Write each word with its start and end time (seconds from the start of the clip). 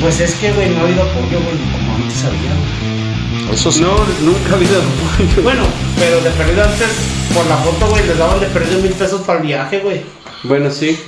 Pues 0.00 0.20
es 0.20 0.34
que, 0.36 0.52
güey, 0.52 0.70
no 0.70 0.80
ha 0.80 0.82
habido 0.84 1.02
apoyo, 1.02 1.40
güey, 1.40 1.56
como 1.72 1.94
antes 1.96 2.24
había, 2.24 2.50
güey. 2.50 3.54
Eso 3.54 3.70
sí. 3.72 3.80
No, 3.82 3.94
nunca 4.22 4.52
ha 4.52 4.54
habido 4.54 4.80
apoyo. 4.80 5.42
Bueno, 5.42 5.62
pero 5.98 6.20
de 6.20 6.30
perdido 6.30 6.64
antes, 6.64 6.88
por 7.34 7.46
la 7.46 7.56
foto, 7.58 7.86
güey, 7.88 8.06
les 8.06 8.16
daban 8.18 8.40
de 8.40 8.46
perdido 8.46 8.80
mil 8.80 8.92
pesos 8.92 9.20
para 9.22 9.40
el 9.40 9.46
viaje, 9.46 9.80
güey. 9.80 10.02
Bueno, 10.44 10.70
sí. 10.70 10.98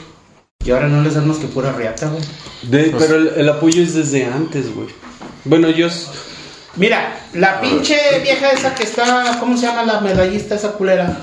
Y 0.64 0.70
ahora 0.70 0.88
no 0.88 1.02
les 1.02 1.14
dan 1.14 1.26
más 1.26 1.38
que 1.38 1.46
pura 1.46 1.72
riata, 1.72 2.08
güey. 2.08 2.22
De- 2.62 2.90
Pues- 2.90 3.04
pero 3.04 3.16
el, 3.16 3.32
el 3.36 3.48
apoyo 3.48 3.82
es 3.82 3.94
desde 3.94 4.26
antes, 4.26 4.72
güey. 4.74 4.88
Bueno, 5.44 5.68
yo... 5.70 5.88
Mira, 6.76 7.20
la 7.34 7.60
pinche 7.60 7.96
vieja 8.22 8.50
esa 8.50 8.74
que 8.74 8.84
está, 8.84 9.36
¿cómo 9.40 9.56
se 9.56 9.66
llama 9.66 9.82
la 9.84 10.00
medallista 10.00 10.54
esa 10.54 10.72
culera? 10.72 11.18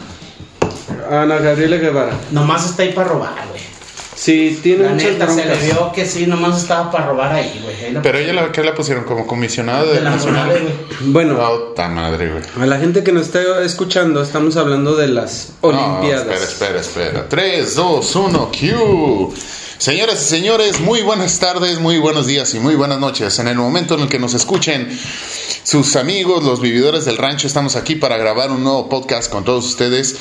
Ana 1.10 1.38
Gabriela 1.40 1.78
Guevara. 1.78 2.12
Nomás 2.32 2.66
está 2.70 2.84
ahí 2.84 2.92
para 2.94 3.08
robar, 3.08 3.34
güey. 3.50 3.62
Sí, 4.22 4.60
tiene 4.62 4.84
La 4.84 4.90
muchas 4.92 5.12
neta 5.14 5.30
se 5.30 5.46
le 5.46 5.56
vio 5.56 5.94
que 5.94 6.06
sí, 6.06 6.28
nomás 6.28 6.62
estaba 6.62 6.92
para 6.92 7.06
robar 7.08 7.32
ahí, 7.32 7.62
güey. 7.64 7.76
Ahí 7.86 7.98
Pero 8.04 8.18
ella, 8.18 8.34
la, 8.34 8.52
¿qué 8.52 8.62
la 8.66 8.76
pusieron? 8.76 9.06
¿Como 9.06 9.26
comisionada 9.26 9.86
de, 9.86 9.94
de 9.94 10.02
la 10.02 10.10
nacional? 10.10 10.48
Morales, 10.48 10.64
güey. 11.00 11.12
Bueno, 11.14 11.38
Puta 11.70 11.88
madre, 11.88 12.30
güey. 12.30 12.44
a 12.62 12.66
la 12.66 12.78
gente 12.80 13.02
que 13.02 13.14
nos 13.14 13.28
está 13.28 13.64
escuchando, 13.64 14.22
estamos 14.22 14.58
hablando 14.58 14.98
de 14.98 15.08
las 15.08 15.54
No, 15.62 15.70
Olimpiadas. 15.70 16.42
espera, 16.42 16.80
espera, 16.82 17.12
espera. 17.14 17.30
3, 17.30 17.76
2, 17.76 18.16
1, 18.18 18.52
Q. 18.52 19.34
Señoras 19.80 20.22
y 20.24 20.26
señores, 20.26 20.82
muy 20.82 21.04
buenas 21.04 21.40
tardes, 21.40 21.80
muy 21.80 22.00
buenos 22.00 22.28
días 22.28 22.54
y 22.54 22.60
muy 22.60 22.76
buenas 22.76 23.00
noches. 23.00 23.40
En 23.40 23.48
el 23.48 23.56
momento 23.56 23.94
en 23.94 24.02
el 24.02 24.10
que 24.10 24.20
nos 24.20 24.34
escuchen 24.34 24.90
sus 25.64 25.96
amigos, 25.96 26.44
los 26.44 26.60
vividores 26.60 27.06
del 27.06 27.16
rancho, 27.16 27.48
estamos 27.48 27.78
aquí 27.78 27.96
para 27.96 28.18
grabar 28.18 28.52
un 28.52 28.62
nuevo 28.62 28.90
podcast 28.90 29.32
con 29.32 29.46
todos 29.46 29.66
ustedes. 29.66 30.18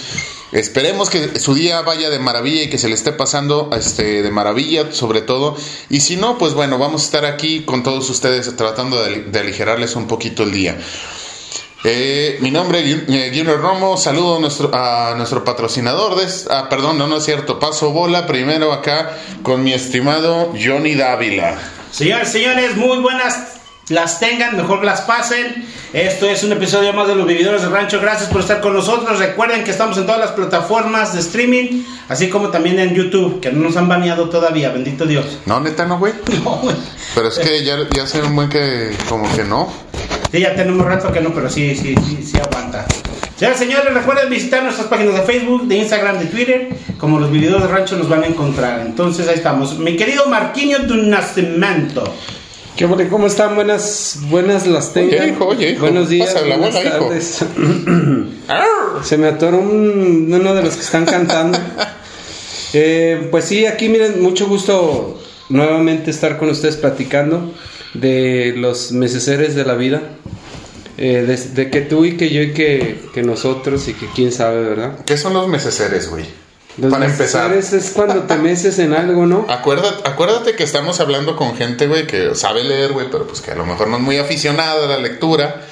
Esperemos 0.53 1.11
que 1.11 1.41
su 1.41 1.57
día 1.57 1.83
vaya 1.83 2.09
de 2.09 2.21
maravilla 2.21 2.63
y 2.63 2.71
que 2.71 2.79
se 2.79 2.87
le 2.87 2.95
esté 2.95 3.11
pasando 3.11 3.69
este, 3.77 4.23
de 4.23 4.31
maravilla, 4.31 4.93
sobre 4.93 5.23
todo. 5.23 5.57
Y 5.91 6.03
si 6.03 6.15
no, 6.15 6.39
pues 6.39 6.55
bueno, 6.55 6.79
vamos 6.79 7.03
a 7.03 7.05
estar 7.07 7.25
aquí 7.25 7.65
con 7.65 7.83
todos 7.83 8.09
ustedes 8.11 8.55
tratando 8.55 9.03
de, 9.03 9.25
de 9.25 9.41
aligerarles 9.41 9.97
un 9.97 10.07
poquito 10.07 10.45
el 10.45 10.53
día. 10.53 10.79
Eh, 11.85 12.39
mi 12.41 12.51
nombre 12.51 12.81
es 12.81 13.09
eh, 13.09 13.33
Junior 13.35 13.61
Romo, 13.61 13.97
saludo 13.97 14.39
a 14.39 14.41
nuestro, 14.41 14.71
a 14.75 15.15
nuestro 15.17 15.45
patrocinador 15.45 16.17
de... 16.17 16.27
Ah, 16.51 16.69
perdón, 16.69 16.99
no, 16.99 17.07
no 17.07 17.19
es 17.19 17.25
cierto, 17.25 17.59
paso 17.59 17.93
bola 17.93 18.27
primero 18.27 18.73
acá 18.73 19.17
con 19.43 19.63
mi 19.63 19.73
estimado 19.73 20.53
Johnny 20.61 20.97
Dávila. 20.97 21.57
Señores, 21.93 22.31
señores, 22.31 22.77
muy 22.77 22.99
buenas 22.99 23.58
las 23.89 24.21
tengan, 24.21 24.57
mejor 24.57 24.85
las 24.85 25.03
pasen. 25.03 25.65
Esto 25.93 26.29
es 26.29 26.45
un 26.45 26.53
episodio 26.53 26.93
más 26.93 27.09
de 27.09 27.15
los 27.15 27.27
vividores 27.27 27.63
del 27.63 27.71
rancho. 27.71 28.01
Gracias 28.01 28.29
por 28.29 28.43
estar 28.43 28.61
con 28.61 28.75
nosotros. 28.75 29.19
Recuerden 29.19 29.65
que 29.65 29.71
estamos 29.71 29.97
en 29.97 30.05
todas 30.05 30.21
las 30.21 30.33
plataformas 30.33 31.15
de 31.15 31.21
streaming, 31.21 31.83
así 32.09 32.29
como 32.29 32.51
también 32.51 32.79
en 32.79 32.95
YouTube, 32.95 33.41
que 33.41 33.51
no 33.51 33.65
nos 33.65 33.77
han 33.77 33.89
baneado 33.89 34.29
todavía, 34.29 34.71
bendito 34.71 35.07
Dios. 35.07 35.39
No, 35.47 35.61
neta, 35.61 35.87
no, 35.87 35.99
güey. 35.99 36.13
No, 36.45 36.57
güey. 36.59 36.77
Pero 37.15 37.29
es 37.29 37.39
que 37.39 37.65
ya, 37.65 37.79
ya 37.95 38.07
sé 38.07 38.23
un 38.23 38.37
buen 38.37 38.49
que 38.49 38.95
como 39.09 39.35
que 39.35 39.45
no. 39.45 39.73
Sí, 40.31 40.41
ya 40.41 40.55
tenemos 40.55 40.85
rato 40.85 41.11
que 41.11 41.21
no, 41.21 41.33
pero 41.33 41.49
sí, 41.49 41.75
sí, 41.75 41.95
sí, 42.07 42.23
sí 42.23 42.39
aguanta. 42.39 42.87
Señores, 43.37 43.59
señores, 43.59 43.95
recuerden 43.95 44.29
visitar 44.29 44.63
nuestras 44.63 44.89
páginas 44.89 45.15
de 45.15 45.23
Facebook, 45.23 45.67
de 45.67 45.77
Instagram, 45.77 46.19
de 46.19 46.27
Twitter. 46.27 46.69
Como 46.99 47.19
los 47.19 47.31
vividores 47.31 47.63
del 47.63 47.73
rancho 47.73 47.97
nos 47.97 48.09
van 48.09 48.25
a 48.25 48.27
encontrar. 48.27 48.81
Entonces 48.81 49.29
ahí 49.29 49.37
estamos. 49.37 49.79
Mi 49.79 49.97
querido 49.97 50.27
Marquinhos 50.27 50.87
de 50.89 50.97
Nacimiento. 50.97 52.03
¿Qué? 52.79 53.09
¿Cómo 53.09 53.27
están? 53.27 53.57
Buenas, 53.57 54.19
buenas 54.31 54.67
las 54.67 54.93
tengan. 54.95 55.21
Oye, 55.21 55.29
hijo, 55.33 55.47
oye, 55.47 55.71
hijo, 55.73 55.81
Buenos 55.83 56.09
días, 56.09 56.33
buenas 56.47 56.75
hijo. 56.77 56.89
tardes. 57.09 57.45
Se 59.03 59.19
me 59.19 59.27
atoró 59.27 59.59
un- 59.59 60.33
uno 60.33 60.55
de 60.55 60.63
los 60.63 60.75
que 60.77 60.83
están 60.83 61.05
cantando. 61.05 61.59
Eh, 62.75 63.29
pues 63.31 63.47
sí, 63.47 63.65
aquí 63.65 63.89
miren, 63.89 64.21
mucho 64.23 64.47
gusto 64.47 65.19
nuevamente 65.49 66.11
estar 66.11 66.37
con 66.37 66.51
ustedes 66.51 66.77
platicando 66.77 67.55
de 67.95 68.53
los 68.59 68.93
neceseres 68.93 69.55
de 69.55 69.65
la 69.65 69.75
vida. 69.75 70.03
Eh, 70.99 71.25
de, 71.27 71.37
de 71.37 71.71
que 71.71 71.81
tú 71.81 72.05
y 72.05 72.19
que 72.19 72.29
yo 72.29 72.43
y 72.43 72.53
que, 72.53 73.01
que 73.15 73.23
nosotros 73.23 73.89
y 73.89 73.95
que 73.95 74.05
quién 74.15 74.33
sabe, 74.33 74.61
¿verdad? 74.69 74.99
¿Qué 75.07 75.17
son 75.17 75.33
los 75.33 75.49
meseseres, 75.49 76.11
güey? 76.11 76.27
Los 76.79 76.93
Para 76.93 77.07
empezar. 77.07 77.53
es 77.53 77.91
cuando 77.95 78.23
te 78.23 78.37
meces 78.37 78.79
en 78.79 78.93
algo, 78.95 79.27
¿no? 79.27 79.47
Acuérdate, 79.51 80.09
acuérdate 80.09 80.55
que 80.55 80.63
estamos 80.65 81.01
hablando 81.01 81.35
con 81.37 81.57
gente, 81.57 81.87
güey, 81.89 82.07
que 82.07 82.35
sabe 82.35 82.63
leer, 82.65 82.93
güey, 82.93 83.09
pero 83.11 83.27
pues 83.27 83.41
que 83.41 83.51
a 83.51 83.55
lo 83.57 83.67
mejor 83.67 83.89
no 83.89 83.97
es 83.97 84.03
muy 84.03 84.17
aficionada 84.19 84.85
a 84.85 84.89
la 84.89 84.99
lectura. 84.99 85.63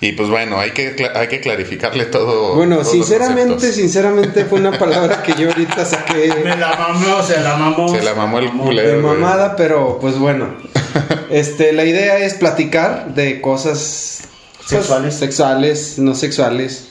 Y 0.00 0.12
pues 0.12 0.28
bueno, 0.28 0.58
hay 0.58 0.72
que, 0.72 0.96
cla- 0.96 1.12
hay 1.14 1.28
que 1.28 1.40
clarificarle 1.40 2.06
todo. 2.06 2.56
Bueno, 2.56 2.82
sinceramente, 2.84 3.70
sinceramente 3.72 4.44
fue 4.46 4.58
una 4.58 4.76
palabra 4.76 5.22
que 5.22 5.32
yo 5.40 5.48
ahorita 5.48 5.84
saqué 5.84 6.34
Me 6.44 6.56
la 6.56 6.76
mamó, 6.76 7.22
se 7.22 7.40
la 7.40 7.56
mamó. 7.56 7.88
Se 7.88 8.02
la 8.02 8.14
mamó 8.14 8.38
el 8.40 8.46
de 8.46 8.50
culero. 8.58 9.00
güey. 9.02 9.16
mamada, 9.18 9.54
pero 9.56 9.98
pues 10.00 10.18
bueno. 10.18 10.54
Este, 11.30 11.72
la 11.72 11.84
idea 11.86 12.18
es 12.18 12.34
platicar 12.34 13.14
de 13.14 13.40
cosas 13.40 14.22
pues, 14.58 14.68
Sexuales. 14.68 15.14
sexuales, 15.14 15.94
no 15.98 16.14
sexuales. 16.14 16.88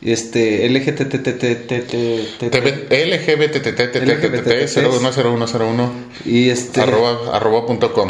Este, 0.00 0.64
LGTTTTTT 0.68 1.92
LGBT 2.40 2.92
LGBTTTTT010101 2.92 5.88
y 6.24 6.50
este 6.50 6.82
arroba, 6.82 7.36
arroba 7.36 7.66
punto 7.66 7.92
com. 7.92 8.08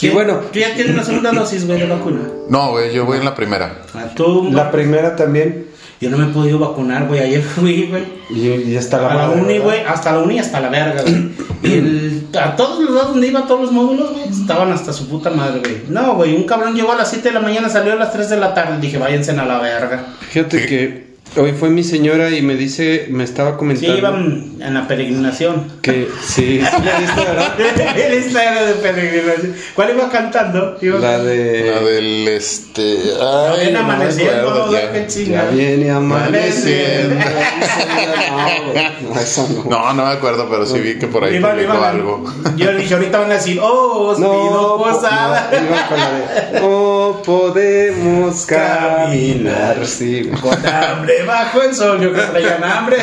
y 0.00 0.08
bueno, 0.08 0.40
¿Tú 0.52 0.58
ya 0.58 0.74
tienes 0.74 0.96
la 0.96 1.04
segunda 1.04 1.30
dosis, 1.30 1.64
güey, 1.64 1.78
de 1.78 1.86
vacuna? 1.86 2.22
No, 2.48 2.72
güey, 2.72 2.92
yo 2.92 3.06
voy 3.06 3.18
en 3.18 3.24
la 3.24 3.36
primera. 3.36 3.82
Ah, 3.94 4.12
la 4.50 4.72
primera 4.72 5.14
también 5.14 5.69
Yo 6.00 6.08
no 6.10 6.16
me 6.16 6.24
he 6.24 6.28
podido 6.28 6.58
vacunar, 6.58 7.06
güey. 7.06 7.20
Ayer 7.20 7.42
fui, 7.56 7.86
güey. 7.90 8.04
y, 8.30 8.70
y 8.70 8.76
hasta 8.76 8.96
A 8.96 9.00
la 9.02 9.08
la 9.14 9.26
madre, 9.28 9.42
uni, 9.42 9.58
güey. 9.58 9.80
Hasta 9.86 10.12
la 10.12 10.18
uni, 10.20 10.38
hasta 10.38 10.60
la 10.60 10.68
verga, 10.70 11.02
güey. 11.02 11.30
Y 11.62 11.74
el- 11.74 12.26
a 12.40 12.56
todos 12.56 12.80
los 12.82 12.90
lados 12.94 13.10
donde 13.10 13.26
iba, 13.28 13.46
todos 13.46 13.60
los 13.60 13.72
módulos, 13.72 14.12
güey, 14.12 14.28
estaban 14.30 14.72
hasta 14.72 14.92
su 14.94 15.08
puta 15.08 15.28
madre, 15.30 15.60
güey. 15.60 15.82
No, 15.88 16.14
güey, 16.14 16.34
un 16.34 16.44
cabrón 16.44 16.74
llegó 16.74 16.92
a 16.92 16.96
las 16.96 17.10
7 17.10 17.28
de 17.28 17.34
la 17.34 17.40
mañana, 17.40 17.68
salió 17.68 17.92
a 17.92 17.96
las 17.96 18.12
3 18.12 18.30
de 18.30 18.36
la 18.38 18.54
tarde. 18.54 18.80
Dije, 18.80 18.96
váyanse 18.96 19.32
a 19.32 19.44
la 19.44 19.58
verga. 19.58 20.06
Fíjate 20.30 20.64
que 20.66 21.09
hoy 21.36 21.52
fue 21.52 21.70
mi 21.70 21.84
señora 21.84 22.30
y 22.30 22.42
me 22.42 22.54
dice, 22.56 23.06
me 23.10 23.24
estaba 23.24 23.52
Sí, 23.52 23.56
comentando 23.58 23.96
iban 23.98 24.52
en 24.60 24.74
la 24.74 24.86
peregrinación. 24.88 25.72
que 25.82 26.08
sí, 26.24 26.60
sí 26.60 28.32
la 28.32 28.42
era 28.52 28.66
de 28.66 28.74
peregrinación. 28.74 29.54
¿Cuál 29.74 29.90
iba 29.90 30.08
cantando? 30.10 30.76
Iba 30.80 30.98
La 30.98 31.18
de 31.18 31.70
La 31.72 31.80
del 31.80 32.28
este. 32.28 32.98
Ay, 33.20 33.56
viene 33.60 33.72
no 33.72 33.78
amaneciendo, 33.80 34.66
¿no? 34.66 34.72
ya. 34.72 34.92
Qué 34.92 35.00
Ya 35.00 35.06
chingada. 35.06 35.50
viene 35.50 35.90
Amaneciendo. 35.90 37.14
No, 37.14 37.24
no, 38.74 39.64
no. 39.64 39.70
No, 39.70 39.92
no 39.94 40.04
me 40.06 40.10
acuerdo, 40.12 40.48
pero 40.50 40.66
sí 40.66 40.78
vi 40.80 40.98
que 40.98 41.06
por 41.06 41.24
ahí 41.24 41.36
Iban- 41.36 41.52
publicó 41.52 41.74
iban- 41.74 41.84
algo. 41.84 42.24
Yo 42.56 42.72
dije, 42.74 42.94
ahorita 42.94 43.18
van 43.18 43.30
a 43.30 43.34
decir, 43.34 43.58
oh, 43.62 44.08
os 44.10 44.16
pido 44.16 44.76
po- 44.78 44.84
posada. 44.84 45.50
no, 45.52 45.66
iba 45.66 45.88
con 45.88 45.98
la 45.98 46.10
de, 46.12 46.60
no 46.60 47.22
podemos 47.24 48.46
caminar. 48.46 49.86
Sí, 49.86 50.22
güey. 50.24 50.40
Con 50.40 50.66
hambre 50.66 51.19
bajo 51.26 51.62
el 51.62 51.74
sol, 51.74 52.00
yo 52.00 52.12
creo 52.12 52.24
que 52.26 52.30
traían 52.30 52.64
hambre. 52.64 52.96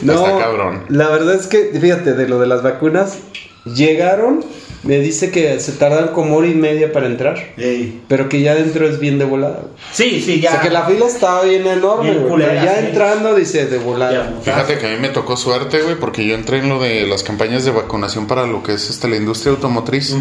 Está 0.00 0.38
cabrón. 0.38 0.84
La 0.88 1.08
verdad 1.08 1.34
es 1.34 1.46
que, 1.46 1.70
fíjate, 1.80 2.14
de 2.14 2.28
lo 2.28 2.38
de 2.38 2.46
las 2.46 2.62
vacunas, 2.62 3.18
llegaron, 3.64 4.44
me 4.82 4.98
dice 4.98 5.30
que 5.30 5.58
se 5.58 5.72
tardan 5.72 6.08
como 6.08 6.36
hora 6.36 6.46
y 6.46 6.54
media 6.54 6.92
para 6.92 7.06
entrar, 7.06 7.36
Ey. 7.56 8.02
pero 8.08 8.28
que 8.28 8.40
ya 8.40 8.54
dentro 8.54 8.86
es 8.88 9.00
bien 9.00 9.18
de 9.18 9.24
volada. 9.24 9.60
güey. 9.62 9.72
Sí, 9.92 10.20
sí, 10.20 10.40
ya. 10.40 10.50
O 10.50 10.52
sea, 10.52 10.60
que 10.62 10.70
la 10.70 10.84
fila 10.84 11.06
estaba 11.06 11.42
bien 11.42 11.66
enorme, 11.66 12.10
Bien 12.10 12.18
güey, 12.22 12.30
culera, 12.30 12.52
pero 12.52 12.64
ya 12.64 12.78
sí. 12.80 12.86
entrando 12.86 13.34
dice 13.34 13.66
de 13.66 13.78
volada. 13.78 14.12
Ya. 14.12 14.40
Fíjate 14.42 14.78
que 14.78 14.86
a 14.86 14.90
mí 14.90 14.96
me 15.00 15.08
tocó 15.08 15.36
suerte, 15.36 15.82
güey, 15.82 15.96
porque 15.96 16.24
yo 16.24 16.34
entré 16.34 16.58
en 16.58 16.68
lo 16.68 16.78
de 16.80 17.06
las 17.06 17.22
campañas 17.24 17.64
de 17.64 17.72
vacunación 17.72 18.26
para 18.28 18.46
lo 18.46 18.62
que 18.62 18.74
es 18.74 18.88
este, 18.90 19.08
la 19.08 19.16
industria 19.16 19.52
automotriz. 19.52 20.14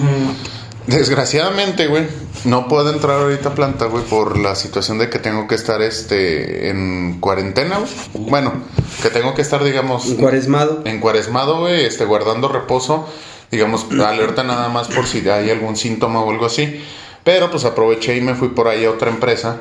Desgraciadamente, 0.87 1.87
güey, 1.87 2.07
no 2.43 2.67
puedo 2.67 2.93
entrar 2.93 3.19
ahorita 3.21 3.49
a 3.49 3.55
planta, 3.55 3.85
güey, 3.85 4.03
por 4.03 4.37
la 4.37 4.55
situación 4.55 4.97
de 4.97 5.09
que 5.09 5.19
tengo 5.19 5.47
que 5.47 5.55
estar 5.55 5.81
este 5.81 6.69
en 6.69 7.19
cuarentena, 7.19 7.79
güey. 7.79 8.29
Bueno, 8.29 8.53
que 9.01 9.09
tengo 9.09 9.33
que 9.33 9.41
estar, 9.41 9.63
digamos, 9.63 10.07
Encuaresmado. 10.07 10.81
encuaresmado, 10.85 11.59
güey, 11.59 11.85
este, 11.85 12.05
guardando 12.05 12.47
reposo, 12.47 13.07
digamos, 13.51 13.87
alerta 13.91 14.43
nada 14.43 14.69
más 14.69 14.87
por 14.87 15.07
si 15.07 15.27
hay 15.27 15.49
algún 15.49 15.75
síntoma 15.75 16.21
o 16.21 16.31
algo 16.31 16.45
así. 16.45 16.81
Pero 17.25 17.49
pues 17.51 17.65
aproveché 17.65 18.15
y 18.15 18.21
me 18.21 18.35
fui 18.35 18.49
por 18.49 18.67
ahí 18.69 18.85
a 18.85 18.91
otra 18.91 19.09
empresa, 19.09 19.57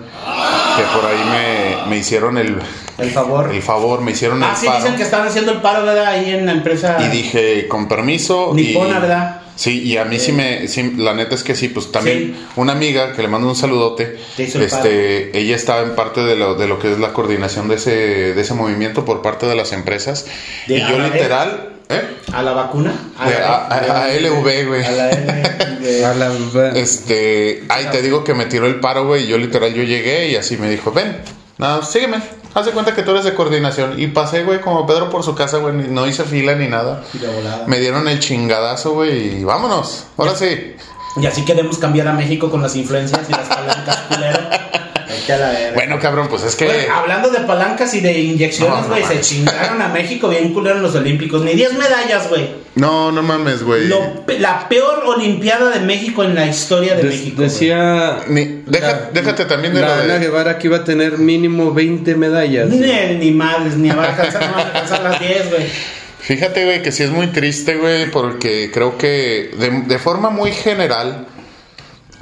que 0.76 0.82
por 0.94 1.04
ahí 1.10 1.18
me, 1.84 1.90
me 1.90 1.96
hicieron 1.96 2.36
el, 2.38 2.58
El 2.98 3.10
favor. 3.10 3.50
el 3.52 3.62
favor, 3.62 4.02
me 4.02 4.12
hicieron 4.12 4.40
Ah, 4.44 4.50
el 4.52 4.56
sí, 4.56 4.66
paro. 4.66 4.78
dicen 4.80 4.96
que 4.96 5.02
estaban 5.02 5.26
haciendo 5.28 5.50
el 5.52 5.60
paro, 5.62 5.82
¿verdad? 5.84 6.06
Ahí 6.06 6.30
en 6.30 6.44
la 6.46 6.52
empresa. 6.52 6.98
Y 7.00 7.08
dije, 7.08 7.66
con 7.66 7.88
permiso. 7.88 8.52
Nipona, 8.54 8.98
y, 8.98 9.00
¿verdad? 9.00 9.40
Sí, 9.56 9.82
y 9.82 9.96
a 9.96 10.04
mí 10.04 10.18
sí 10.18 10.32
me, 10.32 10.68
sí, 10.68 10.94
la 10.98 11.14
neta 11.14 11.34
es 11.36 11.42
que 11.44 11.54
sí, 11.54 11.68
pues 11.68 11.90
también 11.92 12.34
Sí. 12.34 12.46
una 12.56 12.72
amiga 12.72 13.12
que 13.14 13.22
le 13.22 13.28
mando 13.28 13.48
un 13.48 13.54
saludote, 13.56 14.18
Te 14.36 14.42
hizo 14.42 14.58
el 14.58 14.64
este, 14.64 15.38
ella 15.38 15.54
estaba 15.56 15.80
en 15.82 15.94
parte 15.94 16.20
de 16.22 16.34
lo, 16.36 16.56
de 16.56 16.66
lo 16.66 16.78
que 16.80 16.92
es 16.92 16.98
la 16.98 17.12
coordinación 17.12 17.68
de 17.68 17.76
ese, 17.76 17.90
de 18.34 18.40
ese 18.42 18.52
movimiento 18.52 19.04
por 19.06 19.22
parte 19.22 19.46
de 19.46 19.54
las 19.54 19.72
empresas. 19.72 20.26
De 20.66 20.78
y 20.78 20.80
yo 20.80 20.98
literal, 20.98 21.73
¿eh? 21.88 22.16
¿A 22.32 22.42
la 22.42 22.52
vacuna? 22.52 22.92
De 23.26 23.36
a- 23.36 23.66
a- 23.66 24.04
a 24.04 24.08
LV, 24.12 24.64
güey. 24.66 24.84
A 24.84 24.90
la 24.90 25.10
LV. 25.10 26.04
A 26.04 26.14
la- 26.14 26.78
Este, 26.78 27.64
ay, 27.68 27.86
te 27.92 28.02
digo 28.02 28.24
que 28.24 28.34
me 28.34 28.46
tiró 28.46 28.66
el 28.66 28.80
paro, 28.80 29.06
güey, 29.06 29.24
y 29.24 29.26
yo 29.28 29.38
literal, 29.38 29.72
yo 29.74 29.82
llegué 29.82 30.28
y 30.30 30.36
así 30.36 30.56
me 30.56 30.68
dijo, 30.70 30.92
ven, 30.92 31.18
no, 31.58 31.82
sígueme, 31.82 32.18
haz 32.54 32.66
de 32.66 32.72
cuenta 32.72 32.94
que 32.94 33.02
tú 33.02 33.10
eres 33.12 33.24
de 33.24 33.34
coordinación. 33.34 34.00
Y 34.00 34.08
pasé, 34.08 34.42
güey, 34.44 34.60
como 34.60 34.86
Pedro 34.86 35.10
por 35.10 35.22
su 35.22 35.34
casa, 35.34 35.58
güey, 35.58 35.74
no 35.74 36.06
hice 36.06 36.24
fila 36.24 36.54
ni 36.54 36.66
nada. 36.68 37.02
Me 37.66 37.78
dieron 37.80 38.08
el 38.08 38.18
chingadazo, 38.18 38.92
güey, 38.94 39.40
y 39.40 39.44
vámonos, 39.44 40.04
ahora 40.16 40.34
sí. 40.34 40.74
Y 41.16 41.26
así 41.26 41.44
queremos 41.44 41.78
cambiar 41.78 42.08
a 42.08 42.12
México 42.12 42.50
con 42.50 42.60
las 42.60 42.74
influencias 42.74 43.20
y 43.28 43.32
las 43.32 43.46
palancas 43.46 43.98
culero. 44.08 44.40
Vete 45.20 45.32
a 45.32 45.36
la 45.38 45.50
verga. 45.50 45.74
Bueno, 45.74 45.98
cabrón, 46.00 46.28
pues 46.28 46.42
es 46.42 46.56
que. 46.56 46.88
Hablando 46.92 47.30
de 47.30 47.40
palancas 47.40 47.94
y 47.94 48.00
de 48.00 48.18
inyecciones, 48.20 48.74
No, 48.74 48.82
no 48.82 48.88
güey, 48.88 49.04
se 49.04 49.20
chingaron 49.20 49.80
a 49.82 49.88
México 49.88 50.28
bien 50.28 50.52
culero 50.52 50.76
en 50.76 50.82
los 50.82 50.94
Olímpicos. 50.94 51.42
Ni 51.42 51.52
10 51.54 51.74
medallas, 51.74 52.28
güey. 52.28 52.48
No, 52.74 53.12
no 53.12 53.22
mames, 53.22 53.62
güey. 53.62 53.88
La 54.38 54.68
peor 54.68 55.04
Olimpiada 55.06 55.70
de 55.70 55.80
México 55.80 56.24
en 56.24 56.34
la 56.34 56.46
historia 56.46 56.94
de 56.96 57.02
Des- 57.04 57.12
México. 57.20 57.42
decía. 57.42 58.18
Ni- 58.28 58.62
deja- 58.66 58.86
la- 58.86 59.10
déjate 59.12 59.44
también 59.44 59.74
de 59.74 59.80
la 59.80 59.88
lo 59.88 59.96
de- 59.96 60.02
Ana 60.12 60.18
Guevara 60.18 60.58
que 60.58 60.66
iba 60.66 60.78
a 60.78 60.84
tener 60.84 61.18
mínimo 61.18 61.72
20 61.72 62.14
medallas. 62.16 62.68
Ni, 62.68 62.78
ni 63.18 63.30
madres, 63.30 63.76
ni 63.76 63.90
va 63.90 64.04
a 64.04 64.10
alcanzar, 64.10 64.46
no 64.48 64.52
va 64.56 64.58
a 64.62 64.66
alcanzar 64.66 65.02
las 65.02 65.20
10, 65.20 65.50
güey. 65.50 65.64
Fíjate, 66.20 66.64
güey, 66.64 66.82
que 66.82 66.90
sí 66.90 67.02
es 67.02 67.10
muy 67.10 67.26
triste, 67.28 67.76
güey, 67.76 68.10
porque 68.10 68.70
creo 68.72 68.96
que 68.96 69.50
de, 69.58 69.82
de 69.86 69.98
forma 69.98 70.30
muy 70.30 70.52
general 70.52 71.26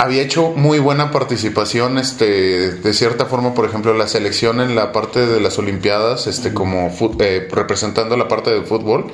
había 0.03 0.23
hecho 0.23 0.51
muy 0.57 0.81
buena 0.81 1.13
participación, 1.13 1.97
este, 1.97 2.73
de 2.73 2.93
cierta 2.93 3.27
forma, 3.27 3.55
por 3.55 3.67
ejemplo, 3.67 3.95
la 3.95 4.09
selección 4.09 4.61
en 4.61 4.75
la 4.75 4.91
parte 4.91 5.27
de 5.27 5.41
las 5.41 5.59
Olimpiadas, 5.61 6.27
este, 6.27 6.53
como 6.53 6.93
eh, 7.21 7.49
representando 7.53 8.17
la 8.17 8.27
parte 8.27 8.51
del 8.51 8.65
fútbol. 8.65 9.13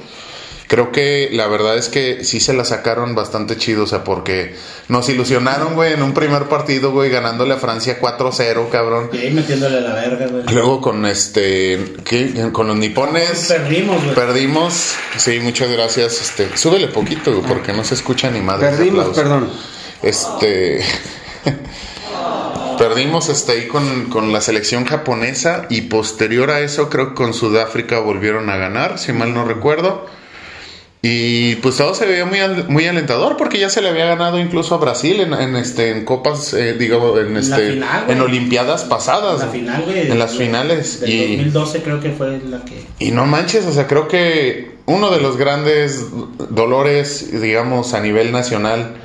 Creo 0.66 0.90
que 0.90 1.28
la 1.30 1.46
verdad 1.46 1.76
es 1.76 1.90
que 1.90 2.24
sí 2.24 2.40
se 2.40 2.54
la 2.54 2.64
sacaron 2.64 3.14
bastante 3.14 3.58
chido, 3.58 3.84
o 3.84 3.86
sea, 3.86 4.02
porque 4.02 4.54
nos 4.88 5.06
ilusionaron, 5.10 5.74
güey, 5.74 5.92
en 5.92 6.02
un 6.02 6.14
primer 6.14 6.44
partido, 6.44 6.90
güey, 6.90 7.10
ganándole 7.10 7.52
a 7.52 7.58
Francia 7.58 8.00
4-0, 8.00 8.70
cabrón. 8.70 9.10
Y 9.12 9.18
ahí 9.18 9.30
metiéndole 9.30 9.82
la 9.82 9.92
verga, 9.92 10.26
güey. 10.26 10.44
Luego 10.54 10.80
con 10.80 11.04
este, 11.04 11.96
¿qué? 12.02 12.50
con 12.50 12.66
los 12.66 12.76
nipones. 12.76 13.48
Perdimos, 13.48 14.02
güey. 14.02 14.14
Perdimos, 14.14 14.94
sí, 15.18 15.38
muchas 15.40 15.70
gracias. 15.70 16.18
Este, 16.20 16.56
súbele 16.56 16.88
poquito, 16.88 17.30
güey, 17.30 17.46
porque 17.46 17.74
no 17.74 17.84
se 17.84 17.92
escucha 17.92 18.30
ni 18.30 18.40
madre. 18.40 18.70
Perdimos, 18.70 19.08
perdón. 19.08 19.50
Este. 20.02 20.80
Perdimos 22.78 23.28
este, 23.28 23.52
ahí 23.52 23.66
con, 23.66 24.04
con 24.04 24.32
la 24.32 24.40
selección 24.40 24.84
japonesa 24.84 25.66
y 25.68 25.82
posterior 25.82 26.50
a 26.50 26.60
eso 26.60 26.88
creo 26.88 27.08
que 27.08 27.14
con 27.14 27.34
Sudáfrica 27.34 27.98
volvieron 27.98 28.48
a 28.50 28.56
ganar, 28.56 29.00
si 29.00 29.12
mal 29.12 29.34
no 29.34 29.44
recuerdo. 29.44 30.06
Y 31.00 31.56
pues 31.56 31.76
todo 31.76 31.94
se 31.94 32.06
veía 32.06 32.24
muy, 32.24 32.38
muy 32.68 32.86
alentador 32.86 33.36
porque 33.36 33.58
ya 33.58 33.70
se 33.70 33.80
le 33.82 33.88
había 33.88 34.06
ganado 34.06 34.40
incluso 34.40 34.74
a 34.74 34.78
Brasil 34.78 35.20
en, 35.20 35.32
en, 35.32 35.54
este, 35.54 35.90
en 35.90 36.04
copas, 36.04 36.52
eh, 36.54 36.74
digo, 36.74 37.18
en, 37.20 37.36
este, 37.36 37.74
final, 37.74 38.04
en 38.08 38.20
Olimpiadas 38.20 38.82
pasadas. 38.84 39.40
La 39.40 39.46
final, 39.46 39.82
güey. 39.84 40.10
En 40.10 40.18
las 40.18 40.36
finales. 40.36 41.00
Del 41.00 41.10
y, 41.10 41.36
2012 41.36 41.82
creo 41.82 42.00
que 42.00 42.10
fue 42.10 42.40
la 42.48 42.64
que... 42.64 42.84
y 42.98 43.12
no 43.12 43.26
manches, 43.26 43.64
o 43.66 43.72
sea, 43.72 43.86
creo 43.86 44.08
que 44.08 44.78
uno 44.86 45.10
de 45.10 45.20
los 45.20 45.36
grandes 45.36 46.06
dolores, 46.50 47.40
digamos, 47.40 47.94
a 47.94 48.00
nivel 48.00 48.32
nacional 48.32 48.96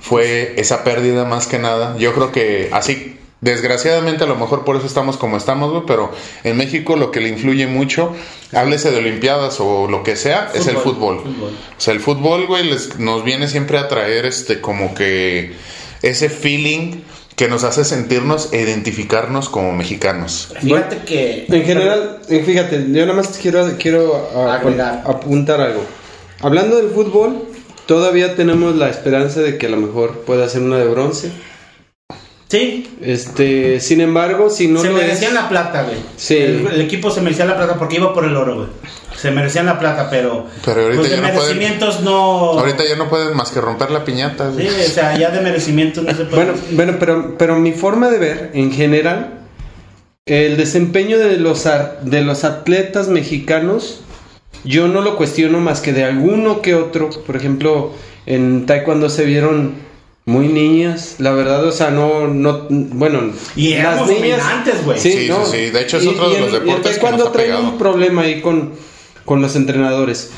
fue 0.00 0.54
esa 0.56 0.84
pérdida 0.84 1.24
más 1.24 1.46
que 1.46 1.58
nada. 1.58 1.96
Yo 1.98 2.12
creo 2.14 2.32
que 2.32 2.68
así, 2.72 3.16
desgraciadamente 3.40 4.24
a 4.24 4.26
lo 4.26 4.36
mejor 4.36 4.64
por 4.64 4.76
eso 4.76 4.86
estamos 4.86 5.16
como 5.16 5.36
estamos, 5.36 5.70
güey, 5.70 5.82
pero 5.86 6.10
en 6.44 6.56
México 6.56 6.96
lo 6.96 7.10
que 7.10 7.20
le 7.20 7.28
influye 7.28 7.66
mucho, 7.66 8.12
háblese 8.52 8.90
de 8.90 8.98
Olimpiadas 8.98 9.60
o 9.60 9.88
lo 9.88 10.02
que 10.02 10.16
sea, 10.16 10.50
es 10.54 10.66
el 10.66 10.76
fútbol. 10.76 11.20
Fútbol. 11.22 11.50
O 11.76 11.80
sea, 11.80 11.94
el 11.94 12.00
fútbol, 12.00 12.46
güey, 12.46 12.64
les- 12.68 12.98
nos 12.98 13.24
viene 13.24 13.48
siempre 13.48 13.78
a 13.78 13.88
traer 13.88 14.26
este 14.26 14.60
como 14.60 14.94
que 14.94 15.52
ese 16.02 16.28
feeling 16.30 17.00
que 17.36 17.48
nos 17.48 17.64
hace 17.64 17.84
sentirnos 17.86 18.52
e 18.52 18.60
identificarnos 18.60 19.48
como 19.48 19.72
mexicanos. 19.72 20.52
Fíjate 20.60 20.98
que... 21.06 21.46
En 21.48 21.64
general, 21.64 22.20
eh, 22.28 22.42
fíjate, 22.44 22.84
yo 22.90 23.06
nada 23.06 23.14
más 23.14 23.28
quiero, 23.40 23.66
quiero 23.78 24.28
ah, 24.36 24.60
apuntar 25.06 25.60
algo. 25.62 25.82
Hablando 26.42 26.76
del 26.76 26.90
fútbol, 26.90 27.48
todavía 27.90 28.36
tenemos 28.36 28.76
la 28.76 28.88
esperanza 28.88 29.40
de 29.40 29.58
que 29.58 29.66
a 29.66 29.68
lo 29.70 29.76
mejor 29.78 30.20
pueda 30.20 30.48
ser 30.48 30.62
una 30.62 30.78
de 30.78 30.84
bronce. 30.86 31.32
Sí, 32.46 32.88
Este, 33.00 33.80
sin 33.80 34.00
embargo, 34.00 34.48
si 34.48 34.68
no 34.68 34.80
se 34.80 34.90
lo 34.90 34.94
merecían 34.94 35.32
es, 35.32 35.34
la 35.42 35.48
plata, 35.48 35.82
güey. 35.82 35.96
Sí. 36.16 36.36
El, 36.36 36.68
el 36.68 36.80
equipo 36.82 37.10
se 37.10 37.20
merecía 37.20 37.46
la 37.46 37.56
plata 37.56 37.74
porque 37.80 37.96
iba 37.96 38.14
por 38.14 38.24
el 38.24 38.36
oro, 38.36 38.54
güey. 38.54 38.68
Se 39.16 39.32
merecían 39.32 39.66
la 39.66 39.80
plata, 39.80 40.08
pero... 40.08 40.46
Pero 40.64 40.82
ahorita 40.82 41.00
pues 41.00 41.10
de 41.10 41.16
ya 41.16 41.22
no 41.22 41.28
pueden- 41.28 41.38
merecimientos 41.58 42.00
no... 42.02 42.58
Ahorita 42.60 42.84
ya 42.88 42.94
no 42.94 43.08
pueden 43.08 43.36
más 43.36 43.50
que 43.50 43.60
romper 43.60 43.90
la 43.90 44.04
piñata. 44.04 44.50
Sí, 44.56 44.62
güey. 44.62 44.86
o 44.86 44.88
sea, 44.88 45.18
ya 45.18 45.30
de 45.30 45.40
merecimientos 45.40 46.04
no 46.04 46.10
se 46.14 46.24
puede... 46.26 46.44
bueno, 46.44 46.60
bueno, 46.70 46.94
pero, 47.00 47.34
pero 47.36 47.56
mi 47.58 47.72
forma 47.72 48.08
de 48.08 48.18
ver, 48.18 48.50
en 48.54 48.70
general, 48.72 49.40
el 50.26 50.56
desempeño 50.56 51.18
de 51.18 51.38
los, 51.38 51.66
ar- 51.66 52.00
de 52.02 52.20
los 52.22 52.44
atletas 52.44 53.08
mexicanos, 53.08 54.00
yo 54.64 54.88
no 54.88 55.00
lo 55.00 55.16
cuestiono 55.16 55.60
más 55.60 55.80
que 55.80 55.92
de 55.92 56.04
alguno 56.04 56.62
que 56.62 56.74
otro. 56.74 57.10
Por 57.10 57.36
ejemplo, 57.36 57.92
en 58.26 58.66
Taekwondo 58.66 59.08
se 59.08 59.24
vieron 59.24 59.72
muy 60.26 60.46
niñas, 60.48 61.16
la 61.18 61.32
verdad, 61.32 61.64
o 61.64 61.72
sea, 61.72 61.90
no, 61.90 62.28
no, 62.28 62.66
bueno, 62.68 63.32
Y 63.56 63.72
éramos 63.72 64.08
dominantes, 64.08 64.84
güey. 64.84 64.98
Sí, 65.00 65.12
sí, 65.12 65.30
sí. 65.50 65.70
De 65.70 65.80
hecho, 65.82 65.96
es 65.96 66.06
otro 66.06 66.28
de 66.30 66.36
en- 66.36 66.40
los 66.42 66.50
y 66.50 66.52
deportes 66.60 67.02
nos 67.02 67.12
ha 67.26 67.32
traen 67.32 67.48
pegado. 67.48 67.68
un 67.70 67.78
problema 67.78 68.22
ahí 68.22 68.40
con, 68.40 68.72
con 69.24 69.42
los 69.42 69.56
entrenadores. 69.56 70.30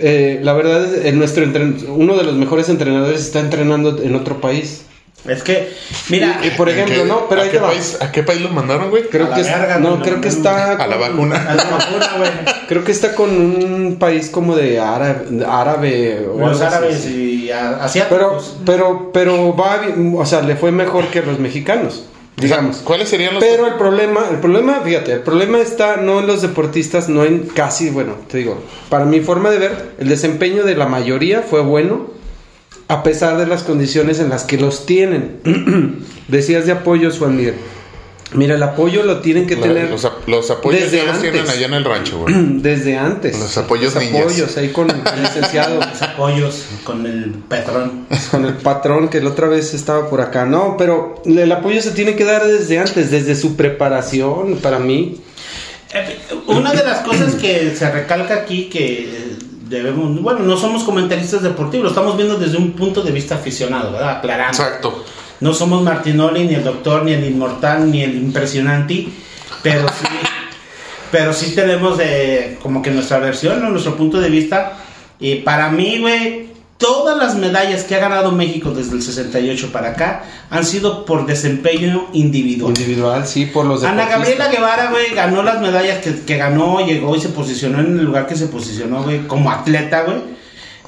Eh, 0.00 0.40
la 0.42 0.52
verdad, 0.52 0.84
es 0.94 1.06
en 1.06 1.18
nuestro 1.18 1.44
entren- 1.46 1.84
uno 1.88 2.16
de 2.16 2.24
los 2.24 2.34
mejores 2.34 2.68
entrenadores 2.68 3.20
está 3.20 3.40
entrenando 3.40 4.00
en 4.02 4.14
otro 4.16 4.40
país. 4.40 4.82
Es 5.26 5.42
que, 5.42 5.72
mira... 6.10 6.40
Y- 6.42 6.46
y 6.46 6.50
por 6.52 6.68
¿En 6.68 6.76
ejemplo, 6.78 7.02
qué- 7.02 7.08
no, 7.08 7.28
pero 7.28 7.40
¿a 7.40 7.44
ahí 7.44 7.50
qué, 7.50 7.58
te 7.58 7.64
país, 7.64 7.98
¿A 8.00 8.12
qué 8.12 8.22
país 8.22 8.40
los 8.40 8.52
mandaron, 8.52 8.88
güey? 8.90 9.04
Creo 9.08 9.26
A 9.26 9.30
la 9.30 9.34
que 9.34 9.40
es- 9.42 9.46
verga, 9.48 9.78
no, 9.78 9.90
güey, 9.90 10.02
creo 10.02 10.16
no, 10.16 10.20
que 10.22 10.28
no, 10.28 10.34
está 10.34 10.72
A 10.72 10.86
la 10.86 10.96
vacuna. 10.96 11.36
A 11.36 11.54
la 11.54 11.64
vacuna, 11.64 12.10
güey. 12.16 12.30
Creo 12.68 12.84
que 12.84 12.92
está 12.92 13.14
con 13.14 13.30
un 13.30 13.96
país 13.98 14.30
como 14.30 14.54
de 14.56 14.78
árabe, 14.78 15.44
árabe 15.46 16.26
o 16.32 16.38
Los 16.38 16.60
así, 16.60 16.74
árabes 16.76 17.06
y 17.06 17.50
a- 17.50 17.70
Pero, 17.72 17.82
asiáticos. 17.84 18.56
pero, 18.64 19.10
pero 19.12 19.56
va 19.56 19.78
bien, 19.78 20.14
o 20.16 20.24
sea, 20.24 20.40
le 20.42 20.54
fue 20.56 20.70
mejor 20.72 21.06
que 21.08 21.20
los 21.22 21.38
mexicanos, 21.40 22.04
digamos. 22.36 22.78
¿Cuáles 22.78 23.08
serían 23.08 23.34
los 23.34 23.42
Pero 23.44 23.66
el 23.66 23.74
problema, 23.74 24.20
el 24.30 24.38
problema, 24.38 24.80
fíjate, 24.84 25.12
el 25.12 25.20
problema 25.20 25.58
está 25.58 25.96
no 25.96 26.20
en 26.20 26.26
los 26.28 26.42
deportistas, 26.42 27.08
no 27.08 27.24
en 27.24 27.40
casi, 27.48 27.90
bueno, 27.90 28.14
te 28.30 28.38
digo, 28.38 28.62
para 28.88 29.04
mi 29.04 29.20
forma 29.20 29.50
de 29.50 29.58
ver, 29.58 29.90
el 29.98 30.08
desempeño 30.08 30.62
de 30.64 30.76
la 30.76 30.86
mayoría 30.86 31.42
fue 31.42 31.60
bueno, 31.60 32.16
a 32.88 33.02
pesar 33.02 33.36
de 33.38 33.46
las 33.46 33.62
condiciones 33.62 34.18
en 34.18 34.28
las 34.30 34.44
que 34.44 34.56
los 34.58 34.86
tienen. 34.86 35.38
Decías 36.28 36.66
de 36.66 36.72
apoyo, 36.72 37.10
Juan 37.16 37.36
Miguel. 37.36 37.54
Mira, 38.34 38.56
el 38.56 38.62
apoyo 38.62 39.04
lo 39.04 39.20
tienen 39.20 39.46
que 39.46 39.56
La- 39.56 39.62
tener 39.62 39.88
los, 39.90 40.04
ap- 40.04 40.28
los 40.28 40.50
apoyos 40.50 40.82
desde 40.82 40.98
ya 40.98 41.04
los 41.04 41.20
tienen 41.22 41.40
antes. 41.40 41.56
allá 41.56 41.66
en 41.66 41.72
el 41.74 41.84
rancho, 41.84 42.18
güey. 42.18 42.34
desde 42.60 42.98
antes. 42.98 43.38
Los 43.38 43.56
apoyos 43.56 43.94
Los 43.94 44.04
niñas. 44.04 44.20
apoyos 44.22 44.56
ahí 44.58 44.68
con 44.68 44.90
el 44.90 44.96
licenciado, 45.22 45.76
Los 45.80 46.02
apoyos 46.02 46.64
con 46.84 47.06
el 47.06 47.30
patrón. 47.48 48.06
con 48.30 48.44
el 48.44 48.52
patrón 48.54 49.08
que 49.08 49.22
la 49.22 49.30
otra 49.30 49.48
vez 49.48 49.72
estaba 49.72 50.10
por 50.10 50.20
acá. 50.20 50.44
No, 50.44 50.76
pero 50.76 51.22
el 51.24 51.50
apoyo 51.50 51.80
se 51.80 51.92
tiene 51.92 52.16
que 52.16 52.24
dar 52.24 52.46
desde 52.46 52.78
antes, 52.78 53.10
desde 53.10 53.34
su 53.34 53.56
preparación, 53.56 54.56
para 54.56 54.78
mí. 54.78 55.20
Eh, 55.94 56.18
Una 56.48 56.74
de 56.74 56.84
las 56.84 56.98
cosas 56.98 57.34
que 57.34 57.74
se 57.74 57.90
recalca 57.90 58.34
aquí 58.34 58.64
que 58.68 59.27
debemos, 59.68 60.20
bueno, 60.20 60.40
no 60.40 60.56
somos 60.56 60.84
comentaristas 60.84 61.42
deportivos, 61.42 61.84
lo 61.84 61.88
estamos 61.90 62.16
viendo 62.16 62.36
desde 62.36 62.56
un 62.56 62.72
punto 62.72 63.02
de 63.02 63.12
vista 63.12 63.36
aficionado, 63.36 63.92
¿verdad? 63.92 64.18
Aclarando. 64.18 64.62
Exacto. 64.62 65.04
No 65.40 65.54
somos 65.54 65.82
Martinoli, 65.82 66.44
ni 66.44 66.54
el 66.54 66.64
doctor, 66.64 67.04
ni 67.04 67.12
el 67.12 67.24
inmortal, 67.24 67.90
ni 67.90 68.02
el 68.02 68.16
impresionante, 68.16 69.08
pero 69.62 69.86
sí, 69.88 70.06
pero 71.12 71.32
sí 71.32 71.54
tenemos 71.54 71.98
eh, 72.00 72.58
como 72.60 72.82
que 72.82 72.90
nuestra 72.90 73.18
versión, 73.18 73.60
¿no? 73.60 73.70
nuestro 73.70 73.96
punto 73.96 74.20
de 74.20 74.30
vista. 74.30 74.78
Y 75.20 75.36
para 75.36 75.70
mí, 75.70 75.98
güey, 75.98 76.48
todas 76.78 77.18
las 77.18 77.34
medallas 77.34 77.82
que 77.84 77.96
ha 77.96 77.98
ganado 77.98 78.32
México 78.32 78.70
desde 78.70 78.94
el 78.94 79.02
68 79.02 79.70
para 79.72 79.90
acá 79.90 80.24
han 80.48 80.64
sido 80.64 81.04
por 81.04 81.26
desempeño 81.26 82.06
individual. 82.12 82.70
Individual, 82.70 83.26
sí, 83.26 83.46
por 83.46 83.66
los 83.66 83.84
Ana. 83.84 84.08
Gabriela 84.08 84.48
Guevara, 84.48 84.90
güey, 84.90 85.14
ganó 85.14 85.42
las 85.42 85.60
medallas 85.60 85.98
que, 85.98 86.20
que 86.20 86.36
ganó, 86.36 86.86
llegó 86.86 87.14
y 87.16 87.20
se 87.20 87.28
posicionó 87.28 87.80
en 87.80 87.98
el 87.98 88.04
lugar 88.04 88.26
que 88.26 88.36
se 88.36 88.46
posicionó, 88.46 89.02
güey, 89.02 89.26
como 89.26 89.50
atleta, 89.50 90.04
güey, 90.04 90.18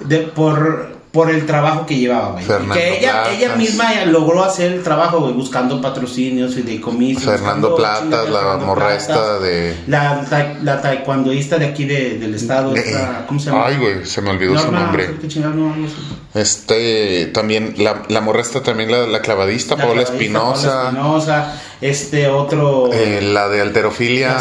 de, 0.07 0.19
por, 0.19 1.00
por 1.13 1.29
el 1.29 1.45
trabajo 1.45 1.87
que 1.87 1.97
llevaba, 1.99 2.33
güey. 2.33 2.45
Fernando 2.45 2.75
Que 2.75 2.99
ella, 2.99 3.11
Platas. 3.13 3.33
ella 3.37 3.57
misma 3.57 4.05
logró 4.07 4.45
hacer 4.45 4.73
el 4.73 4.83
trabajo, 4.85 5.19
güey, 5.21 5.33
buscando 5.33 5.81
patrocinios. 5.81 6.55
Fernando 6.55 7.77
chingas 7.77 8.05
de 8.27 8.31
la 8.31 8.39
Fernando 8.41 8.67
morra 8.67 8.95
esta 8.95 9.15
Platas, 9.15 9.43
de. 9.43 9.75
La, 9.89 10.25
ta- 10.31 10.55
la 10.63 10.81
taekwondoísta 10.81 11.59
de 11.59 11.67
aquí 11.67 11.85
de- 11.85 12.19
del 12.19 12.35
estado, 12.37 12.77
esta, 12.77 13.25
¿cómo 13.27 13.41
se 13.41 13.51
llama? 13.51 13.67
Ay, 13.67 13.77
güey, 13.79 14.07
se 14.07 14.23
me 14.23 14.31
olvidó 14.31 14.57
su 14.57 14.65
Norma, 14.67 14.81
nombre. 14.85 15.17
¿qué 15.21 15.27
chingada, 15.29 15.55
no, 15.55 15.73
algo 15.75 15.87
así. 15.87 15.97
Este, 16.33 17.27
también, 17.35 17.75
la, 17.79 18.03
la 18.09 18.21
morra 18.21 18.41
esta 18.41 18.63
también, 18.63 18.91
la, 18.93 19.07
la 19.07 19.21
clavadista, 19.21 19.75
La 19.77 19.83
Paola 19.85 20.03
Espinosa. 20.03 20.85
Espinosa, 20.91 21.61
este 21.81 22.29
otro... 22.29 22.91
eh, 22.93 23.21
la 23.21 23.49
de 23.49 23.61
alterofilia. 23.61 24.37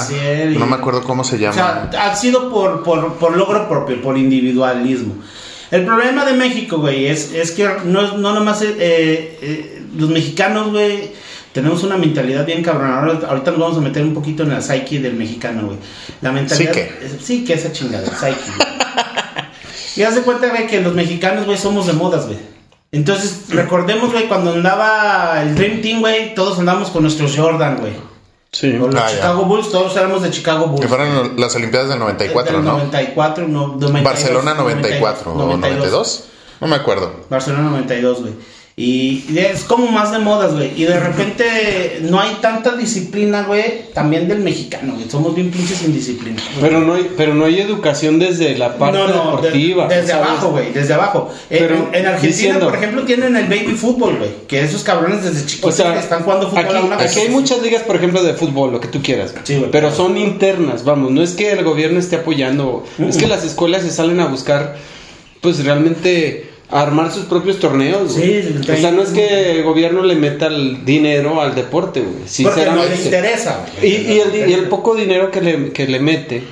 Y- 0.52 0.56
No 0.58 0.68
me 0.68 0.76
acuerdo 0.76 1.02
cómo 1.04 1.24
se 1.24 1.36
O 1.36 1.40
llama. 1.40 1.54
sea, 1.54 1.90
ha 2.12 2.16
sido 2.16 2.52
por, 2.52 2.84
por, 2.84 3.14
por 3.16 3.36
logro 3.36 3.68
propio, 3.68 4.00
por 4.02 4.18
individualismo. 4.18 5.16
El 5.72 5.86
problema 5.86 6.26
de 6.26 6.34
México, 6.34 6.78
güey, 6.80 7.06
es, 7.08 7.32
es 7.34 7.52
que 7.52 7.70
no, 7.86 8.18
no 8.18 8.34
nomás 8.34 8.62
eh, 8.64 8.76
eh, 8.80 9.84
los 9.96 10.10
mexicanos, 10.10 10.72
güey, 10.72 11.12
tenemos 11.54 11.84
una 11.84 11.96
mentalidad 11.98 12.46
bien 12.46 12.64
cabrona. 12.64 13.00
Ahora- 13.00 13.20
Ahorita 13.28 13.52
nos 13.52 13.60
vamos 13.60 13.78
a 13.78 13.82
meter 13.82 14.04
un 14.04 14.14
poquito 14.14 14.44
en 14.44 14.50
la 14.50 14.62
psyche 14.62 15.00
del 15.00 15.14
mexicano, 15.14 15.68
güey. 15.68 15.78
La 16.22 16.32
mentalidad... 16.32 16.74
¿Sí 16.74 16.80
es- 16.80 17.26
sí, 17.26 17.46
que 17.46 17.54
esa 17.54 17.72
chingada, 17.72 18.06
psyche, 18.08 18.52
güey. 18.58 18.68
Y 19.96 20.04
haz 20.04 20.16
de 20.16 20.22
cuenta, 20.22 20.48
güey, 20.50 20.66
que 20.68 20.82
los 20.82 20.94
mexicanos, 20.96 21.46
güey, 21.46 21.58
somos 21.58 21.86
de 21.88 21.94
modas, 21.94 22.26
güey. 22.26 22.38
Entonces, 22.92 23.44
recordemos, 23.50 24.12
güey, 24.12 24.28
cuando 24.28 24.54
andaba 24.54 25.42
el 25.44 25.54
Dream 25.56 25.82
Team, 25.82 26.00
güey, 26.00 26.34
todos 26.34 26.58
andamos 26.58 26.90
con 26.90 27.04
nuestros 27.04 27.36
Jordan, 27.38 27.78
güey. 27.80 27.94
Sí. 28.52 28.78
Con 28.78 28.92
los 28.94 29.02
Ah, 29.02 29.10
ya. 29.10 29.16
Chicago 29.18 29.46
Bulls, 29.46 29.70
todos 29.72 29.96
éramos 29.96 30.24
de 30.24 30.32
Chicago 30.32 30.68
Bulls. 30.68 30.82
Que 30.82 30.88
fueron 30.88 31.40
las 31.40 31.56
Olimpiadas 31.56 31.90
del 31.90 32.00
94, 32.00 32.56
Del 32.58 32.66
¿no? 32.66 32.72
94, 32.74 33.48
no, 33.48 33.68
92, 33.78 34.04
Barcelona 34.04 34.54
94 34.56 35.34
o 35.34 35.38
92. 35.38 36.24
No 36.62 36.68
me 36.68 36.76
acuerdo. 36.76 37.12
Barcelona 37.30 37.70
92, 37.70 38.22
güey. 38.22 38.34
Y 38.82 39.26
es 39.38 39.66
como 39.66 39.88
más 39.92 40.14
de 40.14 40.20
modas, 40.20 40.54
güey. 40.54 40.72
Y 40.82 40.86
de 40.86 40.98
repente 40.98 42.00
no 42.04 42.18
hay 42.18 42.38
tanta 42.42 42.78
disciplina, 42.78 43.44
güey, 43.44 43.92
también 43.94 44.30
del 44.30 44.40
mexicano, 44.40 44.94
güey. 44.94 45.10
Somos 45.10 45.36
bien 45.36 45.52
pinches 45.52 45.84
indisciplinados. 45.84 46.48
güey. 46.58 46.62
Pero 46.70 46.80
no 46.86 46.94
hay, 46.94 47.12
pero 47.18 47.34
no 47.36 47.44
hay 47.44 47.60
educación 47.60 48.20
desde 48.20 48.58
la 48.58 48.78
parte 48.78 48.98
No, 48.98 49.08
no, 49.10 49.14
deportiva. 49.36 49.88
de- 49.90 49.96
desde 49.98 50.12
¿sabes? 50.14 50.28
abajo, 50.30 50.52
güey, 50.52 50.72
desde 50.72 50.94
abajo. 50.94 51.30
En- 51.50 51.60
Pero 51.60 51.76
en, 51.76 51.82
en 51.96 52.06
Argentina, 52.06 52.22
diciendo- 52.22 52.66
por 52.68 52.76
ejemplo, 52.78 53.04
tienen 53.04 53.36
el 53.36 53.46
baby 53.48 53.76
fútbol, 53.76 54.16
güey. 54.18 54.30
Que 54.48 54.64
esos 54.64 54.82
cabrones 54.84 55.26
desde 55.26 55.42
O 55.42 55.46
chiquitos 55.46 55.76
sea, 55.76 56.00
están 56.00 56.24
jugando 56.24 56.48
fútbol 56.50 56.64
aquí, 56.66 56.76
a 56.78 56.80
una 56.82 56.96
aquí 56.96 57.20
hay 57.20 57.28
muchas 57.30 57.62
ligas, 57.62 57.84
por 57.84 57.98
ejemplo, 57.98 58.24
de 58.24 58.34
fútbol, 58.34 58.72
lo 58.72 58.80
que 58.80 58.88
tú 58.88 59.02
quieras. 59.02 59.34
Sí, 59.44 59.58
güey. 59.58 59.72
pero 59.72 59.94
son 59.94 60.18
internas, 60.18 60.86
vamos. 60.86 61.12
No 61.12 61.22
es 61.22 61.32
que 61.34 61.52
el 61.52 61.66
gobierno 61.66 62.00
esté 62.00 62.16
apoyando. 62.16 62.86
Es 62.98 63.18
que 63.18 63.28
las 63.28 63.44
escuelas 63.44 63.82
se 63.82 63.92
salen 63.92 64.22
a 64.22 64.28
buscar, 64.28 64.78
pues 65.42 65.66
realmente 65.66 66.49
armar 66.72 67.12
sus 67.12 67.26
propios 67.26 67.60
torneos. 67.60 68.14
Sí, 68.14 68.42
o 68.62 68.76
sea, 68.76 68.92
no 68.92 69.02
es 69.02 69.10
que 69.10 69.52
el 69.58 69.64
gobierno 69.64 70.04
le 70.04 70.16
meta 70.16 70.48
el 70.48 70.86
dinero 70.86 71.42
al 71.42 71.56
deporte, 71.56 72.02
güey. 72.02 72.14
Porque 72.44 72.66
no 72.66 72.76
le 72.86 72.96
Sinceramente. 72.98 73.04
interesa, 73.06 73.66
Y, 73.78 73.80
güey. 73.80 74.12
y 74.14 74.20
el, 74.20 74.50
y 74.50 74.54
el 74.54 74.64
poco 74.70 74.96
dinero 74.96 75.32
que 75.32 75.42
le, 75.42 75.72
que 75.72 75.88
le 75.88 76.00
mete, 76.00 76.44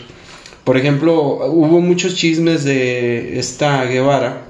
por 0.63 0.75
ejemplo, 0.77 1.15
hubo 1.47 1.79
muchos 1.81 2.15
chismes 2.15 2.63
de 2.63 3.39
esta 3.39 3.85
Guevara 3.85 4.43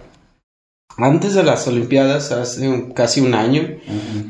antes 0.97 1.35
de 1.35 1.43
las 1.43 1.67
Olimpiadas, 1.67 2.31
hace 2.31 2.67
un- 2.67 2.91
casi 2.91 3.21
un 3.21 3.35
año, 3.35 3.67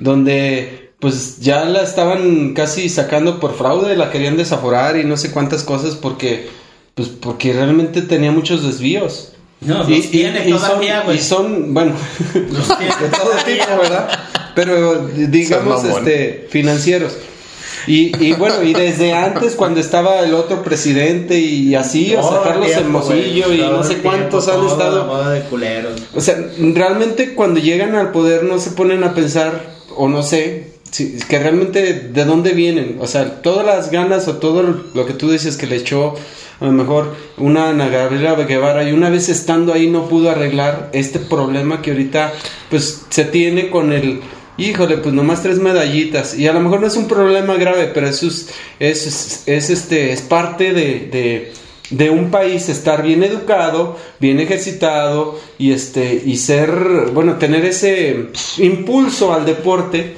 donde 0.02 0.92
pues 1.00 1.40
ya 1.40 1.64
la 1.66 1.84
estaban 1.84 2.54
casi 2.54 2.90
sacando 2.90 3.40
por 3.40 3.54
fraude, 3.56 3.96
la 3.96 4.10
querían 4.12 4.36
desaforar 4.36 4.98
y 4.98 5.04
no 5.04 5.16
sé 5.16 5.32
cuántas 5.32 5.64
cosas 5.64 5.96
porque 5.96 6.48
pues 6.96 7.10
porque 7.10 7.54
realmente 7.54 8.02
tenía 8.02 8.32
muchos 8.32 8.64
desvíos. 8.66 9.34
No, 9.62 9.84
los 9.84 10.12
tiene 10.12 10.42
todavía, 10.42 10.98
son, 10.98 11.06
güey. 11.06 11.18
y 11.18 11.22
son, 11.22 11.74
bueno, 11.74 11.94
Los 12.34 12.68
de 12.80 13.10
todo 13.10 13.32
todavía, 13.32 13.66
tipo, 13.66 13.78
¿verdad? 13.82 14.10
Pero 14.54 15.08
digamos, 15.08 15.84
este, 15.84 16.48
financieros. 16.50 17.18
Y, 17.88 18.12
y 18.24 18.34
bueno, 18.34 18.64
y 18.64 18.74
desde 18.74 19.14
antes 19.14 19.56
cuando 19.56 19.80
estaba 19.80 20.20
el 20.20 20.34
otro 20.34 20.62
presidente 20.62 21.40
y 21.40 21.74
así, 21.74 22.16
o 22.16 22.22
sea, 22.22 22.22
Todo 22.22 22.38
el 22.38 22.48
Carlos 22.50 22.66
tiempo, 22.68 22.82
Hermosillo 22.82 23.46
güey, 23.46 23.58
y 23.60 23.62
todo 23.64 23.78
no 23.78 23.84
sé 23.84 23.90
tiempo, 23.90 24.10
cuántos 24.10 24.48
han 24.50 24.66
estado. 24.66 25.30
de 25.30 25.42
culeros. 25.42 26.02
O 26.14 26.20
sea, 26.20 26.36
realmente 26.60 27.34
cuando 27.34 27.60
llegan 27.62 27.96
al 27.96 28.12
poder 28.12 28.44
no 28.44 28.60
se 28.60 28.72
ponen 28.72 29.04
a 29.06 29.14
pensar, 29.14 29.62
o 29.96 30.10
no 30.10 30.22
sé, 30.22 30.67
si, 30.92 31.18
que 31.20 31.40
realmente 31.40 31.94
de 32.14 32.26
dónde 32.26 32.52
vienen. 32.54 32.98
O 33.00 33.08
sea, 33.08 33.42
todas 33.42 33.66
las 33.66 33.92
ganas 33.92 34.28
o 34.28 34.38
todo 34.38 34.84
lo 34.94 35.06
que 35.06 35.14
tú 35.14 35.30
dices 35.32 35.58
que 35.58 35.68
le 35.68 35.76
echó 35.78 36.14
a 36.60 36.66
lo 36.66 36.72
mejor 36.72 37.16
una 37.38 37.70
Ana 37.70 37.88
Gabriela 37.88 38.34
Guevara 38.34 38.84
y 38.90 38.92
una 38.92 39.10
vez 39.12 39.30
estando 39.30 39.74
ahí 39.74 39.88
no 39.88 40.08
pudo 40.10 40.32
arreglar 40.32 40.90
este 40.94 41.20
problema 41.20 41.82
que 41.84 41.92
ahorita 41.92 42.34
pues 42.70 43.04
se 43.10 43.26
tiene 43.26 43.70
con 43.70 43.94
el... 43.94 44.22
Híjole, 44.60 44.98
pues 44.98 45.14
nomás 45.14 45.44
tres 45.44 45.60
medallitas. 45.60 46.36
Y 46.36 46.48
a 46.48 46.54
lo 46.54 46.60
mejor 46.62 46.82
no 46.82 46.88
es 46.88 46.96
un 46.96 47.08
problema 47.08 47.54
grave, 47.58 47.92
pero 47.94 48.08
eso 48.08 48.26
es, 48.26 48.50
es, 48.80 49.06
es- 49.06 49.44
es, 49.46 49.70
este, 49.70 50.12
es 50.14 50.22
parte 50.24 50.74
de, 50.74 51.08
de, 51.12 51.52
de 51.92 52.10
un 52.10 52.32
país 52.32 52.68
estar 52.68 53.04
bien 53.04 53.22
educado, 53.22 53.98
bien 54.20 54.40
ejercitado 54.40 55.40
y 55.60 55.74
este 55.74 56.24
y 56.26 56.38
ser, 56.38 56.72
bueno, 57.14 57.36
tener 57.36 57.66
ese 57.66 58.30
impulso 58.58 59.32
al 59.32 59.46
deporte 59.46 60.16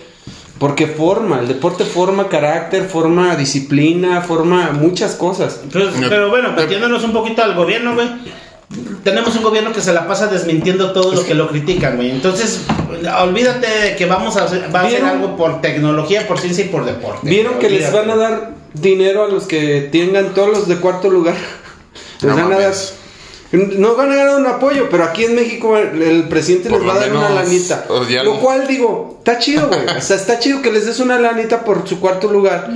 porque 0.60 0.88
forma, 0.88 1.40
el 1.40 1.48
deporte 1.48 1.86
forma 1.86 2.28
carácter, 2.28 2.84
forma 2.84 3.36
disciplina, 3.38 4.22
forma 4.22 4.72
muchas 4.72 5.16
cosas. 5.16 5.62
Pero, 5.72 5.90
pero 6.10 6.30
bueno, 6.30 6.52
metiéndonos 6.52 7.04
un 7.04 7.14
poquito 7.14 7.42
al 7.42 7.56
gobierno, 7.56 7.96
güey. 7.96 8.08
Tenemos 9.04 9.36
un 9.36 9.42
gobierno 9.42 9.72
que 9.72 9.82
se 9.82 9.94
la 9.94 10.06
pasa 10.08 10.28
desmintiendo 10.28 10.92
todo 10.92 11.14
lo 11.14 11.26
que 11.26 11.34
lo 11.34 11.48
critican, 11.48 11.96
güey. 11.96 12.12
Entonces, 12.12 12.66
olvídate 13.22 13.68
de 13.68 13.96
que 13.96 14.06
vamos 14.06 14.36
a 14.38 14.44
hacer, 14.44 14.70
va 14.74 14.82
a 14.82 14.84
hacer 14.84 15.02
¿Vieron? 15.02 15.10
algo 15.10 15.38
por 15.38 15.62
tecnología, 15.62 16.28
por 16.28 16.38
ciencia 16.38 16.66
y 16.66 16.68
por 16.68 16.86
deporte. 16.86 17.28
¿Vieron 17.28 17.58
que 17.58 17.70
les 17.70 17.92
van 17.92 18.12
a 18.12 18.16
dar 18.16 18.52
dinero 18.74 19.24
a 19.24 19.28
los 19.30 19.46
que 19.46 19.90
tengan 19.92 20.34
todos 20.34 20.50
los 20.50 20.68
de 20.68 20.76
cuarto 20.76 21.10
lugar? 21.10 21.36
Les 22.22 22.36
No 22.36 22.36
van 22.36 22.54
a 22.54 22.60
dar. 22.60 22.74
No 23.52 23.96
van 23.96 24.12
a 24.12 24.16
dar 24.16 24.40
un 24.40 24.46
apoyo, 24.46 24.88
pero 24.92 25.04
aquí 25.04 25.26
en 25.26 25.36
México 25.36 25.76
el, 25.78 26.02
el 26.02 26.24
presidente 26.30 26.70
Por 26.70 26.82
les 26.82 26.90
va 26.90 26.96
a 26.96 27.00
dar 27.00 27.12
una 27.16 27.30
lanita. 27.30 27.86
lo 28.24 28.40
cual 28.40 28.68
digo, 28.68 29.16
está 29.20 29.40
chido, 29.40 29.68
güey. 29.68 29.98
O 29.98 30.02
sea, 30.02 30.16
está 30.18 30.38
chido 30.40 30.62
que 30.62 30.72
les 30.72 30.86
des 30.86 31.00
una 31.00 31.20
lanita 31.20 31.64
por 31.64 31.88
su 31.88 32.00
cuarto 32.00 32.32
lugar. 32.32 32.70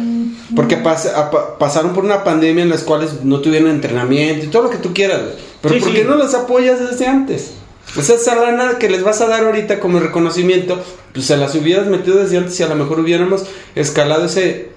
Porque 0.55 0.81
pas- 0.83 1.11
a- 1.15 1.31
pa- 1.31 1.57
pasaron 1.57 1.93
por 1.93 2.03
una 2.05 2.23
pandemia 2.23 2.63
en 2.63 2.69
las 2.69 2.81
cuales 2.83 3.23
no 3.23 3.39
tuvieron 3.39 3.69
entrenamiento 3.69 4.45
y 4.45 4.49
todo 4.49 4.63
lo 4.63 4.69
que 4.69 4.77
tú 4.77 4.93
quieras, 4.93 5.21
güey. 5.21 5.33
Pero 5.61 5.75
Sí, 5.75 5.79
¿por 5.79 5.89
sí. 5.91 5.95
qué 5.95 6.03
no 6.05 6.15
los 6.15 6.33
apoyas 6.33 6.79
desde 6.79 7.07
antes? 7.07 7.51
O 7.97 8.01
sea, 8.01 8.15
esa 8.15 8.35
lana 8.35 8.77
que 8.79 8.89
les 8.89 9.03
vas 9.03 9.21
a 9.21 9.27
dar 9.27 9.43
ahorita 9.45 9.79
como 9.79 9.99
reconocimiento, 9.99 10.79
pues 11.13 11.25
se 11.25 11.37
las 11.37 11.53
hubieras 11.55 11.87
metido 11.87 12.17
desde 12.17 12.37
antes 12.37 12.59
y 12.59 12.63
a 12.63 12.67
lo 12.67 12.75
mejor 12.75 12.99
hubiéramos 12.99 13.45
escalado 13.75 14.25
ese 14.25 14.72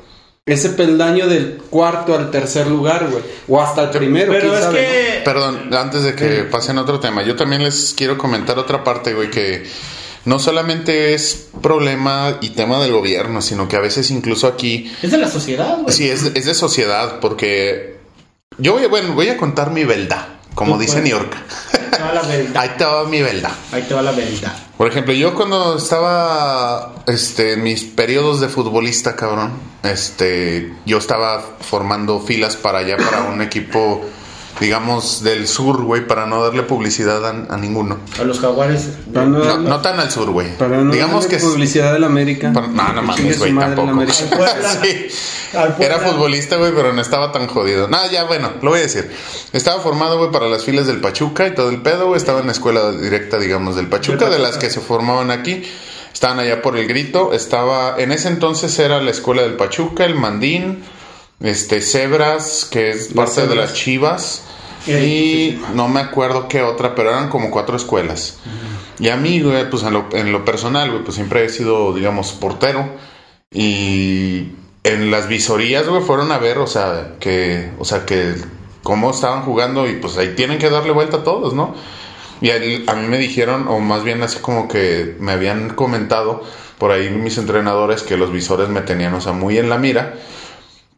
ese 0.46 0.70
peldaño 0.70 1.26
del 1.26 1.56
cuarto 1.70 2.14
al 2.14 2.30
tercer 2.30 2.68
lugar, 2.68 3.08
güey. 3.10 3.24
O 3.48 3.60
hasta 3.60 3.82
el 3.82 3.90
primero, 3.90 4.30
Pero 4.30 4.42
quién 4.48 4.54
es 4.54 4.60
sabe, 4.60 4.80
¿no? 4.82 4.88
que. 4.88 5.22
Perdón, 5.24 5.74
antes 5.74 6.04
de 6.04 6.14
que 6.14 6.44
pasen 6.44 6.78
a 6.78 6.82
otro 6.82 7.00
tema, 7.00 7.24
yo 7.24 7.34
también 7.34 7.64
les 7.64 7.94
quiero 7.96 8.16
comentar 8.16 8.56
otra 8.56 8.84
parte, 8.84 9.12
güey, 9.12 9.28
que 9.28 9.64
no 10.24 10.38
solamente 10.38 11.14
es 11.14 11.48
problema 11.60 12.38
y 12.40 12.50
tema 12.50 12.80
del 12.80 12.92
gobierno, 12.92 13.42
sino 13.42 13.66
que 13.66 13.74
a 13.74 13.80
veces 13.80 14.10
incluso 14.12 14.46
aquí, 14.46 14.92
Es 15.02 15.10
de 15.10 15.18
la 15.18 15.28
sociedad, 15.28 15.78
güey. 15.82 15.92
sí, 15.94 16.08
es, 16.08 16.22
es 16.34 16.44
de 16.46 16.54
sociedad, 16.54 17.18
porque 17.20 17.96
yo 18.58 18.74
voy, 18.74 18.84
a- 18.84 18.88
bueno, 18.88 19.14
voy 19.14 19.28
a 19.28 19.36
contar 19.36 19.72
mi 19.72 19.82
verdad, 19.84 20.28
como 20.56 20.78
dice. 20.78 21.02
New 21.02 21.10
York. 21.10 21.36
Ahí 21.72 21.90
te 21.90 22.02
va 22.02 22.12
la 22.14 22.22
verdad. 22.22 22.56
Ahí 22.62 22.70
te 22.76 22.84
va 22.84 23.04
mi 23.04 23.22
verdad. 23.22 23.52
Ahí 23.70 23.82
te 23.82 23.94
va 23.94 24.02
la 24.02 24.12
verdad. 24.12 24.56
Por 24.76 24.88
ejemplo, 24.88 25.12
yo 25.12 25.34
cuando 25.34 25.76
estaba 25.76 26.94
este, 27.06 27.52
en 27.52 27.62
mis 27.62 27.84
periodos 27.84 28.40
de 28.40 28.48
futbolista, 28.48 29.14
cabrón, 29.14 29.52
este, 29.82 30.74
yo 30.86 30.98
estaba 30.98 31.42
formando 31.60 32.20
filas 32.20 32.56
para 32.56 32.78
allá, 32.78 32.96
para 32.96 33.24
un 33.24 33.42
equipo, 33.42 34.02
digamos, 34.60 35.22
del 35.22 35.46
sur, 35.48 35.82
güey, 35.82 36.06
para 36.06 36.26
no 36.26 36.42
darle 36.42 36.62
publicidad 36.62 37.24
a, 37.26 37.54
a 37.54 37.56
ninguno. 37.58 37.98
A 38.18 38.24
los 38.24 38.40
jaguares. 38.40 38.88
Para 39.12 39.26
no, 39.26 39.38
No, 39.38 39.44
darle- 39.44 39.68
no 39.68 39.80
tan 39.82 40.00
al 40.00 40.10
sur, 40.10 40.30
güey. 40.30 40.56
para 40.56 40.78
no 40.78 40.92
digamos 40.92 41.24
darle 41.24 41.28
que 41.28 41.36
es- 41.36 41.42
publicidad 41.42 41.92
de 41.92 41.98
la 41.98 42.06
América. 42.06 42.52
para- 42.54 42.68
no, 42.68 42.92
no 42.94 43.02
mames, 43.02 43.38
güey, 43.38 43.54
tampoco. 43.54 43.92
Sí. 44.82 45.08
Era 45.78 45.98
futbolista, 46.00 46.56
güey, 46.56 46.72
pero 46.74 46.92
no 46.92 47.00
estaba 47.00 47.32
tan 47.32 47.46
jodido. 47.46 47.88
Nada, 47.88 48.10
ya, 48.10 48.24
bueno, 48.24 48.52
lo 48.62 48.70
voy 48.70 48.80
a 48.80 48.82
decir. 48.82 49.10
Estaba 49.52 49.80
formado, 49.80 50.18
güey, 50.18 50.30
para 50.30 50.48
las 50.48 50.64
filas 50.64 50.86
del 50.86 51.00
Pachuca 51.00 51.46
y 51.46 51.54
todo 51.54 51.70
el 51.70 51.80
pedo, 51.82 52.06
güey. 52.08 52.16
Estaba 52.18 52.40
en 52.40 52.46
la 52.46 52.52
escuela 52.52 52.92
directa, 52.92 53.38
digamos, 53.38 53.76
del 53.76 53.88
Pachuca, 53.88 54.28
de 54.28 54.38
las 54.38 54.58
que 54.58 54.70
se 54.70 54.80
formaban 54.80 55.30
aquí. 55.30 55.62
Estaban 56.12 56.38
allá 56.38 56.62
por 56.62 56.76
el 56.78 56.86
grito. 56.88 57.32
Estaba, 57.32 57.94
en 57.98 58.10
ese 58.12 58.28
entonces 58.28 58.78
era 58.78 59.00
la 59.02 59.10
escuela 59.10 59.42
del 59.42 59.54
Pachuca, 59.54 60.04
el 60.04 60.14
Mandín, 60.14 60.82
este, 61.40 61.80
Cebras, 61.82 62.66
que 62.70 62.90
es 62.90 63.08
parte 63.08 63.46
de 63.46 63.54
las 63.56 63.74
Chivas. 63.74 64.42
Y- 64.86 64.92
Y 64.92 65.62
no 65.74 65.88
me 65.88 66.00
acuerdo 66.00 66.48
qué 66.48 66.62
otra, 66.62 66.94
pero 66.94 67.10
eran 67.10 67.28
como 67.28 67.50
cuatro 67.50 67.76
escuelas. 67.76 68.38
Y 68.98 69.08
a 69.08 69.16
mí, 69.16 69.40
güey, 69.40 69.68
pues 69.68 69.82
en 69.82 69.92
lo, 69.92 70.06
en 70.12 70.32
lo 70.32 70.44
personal, 70.44 70.90
güey, 70.90 71.02
pues 71.02 71.16
siempre 71.16 71.44
he 71.44 71.48
sido, 71.48 71.92
digamos, 71.92 72.32
portero. 72.32 72.88
Y 73.52 74.52
en 74.84 75.10
las 75.10 75.28
visorías, 75.28 75.88
güey, 75.88 76.02
fueron 76.02 76.30
a 76.32 76.38
ver, 76.38 76.58
o 76.58 76.66
sea, 76.66 77.14
que, 77.20 77.70
o 77.78 77.84
sea, 77.84 78.04
que 78.06 78.34
cómo 78.82 79.10
estaban 79.10 79.42
jugando 79.42 79.88
y 79.88 79.94
pues 79.96 80.16
ahí 80.18 80.34
tienen 80.36 80.58
que 80.58 80.70
darle 80.70 80.92
vuelta 80.92 81.18
a 81.18 81.24
todos, 81.24 81.54
¿no? 81.54 81.74
Y 82.40 82.50
a 82.50 82.58
mí 82.94 83.06
me 83.08 83.18
dijeron, 83.18 83.66
o 83.68 83.80
más 83.80 84.04
bien 84.04 84.22
así 84.22 84.38
como 84.40 84.68
que 84.68 85.16
me 85.18 85.32
habían 85.32 85.70
comentado 85.70 86.44
por 86.78 86.92
ahí 86.92 87.08
mis 87.10 87.38
entrenadores 87.38 88.02
que 88.02 88.16
los 88.16 88.30
visores 88.30 88.68
me 88.68 88.82
tenían, 88.82 89.14
o 89.14 89.20
sea, 89.20 89.32
muy 89.32 89.58
en 89.58 89.68
la 89.70 89.78
mira 89.78 90.14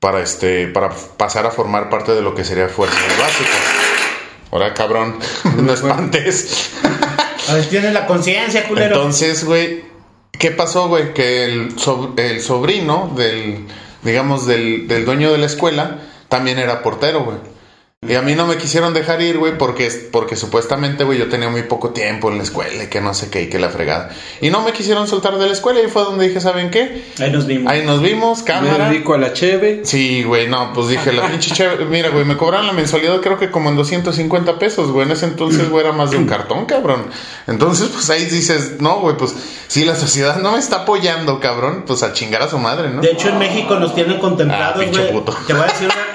para 0.00 0.20
este, 0.22 0.68
para 0.68 0.90
pasar 0.90 1.46
a 1.46 1.50
formar 1.50 1.90
parte 1.90 2.12
de 2.12 2.22
lo 2.22 2.34
que 2.34 2.44
sería 2.44 2.68
fuerzas 2.68 2.98
básicas. 3.18 3.56
Ahora, 4.50 4.72
cabrón, 4.74 5.18
no 5.56 5.72
espantes. 5.72 6.70
Tienes 7.70 7.92
la 7.92 8.06
conciencia, 8.06 8.66
culero. 8.68 8.96
Entonces, 8.96 9.44
güey, 9.44 9.84
¿qué 10.32 10.50
pasó, 10.50 10.88
güey? 10.88 11.14
Que 11.14 11.44
el, 11.44 11.76
sob- 11.76 12.18
el 12.18 12.40
sobrino 12.42 13.12
del, 13.16 13.66
digamos, 14.02 14.46
del, 14.46 14.86
del 14.86 15.04
dueño 15.04 15.32
de 15.32 15.38
la 15.38 15.46
escuela 15.46 15.98
también 16.28 16.58
era 16.58 16.82
portero, 16.82 17.24
güey. 17.24 17.38
Y 18.06 18.14
a 18.14 18.22
mí 18.22 18.36
no 18.36 18.46
me 18.46 18.56
quisieron 18.58 18.94
dejar 18.94 19.20
ir, 19.22 19.38
güey, 19.38 19.58
porque, 19.58 19.90
porque 20.12 20.36
supuestamente, 20.36 21.02
güey, 21.02 21.18
yo 21.18 21.28
tenía 21.28 21.48
muy 21.48 21.64
poco 21.64 21.90
tiempo 21.90 22.30
en 22.30 22.36
la 22.38 22.44
escuela 22.44 22.84
y 22.84 22.86
que 22.86 23.00
no 23.00 23.12
sé 23.12 23.28
qué, 23.28 23.42
y 23.42 23.48
que 23.50 23.58
la 23.58 23.70
fregada. 23.70 24.10
Y 24.40 24.50
no 24.50 24.62
me 24.62 24.72
quisieron 24.72 25.08
soltar 25.08 25.36
de 25.36 25.44
la 25.46 25.52
escuela 25.52 25.80
y 25.80 25.88
fue 25.88 26.02
donde 26.04 26.28
dije, 26.28 26.40
¿saben 26.40 26.70
qué? 26.70 27.02
Ahí 27.18 27.32
nos 27.32 27.48
vimos. 27.48 27.72
Ahí 27.72 27.84
nos 27.84 28.00
vimos, 28.00 28.38
Me 28.38 28.44
cámara. 28.44 28.88
dedico 28.88 29.14
a 29.14 29.18
la 29.18 29.32
cheve. 29.32 29.80
Sí, 29.82 30.22
güey, 30.22 30.46
no, 30.46 30.72
pues 30.74 30.86
dije, 30.88 31.10
la 31.12 31.26
pinche 31.28 31.50
chévere. 31.52 31.86
Mira, 31.86 32.10
güey, 32.10 32.24
me 32.24 32.36
cobraron 32.36 32.68
la 32.68 32.72
mensualidad 32.72 33.20
creo 33.20 33.36
que 33.36 33.50
como 33.50 33.68
en 33.68 33.74
250 33.74 34.60
pesos, 34.60 34.92
güey. 34.92 35.04
En 35.04 35.10
ese 35.12 35.26
entonces, 35.26 35.68
güey, 35.68 35.84
era 35.84 35.92
más 35.92 36.12
de 36.12 36.18
un 36.18 36.26
cartón, 36.26 36.66
cabrón. 36.66 37.06
Entonces, 37.48 37.88
pues 37.88 38.08
ahí 38.10 38.26
dices, 38.26 38.80
no, 38.80 39.00
güey, 39.00 39.16
pues 39.16 39.34
si 39.66 39.84
la 39.84 39.96
sociedad 39.96 40.36
no 40.38 40.52
me 40.52 40.60
está 40.60 40.82
apoyando, 40.82 41.40
cabrón, 41.40 41.82
pues 41.84 42.04
a 42.04 42.12
chingar 42.12 42.42
a 42.42 42.48
su 42.48 42.58
madre, 42.58 42.90
¿no? 42.90 43.02
De 43.02 43.10
hecho, 43.10 43.28
en 43.30 43.38
México 43.40 43.74
nos 43.74 43.92
tienen 43.92 44.20
contemplados, 44.20 44.76
Ah, 44.76 44.80
pinche 44.84 45.00
güey. 45.00 45.12
puto. 45.12 45.36
Te 45.48 45.52
voy 45.52 45.62
a 45.62 45.66
decir 45.66 45.86
una, 45.86 46.07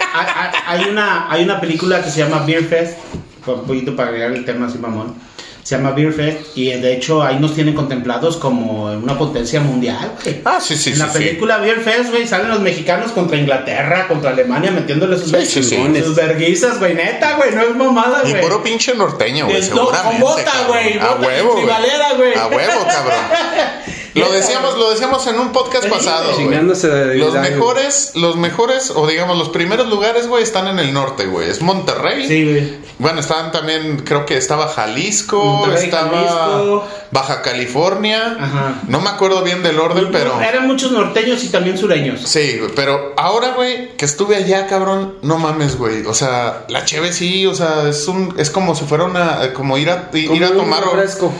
hay- 0.67 0.85
una 0.89 1.31
hay 1.31 1.43
una 1.43 1.59
película 1.59 2.03
que 2.03 2.09
se 2.11 2.19
llama 2.19 2.43
Beer 2.45 2.63
Fest, 2.65 2.97
un 3.45 3.63
poquito 3.65 3.95
para 3.95 4.09
agregar 4.09 4.31
el 4.31 4.45
tema 4.45 4.67
así 4.67 4.77
mamón. 4.77 5.15
Se 5.63 5.77
llama 5.77 5.91
Beer 5.91 6.11
Fest 6.11 6.57
y 6.57 6.71
de 6.71 6.93
hecho 6.93 7.23
ahí 7.23 7.39
nos 7.39 7.55
tienen 7.55 7.73
contemplados 7.73 8.35
como 8.35 8.87
una 8.91 9.17
potencia 9.17 9.61
mundial, 9.61 10.11
güey. 10.21 10.41
Ah, 10.43 10.59
sí, 10.59 10.75
sí, 10.75 10.89
en 10.89 10.95
sí. 10.95 11.01
la 11.01 11.07
sí. 11.09 11.19
película 11.19 11.57
Beer 11.59 11.79
Fest, 11.79 12.09
güey, 12.09 12.27
salen 12.27 12.49
los 12.49 12.59
mexicanos 12.59 13.13
contra 13.13 13.37
Inglaterra, 13.37 14.09
contra 14.09 14.31
Alemania, 14.31 14.71
metiéndole 14.71 15.17
sus, 15.17 15.31
Sí, 15.31 15.45
sí, 15.45 15.63
sí. 15.63 16.01
sus 16.03 16.15
verguizas, 16.15 16.79
güey, 16.79 16.95
neta, 16.95 17.37
güey, 17.37 17.55
no 17.55 17.61
es 17.61 17.75
mamada, 17.77 18.23
Y 18.25 18.31
güey. 18.31 18.41
puro 18.41 18.61
pinche 18.61 18.93
norteño, 18.93 19.45
güey, 19.45 19.69
con 19.69 20.19
bota, 20.19 20.51
güey, 20.67 20.97
A 20.99 21.13
huevo, 21.15 21.53
güey. 21.53 22.33
A 22.35 22.47
huevo, 22.47 22.85
cabrón. 22.85 23.15
Lo 24.13 24.31
decíamos, 24.31 24.77
lo 24.77 24.91
decíamos 24.91 25.25
en 25.27 25.39
un 25.39 25.51
podcast 25.51 25.87
pasado, 25.87 26.33
güey. 26.33 26.45
Chingándose 26.45 26.87
de 26.87 27.15
Los 27.15 27.33
mejores, 27.33 28.11
los 28.15 28.35
mejores, 28.35 28.91
o 28.95 29.07
digamos, 29.07 29.37
los 29.37 29.49
primeros 29.49 29.87
lugares, 29.87 30.27
güey, 30.27 30.43
están 30.43 30.67
en 30.67 30.79
el 30.79 30.93
norte, 30.93 31.25
güey. 31.25 31.49
Es 31.49 31.61
Monterrey. 31.61 32.27
Sí, 32.27 32.43
güey. 32.43 32.77
Bueno, 32.99 33.19
estaban 33.19 33.51
también, 33.51 34.03
creo 34.05 34.25
que 34.25 34.37
estaba 34.37 34.67
Jalisco, 34.67 35.43
Monterrey, 35.43 35.85
estaba 35.85 36.09
Jalisco. 36.09 36.87
Baja 37.11 37.41
California. 37.41 38.37
Ajá. 38.39 38.81
No 38.87 39.01
me 39.01 39.09
acuerdo 39.09 39.41
bien 39.41 39.63
del 39.63 39.79
orden, 39.79 40.09
pero... 40.11 40.39
Eran 40.41 40.67
muchos 40.67 40.91
norteños 40.91 41.43
y 41.43 41.49
también 41.49 41.77
sureños. 41.77 42.21
Sí, 42.21 42.57
güey, 42.59 42.71
pero 42.75 43.13
ahora, 43.17 43.53
güey, 43.55 43.95
que 43.97 44.05
estuve 44.05 44.35
allá, 44.35 44.67
cabrón, 44.67 45.15
no 45.21 45.37
mames, 45.39 45.77
güey. 45.77 46.05
O 46.05 46.13
sea, 46.13 46.65
la 46.69 46.85
cheve 46.85 47.13
sí, 47.13 47.45
o 47.47 47.55
sea, 47.55 47.89
es 47.89 48.07
un, 48.07 48.35
es 48.37 48.49
como 48.51 48.75
si 48.75 48.85
fuera 48.85 49.05
una, 49.05 49.53
como 49.53 49.77
ir 49.77 49.89
a, 49.89 50.09
ir 50.13 50.27
como 50.27 50.45
a 50.45 50.49
un 50.49 50.57
tomar. 50.57 50.83
refresco. 50.83 51.31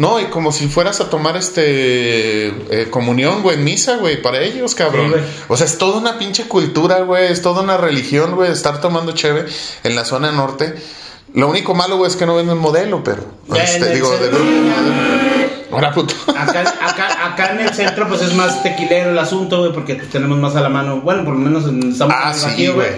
No, 0.00 0.18
y 0.18 0.24
como 0.30 0.50
si 0.50 0.66
fueras 0.66 1.02
a 1.02 1.10
tomar 1.10 1.36
este 1.36 2.46
eh, 2.46 2.88
comunión, 2.88 3.42
güey, 3.42 3.58
misa, 3.58 3.98
güey, 3.98 4.22
para 4.22 4.40
ellos, 4.40 4.74
cabrón. 4.74 5.12
Sí, 5.14 5.44
o 5.46 5.58
sea, 5.58 5.66
es 5.66 5.76
toda 5.76 5.98
una 5.98 6.18
pinche 6.18 6.44
cultura, 6.48 7.02
güey, 7.02 7.30
es 7.30 7.42
toda 7.42 7.60
una 7.60 7.76
religión, 7.76 8.34
güey, 8.34 8.50
estar 8.50 8.80
tomando 8.80 9.12
cheve 9.12 9.44
en 9.84 9.94
la 9.94 10.06
zona 10.06 10.32
norte. 10.32 10.74
Lo 11.34 11.50
único 11.50 11.74
malo, 11.74 11.98
güey, 11.98 12.10
es 12.10 12.16
que 12.16 12.24
no 12.24 12.34
venden 12.34 12.56
modelo, 12.56 13.04
pero. 13.04 13.26
Este, 13.54 13.76
en 13.76 13.82
el 13.84 13.92
digo, 13.92 14.10
de 14.12 14.18
centro, 14.20 14.38
grupo. 14.38 15.70
Ahora, 15.72 15.92
puto. 15.92 16.14
Acá, 16.28 16.60
acá, 16.80 17.26
acá 17.26 17.52
en 17.52 17.60
el 17.60 17.74
centro, 17.74 18.08
pues 18.08 18.22
es 18.22 18.32
más 18.32 18.62
tequilero 18.62 19.10
el 19.10 19.18
asunto, 19.18 19.58
güey, 19.58 19.72
porque 19.74 19.96
tenemos 19.96 20.38
más 20.38 20.56
a 20.56 20.62
la 20.62 20.70
mano. 20.70 21.02
Bueno, 21.02 21.26
por 21.26 21.34
lo 21.34 21.40
menos 21.40 21.66
en 21.66 21.92
estamos 21.92 22.14
Ah, 22.16 22.32
en 22.34 22.50
el 22.50 22.56
sí, 22.56 22.66
güey. 22.68 22.88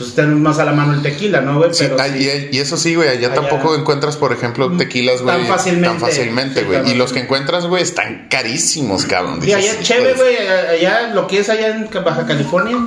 Pues 0.00 0.14
tenemos 0.14 0.40
más 0.40 0.58
a 0.58 0.64
la 0.64 0.72
mano 0.72 0.94
el 0.94 1.02
tequila, 1.02 1.42
¿no, 1.42 1.58
güey? 1.58 1.74
Sí, 1.74 1.84
ah, 1.98 2.08
y, 2.08 2.48
y 2.52 2.58
eso 2.58 2.76
sí, 2.78 2.94
güey, 2.94 3.08
allá, 3.10 3.28
Allá- 3.28 3.34
tampoco 3.34 3.74
encuentras, 3.76 4.16
por 4.16 4.32
ejemplo, 4.32 4.74
tequilas, 4.78 5.20
güey, 5.20 5.36
Tan 5.36 5.46
fácilmente. 5.46 5.88
tan 5.88 6.00
fácilmente, 6.00 6.62
güey. 6.64 6.90
y 6.90 6.94
los 6.94 7.12
que 7.12 7.20
encuentras, 7.20 7.66
güey, 7.66 7.82
están 7.82 8.28
carísimos, 8.30 9.04
cabrón. 9.04 9.40
Dices, 9.40 9.56
allá 9.56 9.72
"Hijo 9.74 9.82
chévere, 9.82 10.14
güey, 10.14 10.36
allá 10.38 11.08
lo 11.14 11.26
que 11.26 11.40
es 11.40 11.50
allá 11.50 11.68
en 11.68 11.88
Baja 12.02 12.26
California 12.26 12.78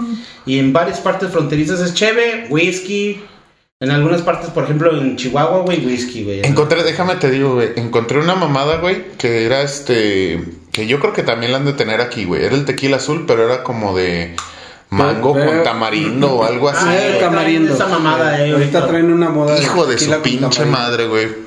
y 0.45 0.57
en 0.57 0.73
varias 0.73 0.99
partes 0.99 1.29
fronterizas 1.29 1.79
es 1.81 1.93
chévere, 1.93 2.47
whisky. 2.49 3.23
En 3.79 3.91
algunas 3.91 4.21
partes, 4.21 4.49
por 4.49 4.63
ejemplo, 4.63 4.97
en 4.97 5.17
Chihuahua, 5.17 5.59
güey, 5.63 5.85
whisky, 5.85 6.23
güey. 6.23 6.39
Encontré, 6.45 6.83
déjame 6.83 7.15
te 7.17 7.29
digo, 7.29 7.55
güey, 7.55 7.69
encontré 7.75 8.17
una 8.17 8.33
mamada, 8.33 8.77
güey, 8.77 9.03
que 9.17 9.45
era 9.45 9.61
este, 9.61 10.41
que 10.71 10.87
yo 10.87 10.99
creo 11.01 11.11
que 11.11 11.21
también 11.21 11.51
la 11.51 11.57
han 11.57 11.65
de 11.65 11.73
tener 11.73 11.99
aquí, 11.99 12.23
güey. 12.23 12.45
Era 12.45 12.55
el 12.55 12.63
tequila 12.65 12.97
azul, 12.97 13.25
pero 13.27 13.43
era 13.43 13.61
como 13.63 13.93
de 13.95 14.35
mango 14.93 15.33
Pero- 15.33 15.45
con 15.47 15.63
tamarindo 15.63 16.35
o 16.35 16.43
algo 16.43 16.69
así. 16.69 16.85
Ah, 16.87 16.95
el 17.07 17.19
tamarindo. 17.19 17.73
esa 17.73 17.87
mamada, 17.87 18.45
eh, 18.45 18.51
Ahorita 18.53 18.87
traen 18.87 19.11
una 19.11 19.29
moda 19.29 19.57
Hijo 19.59 19.85
de 19.85 19.97
su 19.97 20.11
pinche 20.21 20.39
tamarindo. 20.39 20.77
madre, 20.77 21.07
güey. 21.07 21.43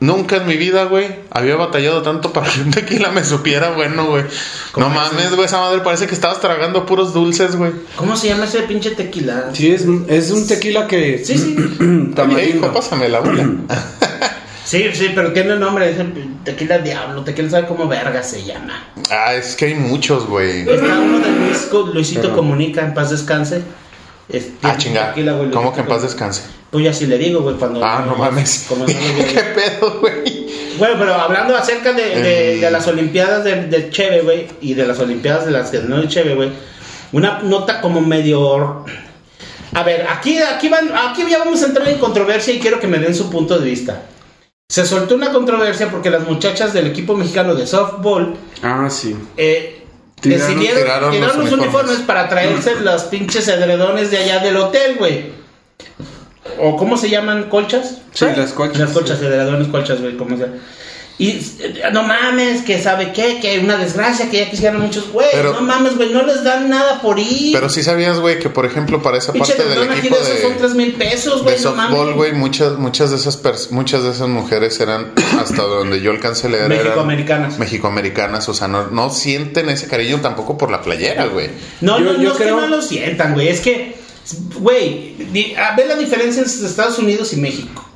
Nunca 0.00 0.36
en 0.36 0.46
mi 0.46 0.56
vida, 0.56 0.84
güey, 0.84 1.08
había 1.32 1.56
batallado 1.56 2.02
tanto 2.02 2.32
para 2.32 2.48
que 2.48 2.60
un 2.60 2.70
tequila 2.70 3.10
me 3.10 3.24
supiera 3.24 3.70
bueno, 3.72 4.06
güey. 4.06 4.22
No 4.22 4.28
¿Cómo 4.70 4.90
mames, 4.90 5.30
güey, 5.34 5.46
esa 5.46 5.58
madre 5.58 5.80
parece 5.80 6.06
que 6.06 6.14
estabas 6.14 6.40
tragando 6.40 6.86
puros 6.86 7.12
dulces, 7.12 7.56
güey. 7.56 7.72
¿Cómo 7.96 8.14
se 8.16 8.28
llama 8.28 8.44
ese 8.44 8.60
pinche 8.62 8.92
tequila? 8.92 9.50
Sí, 9.52 9.72
es, 9.72 9.84
es 10.06 10.30
un 10.30 10.46
tequila 10.46 10.86
que. 10.86 11.24
Sí, 11.24 11.36
sí. 11.36 11.56
Oye, 11.80 12.04
hijo, 12.04 12.14
tamarindo. 12.14 12.72
pásame 12.72 13.08
la 13.08 13.18
bola. 13.20 13.48
Sí, 14.68 14.84
sí, 14.92 15.12
pero 15.14 15.32
tiene 15.32 15.56
nombre, 15.56 15.88
es 15.90 15.98
el 15.98 16.12
tequila 16.44 16.76
diablo, 16.78 17.24
tequila 17.24 17.48
sabe 17.48 17.66
cómo 17.66 17.88
verga 17.88 18.22
se 18.22 18.44
llama. 18.44 18.86
ah, 19.10 19.32
es 19.34 19.56
que 19.56 19.64
hay 19.64 19.74
muchos, 19.74 20.26
güey. 20.26 20.60
Está 20.68 20.98
uno 20.98 21.20
de 21.20 21.30
Luisco, 21.30 21.90
Luisito 21.94 22.34
Comunica, 22.34 22.82
en 22.82 22.92
paz 22.92 23.08
descanse. 23.10 23.62
Es- 24.28 24.48
Ah, 24.62 24.76
chinga. 24.76 25.14
güey, 25.14 25.50
¿Cómo 25.50 25.72
que 25.72 25.80
en 25.80 25.86
paz 25.86 26.02
descanse? 26.02 26.42
Pues 26.70 26.84
ya 26.84 26.92
sí 26.92 27.06
le 27.06 27.16
digo, 27.16 27.40
güey, 27.40 27.56
cuando... 27.56 27.82
Ah, 27.82 28.04
no 28.06 28.14
mames. 28.16 28.66
como 28.68 28.84
¿Qué 28.86 28.94
pedo, 29.54 30.00
güey? 30.00 30.46
Bueno, 30.78 30.96
pero 30.98 31.14
hablando 31.14 31.56
acerca 31.56 31.94
de, 31.94 32.02
de- 32.02 32.54
Eh. 32.56 32.60
de 32.60 32.70
las 32.70 32.86
Olimpiadas 32.86 33.44
del 33.44 33.70
de 33.70 33.88
Cheve, 33.88 34.20
güey, 34.20 34.48
y 34.60 34.74
de 34.74 34.86
las 34.86 34.98
Olimpiadas 34.98 35.46
de 35.46 35.50
las 35.52 35.70
que 35.70 35.78
no 35.78 35.98
de 35.98 36.08
Cheve, 36.08 36.34
güey, 36.34 36.50
una 37.12 37.38
nota 37.42 37.80
como 37.80 38.02
medio... 38.02 38.84
A 39.72 39.82
ver, 39.82 40.06
aquí, 40.10 40.36
aquí, 40.42 40.68
van, 40.68 40.90
aquí 40.94 41.22
ya 41.30 41.38
vamos 41.38 41.62
a 41.62 41.66
entrar 41.68 41.88
en 41.88 41.96
controversia 41.96 42.52
y 42.52 42.58
quiero 42.58 42.78
que 42.80 42.86
me 42.86 42.98
den 42.98 43.14
su 43.14 43.30
punto 43.30 43.58
de 43.58 43.64
vista. 43.70 44.02
Se 44.70 44.84
soltó 44.84 45.14
una 45.14 45.32
controversia 45.32 45.90
porque 45.90 46.10
las 46.10 46.28
muchachas 46.28 46.74
del 46.74 46.88
equipo 46.88 47.16
mexicano 47.16 47.54
de 47.54 47.66
softball 47.66 48.34
Ah, 48.62 48.88
sí. 48.90 49.16
eh, 49.38 49.82
Tiraron- 50.20 50.46
decidieron 50.46 50.82
tiraron 50.82 51.10
tirar 51.10 51.28
los 51.28 51.36
los, 51.38 51.52
uniformes. 51.54 51.62
uniformes. 51.72 52.06
para 52.06 52.28
traerse 52.28 52.74
los 52.82 53.04
pinches 53.04 53.48
edredones 53.48 54.10
de 54.10 54.18
allá 54.18 54.40
del 54.40 54.58
hotel, 54.58 54.96
güey. 54.98 55.32
¿O 56.60 56.76
cómo 56.76 56.98
se 56.98 57.08
llaman? 57.08 57.44
¿Colchas? 57.48 58.02
Sí, 58.12 58.26
las 58.36 58.52
colchas, 58.52 58.78
Las 58.80 58.90
colchas, 58.90 59.18
sí. 59.18 59.24
edredones, 59.24 59.68
colchas, 59.68 60.02
güey, 60.02 60.18
como 60.18 60.36
sea. 60.36 60.48
Y 61.20 61.30
eh, 61.30 61.82
no 61.92 62.04
mames, 62.04 62.62
que 62.62 62.80
sabe 62.80 63.12
qué, 63.12 63.40
que 63.40 63.58
una 63.58 63.76
desgracia, 63.76 64.30
que 64.30 64.36
ya 64.38 64.50
quisieran 64.50 64.80
muchos, 64.80 65.10
güey. 65.10 65.26
No 65.42 65.60
mames, 65.62 65.96
güey, 65.96 66.10
no 66.12 66.22
les 66.22 66.44
dan 66.44 66.68
nada 66.70 67.00
por 67.02 67.18
ir. 67.18 67.52
Pero 67.52 67.68
sí 67.68 67.82
sabías, 67.82 68.20
güey, 68.20 68.38
que 68.38 68.48
por 68.50 68.64
ejemplo 68.64 69.02
para 69.02 69.18
esa 69.18 69.32
parte 69.32 69.64
del 69.64 69.82
equipo 69.94 70.14
de 70.14 70.22
esos 70.22 70.40
son 70.42 70.52
de, 70.52 70.58
tres 70.58 70.74
mil 70.74 70.92
pesos, 70.94 71.38
de 71.38 71.42
güey, 71.42 71.56
no 71.56 71.60
softball, 71.62 71.90
mames. 71.90 72.14
güey, 72.14 72.32
muchas, 72.34 72.78
muchas 72.78 73.10
de 73.10 73.16
esas 73.16 73.70
muchas 73.72 74.04
de 74.04 74.10
esas 74.10 74.28
mujeres 74.28 74.78
eran 74.78 75.12
hasta 75.40 75.62
donde 75.64 76.00
yo 76.00 76.12
alcancé 76.12 76.46
a 76.46 76.50
leer 76.50 76.68
Mexicoamericanas. 76.68 77.58
Mexicoamericanas, 77.58 78.48
o 78.48 78.54
sea, 78.54 78.68
no, 78.68 78.86
no 78.86 79.10
sienten 79.10 79.68
ese 79.70 79.88
cariño 79.88 80.20
tampoco 80.20 80.56
por 80.56 80.70
la 80.70 80.82
playera, 80.82 81.26
güey. 81.26 81.50
No, 81.80 81.98
Yo- 81.98 82.04
no, 82.04 82.12
yo 82.12 82.18
no 82.18 82.30
es 82.30 82.36
creo- 82.38 82.54
que 82.56 82.60
no 82.62 82.68
lo 82.68 82.80
sientan, 82.80 83.34
güey. 83.34 83.48
Es 83.48 83.60
que, 83.60 83.96
güey, 84.60 85.16
di- 85.32 85.54
a 85.56 85.74
ver 85.74 85.88
la 85.88 85.96
diferencia 85.96 86.42
entre 86.44 86.64
Estados 86.64 86.96
Unidos 86.98 87.32
y 87.32 87.36
México. 87.38 87.87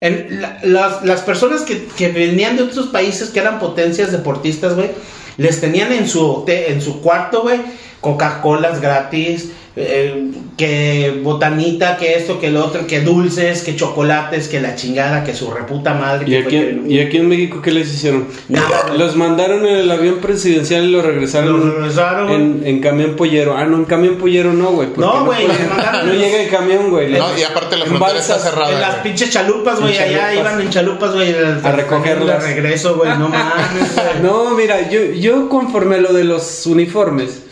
La- 0.00 0.60
las, 0.62 1.04
las 1.04 1.20
personas 1.22 1.62
que, 1.62 1.86
que 1.96 2.08
venían 2.12 2.56
de 2.56 2.62
otros 2.62 2.86
países 2.86 3.30
que 3.30 3.40
eran 3.40 3.58
potencias 3.58 4.12
deportistas, 4.12 4.74
güey, 4.76 4.90
les 5.38 5.60
tenían 5.60 5.92
en 5.92 6.08
su, 6.08 6.44
en 6.46 6.80
su 6.80 7.00
cuarto, 7.00 7.42
güey, 7.42 7.60
Coca-Colas 8.00 8.80
gratis, 8.80 9.50
eh, 9.80 10.30
que 10.56 11.20
botanita, 11.22 11.96
que 11.98 12.14
esto, 12.16 12.40
que 12.40 12.50
lo 12.50 12.64
otro, 12.64 12.86
que 12.88 13.00
dulces, 13.00 13.62
que 13.62 13.76
chocolates, 13.76 14.48
que 14.48 14.60
la 14.60 14.74
chingada, 14.74 15.22
que 15.22 15.34
su 15.34 15.52
reputa 15.52 15.94
madre. 15.94 16.24
¿Y 16.26 16.30
que 16.30 16.42
fue 16.42 16.58
aquí, 16.58 16.66
que- 16.84 16.92
¿Y 16.94 17.00
aquí 17.00 17.16
en 17.18 17.28
México 17.28 17.62
qué 17.62 17.70
les 17.70 17.88
hicieron? 17.94 18.26
Nada, 18.48 18.86
güey. 18.88 18.98
Los 18.98 19.14
mandaron 19.14 19.64
en 19.66 19.76
el 19.76 19.90
avión 19.90 20.16
presidencial 20.16 20.84
y 20.84 20.90
los 20.90 21.04
regresaron, 21.04 21.60
Los 21.60 21.74
regresaron, 21.76 22.30
en, 22.32 22.62
en 22.64 22.80
camión 22.80 23.14
pollero. 23.14 23.56
Ah, 23.56 23.66
no, 23.66 23.76
en 23.76 23.84
camión 23.84 24.16
pollero 24.16 24.52
no, 24.52 24.70
güey. 24.72 24.88
No, 24.96 25.24
güey, 25.26 25.46
mandaron 25.46 26.06
No 26.06 26.12
los- 26.12 26.22
llega 26.22 26.42
el 26.42 26.50
camión, 26.50 26.90
güey. 26.90 27.12
No, 27.12 27.38
y 27.38 27.42
aparte 27.44 27.76
la 27.76 27.84
en 27.84 27.90
frontera 27.96 28.18
está 28.18 28.34
balsas, 28.34 28.50
cerrada. 28.50 28.72
En 28.72 28.80
las 28.80 28.90
güey. 28.94 29.02
pinches 29.04 29.30
chalupas, 29.30 29.80
güey, 29.80 29.96
En 29.96 30.02
allá 30.02 30.34
iban 30.34 30.60
en 30.60 30.70
chalupas, 30.70 31.14
güey, 31.14 31.32
A 31.62 31.70
recogerlas. 31.72 32.42
De 32.42 32.54
regreso, 32.54 32.96
güey, 32.96 33.10
no 33.16 33.28
mames, 33.28 33.94
güey. 33.94 34.22
No, 34.24 34.50
mira, 34.56 34.88
yo, 34.90 35.00
yo 35.12 35.48
conforme 35.48 35.96
a 35.96 36.00
lo 36.00 36.12
de 36.12 36.24
los 36.24 36.66
uniformes, 36.66 37.42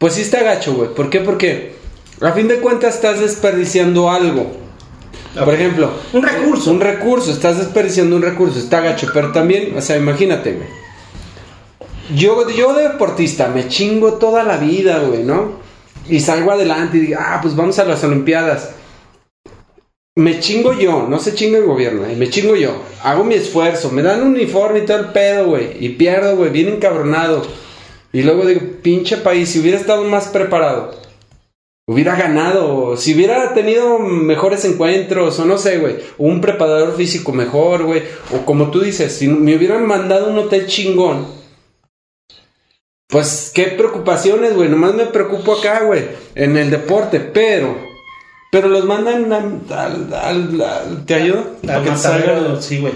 pues 0.00 0.14
sí 0.14 0.22
está 0.22 0.42
gacho, 0.42 0.72
güey. 0.72 0.94
¿Por 0.94 1.10
qué? 1.10 1.20
Porque 1.20 1.72
a 2.22 2.32
fin 2.32 2.48
de 2.48 2.60
cuentas 2.60 2.94
estás 2.94 3.20
desperdiciando 3.20 4.10
algo. 4.10 4.50
Por 5.34 5.52
ejemplo, 5.52 5.90
Un 6.14 6.22
recurso. 6.22 6.70
un 6.70 6.80
recurso, 6.80 7.30
estás 7.30 7.58
desperdiciando 7.58 8.16
un 8.16 8.22
recurso, 8.22 8.58
está 8.58 8.80
gacho, 8.80 9.08
pero 9.12 9.30
también, 9.30 9.76
o 9.76 9.80
sea, 9.82 9.98
imagínate, 9.98 10.54
güey. 10.54 10.68
Yo, 12.16 12.48
yo 12.48 12.72
de 12.72 12.88
deportista 12.88 13.48
me 13.48 13.68
chingo 13.68 14.14
toda 14.14 14.42
la 14.42 14.56
vida, 14.56 15.00
güey, 15.00 15.22
¿no? 15.22 15.60
Y 16.08 16.20
salgo 16.20 16.50
adelante 16.50 16.96
y 16.96 17.00
digo, 17.00 17.20
ah, 17.22 17.38
pues 17.42 17.54
vamos 17.54 17.78
a 17.78 17.84
las 17.84 18.02
Olimpiadas. 18.02 18.70
Me 20.16 20.40
chingo 20.40 20.72
yo, 20.72 21.06
no 21.10 21.18
se 21.18 21.34
chinga 21.34 21.58
el 21.58 21.66
gobierno, 21.66 22.06
eh, 22.06 22.16
me 22.16 22.30
chingo 22.30 22.56
yo. 22.56 22.82
Hago 23.04 23.22
mi 23.22 23.34
esfuerzo, 23.34 23.90
me 23.90 24.00
dan 24.00 24.22
un 24.22 24.28
uniforme 24.28 24.78
y 24.78 24.86
todo 24.86 24.98
el 24.98 25.06
pedo, 25.08 25.48
güey. 25.48 25.76
Y 25.78 25.90
pierdo, 25.90 26.36
güey, 26.36 26.50
bien 26.50 26.68
encabronado. 26.68 27.42
Y 28.12 28.22
luego 28.22 28.44
digo, 28.46 28.60
pinche 28.82 29.16
país, 29.18 29.50
si 29.50 29.60
hubiera 29.60 29.78
estado 29.78 30.04
más 30.04 30.28
preparado, 30.28 30.94
hubiera 31.88 32.16
ganado, 32.16 32.96
si 32.96 33.14
hubiera 33.14 33.54
tenido 33.54 33.98
mejores 33.98 34.64
encuentros, 34.64 35.38
o 35.38 35.44
no 35.44 35.58
sé, 35.58 35.78
güey, 35.78 35.96
o 36.18 36.24
un 36.24 36.40
preparador 36.40 36.96
físico 36.96 37.32
mejor, 37.32 37.84
güey, 37.84 38.02
o 38.34 38.44
como 38.44 38.70
tú 38.70 38.80
dices, 38.80 39.12
si 39.16 39.28
me 39.28 39.56
hubieran 39.56 39.86
mandado 39.86 40.28
un 40.30 40.38
hotel 40.38 40.66
chingón, 40.66 41.26
pues 43.08 43.50
qué 43.54 43.64
preocupaciones, 43.68 44.54
güey, 44.54 44.68
nomás 44.68 44.94
me 44.94 45.06
preocupo 45.06 45.54
acá, 45.54 45.82
güey, 45.84 46.04
en 46.36 46.56
el 46.56 46.70
deporte, 46.70 47.18
pero, 47.20 47.76
pero 48.52 48.68
los 48.68 48.84
mandan 48.84 49.32
al, 49.32 49.60
al, 50.14 50.62
al- 50.62 51.04
¿te 51.06 51.14
ayudo? 51.14 51.44
Al 51.68 51.82
que 51.84 51.90
te 51.90 51.96
salga- 51.96 52.26
matadero, 52.26 52.62
sí, 52.62 52.78
güey. 52.78 52.92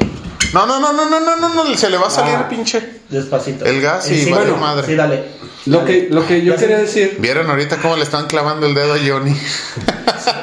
No, 0.54 0.66
no, 0.66 0.80
no, 0.80 0.92
no, 0.92 1.10
no, 1.10 1.20
no, 1.20 1.36
no, 1.36 1.64
no, 1.64 1.74
se 1.76 1.90
le 1.90 1.96
va 1.98 2.06
a 2.06 2.10
salir 2.10 2.34
Ah. 2.36 2.46
el 2.48 2.56
pinche. 2.56 2.80
Despacito. 3.10 3.64
El 3.64 3.80
gas 3.82 4.10
y 4.10 4.24
sí, 4.24 4.30
vale 4.30 4.44
bueno, 4.50 4.58
madre. 4.58 4.86
Sí, 4.86 4.94
dale. 4.94 5.24
Lo 5.66 5.78
Dale. 5.78 5.90
que, 6.08 6.14
lo 6.14 6.26
que 6.26 6.42
yo 6.44 6.54
Ya 6.54 6.60
quería 6.60 6.78
decir, 6.78 7.16
¿Vieron 7.18 7.48
ahorita 7.50 7.78
cómo 7.78 7.96
le 7.96 8.02
están 8.04 8.26
clavando 8.26 8.66
el 8.66 8.74
dedo 8.74 8.94
a 8.94 8.98
Johnny? 8.98 9.34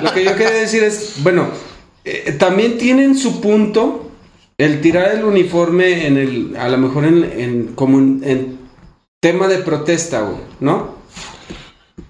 lo 0.01 0.13
que 0.13 0.23
yo 0.25 0.35
quería 0.35 0.51
decir 0.59 0.83
es, 0.83 1.13
bueno, 1.17 1.49
eh, 2.03 2.35
también 2.39 2.77
tienen 2.77 3.15
su 3.17 3.39
punto 3.41 4.11
el 4.57 4.81
tirar 4.81 5.11
el 5.11 5.23
uniforme 5.23 6.07
en 6.07 6.17
el, 6.17 6.55
a 6.59 6.67
lo 6.69 6.77
mejor 6.77 7.05
en, 7.05 7.23
en- 7.23 7.67
como 7.75 7.97
en, 7.99 8.21
en 8.23 8.59
tema 9.19 9.47
de 9.47 9.59
protesta, 9.59 10.21
güey, 10.21 10.37
¿no? 10.59 11.00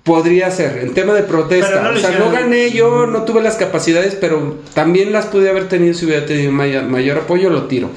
Podría 0.04 0.50
ser, 0.50 0.80
en 0.80 0.94
tema 0.94 1.14
de 1.14 1.24
protesta. 1.24 1.82
No 1.82 1.92
o 1.92 1.98
sea, 1.98 2.18
no 2.18 2.32
gané 2.32 2.72
yo, 2.72 3.06
no 3.06 3.24
tuve 3.24 3.42
las 3.42 3.56
capacidades, 3.56 4.16
pero 4.20 4.58
también 4.74 5.12
las 5.12 5.28
pude 5.28 5.50
haber 5.50 5.70
tenido 5.70 5.94
si 5.94 6.06
hubiera 6.06 6.26
tenido 6.26 6.52
maya- 6.52 6.82
mayor 6.82 7.18
apoyo, 7.20 7.50
lo 7.50 7.64
tiro. 7.68 7.90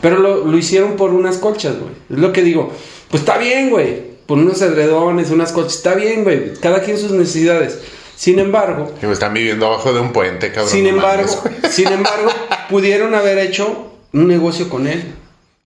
Pero 0.00 0.18
lo, 0.18 0.44
lo 0.44 0.56
hicieron 0.58 0.94
por 0.96 1.10
unas 1.12 1.38
colchas, 1.38 1.76
güey. 1.78 1.92
Es 2.10 2.18
lo 2.18 2.32
que 2.32 2.42
digo. 2.42 2.72
Pues 3.10 3.22
está 3.22 3.36
bien, 3.38 3.70
güey. 3.70 4.10
Por 4.26 4.38
unos 4.38 4.62
edredones, 4.62 5.30
unas 5.30 5.50
colchas. 5.52 5.76
Está 5.76 5.94
bien, 5.94 6.22
güey. 6.22 6.52
Cada 6.60 6.82
quien 6.82 6.96
sus 6.98 7.10
necesidades. 7.12 7.80
Sin 8.14 8.38
embargo, 8.38 8.92
Están 9.02 9.34
viviendo 9.34 9.66
abajo 9.66 9.92
de 9.92 10.00
un 10.00 10.12
puente, 10.12 10.52
cabrón. 10.52 10.70
sin 10.70 10.84
no 10.84 10.90
embargo, 10.90 11.34
mames, 11.42 11.58
sin 11.74 11.88
embargo, 11.88 12.30
pudieron 12.68 13.14
haber 13.14 13.38
hecho 13.38 13.92
un 14.12 14.28
negocio 14.28 14.68
con 14.68 14.86
él. 14.86 15.02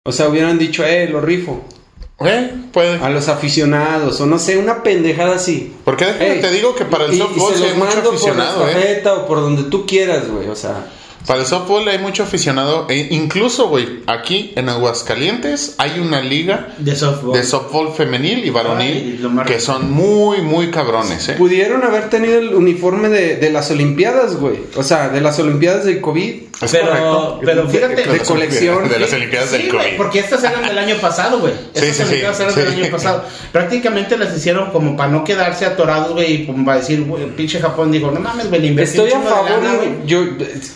O 0.05 0.13
sea, 0.13 0.29
hubieran 0.29 0.57
dicho, 0.59 0.85
eh, 0.85 1.09
lo 1.09 1.21
rifo. 1.21 1.65
Eh, 2.21 2.53
puede. 2.73 2.99
A 3.05 3.11
los 3.11 3.29
aficionados, 3.29 4.21
o 4.21 4.27
no 4.27 4.39
sé, 4.39 4.57
una 4.57 4.83
pendejada 4.83 5.35
así. 5.35 5.75
Porque 5.85 6.05
déjame 6.05 6.35
Ey, 6.35 6.41
te 6.41 6.51
digo 6.53 6.75
que 6.75 6.85
para 6.85 7.07
el 7.07 7.13
y- 7.13 7.17
y 7.17 7.19
softball 7.19 7.55
se 7.55 7.61
los 7.61 7.69
hay 7.71 7.77
mucho 7.77 7.95
mando 7.97 8.11
aficionado, 8.11 8.61
por 8.61 8.69
eh. 8.69 8.73
estafeta 8.73 9.15
o 9.15 9.27
por 9.27 9.41
donde 9.41 9.63
tú 9.65 9.85
quieras, 9.85 10.29
güey. 10.31 10.49
O 10.49 10.55
sea, 10.57 10.87
Para 11.27 11.41
el 11.41 11.47
softball 11.47 11.89
hay 11.89 11.99
mucho 11.99 12.23
aficionado. 12.23 12.87
E 12.91 13.09
incluso, 13.11 13.69
güey, 13.69 14.01
aquí 14.07 14.53
en 14.57 14.69
Aguascalientes 14.69 15.75
hay 15.79 15.99
una 16.01 16.21
liga 16.21 16.75
De 16.79 16.95
softball. 16.97 17.33
de 17.35 17.43
softball 17.45 17.93
femenil 17.95 18.45
y 18.45 18.51
varonil 18.51 19.21
que 19.47 19.61
son 19.61 19.91
muy, 19.91 20.41
muy 20.43 20.71
cabrones, 20.71 21.29
¿eh? 21.29 21.35
pudieron 21.39 21.83
haber 21.85 22.11
tenido 22.11 22.39
el 22.39 22.55
uniforme 22.55 23.09
de, 23.09 23.37
de 23.37 23.51
las 23.51 23.71
Olimpiadas, 23.71 24.37
güey. 24.37 24.59
O 24.77 24.83
sea, 24.83 25.09
de 25.09 25.21
las 25.21 25.39
Olimpiadas 25.39 25.85
del 25.85 26.01
COVID. 26.01 26.35
Es 26.63 26.71
pero, 26.71 26.87
correcto. 26.87 27.41
pero 27.45 27.69
fíjate. 27.69 28.07
de 28.13 28.19
colección. 28.21 28.89
De 28.89 28.99
las 28.99 29.13
Olimpiadas 29.13 29.51
Sí, 29.51 29.57
del 29.59 29.69
COVID. 29.69 29.97
porque 29.97 30.19
estas 30.21 30.45
eran 30.45 30.65
del 30.67 30.79
año 30.79 30.97
pasado, 31.01 31.41
güey. 31.41 31.53
Sí, 31.53 31.85
Estas 31.85 31.97
sí, 31.97 32.03
sí, 32.03 32.03
Olimpiadas 32.09 32.41
eran 32.41 32.55
sí. 32.55 32.61
del 32.61 32.73
año 32.83 32.91
pasado. 32.91 33.25
Prácticamente 33.51 34.17
las 34.17 34.37
hicieron 34.37 34.71
como 34.71 34.97
para 34.97 35.11
no 35.11 35.25
quedarse 35.25 35.65
atorados, 35.67 36.13
güey, 36.13 36.33
y 36.43 36.47
como 36.47 36.65
para 36.65 36.79
decir, 36.79 37.03
güey, 37.05 37.27
pinche 37.37 37.61
Japón 37.61 37.91
dijo, 37.91 38.11
no 38.11 38.21
mames, 38.21 38.49
güey, 38.51 38.79
Estoy 38.79 39.11
a 39.11 39.21
favor, 39.21 39.61
güey. 39.61 40.07
Yo, 40.07 40.25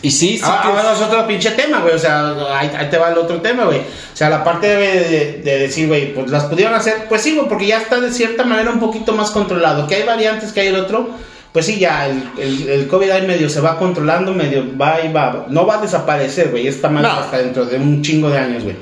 y 0.02 0.11
sí, 0.11 0.38
sí. 0.38 0.44
Ah, 0.44 0.61
que- 0.62 0.68
ahora 0.68 0.92
es 0.92 1.01
otro 1.01 1.27
pinche 1.27 1.51
tema, 1.53 1.81
güey. 1.81 1.94
O 1.94 1.98
sea, 1.98 2.35
ahí, 2.59 2.70
ahí 2.77 2.88
te 2.90 2.98
va 2.98 3.11
el 3.11 3.18
otro 3.18 3.40
tema, 3.40 3.64
güey. 3.64 3.79
O 3.79 4.16
sea, 4.16 4.29
la 4.31 4.42
parte 4.42 4.66
de, 4.66 5.01
de- 5.09 5.33
de 5.44 5.59
decir, 5.59 5.87
güey, 5.88 6.12
pues 6.14 6.31
las 6.31 6.44
pudieron 6.44 6.74
hacer. 6.74 7.07
Pues 7.09 7.22
sí, 7.22 7.35
güey, 7.37 7.48
porque 7.48 7.66
ya 7.66 7.79
está 7.79 8.01
de 8.01 8.12
cierta 8.12 8.44
manera 8.44 8.70
un 8.70 8.81
poquito 8.81 9.12
más 9.12 9.31
controlado. 9.31 9.87
Que 9.87 9.96
hay 9.96 10.03
variantes, 10.05 10.53
que 10.53 10.61
hay 10.61 10.68
el 10.68 10.77
otro. 10.77 11.11
Pues 11.53 11.64
sí, 11.66 11.79
ya 11.79 12.07
el, 12.07 12.22
el, 12.38 12.68
el 12.68 12.87
COVID 12.88 13.11
ahí 13.11 13.27
medio 13.27 13.48
se 13.48 13.61
va 13.61 13.79
controlando, 13.79 14.33
medio 14.35 14.64
va 14.81 15.01
y 15.01 15.11
va. 15.12 15.46
No 15.48 15.66
va 15.66 15.79
a 15.79 15.81
desaparecer, 15.81 16.51
güey. 16.51 16.68
Esta 16.68 16.88
madre 16.88 17.09
No. 17.09 17.14
hasta 17.20 17.38
dentro 17.38 17.64
de 17.64 17.77
un 17.79 18.03
chingo 18.03 18.29
de 18.31 18.38
años, 18.38 18.62
güey. 18.64 18.77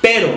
Pero, 0.00 0.28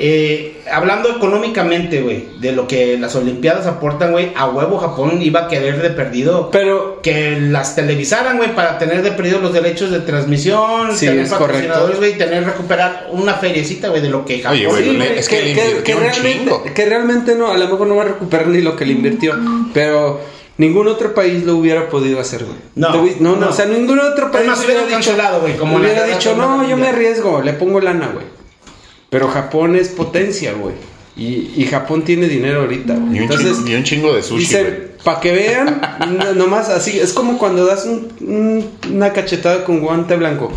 eh, 0.00 0.60
hablando 0.70 1.10
económicamente, 1.10 2.00
güey, 2.02 2.26
de 2.40 2.52
lo 2.52 2.66
que 2.68 2.96
las 2.98 3.14
Olimpiadas 3.16 3.66
aportan, 3.66 4.12
güey, 4.12 4.32
a 4.36 4.46
huevo 4.46 4.78
Japón 4.78 5.20
iba 5.22 5.40
a 5.40 5.48
querer 5.48 5.82
de 5.82 5.90
perdido 5.90 6.50
Pero 6.52 7.00
que 7.02 7.38
las 7.40 7.74
televisaran, 7.74 8.36
güey, 8.36 8.54
para 8.54 8.78
tener 8.78 9.02
de 9.02 9.10
perdido 9.12 9.40
los 9.40 9.52
derechos 9.52 9.90
de 9.90 10.00
transmisión, 10.00 10.96
Sí, 10.96 11.06
tener 11.06 11.24
es 11.24 11.30
patrocinadores, 11.30 11.98
güey, 11.98 12.12
y 12.12 12.14
tener 12.18 12.44
recuperar 12.44 13.08
una 13.12 13.34
feriecita, 13.34 13.88
güey, 13.88 14.00
de 14.00 14.10
lo 14.10 14.24
que 14.24 14.40
Japón. 14.40 14.58
Oye, 14.66 14.82
Sí, 14.84 14.90
le- 14.92 14.96
güey, 15.06 15.18
es 15.18 15.28
que 15.28 15.42
le 15.42 15.50
invirtió 15.50 15.96
un 15.96 16.02
realmente, 16.02 16.38
chingo. 16.38 16.64
que 16.74 16.86
realmente 16.86 17.34
no, 17.34 17.50
a 17.52 17.58
lo 17.58 17.68
mejor 17.68 17.86
no 17.88 17.96
va 17.96 18.02
a 18.02 18.06
recuperar 18.06 18.46
ni 18.46 18.60
lo 18.60 18.76
que 18.76 18.86
le 18.86 18.92
invirtió, 18.92 19.34
pero 19.74 20.20
ningún 20.58 20.86
otro 20.88 21.14
país 21.14 21.44
lo 21.44 21.56
hubiera 21.56 21.88
podido 21.88 22.20
hacer, 22.20 22.44
güey. 22.44 22.56
No, 22.76 22.90
no, 22.92 23.08
no, 23.20 23.36
no. 23.36 23.48
o 23.48 23.52
sea, 23.52 23.66
ningún 23.66 23.98
otro 23.98 24.30
país 24.30 24.46
más, 24.46 24.58
hubiera 24.58 24.82
hubieran 24.82 25.00
dicho, 25.00 25.10
cancelado, 25.10 25.40
güey, 25.40 25.56
como 25.56 25.76
hubiera 25.76 25.94
la 26.00 26.06
guerra 26.06 26.18
dicho, 26.18 26.36
no, 26.36 26.62
yo 26.62 26.68
me 26.68 26.74
Mundial". 26.74 26.94
arriesgo, 26.94 27.42
le 27.42 27.52
pongo 27.54 27.80
lana, 27.80 28.10
güey. 28.12 28.37
Pero 29.10 29.28
Japón 29.28 29.76
es 29.76 29.88
potencia, 29.88 30.52
güey. 30.52 30.74
Y, 31.16 31.52
y 31.56 31.64
Japón 31.66 32.04
tiene 32.04 32.28
dinero 32.28 32.60
ahorita, 32.60 32.94
güey. 32.94 33.16
Y 33.16 33.18
un, 33.18 33.22
Entonces, 33.24 33.56
chingo, 33.56 33.68
y 33.70 33.74
un 33.74 33.82
chingo 33.84 34.14
de 34.14 34.22
sushi, 34.22 34.52
güey. 34.52 34.64
Dice, 34.64 34.88
para 35.02 35.20
que 35.20 35.32
vean, 35.32 35.80
no- 36.18 36.32
nomás 36.34 36.68
así, 36.68 36.98
es 37.00 37.12
como 37.12 37.38
cuando 37.38 37.64
das 37.66 37.86
un- 37.86 38.08
un- 38.20 38.70
una 38.94 39.12
cachetada 39.12 39.64
con 39.64 39.80
guante 39.80 40.16
blanco. 40.16 40.52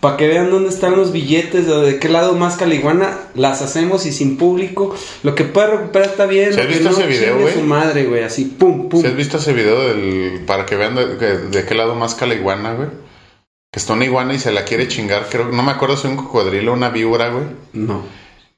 Para 0.00 0.18
que 0.18 0.28
vean 0.28 0.50
dónde 0.50 0.68
están 0.68 0.96
los 0.96 1.12
billetes, 1.12 1.66
de, 1.66 1.80
de 1.80 1.98
qué 1.98 2.10
lado 2.10 2.34
más 2.34 2.56
caliguana, 2.58 3.18
las 3.34 3.62
hacemos 3.62 4.04
y 4.04 4.12
sin 4.12 4.36
público. 4.36 4.94
Lo 5.22 5.34
que 5.34 5.44
puede 5.44 5.68
recuperar 5.68 6.08
está 6.10 6.26
bien. 6.26 6.52
¿Sí 6.52 6.60
has 6.60 6.68
visto 6.68 6.90
ese 6.90 7.06
video, 7.06 7.38
güey? 7.38 7.54
su 7.54 7.62
madre, 7.62 8.04
güey, 8.04 8.22
así, 8.22 8.44
pum, 8.44 8.90
pum. 8.90 9.00
¿Sí 9.00 9.06
has 9.06 9.16
visto 9.16 9.38
ese 9.38 9.54
video 9.54 9.80
del 9.88 10.42
para 10.46 10.66
que 10.66 10.76
vean 10.76 10.94
de, 10.94 11.16
de- 11.16 11.38
de 11.48 11.64
qué 11.64 11.74
lado 11.74 11.94
más 11.94 12.20
la 12.20 12.34
iguana, 12.34 12.74
güey? 12.74 12.88
Que 13.74 13.80
está 13.80 13.92
una 13.94 14.04
iguana 14.04 14.34
y 14.34 14.38
se 14.38 14.52
la 14.52 14.64
quiere 14.64 14.86
chingar, 14.86 15.26
creo, 15.28 15.46
no 15.48 15.64
me 15.64 15.72
acuerdo 15.72 15.96
si 15.96 16.06
un 16.06 16.14
cocodrilo 16.14 16.70
o 16.70 16.74
una 16.76 16.90
víbora, 16.90 17.30
güey. 17.30 17.46
No. 17.72 18.02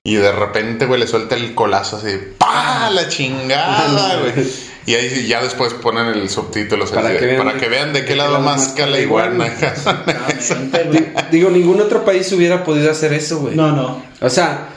Y 0.04 0.16
de 0.16 0.30
repente, 0.30 0.84
güey, 0.84 1.00
le 1.00 1.06
suelta 1.06 1.36
el 1.36 1.54
colazo 1.54 1.96
así, 1.96 2.10
¡pa! 2.36 2.90
La 2.90 3.08
chingada, 3.08 4.20
güey. 4.20 4.46
Y 4.84 4.94
ahí 4.94 5.26
ya 5.26 5.42
después 5.42 5.72
ponen 5.72 6.08
el 6.08 6.28
subtítulo 6.28 6.84
Para 6.84 7.16
que 7.18 7.24
vean 7.26 7.38
para 7.38 7.54
de- 7.54 7.58
que 7.60 7.68
vean 7.70 7.92
de 7.94 8.04
qué 8.04 8.14
lado 8.14 8.40
más 8.40 8.68
que 8.68 8.86
la 8.86 9.00
iguana. 9.00 9.48
Digo, 11.30 11.50
ningún 11.50 11.80
otro 11.80 12.04
país 12.04 12.30
hubiera 12.32 12.62
podido 12.62 12.90
hacer 12.90 13.12
eso, 13.12 13.40
güey. 13.40 13.56
No, 13.56 13.72
no. 13.72 14.02
O 14.20 14.30
sea, 14.30 14.68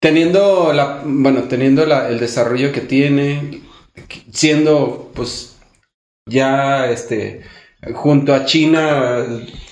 teniendo 0.00 0.72
la, 0.72 1.02
bueno, 1.04 1.42
teniendo 1.48 1.84
la- 1.86 2.08
el 2.08 2.18
desarrollo 2.20 2.72
que 2.72 2.80
tiene, 2.82 3.62
siendo, 4.32 5.10
pues, 5.14 5.56
ya, 6.28 6.86
este, 6.86 7.42
junto 7.94 8.34
a 8.34 8.44
China, 8.44 9.24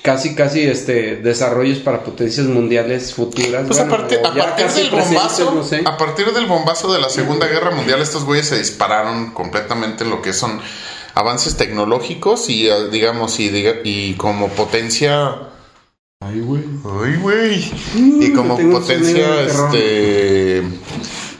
casi, 0.02 0.34
casi, 0.34 0.62
este, 0.62 1.16
desarrollos 1.16 1.78
para 1.78 2.02
potencias 2.04 2.46
mundiales 2.46 3.12
futuras. 3.14 3.64
Pues 3.66 3.78
bueno, 3.78 3.94
a 3.94 3.96
partir, 3.98 4.18
o 4.22 4.26
a 4.28 4.34
ya 4.34 4.44
partir 4.44 4.66
casi 4.66 4.80
del 4.82 4.90
bombazo, 4.90 5.52
no 5.54 5.64
sé. 5.64 5.82
a 5.84 5.96
partir 5.96 6.32
del 6.32 6.46
bombazo 6.46 6.92
de 6.92 7.00
la 7.00 7.08
Segunda 7.10 7.46
Guerra 7.46 7.70
Mundial, 7.70 8.00
estos 8.00 8.24
güeyes 8.24 8.46
se 8.48 8.58
dispararon 8.58 9.32
completamente 9.32 10.04
en 10.04 10.10
lo 10.10 10.22
que 10.22 10.32
son 10.32 10.60
avances 11.14 11.56
tecnológicos 11.56 12.50
y 12.50 12.68
eh, 12.68 12.88
digamos 12.90 13.38
y 13.40 13.48
diga- 13.50 13.80
y 13.84 14.14
como 14.14 14.48
potencia 14.48 15.50
Ay, 16.20 16.40
güey. 16.40 16.62
Ay, 17.02 17.16
güey. 17.20 17.72
Y 17.94 18.32
como 18.32 18.54
Mm, 18.54 18.56
tengo 18.56 18.76
un 18.76 18.80
potencia, 18.82 19.42
este. 19.42 20.62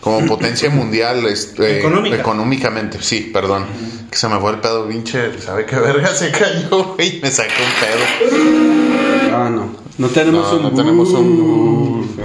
Como 0.04 0.26
potencia 0.26 0.68
mundial, 0.70 1.24
este. 1.26 1.78
Económica. 1.78 2.16
Económicamente, 2.16 2.98
sí, 3.00 3.30
perdón. 3.32 3.64
Que 4.10 4.16
se 4.18 4.28
me 4.28 4.38
fue 4.38 4.50
el 4.52 4.58
pedo, 4.60 4.86
pinche. 4.86 5.40
¿Sabe 5.40 5.64
qué 5.64 5.76
verga 5.76 6.14
se 6.14 6.30
cayó, 6.30 6.84
güey? 6.96 7.20
Me 7.22 7.30
sacó 7.30 7.50
un 7.58 8.28
pedo. 8.28 9.32
Ah, 9.34 9.48
no. 9.50 9.74
No 9.96 10.08
tenemos 10.08 10.50
No, 10.52 10.56
un... 10.58 10.62
no 10.62 10.70
tenemos 10.74 11.08
un. 11.10 12.16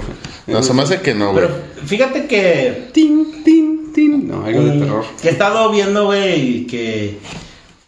No, 0.46 0.62
se 0.62 0.74
me 0.74 0.82
hace 0.82 1.00
que 1.00 1.14
no, 1.14 1.32
güey. 1.32 1.46
Pero 1.46 1.58
fíjate 1.86 2.26
que. 2.26 2.90
Tin, 2.92 3.42
tin, 3.44 3.92
tin. 3.94 4.28
No, 4.28 4.44
algo 4.44 4.62
de 4.62 4.72
mm, 4.74 4.80
terror. 4.80 5.04
que 5.22 5.28
he 5.28 5.30
estado 5.32 5.70
viendo, 5.70 6.06
güey, 6.06 6.66
que. 6.66 7.18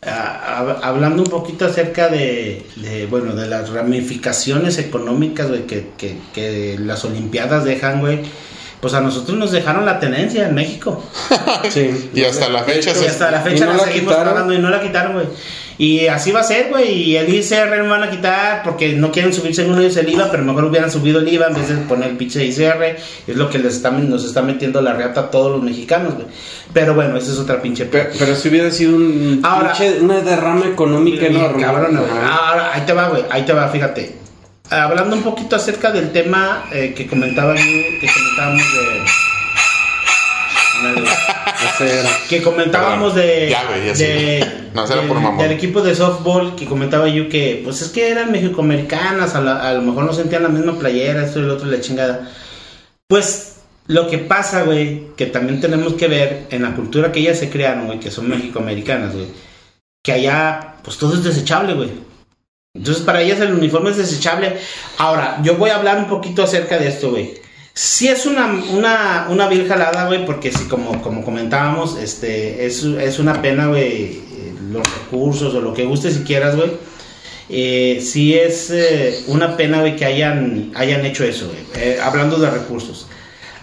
ah, 0.06 0.60
hab- 0.62 0.78
hablando 0.82 1.22
un 1.22 1.28
poquito 1.28 1.66
acerca 1.66 2.08
de, 2.08 2.64
de, 2.76 3.06
bueno, 3.06 3.34
de 3.34 3.46
las 3.48 3.70
ramificaciones 3.70 4.78
económicas, 4.78 5.48
güey, 5.48 5.66
que, 5.66 5.88
que, 5.98 6.16
que 6.32 6.76
las 6.80 7.04
Olimpiadas 7.04 7.64
dejan, 7.64 8.00
güey. 8.00 8.20
Pues 8.82 8.94
a 8.94 9.00
nosotros 9.00 9.38
nos 9.38 9.52
dejaron 9.52 9.86
la 9.86 10.00
tenencia 10.00 10.46
en 10.48 10.54
México. 10.54 11.02
Sí. 11.70 12.10
Y 12.12 12.24
hasta 12.24 12.48
la 12.48 12.64
fecha 12.64 12.90
Y 13.00 13.06
hasta 13.06 13.30
la 13.30 13.40
fecha 13.40 13.64
no 13.66 13.74
la, 13.74 13.84
seguimos 13.84 14.10
quitaron. 14.12 14.32
pagando 14.34 14.52
y 14.54 14.58
no 14.58 14.68
la 14.68 14.80
quitaron, 14.82 15.12
güey. 15.14 15.26
Y 15.78 16.06
así 16.08 16.32
va 16.32 16.40
a 16.40 16.44
ser, 16.44 16.68
güey. 16.70 16.90
Y 16.92 17.16
el 17.16 17.32
ICR 17.32 17.78
no 17.84 17.90
van 17.90 18.02
a 18.02 18.10
quitar 18.10 18.62
porque 18.64 18.92
no 18.94 19.10
quieren 19.12 19.32
subir 19.32 19.54
según 19.54 19.78
ellos 19.80 19.96
el 19.96 20.08
IVA, 20.08 20.28
pero 20.30 20.42
mejor 20.42 20.64
hubieran 20.64 20.90
subido 20.90 21.20
el 21.20 21.28
IVA 21.32 21.46
en 21.46 21.54
vez 21.54 21.68
de 21.68 21.76
poner 21.76 22.10
el 22.10 22.16
pinche 22.16 22.44
ICR. 22.44 22.82
Es 23.28 23.36
lo 23.36 23.48
que 23.48 23.58
les 23.60 23.74
está, 23.76 23.90
nos 23.92 24.24
está 24.24 24.42
metiendo 24.42 24.82
la 24.82 24.92
reata 24.94 25.20
a 25.20 25.30
todos 25.30 25.52
los 25.52 25.62
mexicanos, 25.62 26.14
güey. 26.14 26.26
Pero 26.72 26.94
bueno, 26.94 27.16
esa 27.16 27.30
es 27.32 27.38
otra 27.38 27.62
pinche 27.62 27.84
Pero, 27.86 28.10
pe- 28.10 28.16
pero 28.18 28.34
si 28.34 28.48
hubiera 28.48 28.70
sido 28.72 28.96
un 28.96 29.40
Ahora- 29.44 29.72
pinche- 29.74 30.00
una 30.00 30.20
derrama 30.20 30.66
económica 30.66 31.26
enorme. 31.26 31.62
cabrón, 31.62 31.96
güey. 31.96 32.10
Ahora, 32.28 32.72
ahí 32.74 32.82
te 32.84 32.92
va, 32.92 33.08
güey. 33.08 33.24
Ahí 33.30 33.42
te 33.44 33.52
va, 33.52 33.68
fíjate. 33.68 34.21
Hablando 34.72 35.16
un 35.16 35.22
poquito 35.22 35.56
acerca 35.56 35.90
del 35.92 36.12
tema 36.12 36.64
eh, 36.72 36.94
que 36.96 37.06
comentaba 37.06 37.54
que 37.54 38.08
comentábamos 38.14 38.62
de. 38.72 39.04
Que 42.28 42.42
comentábamos 42.42 43.14
de, 43.14 43.48
Ya, 43.50 43.64
güey, 43.66 43.80
ya 43.86 43.92
de- 43.92 43.94
sé. 43.94 44.52
No, 44.74 44.84
era 44.94 45.02
del- 45.02 45.08
del 45.42 45.52
equipo 45.52 45.80
de 45.82 45.94
softball 45.94 46.56
que 46.56 46.64
comentaba 46.66 47.08
yo 47.08 47.28
que 47.28 47.60
pues 47.62 47.82
es 47.82 47.88
que 47.90 48.10
eran 48.10 48.32
mexicoamericanas, 48.32 49.34
a, 49.34 49.40
la- 49.40 49.68
a 49.68 49.74
lo 49.74 49.82
mejor 49.82 50.04
no 50.04 50.12
sentían 50.12 50.42
la 50.42 50.48
misma 50.48 50.78
playera, 50.78 51.24
esto 51.24 51.40
y 51.40 51.42
lo 51.42 51.54
otro, 51.54 51.66
la 51.68 51.80
chingada. 51.80 52.30
Pues 53.06 53.56
lo 53.86 54.08
que 54.08 54.18
pasa, 54.18 54.62
güey, 54.62 55.08
que 55.16 55.26
también 55.26 55.60
tenemos 55.60 55.94
que 55.94 56.08
ver 56.08 56.46
en 56.50 56.62
la 56.62 56.74
cultura 56.74 57.12
que 57.12 57.20
ellas 57.20 57.38
se 57.38 57.50
crearon, 57.50 57.86
güey, 57.86 58.00
que 58.00 58.10
son 58.10 58.28
mexicoamericanas, 58.28 59.12
güey, 59.12 59.26
que 60.02 60.12
allá 60.12 60.76
pues 60.82 60.96
todo 60.98 61.14
es 61.14 61.22
desechable, 61.22 61.74
güey. 61.74 61.90
Entonces 62.74 63.02
para 63.02 63.20
ellas 63.20 63.38
el 63.40 63.52
uniforme 63.52 63.90
es 63.90 63.98
desechable. 63.98 64.56
Ahora, 64.96 65.40
yo 65.42 65.56
voy 65.56 65.68
a 65.68 65.76
hablar 65.76 65.98
un 65.98 66.08
poquito 66.08 66.42
acerca 66.42 66.78
de 66.78 66.88
esto, 66.88 67.10
güey. 67.10 67.34
Sí 67.74 68.08
es 68.08 68.24
una, 68.24 68.46
una, 68.70 69.26
una 69.28 69.46
vil 69.48 69.68
jalada, 69.68 70.06
güey, 70.06 70.24
porque 70.24 70.50
sí, 70.50 70.64
como, 70.68 71.02
como 71.02 71.22
comentábamos, 71.22 71.98
este, 71.98 72.64
es, 72.64 72.82
es 72.82 73.18
una 73.18 73.42
pena, 73.42 73.66
güey, 73.66 74.22
los 74.70 74.82
recursos 74.90 75.54
o 75.54 75.60
lo 75.60 75.74
que 75.74 75.84
guste 75.84 76.10
si 76.10 76.20
quieras, 76.20 76.56
güey. 76.56 76.70
Eh, 77.50 78.00
sí 78.02 78.34
es 78.38 78.70
eh, 78.70 79.22
una 79.26 79.54
pena, 79.54 79.80
güey, 79.80 79.94
que 79.94 80.06
hayan, 80.06 80.72
hayan 80.74 81.04
hecho 81.04 81.24
eso, 81.24 81.48
güey, 81.48 81.60
eh, 81.76 81.98
hablando 82.02 82.38
de 82.38 82.48
recursos. 82.48 83.06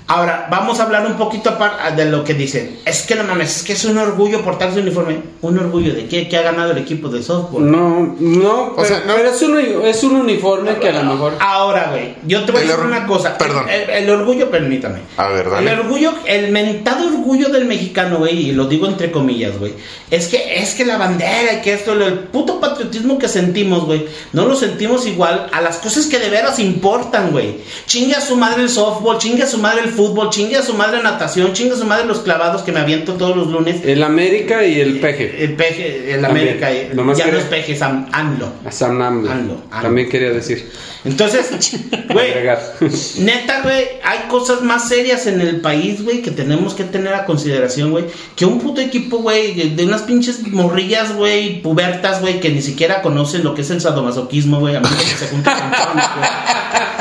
Ahora, 0.10 0.48
vamos 0.50 0.80
a 0.80 0.84
hablar 0.84 1.06
un 1.06 1.14
poquito 1.18 1.52
apar- 1.52 1.96
de 1.96 2.06
lo 2.06 2.24
que 2.24 2.34
dicen. 2.34 2.80
Es 2.84 3.04
que 3.04 3.14
no 3.16 3.24
mames, 3.24 3.58
es 3.58 3.64
que 3.64 3.74
es 3.74 3.86
un 3.86 3.96
orgullo 3.98 4.44
portar 4.44 4.74
su 4.74 4.80
uniforme. 4.80 5.20
¿Un 5.42 5.60
orgullo 5.60 5.94
de 5.94 6.08
qué? 6.08 6.28
Que 6.28 6.36
ha 6.38 6.42
ganado 6.42 6.72
el 6.72 6.80
equipo 6.80 7.10
de 7.10 7.22
softball. 7.22 7.70
No, 7.70 8.16
no, 8.20 8.74
pero, 8.76 8.88
sea, 8.88 9.04
no- 9.06 9.14
pero 9.16 9.30
es, 9.30 9.42
un, 9.44 9.60
es 9.86 10.04
un 10.04 10.16
uniforme 10.16 10.78
que 10.80 10.90
a 10.90 11.04
lo 11.04 11.14
mejor. 11.14 11.34
Ahora, 11.40 11.90
güey, 11.92 12.16
yo 12.26 12.44
te 12.44 12.52
voy 12.52 12.62
a 12.62 12.66
decir 12.66 12.80
una 12.84 13.06
cosa. 13.06 13.38
Perdón. 13.38 13.70
El, 13.70 13.88
el 13.90 14.10
orgullo, 14.10 14.50
permítame. 14.50 15.00
A 15.16 15.28
ver, 15.28 15.48
dale. 15.50 15.72
El 15.72 15.80
orgullo, 15.82 16.12
el 16.26 16.52
mentado 16.52 17.08
orgullo 17.08 17.50
del 17.50 17.66
mexicano, 17.66 18.18
güey, 18.18 18.50
y 18.50 18.52
lo 18.52 18.66
digo 18.66 18.88
entre 18.88 19.12
comillas, 19.12 19.60
güey, 19.60 19.74
es 20.10 20.28
que 20.28 20.60
es 20.60 20.74
que 20.74 20.86
la 20.86 20.98
bandera 20.98 21.54
y 21.54 21.62
que 21.62 21.74
esto, 21.74 21.94
el 21.94 22.16
puto 22.20 22.60
patriotismo 22.60 23.20
que 23.20 23.28
sentimos, 23.28 23.86
güey, 23.86 24.08
no 24.34 24.46
lo 24.48 24.56
sentimos 24.56 25.06
igual 25.06 25.48
a 25.54 25.62
las 25.62 25.78
cosas 25.78 26.08
que 26.08 26.18
de 26.18 26.32
veras 26.32 26.58
importan, 26.58 27.30
güey. 27.32 27.58
Chingue 27.86 28.16
a 28.16 28.22
su 28.22 28.36
madre 28.36 28.64
el 28.64 28.70
softball, 28.70 29.20
chingue 29.20 29.44
a 29.44 29.48
su 29.48 29.60
madre 29.60 29.82
el 29.84 29.90
fútbol, 30.00 30.30
chingue 30.30 30.56
a 30.56 30.62
su 30.64 30.74
madre 30.76 31.04
natación, 31.04 31.52
chingue 31.52 31.74
a 31.74 31.78
su 31.78 31.84
madre 31.86 32.06
los 32.06 32.20
clavados 32.20 32.62
que 32.62 32.72
me 32.72 32.80
aviento 32.80 33.16
todos 33.16 33.36
los 33.36 33.48
lunes. 33.48 33.82
El 33.84 34.02
América 34.02 34.64
y 34.66 34.80
el 34.80 35.00
Peje. 35.02 35.44
El 35.44 35.56
peje, 35.58 36.14
el 36.14 36.22
También. 36.22 36.48
América, 36.48 36.72
eh, 36.72 36.92
Nomás 36.94 37.18
ya 37.18 37.26
que- 37.26 37.32
no 37.34 37.38
es 37.40 37.44
peje, 37.46 37.74
es 37.74 37.82
am- 37.82 38.08
AMLO. 38.14 38.48
A 38.66 38.72
Sam 38.72 39.02
Amlo. 39.02 39.30
Amlo, 39.30 39.54
Amlo. 39.72 39.82
También 39.82 40.08
quería 40.10 40.30
decir. 40.32 40.72
Entonces, 41.04 41.50
güey, 42.14 42.32
Agregar. 42.32 42.60
Neta, 43.20 43.62
güey, 43.62 43.86
hay 44.04 44.20
cosas 44.30 44.62
más 44.62 44.88
serias 44.88 45.28
en 45.28 45.42
el 45.42 45.60
país, 45.60 46.02
güey, 46.04 46.22
que 46.22 46.32
tenemos 46.32 46.74
que 46.76 46.86
tener 46.86 47.14
a 47.14 47.26
consideración, 47.26 47.92
güey. 47.92 48.06
Que 48.38 48.46
un 48.46 48.60
puto 48.60 48.80
equipo, 48.80 49.18
güey, 49.18 49.54
de, 49.54 49.70
de 49.76 49.86
unas 49.86 50.04
pinches 50.04 50.48
morrillas, 50.48 51.14
güey, 51.14 51.62
pubertas, 51.62 52.22
güey, 52.22 52.40
que 52.40 52.50
ni 52.50 52.62
siquiera 52.62 53.02
conocen 53.02 53.44
lo 53.44 53.54
que 53.54 53.62
es 53.64 53.70
el 53.70 53.82
sadomasoquismo, 53.82 54.60
güey. 54.62 54.76
A 54.78 54.80
mí 54.80 54.88
que 54.88 55.16
se 55.18 55.28
juntan 55.28 55.60
con 55.60 55.72
chavos, 55.72 55.94
güey. 56.16 56.30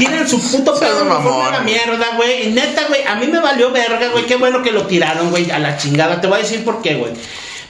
Tienen 0.00 0.28
su 0.28 0.40
puto 0.40 0.78
pedo 0.80 1.02
a 1.42 1.50
la 1.50 1.60
mierda, 1.60 2.16
güey. 2.16 2.48
Y 2.48 2.52
neta, 2.52 2.86
güey, 2.88 3.02
a 3.04 3.16
mí 3.16 3.26
me 3.26 3.38
valió 3.38 3.70
verga, 3.70 4.08
güey. 4.08 4.24
Qué 4.24 4.36
bueno 4.36 4.62
que 4.62 4.72
lo 4.72 4.86
tiraron, 4.86 5.30
güey, 5.30 5.50
a 5.50 5.58
la 5.58 5.76
chingada. 5.76 6.20
Te 6.20 6.26
voy 6.26 6.38
a 6.38 6.42
decir 6.42 6.64
por 6.64 6.80
qué, 6.80 6.94
güey. 6.94 7.12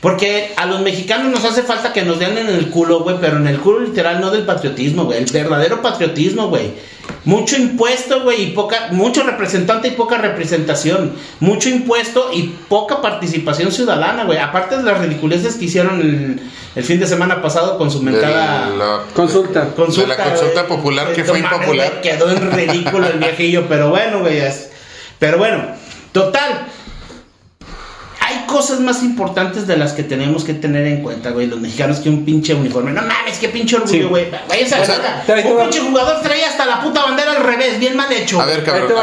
Porque 0.00 0.54
a 0.56 0.64
los 0.64 0.80
mexicanos 0.80 1.30
nos 1.30 1.44
hace 1.44 1.62
falta 1.62 1.92
que 1.92 2.02
nos 2.02 2.18
den 2.18 2.38
en 2.38 2.48
el 2.48 2.70
culo, 2.70 3.00
güey, 3.00 3.16
pero 3.20 3.36
en 3.36 3.46
el 3.46 3.58
culo 3.58 3.80
literal 3.80 4.18
no 4.20 4.30
del 4.30 4.44
patriotismo, 4.46 5.04
güey, 5.04 5.18
el 5.18 5.26
verdadero 5.30 5.82
patriotismo, 5.82 6.48
güey. 6.48 6.72
Mucho 7.26 7.56
impuesto, 7.56 8.22
güey, 8.22 8.44
y 8.44 8.46
poca, 8.52 8.88
mucho 8.92 9.22
representante 9.24 9.88
y 9.88 9.90
poca 9.90 10.16
representación. 10.16 11.12
Mucho 11.40 11.68
impuesto 11.68 12.30
y 12.32 12.44
poca 12.68 13.02
participación 13.02 13.70
ciudadana, 13.72 14.24
güey. 14.24 14.38
Aparte 14.38 14.78
de 14.78 14.84
las 14.84 14.98
ridiculeces 15.00 15.56
que 15.56 15.66
hicieron 15.66 16.00
el, 16.00 16.40
el 16.76 16.84
fin 16.84 16.98
de 16.98 17.06
semana 17.06 17.42
pasado 17.42 17.76
con 17.76 17.90
su 17.90 18.00
mentada 18.02 18.70
De 18.70 18.76
la- 18.78 19.00
Consulta. 19.12 19.68
consulta. 19.74 20.12
de 20.16 20.18
la 20.18 20.30
consulta 20.30 20.66
popular 20.66 21.12
que 21.12 21.24
fue 21.24 21.40
impopular. 21.40 22.00
Quedó 22.00 22.30
en 22.30 22.50
ridículo 22.52 23.06
el 23.06 23.18
viejillo, 23.18 23.66
pero 23.68 23.90
bueno, 23.90 24.20
güey. 24.20 24.38
es- 24.38 24.70
Pero 25.18 25.36
bueno, 25.36 25.62
total. 26.12 26.68
Hay 28.30 28.46
cosas 28.46 28.78
más 28.80 29.02
importantes 29.02 29.66
de 29.66 29.76
las 29.76 29.92
que 29.92 30.02
tenemos 30.04 30.44
que 30.44 30.54
tener 30.54 30.86
en 30.86 31.02
cuenta, 31.02 31.30
güey, 31.30 31.46
los 31.48 31.58
mexicanos 31.60 31.98
que 31.98 32.08
un 32.08 32.24
pinche 32.24 32.54
uniforme. 32.54 32.92
No 32.92 33.02
mames, 33.02 33.38
qué 33.40 33.48
pinche 33.48 33.76
Sí. 33.76 33.82
orgullo, 33.96 34.08
güey. 34.10 34.26
Váyanse 34.48 34.74
a 34.74 34.78
la 34.78 34.82
O 34.84 34.86
sea, 34.86 34.96
verga. 34.98 35.22
te- 35.26 35.42
te 35.42 35.48
Un 35.50 35.58
va- 35.58 35.62
pinche 35.62 35.80
jugador 35.80 36.20
traía 36.22 36.48
hasta 36.48 36.64
la 36.66 36.80
puta 36.80 37.02
bandera 37.02 37.32
al 37.32 37.42
revés, 37.42 37.78
bien 37.80 37.96
mal 37.96 38.12
hecho. 38.12 38.40
A 38.40 38.46
ver, 38.46 38.62
cabrón. 38.62 38.86
te, 38.88 38.94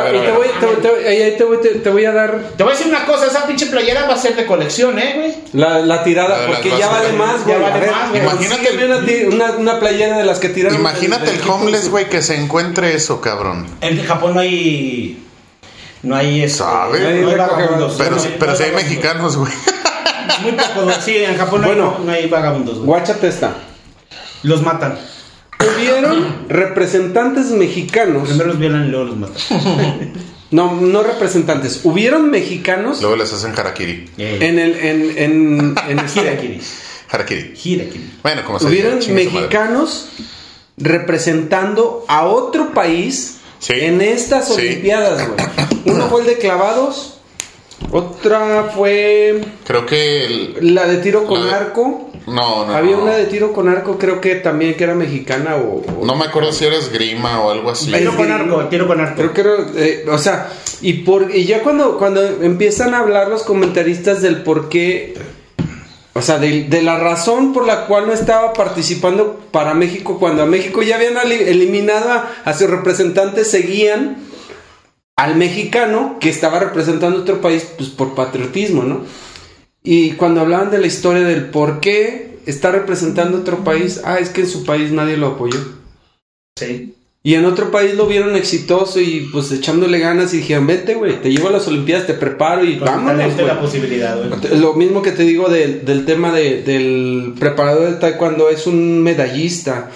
voy, 1.89 2.05
a 2.05 2.11
dar 2.11 2.39
Te 2.57 2.63
voy 2.63 2.73
a 2.73 2.75
decir 2.75 2.87
una 2.91 3.05
cosa, 3.05 3.27
esa 3.27 3.45
pinche 3.45 3.65
playera 3.67 4.05
va 4.07 4.13
a 4.13 4.17
ser 4.17 4.35
de 4.35 4.45
colección, 4.45 4.97
¿eh, 4.99 5.13
güey? 5.15 5.35
la, 5.53 5.79
la 5.79 6.03
tirada, 6.03 6.45
porque 6.47 6.69
ya 6.77 6.87
vale 6.87 7.07
güey. 7.07 7.17
más, 7.17 7.39
Ya 7.45 7.57
güey. 7.57 7.61
vale 7.61 7.73
A 7.73 7.77
ver, 7.79 7.91
más, 7.91 8.09
güey. 8.09 8.21
Imagínate 8.21 8.85
una, 8.85 9.05
ti- 9.05 9.23
una, 9.35 9.51
una 9.57 9.79
playera 9.79 10.17
de 10.17 10.25
las 10.25 10.39
que 10.39 10.49
tiraron. 10.49 10.77
Imagínate 10.79 11.31
el 11.31 11.41
homeless, 11.49 11.89
güey, 11.89 12.09
que 12.09 12.21
se 12.21 12.35
encuentre 12.35 12.93
eso, 12.95 13.21
cabrón. 13.21 13.65
En 13.81 14.03
Japón 14.05 14.35
no 14.35 14.39
hay. 14.41 15.23
No 16.03 16.15
hay 16.15 16.43
este, 16.43 16.59
¿Sabe? 16.59 16.99
No 17.21 17.29
hay, 17.29 17.35
vagabundos. 17.35 17.95
Pero, 17.97 18.11
No 18.11 18.19
sí- 18.21 18.27
hay- 18.29 18.35
pero 18.39 18.51
no 18.51 18.57
si 18.57 18.63
hay 18.63 18.71
mexicanos, 18.71 19.37
güey. 19.37 19.51
Muy 20.43 20.51
poco, 20.51 20.91
sí, 21.03 21.17
en 21.17 21.37
Japón 21.37 21.61
no, 21.61 21.67
Bueno. 21.67 21.95
hay, 21.99 22.05
no 22.05 22.11
hay 22.11 22.27
vagabundos, 22.27 22.75
güey. 22.75 22.85
Guáchate 22.87 23.27
esta. 23.27 23.55
Los 24.43 24.61
matan. 24.61 24.97
Hubieron 25.59 26.45
representantes 26.49 27.47
mexicanos. 27.47 28.27
Primero 28.27 28.49
los 28.49 28.59
violan 28.59 28.85
y 28.85 28.89
luego 28.89 29.05
los 29.05 29.17
matan. 29.17 29.37
No, 30.49 30.71
no 30.79 31.03
representantes. 31.03 31.81
Hubieron 31.83 32.31
mexicanos 32.31 33.01
Luego 33.01 33.17
les 33.17 33.33
hacen 33.33 33.51
harakiri. 33.51 34.09
Eh, 34.17 34.37
en 34.43 34.57
el. 34.59 34.75
En, 34.77 35.17
en, 35.17 35.75
en 35.89 35.99
este-. 35.99 36.21
Harakiri. 36.21 36.61
Hirakiri. 37.65 38.13
Bueno, 38.23 38.45
como 38.45 38.57
se 38.57 38.67
Hubieron 38.67 38.99
mexicanos 39.13 40.07
representando 40.77 42.05
a 42.07 42.23
otro 42.25 42.71
país 42.73 43.39
Sí. 43.59 43.73
en 43.75 44.01
estas 44.01 44.47
Sí. 44.47 44.53
Olimpiadas, 44.53 45.27
güey. 45.27 45.39
Uno 45.95 46.07
fue 46.07 46.21
el 46.21 46.27
de 46.27 46.37
clavados, 46.37 47.19
otra 47.91 48.71
fue 48.75 49.41
Creo 49.65 49.85
que 49.85 50.25
el... 50.25 50.75
la 50.75 50.85
de 50.87 50.97
tiro 50.97 51.25
con 51.25 51.43
de- 51.45 51.51
arco. 51.53 52.03
No, 52.27 52.65
no, 52.65 52.73
Había 52.75 52.97
no. 52.97 53.03
una 53.03 53.15
de 53.15 53.25
tiro 53.27 53.53
con 53.53 53.69
arco, 53.69 53.97
creo 53.97 54.19
que 54.19 54.35
también 54.35 54.75
que 54.75 54.83
era 54.83 54.93
mexicana 54.95 55.55
o... 55.55 55.81
o- 56.01 56.05
No 56.05 56.15
me 56.15 56.25
acuerdo 56.25 56.51
si 56.51 56.65
era 56.65 56.75
esgrima 56.75 57.39
o 57.41 57.51
algo 57.51 57.69
así. 57.71 57.89
Tiro 57.91 58.15
con 58.17 58.29
arco, 58.29 58.65
tiro 58.65 58.85
con 58.85 58.99
arco. 58.99 59.15
Creo 59.15 59.33
que 59.33 59.41
era, 59.41 59.51
eh, 59.77 60.05
o 60.11 60.17
sea, 60.17 60.49
y 60.81 60.93
por 61.03 61.33
y 61.33 61.45
ya 61.45 61.63
cuando 61.63 61.97
cuando 61.97 62.21
empiezan 62.25 62.93
a 62.93 62.99
hablar 62.99 63.29
los 63.29 63.43
comentaristas 63.43 64.21
del 64.21 64.43
por 64.43 64.67
qué, 64.67 65.13
o 66.17 66.21
sea, 66.23 66.39
de, 66.39 66.81
la 66.81 66.97
razón 66.97 67.53
por 67.53 67.67
la 67.67 67.85
cual 67.85 68.07
no 68.07 68.13
estaba 68.13 68.51
participando 68.53 69.39
para 69.51 69.75
México 69.75 70.17
cuando 70.17 70.41
a 70.41 70.47
México 70.47 70.81
ya 70.81 70.95
habían 70.95 71.15
eliminado 71.31 72.23
a, 72.43 72.53
sus 72.55 72.67
representantes, 72.67 73.51
seguían 73.51 74.17
al 75.15 75.35
mexicano 75.35 76.17
que 76.19 76.29
estaba 76.29 76.59
representando 76.59 77.19
otro 77.19 77.39
país, 77.39 77.67
pues 77.77 77.89
por 77.89 78.15
patriotismo, 78.15 78.81
¿no? 78.81 79.01
Y 79.83 80.13
cuando 80.13 80.41
hablaban 80.41 80.71
de 80.71 80.79
la 80.79 80.87
historia 80.87 81.21
del 81.21 81.51
por 81.51 81.81
qué 81.81 82.39
está 82.47 82.71
representando 82.71 83.37
otro 83.37 83.63
país, 83.63 84.01
ah, 84.03 84.17
es 84.17 84.29
que 84.29 84.41
en 84.41 84.47
su 84.47 84.65
país 84.65 84.91
nadie 84.91 85.17
lo 85.17 85.27
apoyó. 85.27 85.59
Sí. 86.57 86.96
Y 87.27 87.33
en 87.33 87.43
otro 87.43 87.71
país 87.71 87.93
lo 87.95 88.07
vieron 88.07 88.37
exitoso 88.37 89.01
y 89.01 89.27
pues 89.33 89.51
echándole 89.51 89.99
ganas 89.99 90.33
y 90.33 90.37
dijeron, 90.37 90.65
vete, 90.65 90.93
güey, 90.93 91.21
te 91.21 91.29
llevo 91.29 91.49
a 91.49 91.51
las 91.51 91.67
Olimpiadas, 91.67 92.07
te 92.07 92.13
preparo 92.13 92.63
y 92.63 92.77
vámonos, 92.77 93.35
la 93.35 93.59
posibilidad, 93.59 94.17
güey. 94.17 94.57
Lo 94.61 94.75
mismo 94.75 95.01
que 95.01 95.11
te 95.11 95.23
digo 95.23 95.49
del- 95.49 95.83
del 95.83 96.05
tema 96.05 96.31
de- 96.31 96.61
del 96.63 97.33
preparador 97.37 97.89
de 97.89 97.95
taekwondo, 97.95 98.47
es 98.49 98.65
un 98.65 99.01
medallista 99.03 99.91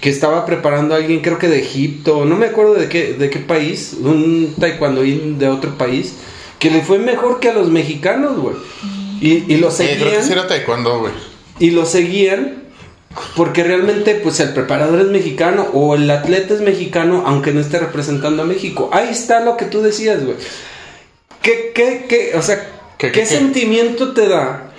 que 0.00 0.10
estaba 0.10 0.44
preparando 0.44 0.94
a 0.94 0.96
alguien, 0.96 1.20
creo 1.20 1.38
que 1.38 1.46
de 1.46 1.60
Egipto, 1.60 2.24
no 2.24 2.34
me 2.36 2.46
acuerdo 2.46 2.74
de 2.74 2.88
qué, 2.88 3.12
de 3.12 3.30
qué 3.30 3.38
país, 3.38 3.94
un 4.00 4.52
taekwondoín 4.58 5.38
de 5.38 5.46
otro 5.50 5.78
país, 5.78 6.14
que 6.58 6.68
le 6.72 6.80
fue 6.80 6.98
mejor 6.98 7.38
que 7.38 7.50
a 7.50 7.54
los 7.54 7.68
mexicanos, 7.68 8.36
güey. 8.38 8.56
Y, 9.20 9.44
y 9.52 9.56
lo 9.58 9.68
Eh, 9.68 9.72
creo 9.76 9.88
que 9.88 9.94
seguían 10.00 10.24
sí 10.24 10.32
era 10.32 10.48
taekwondo, 10.48 10.98
güey. 10.98 11.12
y 11.60 11.70
lo 11.70 11.86
seguían 11.86 12.61
porque 13.36 13.64
realmente 13.64 14.14
pues 14.16 14.40
el 14.40 14.52
preparador 14.52 15.00
es 15.00 15.08
mexicano 15.08 15.68
o 15.72 15.94
el 15.94 16.10
atleta 16.10 16.54
es 16.54 16.60
mexicano 16.60 17.24
aunque 17.26 17.52
no 17.52 17.60
esté 17.60 17.78
representando 17.78 18.42
a 18.42 18.46
México. 18.46 18.90
Ahí 18.92 19.08
está 19.10 19.40
lo 19.40 19.56
que 19.56 19.66
tú 19.66 19.82
decías, 19.82 20.24
güey. 20.24 20.36
¿Qué, 21.42 21.72
qué, 21.74 22.06
qué, 22.08 22.32
o 22.36 22.42
sea, 22.42 22.56
¿Qué, 22.98 23.08
qué, 23.08 23.12
qué, 23.12 23.20
qué? 23.20 23.26
sentimiento 23.26 24.12
te 24.12 24.28
da 24.28 24.72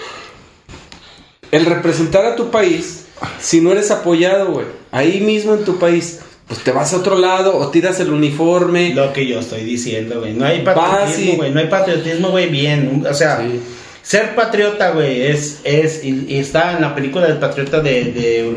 el 1.51 1.65
representar 1.65 2.25
a 2.25 2.35
tu 2.35 2.49
país 2.49 3.05
si 3.39 3.61
no 3.61 3.71
eres 3.71 3.91
apoyado, 3.91 4.51
güey? 4.51 4.65
Ahí 4.91 5.21
mismo 5.21 5.53
en 5.53 5.65
tu 5.65 5.77
país, 5.77 6.19
pues 6.47 6.61
te 6.61 6.71
vas 6.71 6.93
a 6.93 6.97
otro 6.97 7.17
lado 7.17 7.57
o 7.57 7.67
tiras 7.69 7.99
el 7.99 8.11
uniforme. 8.11 8.93
Lo 8.93 9.11
que 9.11 9.27
yo 9.27 9.39
estoy 9.39 9.63
diciendo, 9.63 10.19
güey. 10.21 10.33
No 10.33 10.45
hay 10.45 10.61
patriotismo, 10.61 11.35
güey. 11.37 11.51
No 11.51 11.59
hay 11.59 11.67
patriotismo, 11.67 12.29
güey, 12.29 12.49
bien. 12.49 13.05
O 13.09 13.13
sea, 13.13 13.41
Sí. 13.41 13.59
Ser 14.03 14.35
patriota, 14.35 14.91
güey, 14.91 15.21
es, 15.27 15.61
es, 15.63 16.03
y, 16.03 16.25
y 16.27 16.37
está 16.37 16.73
en 16.73 16.81
la 16.81 16.93
película 16.93 17.25
del 17.25 17.37
patriota 17.39 17.79
de, 17.79 18.03
de 18.11 18.53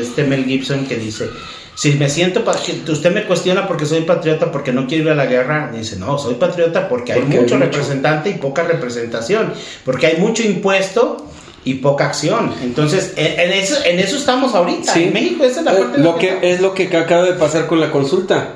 este 0.00 0.24
Mel 0.24 0.44
Gibson 0.46 0.86
que 0.86 0.96
dice, 0.96 1.28
si 1.74 1.92
me 1.92 2.08
siento, 2.08 2.42
usted 2.88 3.12
me 3.12 3.26
cuestiona 3.26 3.68
porque 3.68 3.84
soy 3.84 4.00
patriota, 4.00 4.50
porque 4.50 4.72
no 4.72 4.86
quiero 4.86 5.04
ir 5.04 5.10
a 5.10 5.14
la 5.14 5.26
guerra, 5.26 5.70
dice, 5.70 5.96
no, 5.96 6.16
soy 6.18 6.34
patriota 6.36 6.88
porque 6.88 7.12
hay 7.12 7.20
Porque 7.20 7.36
hay 7.36 7.42
mucho 7.42 7.54
mucho. 7.56 7.66
representante 7.66 8.30
y 8.30 8.34
poca 8.34 8.62
representación, 8.62 9.52
porque 9.84 10.06
hay 10.06 10.16
mucho 10.16 10.42
impuesto 10.42 11.26
y 11.64 11.74
poca 11.74 12.06
acción. 12.06 12.54
Entonces, 12.62 13.12
en, 13.16 13.38
en 13.38 13.52
eso, 13.52 13.76
en 13.84 13.98
eso 13.98 14.16
estamos 14.16 14.54
ahorita. 14.54 14.94
Sí. 14.94 15.04
En 15.04 15.12
México 15.12 15.44
esa 15.44 15.60
es 15.60 15.66
la 15.66 15.72
Eh, 15.72 15.76
parte 15.82 15.98
lo 16.00 16.16
que 16.16 16.38
es 16.42 16.60
lo 16.62 16.72
que 16.72 16.96
acaba 16.96 17.24
de 17.24 17.34
pasar 17.34 17.66
con 17.66 17.80
la 17.80 17.90
consulta. 17.90 18.54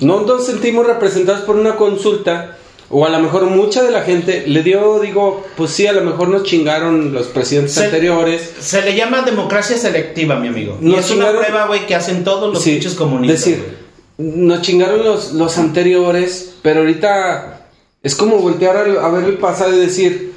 No 0.00 0.20
nos 0.20 0.46
sentimos 0.46 0.86
representados 0.86 1.40
por 1.40 1.56
una 1.56 1.74
consulta 1.74 2.56
o 2.90 3.04
a 3.04 3.10
lo 3.10 3.18
mejor 3.20 3.44
mucha 3.46 3.82
de 3.82 3.90
la 3.90 4.02
gente 4.02 4.44
le 4.46 4.62
dio, 4.62 4.98
digo, 5.00 5.44
pues 5.56 5.70
sí, 5.72 5.86
a 5.86 5.92
lo 5.92 6.00
mejor 6.02 6.28
nos 6.28 6.44
chingaron 6.44 7.12
los 7.12 7.26
presidentes 7.26 7.74
Se- 7.74 7.84
anteriores. 7.84 8.54
Se 8.60 8.80
le 8.82 8.94
llama 8.96 9.22
democracia 9.22 9.76
selectiva, 9.76 10.36
mi 10.36 10.48
amigo. 10.48 10.78
Y 10.80 10.86
Nos 10.86 11.04
es 11.04 11.10
una 11.10 11.30
prueba, 11.30 11.66
güey, 11.66 11.86
que 11.86 11.94
hacen 11.94 12.24
todos 12.24 12.52
los 12.52 12.62
Sí, 12.62 12.72
pinches 12.72 12.94
comunistas. 12.94 13.44
decir, 13.44 13.76
nos 14.16 14.62
chingaron 14.62 15.04
los, 15.04 15.32
los 15.34 15.58
anteriores, 15.58 16.54
pero 16.62 16.80
ahorita 16.80 17.68
es 18.02 18.14
como 18.14 18.38
voltear 18.38 18.76
a, 18.76 19.06
a 19.06 19.10
ver 19.10 19.24
el 19.24 19.36
pasado 19.38 19.74
y 19.74 19.78
decir, 19.80 20.32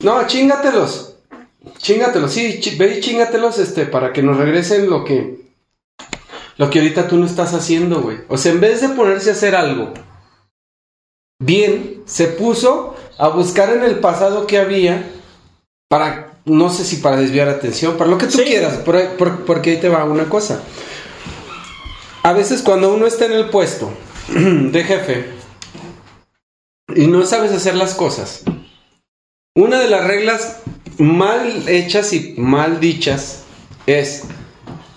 no, 0.00 0.26
chingatelos, 0.26 1.16
chingatelos, 1.78 2.32
sí, 2.32 2.60
chi- 2.60 2.76
ve 2.76 2.98
y 2.98 3.00
chingatelos 3.00 3.58
este, 3.58 3.84
para 3.86 4.12
que 4.12 4.22
nos 4.22 4.36
regresen 4.36 4.88
lo 4.88 5.04
que, 5.04 5.38
lo 6.56 6.70
que 6.70 6.78
ahorita 6.78 7.08
tú 7.08 7.16
no 7.16 7.26
estás 7.26 7.52
haciendo, 7.52 8.00
güey. 8.00 8.18
O 8.28 8.38
sea, 8.38 8.52
en 8.52 8.60
vez 8.60 8.80
de 8.80 8.90
ponerse 8.90 9.30
a 9.30 9.32
hacer 9.32 9.56
algo 9.56 9.92
bien, 11.38 12.02
se 12.06 12.26
puso 12.26 12.96
a 13.18 13.28
buscar 13.28 13.70
en 13.70 13.82
el 13.84 13.98
pasado 14.00 14.46
que 14.46 14.58
había 14.58 15.10
para, 15.88 16.34
no 16.44 16.70
sé 16.70 16.84
si 16.84 16.96
para 16.96 17.16
desviar 17.16 17.48
atención, 17.48 17.96
para 17.96 18.10
lo 18.10 18.18
que 18.18 18.26
tú 18.26 18.38
Sí. 18.38 18.44
quieras, 18.44 18.78
por- 18.78 19.16
por- 19.16 19.44
porque 19.44 19.70
ahí 19.70 19.76
te 19.78 19.88
va 19.88 20.04
una 20.04 20.28
cosa. 20.28 20.62
A 22.22 22.32
veces 22.32 22.62
cuando 22.62 22.92
uno 22.92 23.06
está 23.06 23.26
en 23.26 23.32
el 23.32 23.48
puesto 23.50 23.90
de 24.28 24.84
jefe 24.84 25.26
y 26.94 27.06
no 27.06 27.24
sabes 27.24 27.52
hacer 27.52 27.74
las 27.74 27.94
cosas, 27.94 28.42
una 29.56 29.78
de 29.80 29.88
las 29.88 30.04
reglas 30.06 30.58
mal 30.98 31.68
hechas 31.68 32.12
y 32.12 32.34
mal 32.36 32.80
dichas 32.80 33.42
es, 33.86 34.24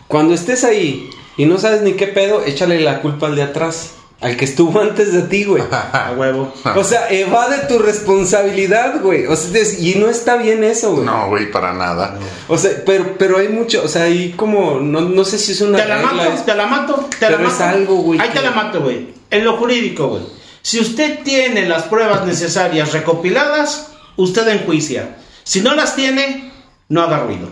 cuando 0.07 0.33
estés 0.33 0.63
ahí 0.63 1.09
y 1.37 1.45
no 1.45 1.57
sabes 1.57 1.81
ni 1.83 1.93
qué 1.93 2.07
pedo, 2.07 2.43
échale 2.43 2.79
la 2.81 3.01
culpa 3.01 3.27
al 3.27 3.35
de 3.35 3.43
atrás, 3.43 3.91
al 4.21 4.37
que 4.37 4.45
estuvo 4.45 4.79
antes 4.79 5.11
de 5.13 5.23
ti, 5.23 5.43
güey. 5.45 5.63
A 5.71 6.13
huevo. 6.15 6.53
O 6.75 6.83
sea, 6.83 7.09
evade 7.09 7.67
tu 7.67 7.79
responsabilidad, 7.79 9.01
güey. 9.01 9.25
O 9.27 9.35
sea, 9.35 9.61
y 9.79 9.95
no 9.95 10.07
está 10.09 10.37
bien 10.37 10.63
eso, 10.63 10.93
güey. 10.93 11.05
No, 11.05 11.27
güey, 11.29 11.51
para 11.51 11.73
nada. 11.73 12.17
O 12.47 12.57
sea, 12.57 12.71
pero, 12.85 13.15
pero 13.17 13.37
hay 13.39 13.49
mucho, 13.49 13.81
o 13.83 13.87
sea, 13.87 14.03
hay 14.03 14.31
como, 14.33 14.79
no, 14.79 15.01
no 15.01 15.25
sé 15.25 15.37
si 15.37 15.53
es 15.53 15.61
una 15.61 15.77
Te 15.79 15.85
la 15.87 15.97
regla, 15.97 16.11
mato, 16.13 16.31
es- 16.33 16.45
te 16.45 16.55
la 16.55 16.67
mato, 16.67 17.09
te 17.19 17.29
la 17.29 17.37
Pero 17.37 17.47
es 17.49 17.53
mato. 17.59 17.63
algo, 17.65 17.95
güey, 17.95 18.19
Ahí 18.19 18.29
que- 18.29 18.35
te 18.39 18.41
la 18.43 18.51
mato, 18.51 18.81
güey. 18.81 19.07
En 19.29 19.43
lo 19.45 19.57
jurídico, 19.57 20.07
güey. 20.09 20.23
Si 20.61 20.79
usted 20.79 21.19
tiene 21.23 21.67
las 21.67 21.83
pruebas 21.83 22.25
necesarias 22.25 22.91
recopiladas, 22.93 23.87
usted 24.17 24.47
enjuicia. 24.49 25.17
Si 25.43 25.61
no 25.61 25.73
las 25.73 25.95
tiene, 25.95 26.51
no 26.89 27.01
haga 27.01 27.19
ruido. 27.21 27.49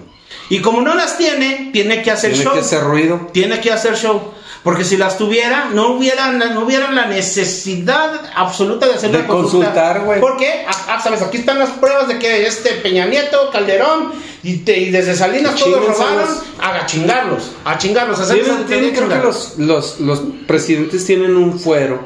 Y 0.52 0.62
como 0.62 0.82
no 0.82 0.94
las 0.94 1.18
tiene, 1.18 1.70
tiene 1.74 2.02
que 2.04 2.12
hacer 2.12 2.32
tiene 2.34 2.44
show. 2.46 2.54
que 2.54 2.60
hacer 2.60 2.84
ruido. 2.84 3.28
Tiene 3.34 3.60
que 3.62 3.72
hacer 3.72 3.96
show. 3.96 4.34
Porque 4.64 4.84
si 4.84 4.98
las 4.98 5.18
tuviera, 5.18 5.70
no 5.74 5.94
hubiera, 5.94 6.32
no 6.32 6.62
hubiera 6.66 6.92
la 6.92 7.06
necesidad 7.06 8.12
absoluta 8.36 8.88
de 8.88 8.96
hacer 8.96 9.12
De 9.12 9.18
una 9.20 9.28
consulta. 9.28 9.68
consultar, 9.68 10.02
güey. 10.06 10.20
Porque, 10.20 10.66
ah, 10.68 10.86
ah, 10.90 11.02
sabes, 11.02 11.22
aquí 11.22 11.38
están 11.38 11.60
las 11.60 11.70
pruebas 11.72 12.08
de 12.10 12.20
que 12.20 12.46
este 12.46 12.72
Peña 12.72 13.06
Nieto, 13.06 13.50
Calderón 13.52 14.12
y, 14.44 14.58
te- 14.58 14.78
y 14.78 14.90
desde 14.92 15.16
Salinas 15.16 15.56
todos 15.56 15.86
robaron. 15.86 16.28
Haga 16.62 16.86
chingarlos, 16.86 17.52
a 17.64 17.78
chingarlos, 17.78 18.20
a 18.20 18.34
Tienen- 18.34 18.94
creo 18.94 19.08
que 19.10 19.16
los, 19.16 19.58
los, 19.58 20.00
los 20.02 20.22
presidentes 20.46 21.06
tienen 21.06 21.38
un 21.38 21.58
fuero. 21.60 22.04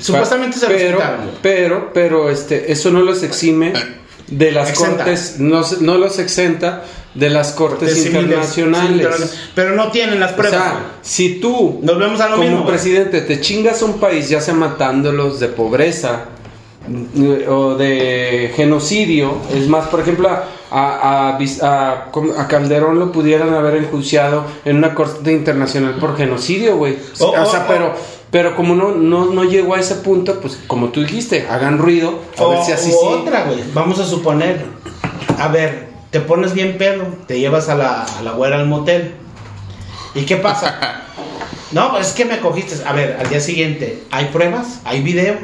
Supuestamente 0.00 0.58
se 0.58 0.66
pero, 0.66 0.98
pero, 1.42 1.90
pero, 1.92 2.30
este, 2.30 2.72
eso 2.72 2.90
no 2.90 3.02
los 3.02 3.22
exime 3.22 3.74
de 4.28 4.52
las 4.52 4.70
Exenta. 4.70 4.96
cortes, 5.04 5.36
no, 5.38 5.62
se- 5.62 5.80
no 5.82 5.98
los 5.98 6.18
exenta 6.18 6.82
de 7.14 7.30
las 7.30 7.52
cortes 7.52 7.94
De 8.02 8.08
internacionales. 8.20 9.34
pero 9.54 9.74
no 9.76 9.90
tienen 9.90 10.18
las 10.20 10.32
O 10.32 10.36
pruebas. 10.36 10.60
sea, 10.62 10.70
güey. 10.72 10.82
si 11.02 11.34
tú, 11.40 11.78
Nos 11.82 11.98
vemos 11.98 12.20
a 12.20 12.28
lo 12.28 12.36
como 12.36 12.48
mismo, 12.48 12.66
presidente, 12.66 13.20
te 13.20 13.40
chingas 13.40 13.82
a 13.82 13.84
un 13.84 14.00
país, 14.00 14.28
ya 14.28 14.40
sea 14.40 14.54
matándolos 14.54 15.38
de 15.40 15.48
pobreza 15.48 16.24
mm, 16.88 17.48
o 17.48 17.74
de 17.76 18.52
genocidio, 18.56 19.36
es 19.54 19.68
más, 19.68 19.86
por 19.88 20.00
ejemplo, 20.00 20.28
a, 20.28 20.44
a, 20.72 21.38
a- 21.38 22.10
a 22.38 22.48
Calderón 22.48 22.98
lo 22.98 23.12
pudieran 23.12 23.54
haber 23.54 23.76
enjuiciado 23.76 24.44
en 24.64 24.76
una 24.78 24.94
corte 24.94 25.32
internacional 25.32 25.94
por 26.00 26.16
genocidio, 26.16 26.76
güey. 26.76 26.96
O- 27.20 27.26
o, 27.30 27.46
sea, 27.46 27.60
o- 27.64 27.68
pero, 27.68 27.94
pero 28.34 28.56
como 28.56 28.74
no, 28.74 28.90
no, 28.96 29.26
no 29.26 29.44
llegó 29.44 29.76
a 29.76 29.78
ese 29.78 29.94
punto, 29.94 30.40
pues 30.40 30.58
como 30.66 30.88
tú 30.88 31.02
dijiste, 31.02 31.46
hagan 31.48 31.78
ruido, 31.78 32.18
a 32.36 32.42
O, 32.42 32.50
ver 32.50 32.64
si 32.64 32.72
así 32.72 32.90
o 32.90 33.00
sí. 33.00 33.06
otra, 33.08 33.44
güey. 33.44 33.60
Vamos 33.72 34.00
a 34.00 34.04
suponer. 34.04 34.66
A 35.38 35.46
ver, 35.46 35.90
te 36.10 36.18
pones 36.18 36.52
bien 36.52 36.76
pedo, 36.76 37.04
te 37.28 37.38
llevas 37.38 37.68
a 37.68 37.76
la, 37.76 38.02
a 38.02 38.22
la 38.22 38.32
güera 38.32 38.56
al 38.56 38.66
motel. 38.66 39.14
¿Y 40.16 40.22
qué 40.22 40.36
pasa? 40.36 41.02
no, 41.70 41.92
pues 41.92 42.08
es 42.08 42.12
que 42.12 42.24
me 42.24 42.40
cogiste. 42.40 42.74
A 42.84 42.92
ver, 42.92 43.18
al 43.20 43.28
día 43.28 43.38
siguiente, 43.38 44.02
¿hay 44.10 44.24
pruebas? 44.24 44.80
¿Hay 44.84 45.00
video? 45.00 45.36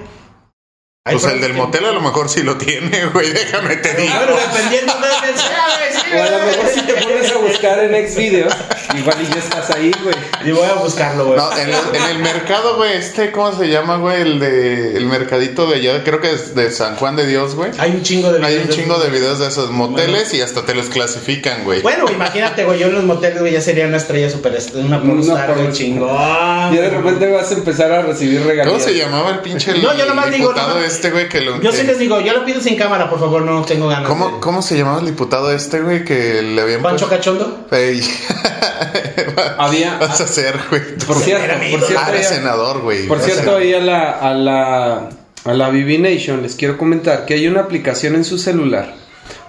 ¿Hay 1.03 1.17
Pues 1.17 1.33
el 1.33 1.41
del 1.41 1.55
motel 1.55 1.87
a 1.87 1.93
lo 1.93 2.03
mejor 2.03 2.29
sí 2.29 2.43
lo 2.43 2.59
tiene, 2.59 3.07
güey. 3.15 3.31
Déjame 3.33 3.77
te 3.77 3.95
digo. 3.95 4.13
Bueno, 4.15 4.37
dependiendo 4.37 4.93
de 4.93 5.09
quién 5.23 5.39
sea, 5.39 5.65
güey, 5.79 5.93
sí, 5.95 6.15
O 6.15 6.23
a 6.23 6.31
lo 6.39 6.47
mejor 6.47 6.67
si 6.75 6.81
te 6.83 6.93
pones 6.93 7.33
a 7.33 7.39
buscar 7.39 7.79
en 7.85 8.07
Xvideos, 8.07 8.53
igual 8.99 9.17
y 9.23 9.33
ya 9.33 9.39
estás 9.39 9.71
ahí, 9.71 9.91
güey. 10.03 10.15
Y 10.45 10.53
voy 10.53 10.69
a 10.69 10.75
buscarlo, 10.75 11.25
güey. 11.25 11.39
No, 11.39 11.57
en 11.57 11.71
el, 11.71 11.75
en 11.95 12.03
el 12.11 12.19
mercado, 12.19 12.77
güey, 12.77 12.99
este, 12.99 13.33
¿cómo 13.33 13.51
se 13.59 13.69
llama, 13.69 13.97
güey? 13.97 14.21
El 14.21 14.41
de 14.41 14.99
el 14.99 15.07
mercadito 15.07 15.67
de 15.67 15.77
allá, 15.77 16.05
creo 16.05 16.21
que 16.21 16.33
es 16.33 16.55
de 16.55 16.71
San 16.71 16.97
Juan 16.97 17.17
de 17.17 17.27
Dios, 17.27 17.55
güey. 17.55 17.71
Hay 17.79 17.93
un 17.93 18.03
chingo 18.03 18.31
de 18.31 18.45
Hay 18.45 18.57
un 18.57 18.63
videos 18.65 18.77
chingo 18.77 18.99
de 18.99 19.09
videos 19.09 19.39
de 19.39 19.49
esos 19.49 19.71
moteles 19.71 20.35
y 20.35 20.43
hasta 20.43 20.67
te 20.67 20.75
los 20.75 20.91
clasifican, 20.91 21.65
güey. 21.65 21.81
Bueno, 21.81 22.05
imagínate, 22.11 22.65
güey, 22.67 22.79
yo 22.79 22.89
en 22.89 22.97
los 22.97 23.05
moteles, 23.05 23.41
güey, 23.41 23.55
ya 23.55 23.63
sería 23.63 23.87
una 23.87 23.97
estrella 23.97 24.29
super, 24.29 24.59
una 24.75 25.01
pornstar, 25.03 25.55
güey, 25.55 25.73
chingón. 25.73 26.75
Y 26.75 26.77
de 26.77 26.91
repente 26.91 27.27
vas 27.31 27.51
a 27.51 27.55
empezar 27.55 27.91
a 27.91 28.03
recibir 28.03 28.43
regalías. 28.45 28.67
¿Cómo 28.69 28.81
se 28.81 28.93
llamaba 28.95 29.31
el 29.31 29.39
pinche 29.39 29.73
No, 29.79 29.97
yo 29.97 30.05
nomás 30.05 30.31
digo, 30.31 30.53
nomás- 30.53 30.90
este, 30.91 31.11
güey, 31.11 31.29
que 31.29 31.41
lo... 31.41 31.61
Yo 31.61 31.73
sí 31.73 31.79
que- 31.79 31.85
les 31.89 31.99
digo, 31.99 32.21
yo 32.21 32.33
lo 32.33 32.45
pido 32.45 32.61
sin 32.61 32.77
cámara, 32.77 33.09
por 33.11 33.19
favor, 33.19 33.43
no 33.43 33.63
tengo 33.65 33.89
ganas. 33.89 34.09
¿Cómo, 34.09 34.29
de- 34.31 34.41
¿Cómo 34.41 34.63
se 34.63 34.77
llamaba 34.77 35.01
el 35.01 35.07
diputado 35.07 35.51
este, 35.53 35.81
güey, 35.81 36.05
que 36.05 36.43
le 36.43 36.61
habían 36.61 36.83
¿Pancho 36.83 37.07
puesto- 37.09 37.17
Cachondo? 37.17 37.67
Ey. 37.71 38.03
Había- 39.59 39.99
Vas 39.99 40.21
a 40.21 40.27
ser, 40.27 40.59
güey. 40.71 40.83
Por 41.07 41.17
cierto, 41.17 41.47
por 41.71 41.83
cierto, 41.87 42.05
Ah, 42.07 42.23
senador, 42.23 42.81
güey. 42.81 43.07
por 43.07 43.21
cierto, 43.21 43.57
ahí 43.57 43.75
a 43.75 43.81
la, 43.81 44.11
a 44.11 44.35
la 44.35 45.09
a 45.45 45.55
la 45.55 45.69
BB 45.71 45.99
Nation 46.01 46.43
les 46.43 46.55
quiero 46.55 46.77
comentar 46.77 47.25
que 47.25 47.33
hay 47.35 47.49
una 47.49 47.61
aplicación 47.61 48.15
en 48.15 48.25
su 48.27 48.37
celular 48.37 48.95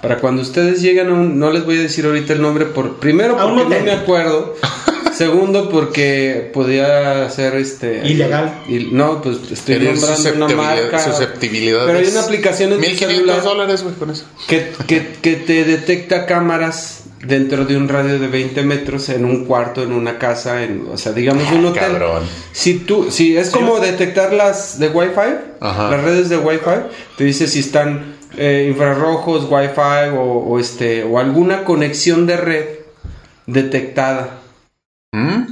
para 0.01 0.19
cuando 0.19 0.41
ustedes 0.41 0.81
llegan 0.81 1.09
a 1.09 1.13
un, 1.13 1.37
no 1.37 1.51
les 1.51 1.65
voy 1.65 1.77
a 1.79 1.81
decir 1.81 2.05
ahorita 2.05 2.31
el 2.31 2.41
nombre 2.41 2.65
por 2.65 2.95
primero 2.97 3.35
porque 3.35 3.63
no 3.77 3.83
me 3.83 3.91
acuerdo, 3.91 4.55
segundo 5.13 5.69
porque 5.69 6.49
podía 6.53 7.29
ser 7.29 7.55
este 7.55 8.01
Ilegal. 8.07 8.61
y- 8.67 8.89
no, 8.91 9.21
pues 9.21 9.37
estoy 9.51 9.75
nombrando 9.75 10.07
una 10.07 10.15
susceptibilidad- 10.15 10.55
marca. 10.57 10.99
susceptibilidades. 10.99 11.85
Pero 11.87 11.99
hay 11.99 12.07
una 12.11 12.21
aplicación 12.21 12.69
en 12.73 12.75
tu 12.77 12.81
1500 12.81 13.17
celular 13.17 13.43
dólares, 13.43 13.83
güey, 13.83 13.95
con 13.95 14.09
eso. 14.11 14.25
que, 14.47 14.71
que, 14.87 15.07
que 15.21 15.35
te 15.35 15.63
detecta 15.63 16.25
cámaras 16.25 16.97
dentro 17.25 17.65
de 17.65 17.77
un 17.77 17.87
radio 17.87 18.17
de 18.17 18.27
20 18.27 18.63
metros 18.63 19.07
en 19.09 19.25
un 19.25 19.45
cuarto, 19.45 19.83
en 19.83 19.91
una 19.91 20.17
casa, 20.17 20.63
en, 20.63 20.87
o 20.91 20.97
sea, 20.97 21.11
digamos 21.11 21.51
un 21.51 21.65
hotel. 21.67 21.83
cabrón. 21.83 22.23
Si 22.51 22.79
tú, 22.79 23.11
si 23.11 23.37
es 23.37 23.51
como 23.51 23.79
detectar 23.79 24.33
las 24.33 24.79
de 24.79 24.87
Wi-Fi, 24.89 25.35
Ajá. 25.59 25.91
las 25.91 26.03
redes 26.03 26.29
de 26.29 26.37
Wi-Fi, 26.37 26.89
te 27.17 27.23
dice 27.23 27.47
si 27.47 27.59
están 27.59 28.15
eh, 28.37 28.65
infrarrojos, 28.69 29.45
Wi-Fi 29.51 30.15
o, 30.17 30.21
o 30.23 30.57
este 30.59 31.03
o 31.03 31.19
alguna 31.19 31.63
conexión 31.63 32.25
de 32.25 32.37
red 32.37 32.65
detectada 33.45 34.40
¿Mm? 35.13 35.43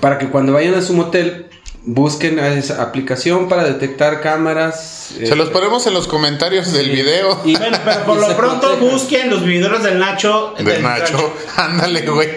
para 0.00 0.18
que 0.18 0.28
cuando 0.28 0.52
vayan 0.52 0.74
a 0.74 0.82
su 0.82 0.92
motel 0.92 1.46
busquen 1.86 2.38
a 2.38 2.48
esa 2.54 2.82
aplicación 2.82 3.48
para 3.48 3.64
detectar 3.64 4.20
cámaras. 4.20 5.14
Se 5.24 5.34
los 5.36 5.48
eh, 5.48 5.52
ponemos 5.52 5.86
en 5.86 5.94
los 5.94 6.06
comentarios 6.06 6.70
del 6.72 6.90
video 6.90 7.40
y- 7.46 7.56
Bueno, 7.56 7.78
pero 7.84 8.04
por 8.04 8.18
y 8.18 8.20
lo 8.20 8.36
pronto 8.36 8.76
busquen 8.78 9.30
los 9.30 9.42
vividores 9.44 9.82
del 9.82 9.98
Nacho. 9.98 10.54
de 10.58 10.78
Nacho. 10.80 11.34
Ándale, 11.56 12.02
güey. 12.02 12.28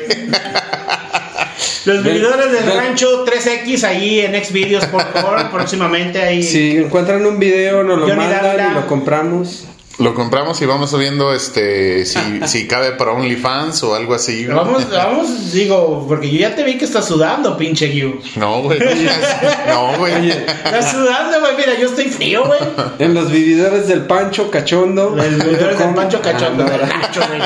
Los 1.86 2.04
vividores 2.04 2.52
del 2.52 2.66
ven. 2.66 2.78
rancho 2.78 3.26
3X 3.26 3.84
ahí 3.86 4.20
en 4.20 4.34
Xvideos, 4.44 4.86
por 4.88 5.04
favor, 5.14 5.50
próximamente 5.52 6.22
ahí. 6.22 6.44
Si 6.44 6.78
encuentran 6.78 7.26
un 7.26 7.40
video, 7.40 7.84
nos 7.84 8.00
lo 8.00 8.06
Johnny 8.08 8.18
mandan 8.20 8.44
Dávila. 8.44 8.70
y 8.72 8.74
lo 8.76 8.88
compramos. 8.88 9.66
Lo 10.00 10.14
compramos 10.14 10.62
y 10.62 10.66
vamos 10.68 10.92
subiendo 10.92 11.34
este 11.34 12.06
si, 12.06 12.20
si 12.46 12.68
cabe 12.68 12.92
para 12.92 13.14
OnlyFans 13.14 13.82
o 13.84 13.96
algo 13.96 14.14
así. 14.14 14.46
Vamos, 14.46 14.88
vamos, 14.92 15.52
digo, 15.52 16.06
porque 16.08 16.30
yo 16.30 16.38
ya 16.40 16.56
te 16.56 16.64
vi 16.64 16.78
que 16.78 16.86
estás 16.86 17.06
sudando, 17.08 17.58
pinche 17.58 17.88
Gyu. 17.88 18.20
No, 18.36 18.62
güey. 18.62 18.80
No, 18.80 19.98
güey. 19.98 20.30
Estás 20.30 20.92
sudando, 20.92 21.40
güey. 21.40 21.56
Mira, 21.58 21.74
yo 21.80 21.88
estoy 21.88 22.06
frío, 22.10 22.46
güey. 22.46 22.60
En 23.00 23.16
los 23.16 23.32
vividores 23.32 23.88
del 23.88 24.02
Pancho 24.02 24.52
Cachondo. 24.52 25.18
El 25.20 25.36
video 25.36 25.68
del 25.70 25.76
Com- 25.76 25.96
Pancho 25.96 26.22
Cachondo. 26.22 26.64
Ah, 26.68 26.70
del 26.70 26.88
Nacho, 26.88 27.22
güey, 27.28 27.40
no. 27.40 27.46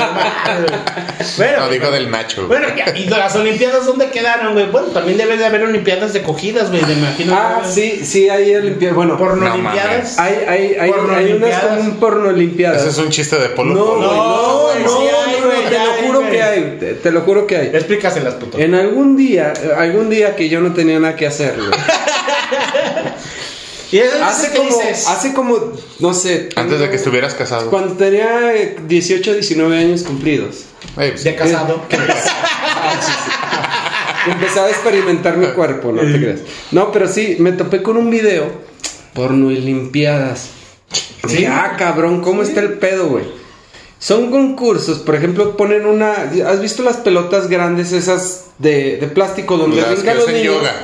Bueno, 1.38 1.58
No, 1.60 1.68
digo 1.70 1.90
del 1.90 2.10
Nacho. 2.10 2.46
Bueno, 2.48 2.66
¿y 2.96 3.04
las 3.08 3.34
Olimpiadas 3.36 3.86
dónde 3.86 4.10
quedaron, 4.10 4.52
güey? 4.52 4.66
Bueno, 4.66 4.88
también 4.88 5.16
debe 5.16 5.36
de 5.38 5.46
haber 5.46 5.62
Olimpiadas 5.64 6.12
de 6.12 6.22
cogidas, 6.22 6.70
güey, 6.70 6.82
me 6.84 6.92
imagino. 6.94 7.34
Ah, 7.34 7.62
sí, 7.64 8.04
sí, 8.04 8.28
hay 8.28 8.54
olimpiadas. 8.54 8.94
Bueno, 8.96 9.16
Porno 9.16 9.46
No 9.46 9.52
Olimpiadas. 9.54 10.18
hay, 10.18 10.34
hay, 10.46 10.66
hay, 10.78 10.90
hay 11.14 11.32
unas 11.32 11.60
como 11.62 11.80
un 11.80 11.96
porno 12.00 12.28
olimpiadas. 12.42 12.80
Ese 12.82 12.90
es 12.90 12.98
un 12.98 13.10
chiste 13.10 13.38
de 13.38 13.48
Polo 13.50 13.74
No, 13.74 13.84
Polo. 13.84 14.00
no, 14.06 14.74
no, 14.78 14.88
sí 15.00 15.06
hay, 15.08 15.40
no, 15.40 15.46
güey, 15.46 15.68
te 15.68 15.78
lo 15.78 15.92
juro 16.06 16.18
güey. 16.20 16.32
que 16.32 16.42
hay, 16.42 16.76
te, 16.80 16.94
te 16.94 17.10
lo 17.10 17.20
juro 17.22 17.46
que 17.46 17.56
hay. 17.56 17.66
Explícaselas, 17.68 18.34
puto. 18.34 18.58
En 18.58 18.74
algún 18.74 19.16
día, 19.16 19.52
eh, 19.62 19.70
algún 19.76 20.10
día 20.10 20.34
que 20.36 20.48
yo 20.48 20.60
no 20.60 20.72
tenía 20.72 20.98
nada 20.98 21.16
que 21.16 21.26
hacer, 21.26 21.54
güey. 21.56 21.70
¿Y 23.92 23.98
eso 23.98 24.24
hace 24.24 24.50
qué 24.52 24.56
como, 24.58 24.70
dices? 24.78 25.06
hace 25.06 25.34
como, 25.34 25.72
no 25.98 26.14
sé. 26.14 26.48
Antes 26.56 26.80
de 26.80 26.88
que 26.88 26.96
estuvieras 26.96 27.34
casado. 27.34 27.68
Cuando 27.68 27.92
tenía 27.94 28.54
eh, 28.56 28.76
18, 28.88 29.34
19 29.34 29.76
años 29.78 30.02
cumplidos. 30.02 30.64
Ey, 30.96 31.10
pues, 31.10 31.24
De 31.24 31.34
casado. 31.34 31.82
Empezaba 34.26 34.68
a 34.68 34.70
experimentar 34.70 35.36
mi 35.36 35.48
cuerpo, 35.48 35.92
no 35.92 36.00
te 36.02 36.12
creas. 36.20 36.40
No, 36.70 36.92
pero 36.92 37.08
sí, 37.08 37.36
me 37.38 37.52
topé 37.52 37.82
con 37.82 37.96
un 37.96 38.08
video 38.10 38.50
porno 39.14 39.50
y 39.50 39.56
limpiadas. 39.58 40.48
Sí, 41.28 41.44
ah, 41.44 41.76
cabrón, 41.78 42.20
¿cómo 42.20 42.42
está 42.42 42.60
el 42.60 42.74
pedo, 42.74 43.08
güey? 43.08 43.24
Son 43.98 44.30
concursos, 44.30 44.98
por 44.98 45.14
ejemplo, 45.14 45.56
ponen 45.56 45.86
una. 45.86 46.12
¿Has 46.46 46.60
visto 46.60 46.82
las 46.82 46.96
pelotas 46.96 47.48
grandes 47.48 47.92
esas 47.92 48.46
de, 48.58 48.96
de 48.96 49.06
plástico 49.06 49.56
donde 49.56 49.80
las 49.80 50.00
que 50.00 50.14
los 50.14 50.24
hacen 50.24 50.34
niños? 50.34 50.56
yoga. 50.56 50.74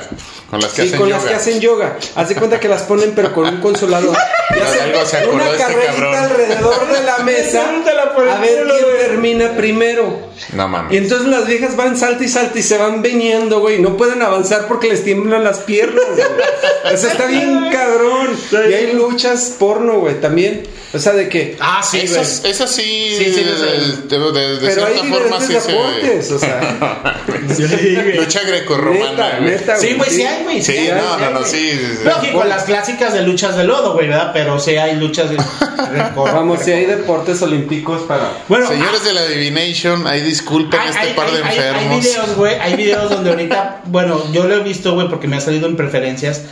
Con 0.49 0.59
las 0.61 0.71
que 0.73 0.81
Sí, 0.81 0.87
hacen 0.87 0.99
con 0.99 1.09
yoga. 1.09 1.19
las 1.21 1.29
que 1.29 1.35
hacen 1.35 1.59
yoga. 1.59 1.97
Haz 2.15 2.29
de 2.29 2.35
cuenta 2.35 2.59
que 2.59 2.67
las 2.67 2.81
ponen, 2.83 3.13
pero 3.15 3.31
con 3.33 3.45
un 3.45 3.61
consolador. 3.61 4.15
Y 4.49 4.55
De 4.55 4.61
hacen 4.63 4.81
algo 4.81 5.05
se 5.05 5.17
acordó 5.17 5.35
una 5.35 5.45
este 5.45 5.57
carrerita 5.59 5.93
cabrón. 5.93 6.15
alrededor 6.15 6.87
de 6.91 7.03
la 7.03 7.17
mesa. 7.23 7.63
A 7.69 8.39
ver 8.41 8.63
quién 8.65 8.97
termina 8.99 9.51
primero. 9.55 10.29
No 10.53 10.67
mames. 10.67 10.91
Y 10.93 10.97
entonces 10.97 11.27
las 11.27 11.45
viejas 11.45 11.75
van 11.75 11.97
salta 11.97 12.23
y 12.23 12.29
salta 12.29 12.57
y 12.57 12.63
se 12.63 12.77
van 12.77 13.01
viniendo, 13.03 13.59
güey. 13.59 13.79
No 13.79 13.95
pueden 13.97 14.21
avanzar 14.23 14.67
porque 14.67 14.87
les 14.89 15.03
tiemblan 15.03 15.43
las 15.43 15.59
piernas, 15.59 16.03
güey. 16.15 16.27
Eso 16.93 17.07
está 17.07 17.25
bien 17.27 17.69
cabrón. 17.71 18.29
Y 18.69 18.73
hay 18.73 18.93
luchas 18.93 19.53
porno, 19.59 19.99
güey, 19.99 20.19
también. 20.19 20.63
O 20.91 20.97
sea, 20.97 21.13
de 21.13 21.29
que. 21.29 21.55
Ah, 21.59 21.83
sí, 21.83 21.97
güey. 21.99 22.05
Esas, 22.21 22.43
esas 22.45 22.71
sí, 22.71 23.13
Sí, 23.15 23.25
sí, 23.25 23.43
de, 23.43 23.53
de- 23.53 24.31
de- 24.31 24.57
de 24.57 24.67
pero 24.67 24.87
hay 24.87 24.93
cierta 24.93 25.13
forma 25.13 25.39
diferentes 25.39 25.63
sí 25.63 25.71
deportes, 25.71 26.31
o 26.31 26.39
sea. 26.39 27.21
Sí, 27.55 27.95
güey. 27.95 28.15
Lucha 28.17 28.41
grecorromana. 28.43 29.39
Neta, 29.39 29.77
Sí, 29.77 29.93
güey, 29.95 30.09
sí 30.09 30.23
hay, 30.23 30.43
güey. 30.43 30.61
Sí, 30.61 30.89
no, 30.93 31.17
no, 31.17 31.29
no, 31.31 31.43
sí. 31.45 31.71
sí, 31.71 31.79
sí. 31.97 32.03
Lógico, 32.05 32.43
las 32.43 32.63
clásicas 32.63 33.13
de 33.13 33.21
luchas 33.23 33.55
de 33.57 33.63
lodo, 33.63 33.93
güey, 33.93 34.07
¿verdad? 34.07 34.31
Pero 34.33 34.59
sí 34.59 34.75
hay 34.77 34.95
luchas 34.95 35.29
de. 35.29 35.37
Vamos, 36.15 36.61
si 36.63 36.71
hay 36.71 36.85
deportes 36.85 37.41
olímpicos 37.41 38.01
para. 38.03 38.31
Bueno, 38.47 38.67
Señores 38.67 39.03
de 39.03 39.13
la 39.13 39.25
Divination, 39.25 40.05
ahí 40.07 40.21
disculpen 40.21 40.79
hay, 40.79 40.89
este 40.89 40.99
hay- 40.99 41.13
par 41.13 41.31
de 41.31 41.37
hay- 41.43 41.57
enfermos. 41.57 41.81
hay 41.93 41.99
videos, 42.01 42.35
güey. 42.35 42.55
Hay 42.59 42.75
videos 42.75 43.09
donde 43.09 43.29
ahorita, 43.31 43.81
bueno, 43.85 44.21
yo 44.31 44.45
lo 44.45 44.55
he 44.55 44.59
visto, 44.59 44.93
güey, 44.93 45.07
porque 45.09 45.27
me 45.27 45.37
ha 45.37 45.41
salido 45.41 45.67
en 45.67 45.75
preferencias. 45.75 46.43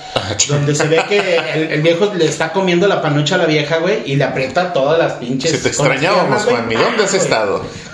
donde 0.47 0.75
se 0.75 0.87
ve 0.87 1.01
que 1.07 1.19
el, 1.55 1.71
el 1.71 1.81
viejo 1.81 2.11
le 2.15 2.25
está 2.25 2.51
comiendo 2.51 2.87
la 2.87 3.01
panucha 3.01 3.35
a 3.35 3.37
la 3.39 3.45
vieja, 3.45 3.77
güey, 3.77 3.99
y 4.05 4.15
le 4.15 4.23
aprieta 4.23 4.73
todas 4.73 4.97
las 4.99 5.13
pinches. 5.13 5.51
Si 5.51 5.57
te 5.57 5.69
extrañábamos. 5.69 6.43
Juan, 6.43 6.71
¿y 6.71 6.75
dónde 6.75 7.03
has 7.03 7.13
Ah, 7.13 7.17
estado? 7.17 7.65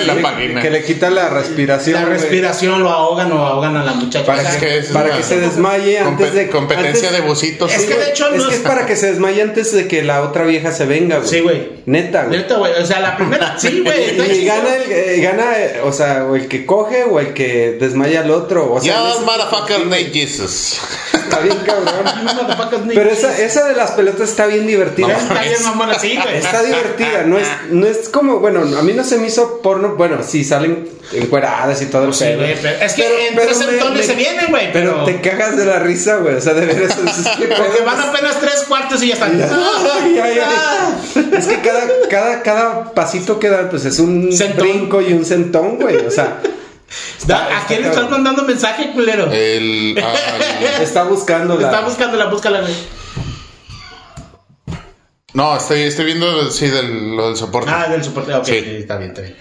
en 0.00 0.06
la 0.06 0.16
página. 0.22 0.62
Que 0.62 0.70
le 0.70 0.82
quita 0.84 1.10
la 1.10 1.28
respiración. 1.28 1.91
La 1.92 2.00
güey. 2.06 2.12
respiración 2.14 2.82
lo 2.82 2.90
ahogan 2.90 3.30
o 3.32 3.38
ahogan 3.46 3.76
a 3.76 3.84
la 3.84 3.92
muchacha. 3.94 4.26
Para 4.26 4.40
O 4.40 4.44
sea, 4.44 4.54
Es 4.54 4.58
que 4.60 4.78
es 4.78 4.86
para 4.88 5.06
una 5.08 5.16
que 5.16 5.22
se 5.22 5.40
desmaye 5.40 5.98
antes 5.98 6.32
de- 6.34 6.48
Competencia 6.50 7.08
antes- 7.08 7.22
de 7.22 7.28
bucitos. 7.28 7.72
Es 7.72 7.82
que 7.84 7.94
de 7.94 8.10
hecho 8.10 8.28
es 8.34 8.42
no 8.42 8.48
que 8.48 8.54
es- 8.56 8.60
para 8.62 8.86
que 8.86 8.96
se 8.96 9.08
desmaye 9.08 9.42
antes 9.42 9.72
de 9.72 9.88
que 9.88 10.02
la 10.02 10.22
otra 10.22 10.44
vieja 10.44 10.72
se 10.72 10.86
venga, 10.86 11.18
güey. 11.18 11.28
Sí, 11.28 11.40
güey. 11.40 11.70
Neta, 11.86 12.24
güey. 12.24 12.38
Neta, 12.38 12.56
güey. 12.56 12.72
O 12.80 12.86
sea, 12.86 13.00
la 13.00 13.16
primera. 13.16 13.56
Sí, 13.58 13.82
güey. 13.84 14.38
Y 14.40 14.44
gana 14.44 14.76
el, 14.76 14.90
eh, 14.92 15.20
gana, 15.20 15.52
o 15.84 15.92
sea, 15.92 16.24
o 16.24 16.36
el 16.36 16.48
que 16.48 16.64
coge 16.66 17.04
o 17.04 17.20
el 17.20 17.32
que 17.34 17.76
desmaya 17.80 18.20
al 18.20 18.30
otro. 18.30 18.72
O 18.72 18.80
sea, 18.80 18.94
Ya, 18.94 19.10
ese- 19.10 19.20
motherfucker, 19.24 19.76
sí, 19.78 19.84
Nate 19.88 20.10
Jesus. 20.12 20.80
Está 21.14 21.40
bien 21.40 21.56
cabrón. 21.64 22.84
Pero 22.94 23.10
esa, 23.10 23.38
esa 23.38 23.64
de 23.68 23.74
las 23.74 23.92
pelotas 23.92 24.28
está 24.30 24.46
bien 24.46 24.66
divertida. 24.66 25.08
No, 25.08 25.14
Está 25.18 25.40
bien, 25.42 25.62
mamón, 25.64 25.90
así, 25.90 26.16
güey. 26.16 26.36
Está 26.38 26.62
divertida, 26.62 27.22
no 27.26 27.38
es, 27.38 27.48
no 27.70 27.86
es 27.86 28.08
como, 28.08 28.38
bueno, 28.38 28.60
a 28.78 28.82
mí 28.82 28.92
no 28.92 29.04
se 29.04 29.18
me 29.18 29.26
hizo 29.28 29.60
porno, 29.62 29.94
bueno, 29.96 30.18
sí 30.26 30.44
salen 30.44 30.88
encueradas 31.12 31.80
y 31.82 31.86
todo 31.86 32.04
el 32.06 32.14
Sí, 32.14 32.24
pedo. 32.24 32.38
güey, 32.38 32.54
pero 32.62 32.84
es 32.84 32.92
que 32.94 33.02
Pero- 33.02 33.18
en 33.18 33.34
pero 33.34 33.46
tres 33.46 33.58
me- 33.58 33.64
centones 33.66 33.98
me- 33.98 34.02
se 34.04 34.14
vienen, 34.14 34.46
güey. 34.50 34.72
Pero 34.72 35.04
te 35.04 35.20
cagas 35.20 35.56
de 35.56 35.64
la 35.66 35.78
risa, 35.80 36.16
güey, 36.16 36.34
o 36.36 36.40
sea, 36.40 36.54
de 36.54 36.66
veras, 36.66 36.96
es, 36.98 37.18
es 37.18 37.28
que 37.36 37.46
Porque 37.48 37.80
van 37.84 38.00
apenas 38.00 38.40
tres 38.40 38.64
cuartos 38.68 39.02
y 39.02 39.08
ya 39.08 39.14
están. 39.14 39.32
Ay, 39.42 40.18
ay, 40.18 40.38
Ah. 40.42 40.94
ay. 41.16 41.30
Es 41.36 41.46
que 41.46 41.60
cada, 41.60 41.82
cada, 42.10 42.42
cada 42.42 42.94
pasito 42.94 43.38
que 43.38 43.48
dan, 43.50 43.68
pues 43.70 43.84
es 43.84 43.98
un 43.98 44.32
Sentón. 44.32 44.60
brinco 44.66 45.00
y 45.02 45.12
un 45.12 45.24
centón, 45.24 45.78
güey. 45.78 45.96
O 46.06 46.10
sea, 46.10 46.38
Da- 47.26 47.58
¿A 47.62 47.66
quién 47.66 47.80
le 47.82 47.88
estás 47.88 48.10
mandando 48.10 48.42
mensaje, 48.42 48.90
culero? 48.92 49.30
El, 49.32 49.98
al- 50.04 50.82
está 50.82 51.04
buscando 51.04 51.56
la. 51.58 51.68
Está 51.68 51.80
buscándola, 51.82 52.26
búscala, 52.26 52.60
güey. 52.60 52.74
no, 55.34 55.56
estoy, 55.56 55.82
estoy 55.84 56.04
viendo 56.04 56.50
sí, 56.50 56.68
del, 56.68 57.16
lo 57.16 57.28
del 57.28 57.36
soporte. 57.38 57.70
Ah, 57.72 57.88
del 57.88 58.04
soporte. 58.04 58.34
Ok, 58.34 58.44
Sí. 58.44 58.60
sí, 58.60 58.76
está 58.80 58.98
bien, 58.98 59.10
está 59.12 59.22
bien. 59.22 59.36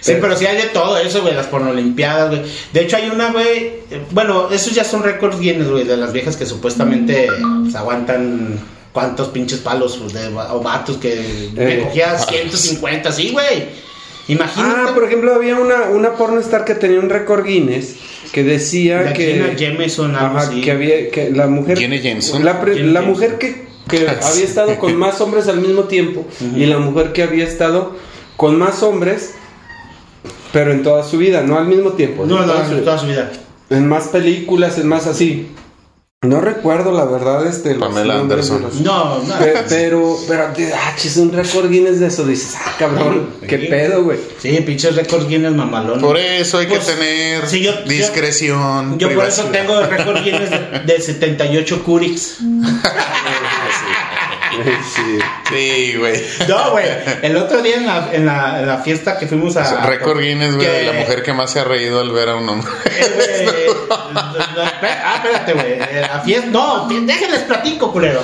Sí, 0.00 0.12
Pero- 0.12 0.20
pero 0.20 0.36
sí 0.36 0.46
hay 0.46 0.56
de 0.56 0.68
todo 0.68 0.96
eso, 0.98 1.22
güey, 1.22 1.34
las 1.34 1.46
pornolimpiadas, 1.46 2.30
güey. 2.30 2.42
De 2.72 2.80
hecho, 2.82 2.96
hay 2.96 3.08
una, 3.10 3.32
güey. 3.32 3.72
Bueno, 4.12 4.48
esos 4.50 4.72
ya 4.74 4.84
son 4.84 5.02
récords 5.02 5.40
Guinness, 5.40 5.68
güey, 5.68 5.84
de 5.84 5.96
las 5.96 6.12
viejas 6.12 6.36
que 6.36 6.46
supuestamente 6.46 7.28
pues, 7.62 7.74
aguantan 7.74 8.58
cuántos 8.92 9.28
pinches 9.28 9.58
palos 9.58 9.96
pues, 10.00 10.12
de, 10.12 10.28
o 10.28 10.60
vatos 10.60 10.96
que 10.98 11.14
Eh, 11.56 11.80
cogía 11.84 12.16
150, 12.18 13.10
sí, 13.12 13.30
güey. 13.32 13.88
Imagínate. 14.28 14.80
Ah, 14.90 14.94
por 14.94 15.04
ejemplo, 15.04 15.34
había 15.34 15.56
una, 15.56 15.84
una 15.90 16.12
pornostar 16.14 16.64
que 16.64 16.74
tenía 16.74 17.00
un 17.00 17.08
récord 17.08 17.44
Guinness 17.46 17.96
que 18.32 18.44
decía 18.44 19.00
La 19.00 19.12
que. 19.14 19.54
Jameson, 19.58 20.14
algo 20.14 20.36
Ajá, 20.38 20.48
así. 20.48 20.60
que 20.60 20.70
había. 20.70 21.10
Que 21.10 21.30
la 21.30 21.46
mujer. 21.46 21.78
Jenny 21.78 22.00
Jameson. 22.00 22.44
La, 22.44 22.60
pre- 22.60 22.74
Jenny 22.74 22.92
la 22.92 23.00
Jameson. 23.00 23.14
mujer 23.14 23.38
que, 23.38 23.66
que 23.88 24.06
había 24.22 24.44
estado 24.44 24.76
con 24.78 24.94
más 24.96 25.20
hombres 25.22 25.48
al 25.48 25.60
mismo 25.60 25.84
tiempo 25.84 26.26
y 26.54 26.66
la 26.66 26.78
mujer 26.78 27.12
que 27.12 27.22
había 27.22 27.44
estado 27.44 27.96
con 28.36 28.58
más 28.58 28.82
hombres, 28.82 29.34
pero 30.52 30.72
en 30.72 30.82
toda 30.82 31.02
su 31.04 31.18
vida, 31.18 31.42
no 31.42 31.58
al 31.58 31.66
mismo 31.66 31.92
tiempo. 31.92 32.24
No, 32.26 32.40
en 32.42 32.46
no, 32.46 32.52
toda 32.52 32.66
su- 32.66 32.74
en 32.74 32.84
toda 32.84 32.98
su 32.98 33.06
vida. 33.06 33.30
En 33.70 33.86
más 33.88 34.08
películas, 34.08 34.78
en 34.78 34.88
más 34.88 35.06
así. 35.06 35.48
No 36.22 36.40
recuerdo 36.40 36.90
la 36.90 37.04
verdad 37.04 37.46
este 37.46 37.76
Pamela 37.76 38.18
Anderson. 38.18 38.62
los- 38.62 38.80
No, 38.80 39.22
no. 39.22 39.38
Pe- 39.38 39.54
Pero, 39.68 40.16
pero, 40.26 40.48
ah, 40.74 40.94
chis, 40.96 41.16
un 41.16 41.30
récord 41.32 41.70
Guinness 41.70 42.00
de 42.00 42.08
eso. 42.08 42.24
Dices, 42.26 42.56
ah, 42.58 42.74
cabrón, 42.76 43.28
qué 43.46 43.56
pedo, 43.58 44.02
güey. 44.02 44.18
Sí, 44.40 44.48
pinches 44.66 44.96
récords 44.96 45.28
Guinness 45.28 45.52
mamalón. 45.52 46.00
Por 46.00 46.16
eso 46.18 46.58
hay 46.58 46.66
Pues, 46.66 46.80
que 46.86 46.92
tener 46.92 47.46
sí, 47.46 47.60
yo- 47.62 47.72
yo- 47.72 47.88
discreción. 47.88 48.98
Yo 48.98 49.14
por 49.14 49.26
eso 49.26 49.44
tengo 49.52 49.80
récord 49.82 50.24
Guinness 50.24 50.50
de, 50.50 50.80
de 50.92 51.00
78 51.00 51.84
Curix. 51.84 52.38
Sí. 54.94 55.18
Sí, 55.50 55.94
güey. 55.98 56.22
No, 56.48 56.70
güey. 56.72 56.86
El 57.22 57.36
otro 57.36 57.62
día 57.62 57.76
en 57.76 57.86
la, 57.86 58.08
en 58.12 58.26
la, 58.26 58.60
en 58.60 58.66
la 58.66 58.78
fiesta 58.78 59.18
que 59.18 59.26
fuimos 59.26 59.56
a. 59.56 59.82
Récord 59.86 60.20
Guinness, 60.20 60.54
güey, 60.54 60.66
que- 60.66 60.72
de 60.72 60.84
la 60.84 60.92
mujer 61.00 61.22
que 61.22 61.32
más 61.32 61.50
se 61.50 61.60
ha 61.60 61.64
reído 61.64 62.00
al 62.00 62.10
ver 62.12 62.28
a 62.30 62.36
un 62.36 62.48
hombre. 62.48 62.70
Eh, 62.86 63.66
ah, 63.90 65.20
espérate, 65.24 65.52
güey. 65.54 65.78
La 66.00 66.20
fiesta. 66.20 66.46
No, 66.50 66.88
déjenles 66.88 67.42
platico, 67.42 67.92
culero. 67.92 68.20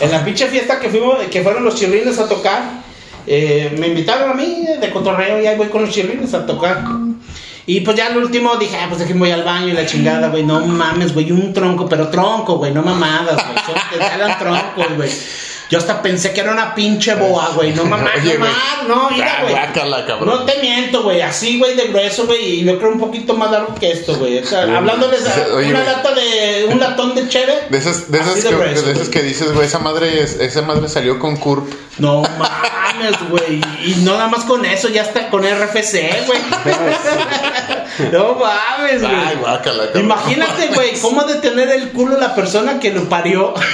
En 0.00 0.10
la 0.10 0.24
pinche 0.24 0.46
fiesta 0.48 0.78
que 0.78 0.88
fuimos, 0.88 1.18
que 1.30 1.42
fueron 1.42 1.64
los 1.64 1.74
chirrines 1.74 2.18
a 2.18 2.28
tocar, 2.28 2.62
eh, 3.26 3.74
me 3.78 3.88
invitaron 3.88 4.30
a 4.30 4.34
mí 4.34 4.64
de 4.80 4.90
cotorreo 4.90 5.40
y 5.42 5.46
ahí 5.46 5.56
voy 5.56 5.68
con 5.68 5.82
los 5.82 5.90
chirrines 5.90 6.32
a 6.34 6.46
tocar. 6.46 6.82
Y 7.66 7.80
pues 7.82 7.96
ya 7.98 8.06
al 8.06 8.16
último 8.16 8.56
dije, 8.56 8.76
ah, 8.80 8.86
pues 8.88 9.00
déjenme 9.00 9.20
voy 9.20 9.30
al 9.30 9.42
baño 9.44 9.68
y 9.68 9.72
la 9.72 9.84
chingada, 9.84 10.28
güey. 10.28 10.42
No 10.42 10.60
mames, 10.60 11.12
güey, 11.12 11.30
un 11.32 11.52
tronco, 11.52 11.86
pero 11.88 12.08
tronco, 12.08 12.56
güey, 12.56 12.72
no 12.72 12.82
mamadas, 12.82 13.34
güey. 13.34 13.58
Son, 13.66 13.74
te 13.90 13.98
salen 13.98 14.38
troncos, 14.38 14.96
güey. 14.96 15.10
Yo 15.70 15.76
hasta 15.78 16.00
pensé 16.00 16.32
que 16.32 16.40
era 16.40 16.52
una 16.52 16.74
pinche 16.74 17.14
boa, 17.14 17.50
güey. 17.54 17.72
No 17.74 17.84
mames, 17.84 18.10
Oye, 18.22 18.34
no 18.34 18.40
güey. 18.40 18.50
mames, 18.52 18.88
no, 18.88 19.10
mira, 19.10 19.36
Ah, 19.38 19.42
güey. 19.42 20.06
cabrón. 20.06 20.26
No 20.38 20.44
te 20.44 20.58
miento, 20.62 21.02
güey. 21.02 21.20
Así, 21.20 21.58
güey, 21.58 21.74
de 21.76 21.88
grueso, 21.88 22.26
güey. 22.26 22.60
Y 22.60 22.64
yo 22.64 22.78
creo 22.78 22.90
un 22.90 22.98
poquito 22.98 23.34
más 23.34 23.50
largo 23.50 23.74
que 23.74 23.90
esto, 23.90 24.16
güey. 24.16 24.38
O 24.38 24.46
sea, 24.46 24.62
hablándoles 24.62 25.26
a 25.26 25.54
Oye, 25.54 25.68
una 25.68 25.80
güey. 25.82 25.92
lata 25.92 26.14
de. 26.14 26.68
Un 26.70 26.80
latón 26.80 27.14
de 27.14 27.28
cheve. 27.28 27.66
De 27.68 27.76
esas, 27.78 28.10
de 28.10 28.18
esas, 28.18 28.32
Así 28.32 28.42
que, 28.42 28.48
de 28.48 28.54
grueso, 28.54 28.86
de 28.86 28.92
esas 28.92 29.08
que 29.10 29.22
dices, 29.22 29.52
güey, 29.52 29.66
esa 29.66 29.78
madre, 29.78 30.22
es- 30.22 30.40
esa 30.40 30.62
madre 30.62 30.88
salió 30.88 31.18
con 31.18 31.36
Curp. 31.36 31.68
No 31.98 32.22
mames, 32.22 33.28
güey. 33.28 33.60
Y 33.84 33.94
no 34.04 34.12
nada 34.12 34.28
más 34.28 34.44
con 34.44 34.64
eso, 34.64 34.88
ya 34.88 35.02
está 35.02 35.28
con 35.28 35.42
RFC, 35.44 36.24
güey. 36.26 36.38
no 38.12 38.34
mames, 38.34 39.02
Ay, 39.02 39.08
güey. 39.26 39.36
guácala, 39.36 39.84
cabrón. 39.86 40.04
Imagínate, 40.04 40.68
güey, 40.74 40.98
cómo 41.00 41.24
de 41.24 41.34
tener 41.36 41.68
el 41.70 41.90
culo 41.92 42.16
la 42.18 42.34
persona 42.34 42.78
que 42.80 42.92
lo 42.92 43.08
parió. 43.08 43.54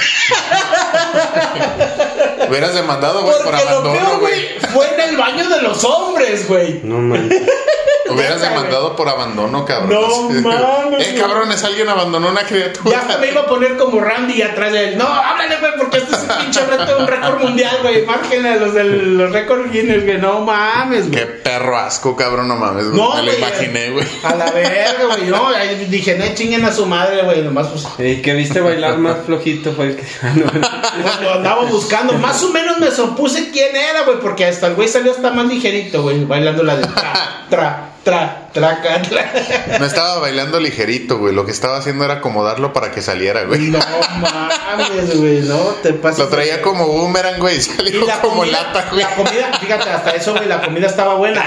Hubieras 2.47 2.73
demandado, 2.75 3.21
güey, 3.23 3.33
por 3.37 3.43
Porque 3.45 3.63
lo 3.63 3.69
abandono, 3.69 3.93
peor, 3.99 4.19
güey. 4.19 4.33
güey, 4.59 4.59
fue 4.73 4.93
en 4.93 5.09
el 5.09 5.17
baño 5.17 5.49
de 5.49 5.61
los 5.61 5.83
hombres, 5.83 6.47
güey. 6.47 6.79
No 6.83 6.97
manches. 6.99 7.41
Hubieras 8.07 8.39
demandado 8.39 8.95
por 8.95 9.09
abandono, 9.09 9.65
cabrón. 9.65 9.89
No 9.89 10.29
mames, 10.29 11.07
Eh, 11.07 11.11
güey. 11.11 11.19
cabrones, 11.21 11.63
alguien 11.63 11.89
abandonó 11.89 12.29
una 12.29 12.43
criatura. 12.43 12.91
Ya 12.91 12.99
hasta 12.99 13.17
me 13.17 13.31
iba 13.31 13.41
a 13.41 13.45
poner 13.47 13.77
como 13.77 13.99
Randy 13.99 14.43
atrás 14.43 14.71
de 14.71 14.89
él. 14.89 14.97
No, 14.97 15.05
háblale, 15.07 15.57
güey, 15.57 15.71
porque 15.77 15.97
este 15.97 16.13
es 16.15 16.21
un 16.21 16.37
pinche 16.37 16.61
reto, 16.65 16.97
un 16.99 17.07
récord 17.07 17.41
mundial, 17.41 17.77
güey. 17.81 18.05
Márquenle 18.05 18.49
a 18.49 18.55
los 18.57 18.73
de 18.75 18.83
los 18.83 19.31
récords 19.31 19.71
Guinness, 19.71 20.03
güey. 20.05 20.19
No 20.19 20.41
mames, 20.41 21.05
Qué 21.11 21.25
güey. 21.25 21.41
perro 21.43 21.77
asco, 21.79 22.15
cabrón, 22.15 22.47
no 22.47 22.55
mames. 22.55 22.89
güey. 22.91 22.95
No, 23.01 23.15
Me 23.15 23.23
lo 23.23 23.31
güey, 23.31 23.37
imaginé, 23.39 23.89
güey. 23.89 24.07
A 24.23 24.35
la 24.35 24.51
verga, 24.51 25.05
güey. 25.07 25.29
No, 25.29 25.47
ahí 25.47 25.85
dije, 25.89 26.17
no 26.17 26.25
chinguen 26.33 26.65
a 26.65 26.71
su 26.71 26.85
madre, 26.85 27.23
güey. 27.23 27.41
Nomás, 27.41 27.67
pues. 27.67 27.87
El 27.97 28.21
que 28.21 28.33
viste 28.33 28.61
bailar 28.61 28.97
más 28.97 29.17
flojito 29.25 29.71
fue 29.73 29.87
el 29.87 29.95
que. 29.95 30.03
No. 30.35 30.51
Pues 30.51 31.21
lo 31.21 31.33
andaba 31.33 31.63
buscando. 31.65 32.13
Más 32.13 32.41
o 32.43 32.49
menos 32.49 32.79
me 32.79 32.91
supuse 32.91 33.51
quién 33.51 33.75
era, 33.75 34.03
güey, 34.03 34.19
porque 34.19 34.45
hasta 34.45 34.67
el 34.67 34.75
güey 34.75 34.87
salió 34.87 35.11
hasta 35.11 35.31
más 35.31 35.47
ligerito, 35.47 36.01
güey, 36.01 36.25
bailando 36.25 36.63
la 36.63 36.77
de 36.77 36.87
tra, 36.87 37.45
tra, 37.49 37.89
tra, 38.05 38.47
tra, 38.53 38.81
tra. 38.81 39.33
No 39.79 39.85
estaba 39.85 40.19
bailando 40.19 40.59
ligerito, 40.61 41.17
güey. 41.17 41.33
Lo 41.33 41.45
que 41.45 41.51
estaba 41.51 41.77
haciendo 41.77 42.05
era 42.05 42.15
acomodarlo 42.15 42.71
para 42.71 42.91
que 42.91 43.01
saliera, 43.01 43.43
güey. 43.43 43.59
No 43.71 43.79
mames, 44.21 45.17
güey, 45.17 45.41
no 45.41 45.57
te 45.83 45.93
pases. 45.93 46.19
Lo 46.19 46.27
traía 46.29 46.61
como 46.61 46.87
boomerang, 46.87 47.39
güey. 47.39 47.55
y 47.55 47.59
Y 47.59 47.61
Salió 47.61 48.05
la 48.05 48.21
como 48.21 48.37
comida, 48.37 48.61
lata, 48.63 48.87
güey. 48.91 49.01
la 49.03 49.15
comida, 49.15 49.51
fíjate, 49.59 49.89
hasta 49.89 50.11
eso, 50.11 50.33
güey, 50.33 50.47
la 50.47 50.61
comida 50.61 50.87
estaba 50.87 51.15
buena. 51.15 51.43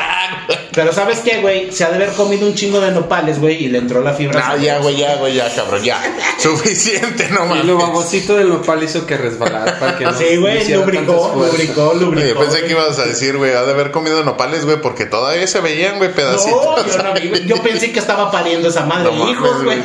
Pero 0.74 0.92
¿sabes 0.92 1.20
qué, 1.20 1.40
güey? 1.40 1.72
Se 1.72 1.84
ha 1.84 1.90
de 1.90 1.96
haber 1.96 2.12
comido 2.12 2.46
un 2.46 2.54
chingo 2.54 2.80
de 2.80 2.90
nopales, 2.90 3.40
güey, 3.40 3.64
y 3.64 3.68
le 3.68 3.78
entró 3.78 4.00
la 4.02 4.12
fibra. 4.14 4.42
Ah, 4.44 4.56
ya, 4.56 4.78
güey, 4.78 4.96
ya, 4.96 5.16
güey, 5.16 5.34
ya, 5.34 5.52
cabrón, 5.54 5.82
ya. 5.82 6.00
Suficiente, 6.38 7.28
no 7.30 7.44
Y 7.56 7.62
lo 7.62 7.74
mames. 7.76 7.86
babosito 7.88 8.36
del 8.36 8.48
nopal 8.48 8.82
hizo 8.82 9.06
que 9.06 9.16
resbalara 9.16 9.78
para 9.78 9.96
que 9.98 10.04
no 10.06 10.12
Sí, 10.16 10.36
güey, 10.36 10.68
lubricó, 10.72 11.32
lubricó, 11.36 11.88
Oye, 11.90 12.00
lubricó. 12.00 12.28
Yo 12.28 12.38
pensé 12.40 12.64
que 12.64 12.72
ibas 12.72 12.98
a 12.98 13.04
decir, 13.06 13.36
güey, 13.36 13.52
ha 13.54 13.62
de 13.62 13.72
haber 13.72 13.90
comido 13.90 14.22
nopales, 14.24 14.64
güey, 14.64 14.80
porque 14.80 15.04
todavía 15.06 15.46
se 15.46 15.60
veían, 15.60 15.98
güey, 15.98 16.10
No, 16.10 16.14
yo, 16.50 17.02
no 17.02 17.14
vi, 17.14 17.28
güey. 17.28 17.46
yo 17.46 17.62
pensé 17.62 17.92
que 17.92 17.98
estaba 17.98 18.30
pariendo 18.30 18.68
esa 18.68 18.84
madre. 18.84 19.10
No 19.14 19.30
Hijos, 19.30 19.64
güey. 19.64 19.82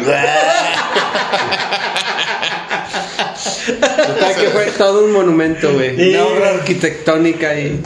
que 4.36 4.50
fue 4.50 4.66
todo 4.78 5.06
un 5.06 5.12
monumento, 5.12 5.74
güey. 5.74 6.14
Una 6.14 6.26
obra 6.26 6.50
arquitectónica 6.50 7.58
y. 7.58 7.82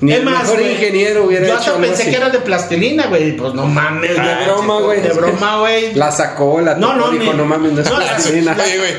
Ni 0.00 0.12
Es 0.12 0.18
el 0.18 0.24
más, 0.24 0.42
mejor 0.44 0.62
ingeniero 0.62 1.24
hubiera 1.24 1.46
Yo 1.46 1.52
hecho 1.52 1.58
hasta 1.60 1.70
algo 1.72 1.82
pensé 1.82 2.02
así. 2.02 2.10
que 2.10 2.16
era 2.16 2.30
de 2.30 2.38
plastilina, 2.38 3.06
güey. 3.08 3.36
Pues 3.36 3.52
no 3.54 3.66
mames, 3.66 4.10
De 4.10 4.16
güey. 4.16 4.44
broma, 4.46 4.80
güey. 4.80 5.00
De 5.02 5.08
broma, 5.10 5.58
güey. 5.60 5.94
La 5.94 6.10
sacó, 6.10 6.60
la 6.62 6.74
No, 6.76 6.94
tocó, 6.94 6.98
no, 6.98 7.10
dijo, 7.18 7.32
no 7.34 7.44
mames, 7.44 7.72
no 7.72 7.80
es 7.82 7.90
no, 7.90 7.96
plastilina. 7.96 8.56
Oye, 8.62 8.78
güey, 8.78 8.92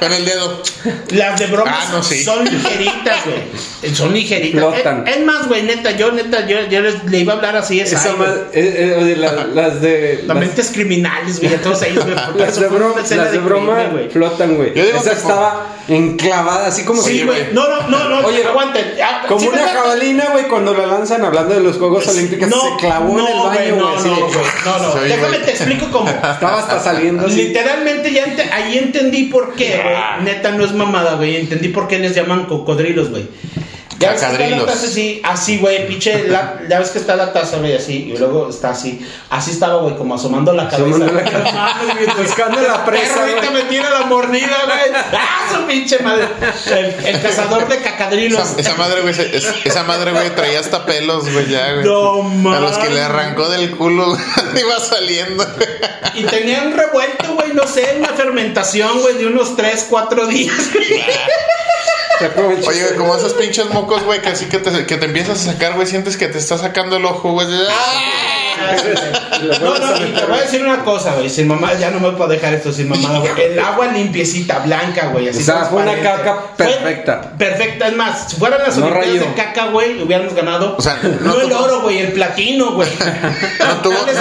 con 0.00 0.12
el 0.12 0.24
dedo. 0.24 0.62
Las 1.10 1.38
de 1.38 1.46
bromas 1.46 1.74
Ah, 1.78 1.88
no, 1.92 2.02
sí. 2.02 2.24
son 2.24 2.44
ligeritas, 2.44 3.18
güey. 3.24 3.94
Son 3.94 4.12
ligeritas. 4.12 4.60
Flotan. 4.60 5.04
Es, 5.06 5.16
es 5.18 5.24
más, 5.24 5.46
güey, 5.46 5.62
neta, 5.62 5.92
yo 5.92 6.10
neta, 6.10 6.44
yo, 6.46 6.58
yo 6.68 6.80
les- 6.80 7.04
le 7.04 7.18
iba 7.18 7.34
a 7.34 7.36
hablar 7.36 7.56
así 7.56 7.80
esa. 7.80 7.96
Esa 7.96 8.16
ma- 8.16 8.26
eh, 8.52 8.96
eh, 9.12 9.16
la- 9.16 9.44
las 9.46 9.80
de. 9.80 10.24
Las 10.26 10.36
las- 10.36 10.36
mentes 10.38 10.70
criminales, 10.72 11.38
güey, 11.40 11.54
todos 11.58 11.80
ellos, 11.82 12.04
güey. 12.04 12.16
porque 12.26 12.42
Las 12.42 12.58
de, 12.60 12.66
broma, 12.68 12.94
las 13.00 13.32
de 13.32 13.38
broma 13.38 13.74
crimen, 13.74 13.92
güey. 13.92 14.08
flotan, 14.10 14.56
güey. 14.56 14.74
Yo 14.74 14.82
Esa 14.82 15.12
estaba 15.12 15.66
enclavada, 15.86 16.66
así 16.66 16.82
como 16.84 17.00
Sí, 17.02 17.18
si- 17.20 17.24
güey. 17.24 17.48
No, 17.52 17.68
no, 17.68 17.88
no, 17.88 18.08
no. 18.08 18.26
Oye, 18.26 18.44
aguanten. 18.44 18.94
Ah, 19.02 19.22
Como 19.28 19.48
una 19.48 19.68
jabalina, 19.68 20.26
güey, 20.32 20.47
cuando 20.48 20.74
la 20.74 20.86
lanzan 20.86 21.24
hablando 21.24 21.54
de 21.54 21.60
los 21.60 21.76
Juegos 21.76 22.06
Olímpicos, 22.08 22.48
se 22.48 22.76
clavó 22.78 23.18
en 23.18 23.26
el 23.26 23.36
no, 23.36 23.44
baño, 23.44 23.74
güey. 23.74 23.78
No, 23.78 24.00
no, 24.00 24.16
güey. 24.16 24.30
No, 24.64 24.78
no. 24.78 24.92
Sí, 24.92 24.98
Déjame 25.08 25.28
güey. 25.28 25.42
te 25.44 25.50
explico 25.50 25.86
cómo. 25.92 26.08
Estaba 26.10 26.58
hasta 26.58 26.80
saliendo 26.80 27.26
así. 27.26 27.36
Literalmente 27.48 28.12
ya 28.12 28.24
ente- 28.24 28.50
ahí 28.52 28.78
entendí 28.78 29.24
por 29.24 29.54
qué, 29.54 29.80
güey. 29.82 30.24
Neta 30.24 30.50
no 30.52 30.64
es 30.64 30.72
mamada, 30.72 31.14
güey. 31.16 31.36
Entendí 31.36 31.68
por 31.68 31.86
qué 31.88 31.98
les 31.98 32.14
llaman 32.14 32.46
cocodrilos, 32.46 33.10
güey. 33.10 33.26
Ya 33.98 34.12
ves 34.12 34.20
que 34.22 34.26
está 34.32 34.48
la 34.56 34.66
taza 34.66 34.86
así, 34.86 35.20
así, 35.24 35.58
güey, 35.58 35.86
pinche, 35.88 36.28
la- 36.28 36.60
ya 36.68 36.78
ves 36.78 36.90
que 36.90 36.98
está 36.98 37.16
la 37.16 37.32
taza, 37.32 37.56
güey, 37.58 37.74
así, 37.74 38.12
y 38.14 38.16
luego 38.16 38.48
está 38.48 38.70
así. 38.70 39.04
Así 39.28 39.50
estaba, 39.50 39.82
güey, 39.82 39.96
como 39.96 40.14
asomando 40.14 40.52
la 40.52 40.68
cabeza. 40.68 40.88
Asomando 40.96 41.12
la 41.12 41.24
cabeza. 41.30 41.52
mames, 41.52 41.96
pues, 42.14 42.26
Buscando 42.28 42.60
la 42.60 42.84
presa, 42.84 43.20
ahorita 43.20 43.50
me 43.50 43.62
tira 43.62 43.90
la 43.90 44.02
mordida, 44.06 44.56
güey. 44.66 45.02
¡Ah, 45.12 45.48
su 45.52 45.66
pinche 45.66 45.98
madre! 45.98 46.28
El, 46.66 47.06
el 47.06 47.22
cazador 47.22 47.66
de 47.66 47.78
cacadrilos. 47.80 48.40
Esa, 48.50 48.60
esa 48.60 48.74
madre, 48.76 49.00
güey, 49.00 49.14
es- 49.32 49.52
esa 49.64 49.82
madre, 49.82 50.12
güey, 50.12 50.30
traía 50.34 50.60
hasta 50.60 50.86
pelos, 50.86 51.28
güey, 51.32 51.48
ya, 51.48 51.72
güey. 51.72 51.84
No 51.84 52.52
A 52.54 52.60
los 52.60 52.72
que 52.72 52.84
mames. 52.84 52.92
le 52.94 53.00
arrancó 53.02 53.48
del 53.48 53.76
culo, 53.76 54.06
güey, 54.52 54.62
iba 54.64 54.78
saliendo. 54.78 55.44
Y 56.14 56.22
tenían 56.24 56.76
revuelto, 56.76 57.34
güey, 57.34 57.52
no 57.52 57.66
sé, 57.66 57.96
una 57.98 58.08
fermentación, 58.10 59.00
güey, 59.00 59.14
de 59.18 59.26
unos 59.26 59.56
3, 59.56 59.86
4 59.90 60.26
días, 60.28 60.54
güey. 60.72 61.02
Oye, 62.66 62.82
güey, 62.84 62.96
como 62.96 63.16
esos 63.16 63.34
pinches 63.34 63.68
mocos, 63.70 64.02
güey, 64.04 64.20
que 64.20 64.28
así 64.28 64.46
que 64.46 64.58
te, 64.58 64.86
que 64.86 64.96
te 64.96 65.06
empiezas 65.06 65.40
a 65.46 65.52
sacar, 65.52 65.74
güey, 65.74 65.86
sientes 65.86 66.16
que 66.16 66.28
te 66.28 66.38
está 66.38 66.58
sacando 66.58 66.96
el 66.96 67.04
ojo, 67.04 67.32
güey. 67.32 67.46
No, 69.60 69.78
no, 69.78 69.96
y 70.06 70.10
te 70.12 70.24
voy 70.26 70.38
a 70.38 70.42
decir 70.42 70.62
una 70.62 70.84
cosa, 70.84 71.14
güey. 71.14 71.28
Sin 71.30 71.46
mamá, 71.48 71.74
ya 71.74 71.90
no 71.90 72.00
me 72.00 72.10
puedo 72.16 72.30
dejar 72.30 72.54
esto 72.54 72.72
sin 72.72 72.88
mamá, 72.88 73.18
güey. 73.20 73.30
El 73.52 73.58
agua 73.58 73.86
limpiecita, 73.92 74.58
blanca, 74.60 75.08
güey. 75.08 75.28
Así 75.28 75.40
O 75.40 75.42
sea, 75.42 75.64
fue 75.66 75.82
una 75.82 75.94
caca 76.00 76.36
Fue 76.56 76.66
perfecta. 76.66 77.32
perfecta, 77.38 77.88
es 77.88 77.96
más, 77.96 78.30
si 78.30 78.36
fueran 78.36 78.60
las 78.62 78.76
No 78.78 78.86
Olimpiadas 78.86 79.20
de 79.28 79.34
caca, 79.34 79.66
güey, 79.66 80.02
hubiéramos 80.02 80.34
ganado. 80.34 80.76
O 80.76 80.82
sea, 80.82 80.98
no, 81.02 81.34
no 81.34 81.40
el 81.40 81.52
oro, 81.52 81.82
güey, 81.82 81.98
el 81.98 82.12
platino, 82.12 82.72
güey. 82.72 82.88
No 83.68 83.82
tuvo- 83.82 83.94
¿Cuál 83.98 84.08
es 84.08 84.18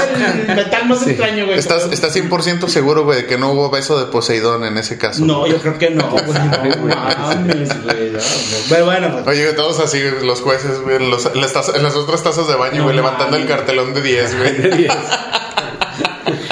el 0.50 0.56
metal 0.56 0.88
más 0.88 1.08
extraño, 1.08 1.46
güey? 1.46 1.58
Estás, 1.58 1.88
estás 1.92 2.16
100% 2.16 2.68
seguro, 2.68 3.04
güey, 3.06 3.22
de 3.22 3.26
que 3.28 3.38
no 3.38 3.52
hubo 3.52 3.70
beso 3.70 3.98
de 4.00 4.06
Poseidón 4.08 4.66
en 4.66 4.78
ese 4.78 4.98
caso. 4.98 5.24
No, 5.26 5.48
yo 5.48 5.58
creo 5.60 5.78
que 5.78 5.90
no, 5.90 6.10
güey. 6.10 6.24
No 6.26 6.86
mames, 6.86 7.84
güey. 7.84 8.12
no, 8.12 8.18
no. 8.20 8.58
Pero 8.70 8.86
bueno, 8.86 9.10
pues. 9.14 9.28
Oye, 9.28 9.44
güey, 9.44 9.56
todos 9.56 9.80
así, 9.80 10.02
güey, 10.02 10.26
los 10.26 10.42
jueces, 10.42 10.82
güey, 10.82 10.98
en, 10.98 11.10
los- 11.10 11.26
en 11.26 11.40
las, 11.42 11.54
en 11.74 11.84
las 11.84 11.96
otras 11.96 12.24
tazas 12.24 12.48
de 12.48 12.56
baño, 12.56 12.78
No 12.80 12.84
güey, 12.86 12.96
levantando 12.96 13.38
el 13.38 13.48
cartelón 13.48 13.94
de 13.94 14.02
10, 14.02 14.27
güey. 14.36 14.88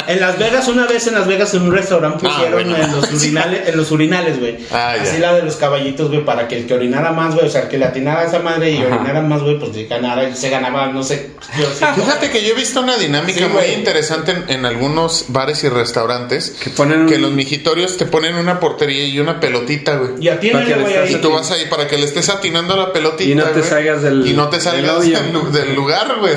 En 0.08 0.22
Las 0.22 0.38
Vegas, 0.38 0.68
una 0.68 0.86
vez 0.86 1.08
en 1.08 1.16
Las 1.16 1.26
Vegas, 1.28 1.54
en 1.56 1.64
un 1.64 1.74
restaurante 1.74 2.26
Ah, 2.26 2.30
pusieron 2.30 2.54
bueno. 2.54 2.78
en 2.78 2.92
los 2.96 3.12
urinales, 3.12 3.68
en 3.68 3.76
los 3.76 3.92
urinales, 3.92 4.40
güey. 4.40 4.58
Ah. 4.72 4.96
Así 5.02 5.18
la 5.18 5.34
de 5.34 5.42
los 5.42 5.56
caballitos, 5.56 6.10
güey, 6.10 6.24
para 6.24 6.48
que 6.48 6.58
el 6.60 6.68
que 6.68 6.76
orinara 6.76 7.12
más, 7.12 7.34
güey, 7.34 7.48
o 7.48 7.50
sea, 7.50 7.64
el 7.64 7.68
que 7.70 7.78
le 7.80 7.86
atinara 7.86 8.22
a 8.22 8.24
esa 8.26 8.40
madre 8.40 8.72
y 8.72 8.78
Ajá. 8.78 8.96
orinara 8.96 9.22
más, 9.22 9.42
güey, 9.42 9.58
pues 9.60 9.74
se 9.74 9.86
ganara, 9.88 10.34
se 10.36 10.50
ganaba, 10.52 10.88
no 10.88 11.02
sé. 11.04 11.32
Yo, 11.58 11.66
sí. 11.66 11.84
Fíjate 11.96 12.30
que 12.30 12.44
yo 12.44 12.54
he 12.54 12.54
visto 12.56 12.82
una 12.82 12.96
dinámica 12.98 13.40
Sí, 13.40 13.44
muy 13.46 13.54
güey. 13.54 13.74
interesante 13.74 14.32
en, 14.32 14.46
en 14.50 14.66
algunos 14.68 15.26
bares 15.30 15.64
y 15.64 15.70
restaurantes. 15.70 16.52
Que 16.64 16.70
ponen 16.70 17.02
un- 17.02 17.10
que 17.10 17.18
los 17.18 17.32
mijitorios 17.32 17.98
te 17.98 18.06
ponen 18.06 18.36
una 18.36 18.60
portería 18.60 19.06
y 19.08 19.20
una 19.20 19.40
pelotita, 19.40 19.96
güey. 19.96 20.12
Y 20.22 20.30
atínale, 20.30 20.76
güey, 20.76 20.98
ahí. 20.98 21.14
Y 21.16 21.18
tú 21.18 21.32
vas 21.32 21.50
ahí 21.52 21.66
para 21.66 21.88
que 21.88 21.98
le 21.98 22.06
estés 22.06 22.30
atinando 22.30 22.78
la 22.78 22.94
pelotita. 22.94 23.30
Y 23.30 23.34
no 23.36 23.44
te 23.46 23.54
güey. 23.60 23.64
salgas 23.70 24.04
del- 24.04 24.26
Y 24.28 24.34
no 24.34 24.50
te 24.50 24.62
salgas 24.62 25.02
del 25.02 25.14
del, 25.14 25.26
hoyo. 25.26 25.34
lu- 25.46 25.52
del 25.52 25.76
lugar, 25.76 26.16
güey. 26.20 26.36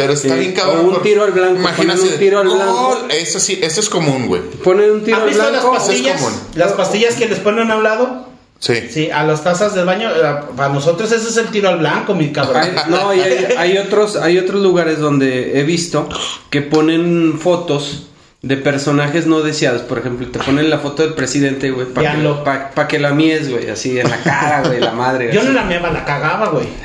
Pero 0.00 0.12
está 0.14 0.28
Sí. 0.34 0.40
bien 0.40 0.52
cabrón. 0.52 0.86
O 0.86 0.88
un 0.96 1.02
tiro 1.02 1.24
al 1.24 1.32
blanco, 1.32 1.56
Imagínate. 1.60 2.00
un 2.00 2.18
tiro 2.18 2.38
al 2.40 2.48
blanco. 2.48 2.72
gol. 3.00 3.10
Eso 3.10 3.38
sí, 3.40 3.58
eso 3.62 3.80
es 3.80 3.88
común, 3.88 4.26
güey. 4.26 4.42
Ponen 4.64 4.90
un 4.90 5.04
tiro 5.04 5.16
¿Has 5.18 5.22
al 5.22 5.28
visto 5.28 5.42
las 5.42 5.52
blanco. 5.52 5.72
pastillas? 5.72 6.20
común. 6.20 6.40
Las 6.54 6.72
pastillas 6.72 7.14
que 7.14 7.26
les 7.28 7.38
ponen 7.38 7.70
a 7.70 7.76
un 7.76 7.82
lado. 7.82 8.26
Sí. 8.58 8.74
Sí, 8.92 9.10
a 9.10 9.24
las 9.24 9.42
tazas 9.42 9.74
del 9.74 9.86
baño. 9.86 10.10
eh, 10.10 10.34
Para 10.54 10.68
nosotros 10.72 11.10
ese 11.12 11.28
es 11.30 11.36
el 11.38 11.46
tiro 11.48 11.70
al 11.70 11.78
blanco, 11.78 12.14
mi 12.14 12.30
cabrón. 12.30 12.62
No, 12.88 13.14
y 13.14 13.20
hay, 13.20 13.46
hay 13.56 13.78
otros, 13.78 14.16
hay 14.16 14.36
otros 14.38 14.60
lugares 14.62 14.98
donde 14.98 15.58
he 15.58 15.62
visto 15.62 16.06
que 16.50 16.60
ponen 16.60 17.38
fotos 17.40 18.08
de 18.42 18.56
personajes 18.56 19.26
no 19.26 19.40
deseados. 19.42 19.82
Por 19.82 19.98
ejemplo, 19.98 20.26
te 20.28 20.38
ponen 20.38 20.70
la 20.70 20.78
foto 20.78 21.02
del 21.02 21.14
presidente, 21.14 21.70
güey, 21.70 21.86
para 21.88 22.10
que, 22.10 22.16
Veanlo. 22.16 22.42
pa- 22.44 22.70
pa' 22.70 22.88
que 22.88 22.98
la 22.98 23.10
mies, 23.12 23.50
güey, 23.50 23.68
así 23.68 23.98
en 24.00 24.08
la 24.08 24.16
cara, 24.22 24.62
güey, 24.66 24.80
la 24.80 24.92
madre. 24.92 25.30
Yo 25.32 25.40
así. 25.40 25.48
no 25.48 25.54
la 25.54 25.64
meaba, 25.64 25.90
la 25.90 26.04
cagaba, 26.04 26.48
güey. 26.48 26.66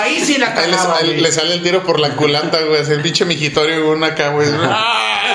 Ahí 0.00 0.20
sí 0.20 0.38
la 0.38 0.54
cagaba, 0.54 0.98
ahí 0.98 1.16
le 1.20 1.32
sale 1.32 1.54
el 1.54 1.62
tiro 1.62 1.82
por 1.82 1.98
la 1.98 2.10
culata, 2.10 2.60
güey. 2.62 2.80
El 2.88 3.00
pinche 3.02 3.24
mijitorio, 3.24 3.84
güey, 3.84 3.96
una 3.96 4.08
acá, 4.08 4.28
güey. 4.28 4.48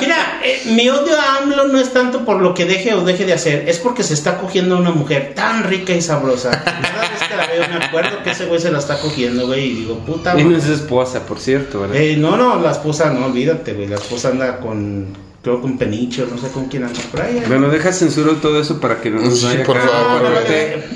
Mira, 0.00 0.40
eh, 0.44 0.62
mi 0.66 0.88
odio 0.88 1.18
a 1.18 1.38
AMLO 1.38 1.68
no 1.68 1.78
es 1.78 1.92
tanto 1.92 2.24
por 2.24 2.40
lo 2.40 2.54
que 2.54 2.64
deje 2.64 2.94
o 2.94 3.04
deje 3.04 3.24
de 3.24 3.32
hacer, 3.32 3.68
es 3.68 3.78
porque 3.78 4.02
se 4.02 4.14
está 4.14 4.38
cogiendo 4.38 4.76
a 4.76 4.78
una 4.78 4.90
mujer 4.90 5.32
tan 5.34 5.64
rica 5.64 5.92
y 5.92 6.02
sabrosa. 6.02 6.50
Cada 6.64 7.00
vez 7.00 7.22
que 7.28 7.36
la 7.36 7.46
veo 7.46 7.68
me 7.78 7.84
acuerdo 7.84 8.22
que 8.22 8.30
ese 8.30 8.46
güey 8.46 8.60
se 8.60 8.70
la 8.70 8.78
está 8.78 8.98
cogiendo, 9.00 9.46
güey, 9.46 9.66
y 9.70 9.74
digo, 9.74 9.98
puta, 10.00 10.30
Y 10.38 10.42
güey. 10.42 10.46
no 10.46 10.56
es 10.58 10.66
esposa, 10.66 11.20
por 11.26 11.38
cierto, 11.38 11.80
¿verdad? 11.80 11.96
Eh, 11.96 12.16
no, 12.16 12.36
no, 12.36 12.60
la 12.60 12.72
esposa, 12.72 13.10
no, 13.10 13.26
olvídate, 13.26 13.72
güey. 13.74 13.86
La 13.88 13.96
esposa 13.96 14.28
anda 14.28 14.58
con, 14.58 15.08
creo 15.42 15.60
con 15.60 15.78
Penicho, 15.78 16.26
no 16.30 16.38
sé 16.40 16.48
con 16.48 16.66
quién 16.66 16.84
anda 16.84 17.00
por 17.10 17.20
ahí. 17.22 17.42
Bueno, 17.46 17.68
deja 17.68 17.92
censuro 17.92 18.32
todo 18.36 18.60
eso 18.60 18.80
para 18.80 19.00
que 19.00 19.10
no 19.10 19.20
nos 19.20 19.38
Sí, 19.40 19.46
vaya 19.46 19.64
por 19.64 19.76
acá 19.76 19.88
favor, 19.88 20.26
ahorita. 20.26 20.86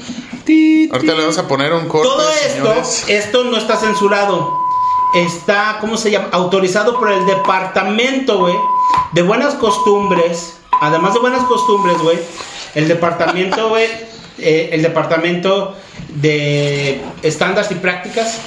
Ti, 0.44 0.88
Ahorita 0.92 1.14
le 1.14 1.20
vamos 1.22 1.38
a 1.38 1.48
poner 1.48 1.72
un 1.72 1.88
corte, 1.88 2.06
Todo 2.08 2.30
esto, 2.30 2.52
señores. 2.68 3.04
esto 3.08 3.44
no 3.44 3.56
está 3.56 3.76
censurado. 3.76 4.65
Está, 5.14 5.78
¿cómo 5.80 5.96
se 5.96 6.10
llama? 6.10 6.28
Autorizado 6.32 6.98
por 6.98 7.10
el 7.10 7.24
departamento, 7.26 8.38
güey, 8.38 8.54
de 9.12 9.22
buenas 9.22 9.54
costumbres. 9.54 10.58
Además 10.80 11.14
de 11.14 11.20
buenas 11.20 11.44
costumbres, 11.44 11.98
güey, 11.98 12.18
el 12.74 12.88
departamento, 12.88 13.68
güey, 13.70 13.88
eh, 14.38 14.70
el 14.72 14.82
departamento 14.82 15.74
de 16.08 17.00
estándares 17.22 17.70
y 17.70 17.76
prácticas, 17.76 18.40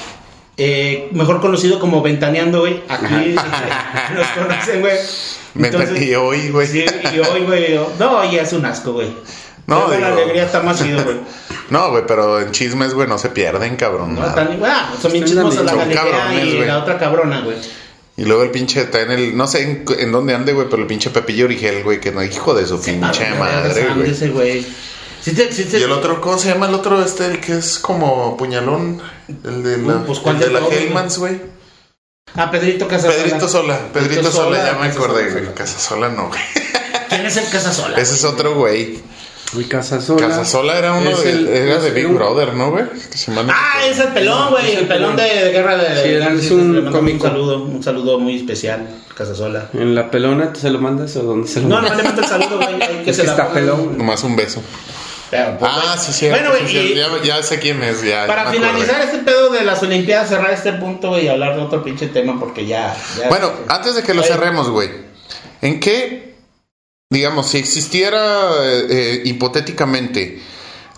eh, 0.57 1.09
mejor 1.11 1.41
conocido 1.41 1.79
como 1.79 2.01
Ventaneando, 2.01 2.59
güey. 2.59 2.81
Aquí 2.87 3.35
nos 4.15 4.27
conocen, 4.27 4.81
güey. 4.81 4.97
Y 6.05 6.15
hoy, 6.15 6.49
güey. 6.49 6.67
Sí, 6.67 6.85
y 7.13 7.19
hoy, 7.19 7.45
güey, 7.45 7.79
no, 7.97 8.31
ya 8.31 8.43
es 8.43 8.53
un 8.53 8.65
asco, 8.65 8.93
güey. 8.93 9.09
No, 9.67 9.87
Luego 9.87 9.89
la 9.91 9.97
digo- 10.09 10.21
alegría 10.21 10.43
está 10.45 10.61
más 10.61 10.81
chido, 10.81 11.03
güey. 11.03 11.17
No, 11.69 11.91
güey, 11.91 12.03
pero 12.07 12.39
en 12.41 12.49
chismes, 12.51 12.95
güey, 12.95 13.07
no 13.07 13.19
se 13.19 13.29
pierden, 13.29 13.75
cabrón. 13.75 14.15
No, 14.15 14.21
nada. 14.21 14.29
están 14.31 14.53
igual. 14.53 14.71
Ah, 14.73 14.93
son 14.99 15.11
bien 15.11 15.23
chismosos 15.25 15.63
la 15.63 15.71
cabrones, 15.71 16.45
y 16.45 16.55
güey. 16.57 16.67
la 16.67 16.79
otra 16.79 16.97
cabrona, 16.97 17.41
güey. 17.41 17.57
Y 18.17 18.25
luego 18.25 18.41
el 18.41 18.49
pinche 18.49 18.81
está 18.81 19.01
en 19.01 19.11
el. 19.11 19.37
No 19.37 19.45
sé 19.45 19.61
en, 19.61 19.85
en 19.99 20.11
dónde 20.11 20.33
ande, 20.33 20.53
güey, 20.53 20.67
pero 20.67 20.81
el 20.81 20.87
pinche 20.87 21.11
Pepillo 21.11 21.45
Origel, 21.45 21.83
güey, 21.83 21.99
que 22.01 22.11
no, 22.11 22.23
hijo 22.23 22.55
de 22.55 22.65
su 22.65 22.81
pinche 22.81 23.29
madre, 23.35 23.87
güey. 24.31 24.65
Sí 25.21 25.33
te- 25.33 25.51
sí 25.53 25.65
te- 25.65 25.79
Y 25.79 25.83
el 25.83 25.91
otro, 25.91 26.19
¿cómo 26.21 26.39
se 26.39 26.49
llama 26.49 26.67
el 26.67 26.73
otro? 26.73 27.03
Este, 27.03 27.25
el 27.27 27.39
que 27.39 27.57
es 27.57 27.77
como 27.77 28.35
puñalón. 28.35 28.99
El 29.43 29.61
de 29.63 29.77
la, 29.77 29.97
Uh, 29.97 30.05
pues, 30.07 30.19
¿cuál 30.19 30.35
el 30.41 30.41
de 30.53 30.59
la 30.59 30.67
Hellmans, 30.67 31.19
güey. 31.19 31.39
Ah, 32.35 32.49
Pedrito 32.49 32.87
Casasola. 32.87 33.15
Pedrito 33.23 33.47
Sola. 33.47 33.79
Pedrito 33.93 34.31
Sola, 34.31 34.65
ya 34.65 34.73
me 34.79 34.87
acordé, 34.87 35.21
Casasola. 35.25 35.41
güey. 35.43 35.53
Casasola 35.55 36.09
no, 36.09 36.27
güey. 36.29 36.39
¿Quién 37.09 37.25
es 37.25 37.37
el 37.37 37.49
Casasola? 37.49 37.97
Ese 37.99 38.15
es 38.15 38.23
otro 38.23 38.55
güey. 38.55 38.99
Mi 39.53 39.63
casa 39.65 39.99
sola. 39.99 40.27
Casasola 40.27 40.77
era 40.77 40.93
uno 40.93 41.09
Es 41.09 41.23
de, 41.23 41.31
el- 41.31 41.47
era 41.47 41.79
de 41.79 41.89
Big 41.91 42.05
un- 42.07 42.15
Brother, 42.15 42.53
¿no, 42.53 42.69
güey? 42.71 42.83
Ah, 43.51 43.79
es 43.85 43.97
el 43.99 44.09
pelón, 44.09 44.51
güey. 44.51 44.73
El 44.73 44.77
el 44.79 44.87
pelón 44.87 45.15
de, 45.15 45.23
pelón. 45.23 45.43
de 45.43 45.51
guerra 45.51 45.77
de. 45.77 46.03
Sí, 46.03 46.09
él 46.09 46.21
es 46.39 46.51
le 46.51 46.55
un 46.55 46.91
cómico. 46.91 47.25
Un 47.25 47.31
saludo, 47.31 47.63
un 47.63 47.83
saludo 47.83 48.19
muy 48.19 48.37
especial, 48.37 48.87
Casasola. 49.15 49.69
¿En 49.73 49.95
la 49.95 50.11
pelona 50.11 50.53
se 50.53 50.69
lo 50.69 50.79
mandas 50.79 51.15
o 51.15 51.23
dónde 51.23 51.47
se 51.47 51.61
lo 51.61 51.67
No, 51.67 51.75
no, 51.77 51.81
mandas? 51.81 51.97
le 51.97 52.03
mando 52.03 52.21
el 52.21 52.27
saludo, 52.27 52.57
güey. 52.57 53.03
que 53.03 53.09
Es 53.09 53.15
se 53.15 53.21
que 53.23 53.27
la 53.27 53.33
está 53.33 53.49
pelón. 53.51 53.97
Nomás 53.97 54.23
un 54.23 54.35
beso. 54.35 54.61
Pero, 55.31 55.57
pues, 55.59 55.71
Ah, 55.73 55.81
güey. 55.95 55.97
sí, 56.05 56.13
sí. 56.13 56.29
Bueno, 56.29 56.49
güey, 56.51 56.67
sí, 56.67 56.93
ya, 56.95 57.07
ya 57.23 57.43
sé 57.43 57.59
quién 57.59 57.81
es, 57.83 58.03
ya. 58.03 58.25
para 58.27 58.45
ya 58.45 58.51
finalizar 58.51 59.01
este 59.01 59.19
pedo 59.19 59.49
de 59.51 59.63
las 59.63 59.81
Olimpiadas, 59.83 60.29
cerrar 60.29 60.51
este 60.51 60.73
punto 60.73 61.09
güey, 61.09 61.25
y 61.25 61.27
hablar 61.27 61.55
de 61.55 61.61
otro 61.63 61.83
pinche 61.83 62.07
tema, 62.07 62.39
porque 62.39 62.65
ya. 62.67 62.95
ya- 63.19 63.29
Bueno, 63.29 63.51
antes 63.67 63.95
de 63.95 64.03
que 64.03 64.13
lo 64.13 64.21
cerremos, 64.23 64.69
güey. 64.69 64.89
¿En 65.61 65.79
qué, 65.79 66.28
digamos, 67.11 67.49
si 67.49 67.57
existiera 67.57 68.51
eh, 68.61 68.85
eh, 68.87 69.21
hipotéticamente 69.25 70.43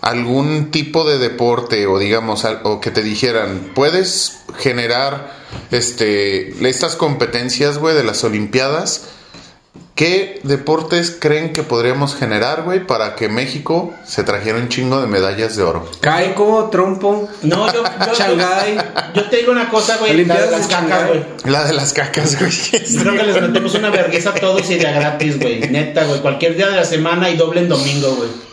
algún 0.02 0.70
tipo 0.70 1.08
de 1.08 1.16
deporte 1.16 1.86
o 1.86 1.98
digamos 1.98 2.44
o 2.64 2.82
que 2.82 2.90
te 2.90 3.02
dijeran 3.02 3.70
puedes 3.74 4.42
generar 4.58 5.32
este 5.70 6.50
estas 6.68 6.96
competencias 6.96 7.78
güey 7.78 7.94
de 7.94 8.02
las 8.04 8.24
olimpiadas 8.24 9.08
¿Qué 9.94 10.40
deportes 10.42 11.14
creen 11.20 11.52
que 11.52 11.62
podríamos 11.62 12.16
generar, 12.16 12.62
güey, 12.62 12.86
para 12.86 13.14
que 13.14 13.28
México 13.28 13.92
se 14.06 14.24
trajera 14.24 14.56
un 14.56 14.68
chingo 14.68 15.00
de 15.02 15.06
medallas 15.06 15.54
de 15.54 15.62
oro? 15.62 15.86
Caico, 16.00 16.70
trompo. 16.70 17.28
No, 17.42 17.70
yo. 17.72 17.82
yo. 17.84 18.36
Yo 19.14 19.28
te 19.28 19.36
digo 19.36 19.52
una 19.52 19.68
cosa, 19.68 19.98
güey. 19.98 20.24
La 20.24 20.40
de 20.40 20.50
las 20.50 20.66
cacas, 20.66 21.08
güey. 21.08 21.24
La 21.44 21.64
de 21.64 21.74
las 21.74 21.92
cacas, 21.92 22.38
güey. 22.38 22.50
Creo 23.02 23.12
que 23.12 23.22
les 23.22 23.42
metemos 23.42 23.74
una 23.74 23.90
vergüenza 23.90 24.30
a 24.30 24.34
todos 24.34 24.70
y 24.70 24.76
de 24.76 24.86
a 24.86 24.92
gratis, 24.92 25.38
güey. 25.38 25.60
Neta, 25.68 26.04
güey. 26.04 26.20
Cualquier 26.20 26.56
día 26.56 26.70
de 26.70 26.76
la 26.76 26.84
semana 26.84 27.28
y 27.28 27.36
doble 27.36 27.60
en 27.60 27.68
domingo, 27.68 28.14
güey. 28.14 28.51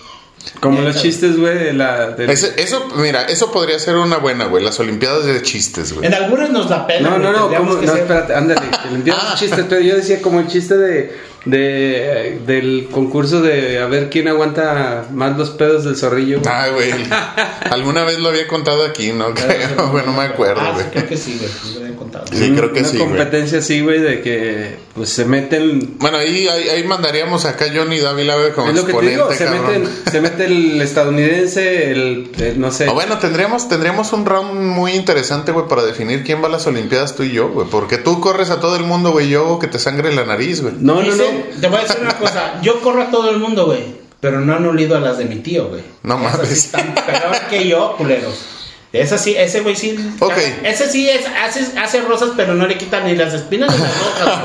Como 0.59 0.81
los 0.81 1.01
chistes, 1.01 1.37
güey, 1.37 1.57
de 1.57 1.73
la... 1.73 2.09
del- 2.11 2.29
Ese- 2.29 2.53
eso, 2.61 2.87
mira, 2.97 3.23
eso 3.23 3.51
podría 3.51 3.79
ser 3.79 3.95
una 3.95 4.17
buena, 4.17 4.45
güey. 4.45 4.63
Las 4.63 4.79
olimpiadas 4.79 5.25
de 5.25 5.41
chistes, 5.41 5.93
güey. 5.93 6.05
En 6.07 6.13
algunos 6.13 6.49
nos 6.49 6.69
la 6.69 6.85
pelan. 6.87 7.03
No, 7.11 7.17
no, 7.19 7.31
no, 7.31 7.55
como, 7.55 7.79
que 7.79 7.85
no, 7.85 7.91
ser- 7.93 8.01
espérate, 8.01 8.33
ándale, 8.33 8.61
te 8.83 8.89
limpias 8.91 9.17
Ah. 9.19 9.29
un 9.33 9.37
chiste, 9.39 9.63
pero 9.69 9.81
yo 9.81 9.95
decía 9.95 10.21
como 10.21 10.39
el 10.39 10.47
chiste 10.47 10.75
de, 10.77 11.15
de 11.45 12.41
del 12.45 12.89
concurso 12.91 13.41
de 13.41 13.79
a 13.79 13.85
ver 13.85 14.09
quién 14.09 14.27
aguanta 14.27 15.05
más 15.11 15.37
los 15.37 15.51
pedos 15.51 15.83
del 15.85 15.95
zorrillo. 15.95 16.39
güey. 16.41 16.51
Ah, 16.53 16.67
güey. 16.73 16.91
Alguna 17.71 18.03
vez 18.03 18.19
lo 18.19 18.29
había 18.29 18.47
contado 18.47 18.83
aquí, 18.85 19.11
no 19.11 19.33
creo, 19.33 19.89
güey, 19.91 20.05
no 20.05 20.13
me 20.13 20.23
acuerdo, 20.23 20.61
Ah, 20.61 20.71
güey. 20.73 20.85
creo 20.91 21.07
que 21.07 21.17
sí, 21.17 21.39
güey. 21.39 21.88
Sí 22.10 22.22
contado. 22.22 22.57
Creo 22.57 22.74
que 22.74 22.80
Una 22.80 22.88
sí, 22.89 22.97
güey. 22.97 23.07
competencia 23.10 23.60
así, 23.60 23.82
güey, 23.82 23.99
de 23.99 24.22
que 24.22 24.78
pues 24.95 25.10
se 25.10 25.26
meten 25.26 25.95
Bueno, 25.99 26.18
ahí, 26.18 26.47
ahí, 26.47 26.70
ahí 26.70 26.84
mandaríamos 26.84 27.45
acá 27.45 27.66
a 27.66 27.70
Johnny 27.74 27.99
Dávila, 27.99 28.36
güey, 28.38 28.51
como 28.53 28.70
es 28.70 28.76
lo 28.76 28.86
que 28.86 28.93
te 28.93 29.14
exponente, 29.14 29.16
digo, 29.16 29.34
se 29.34 29.49
meten, 29.49 29.89
se 30.12 30.22
mete 30.22 30.45
el 30.45 30.82
estadounidense, 30.82 31.91
el, 31.91 32.32
el, 32.39 32.60
no 32.60 32.72
sé. 32.72 32.88
O 32.89 32.93
bueno, 32.93 33.18
tendríamos, 33.20 33.70
tendríamos 33.70 34.14
un 34.14 34.26
round 34.26 34.53
muy 34.53 34.93
interesante, 34.93 35.51
güey, 35.51 35.68
para 35.68 35.84
definir 35.84 36.24
quién 36.24 36.41
va 36.41 36.47
a 36.47 36.51
las 36.51 36.68
Olimpiadas, 36.68 37.16
tú 37.16 37.24
y 37.24 37.32
yo, 37.32 37.49
güey. 37.49 37.68
Porque 37.70 37.97
tú 37.97 38.20
corres 38.20 38.49
a 38.49 38.60
todo 38.60 38.76
el 38.76 38.84
mundo, 38.84 39.12
güey, 39.12 39.30
yo 39.30 39.60
que 39.60 39.68
te 39.68 39.80
sangre 39.80 40.14
la 40.14 40.26
nariz, 40.26 40.62
güey. 40.62 40.74
no, 40.80 41.01
no, 41.01 41.16
no. 41.16 41.24
Te 41.62 41.68
voy 41.68 41.80
a 41.80 41.82
decir 41.82 41.97
una 42.01 42.18
cosa. 42.18 42.60
Yo 42.62 42.82
corro 42.82 43.03
a 43.03 43.12
todo 43.12 43.30
el 43.30 43.39
mundo, 43.39 43.66
güey. 43.66 43.99
Pero 44.20 44.41
no 44.41 44.53
han 44.53 44.66
olido 44.66 44.97
a 44.97 44.99
las 44.99 45.18
de 45.18 45.26
mi 45.26 45.38
tío, 45.38 45.70
güey. 45.70 45.82
No 46.03 46.20
Esas 46.20 46.34
mames. 46.34 46.51
están 46.51 46.93
peor 46.93 47.38
que 47.49 47.68
yo, 47.70 47.95
culeros. 47.97 48.59
Esa 48.91 49.19
sí, 49.19 49.35
ese 49.37 49.59
güey 49.61 49.75
sí. 49.75 49.95
Ok. 50.19 50.33
Ese 50.63 50.89
sí 50.89 51.07
es, 51.07 51.23
hace, 51.27 51.77
hace 51.79 52.01
rosas, 52.01 52.31
pero 52.35 52.55
no 52.55 52.65
le 52.65 52.75
quitan 52.75 53.05
ni 53.05 53.15
las 53.15 53.33
espinas 53.35 53.71
ni 53.71 53.83
las 53.83 53.91
hojas, 54.01 54.39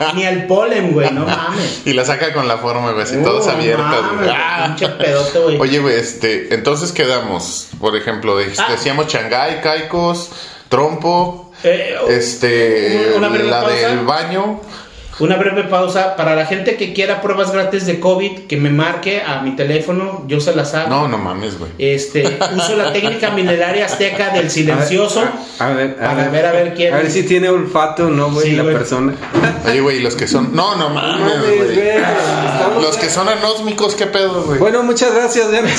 güey. 0.00 0.14
Ni 0.14 0.22
el 0.24 0.46
polen, 0.46 0.92
güey. 0.92 1.10
No 1.10 1.26
mames. 1.26 1.82
Y 1.84 1.92
la 1.92 2.04
saca 2.06 2.32
con 2.32 2.48
la 2.48 2.56
forma, 2.56 2.92
güey, 2.92 3.02
así 3.04 3.16
todas 3.22 3.44
No 3.46 3.52
abiertas, 3.52 4.00
güey. 4.16 4.30
Ah. 4.32 4.74
Pedote, 4.98 5.38
güey. 5.38 5.60
Oye, 5.60 5.78
güey, 5.80 5.96
este, 5.96 6.54
entonces 6.54 6.92
quedamos, 6.92 7.68
por 7.78 7.94
ejemplo, 7.94 8.38
Ah. 8.38 8.66
decíamos 8.70 9.06
Shanghái, 9.08 9.60
Caicos, 9.60 10.30
Trompo, 10.70 11.52
Eh, 11.62 11.94
este, 12.08 13.12
una 13.16 13.28
breve 13.28 13.50
la 13.50 13.68
del 13.68 13.98
baño. 14.00 14.60
Una 15.20 15.36
breve 15.36 15.64
pausa. 15.64 16.16
Para 16.16 16.34
la 16.34 16.46
gente 16.46 16.76
que 16.76 16.92
quiera 16.92 17.20
pruebas 17.20 17.52
gratis 17.52 17.86
de 17.86 18.00
COVID, 18.00 18.46
que 18.46 18.56
me 18.56 18.70
marque 18.70 19.22
a 19.22 19.40
mi 19.42 19.54
teléfono. 19.56 20.24
Yo 20.26 20.40
se 20.40 20.54
las 20.54 20.74
hago. 20.74 20.88
No, 20.90 21.08
no 21.08 21.18
mames, 21.18 21.58
güey. 21.58 21.70
Este, 21.78 22.38
uso 22.56 22.76
la 22.76 22.92
técnica 22.92 23.30
mineraria 23.30 23.86
azteca 23.86 24.30
del 24.30 24.50
silencioso. 24.50 25.22
A 25.58 25.68
ver, 25.68 25.96
a, 26.00 26.06
Para 26.06 26.28
ver, 26.28 26.46
a 26.46 26.52
ver 26.52 26.74
quién- 26.74 26.92
A 26.94 26.98
ver 26.98 27.10
si 27.10 27.22
tiene 27.24 27.48
olfato 27.48 28.06
o 28.06 28.10
no, 28.10 28.30
güey, 28.30 28.50
Sí, 28.50 28.56
la 28.56 28.62
güey. 28.64 28.74
persona. 28.74 29.14
Oye, 29.66 29.80
güey, 29.80 30.00
los 30.00 30.14
que 30.16 30.26
son. 30.26 30.54
No, 30.54 30.76
no 30.76 30.90
mames, 30.90 31.40
güey. 31.74 31.94
Los 32.82 32.96
que 32.96 33.08
son 33.08 33.28
anósmicos, 33.28 33.94
¿qué 33.94 34.06
pedo, 34.06 34.42
güey? 34.44 34.58
Bueno, 34.58 34.82
muchas 34.82 35.14
gracias, 35.14 35.50
Diana. 35.50 35.68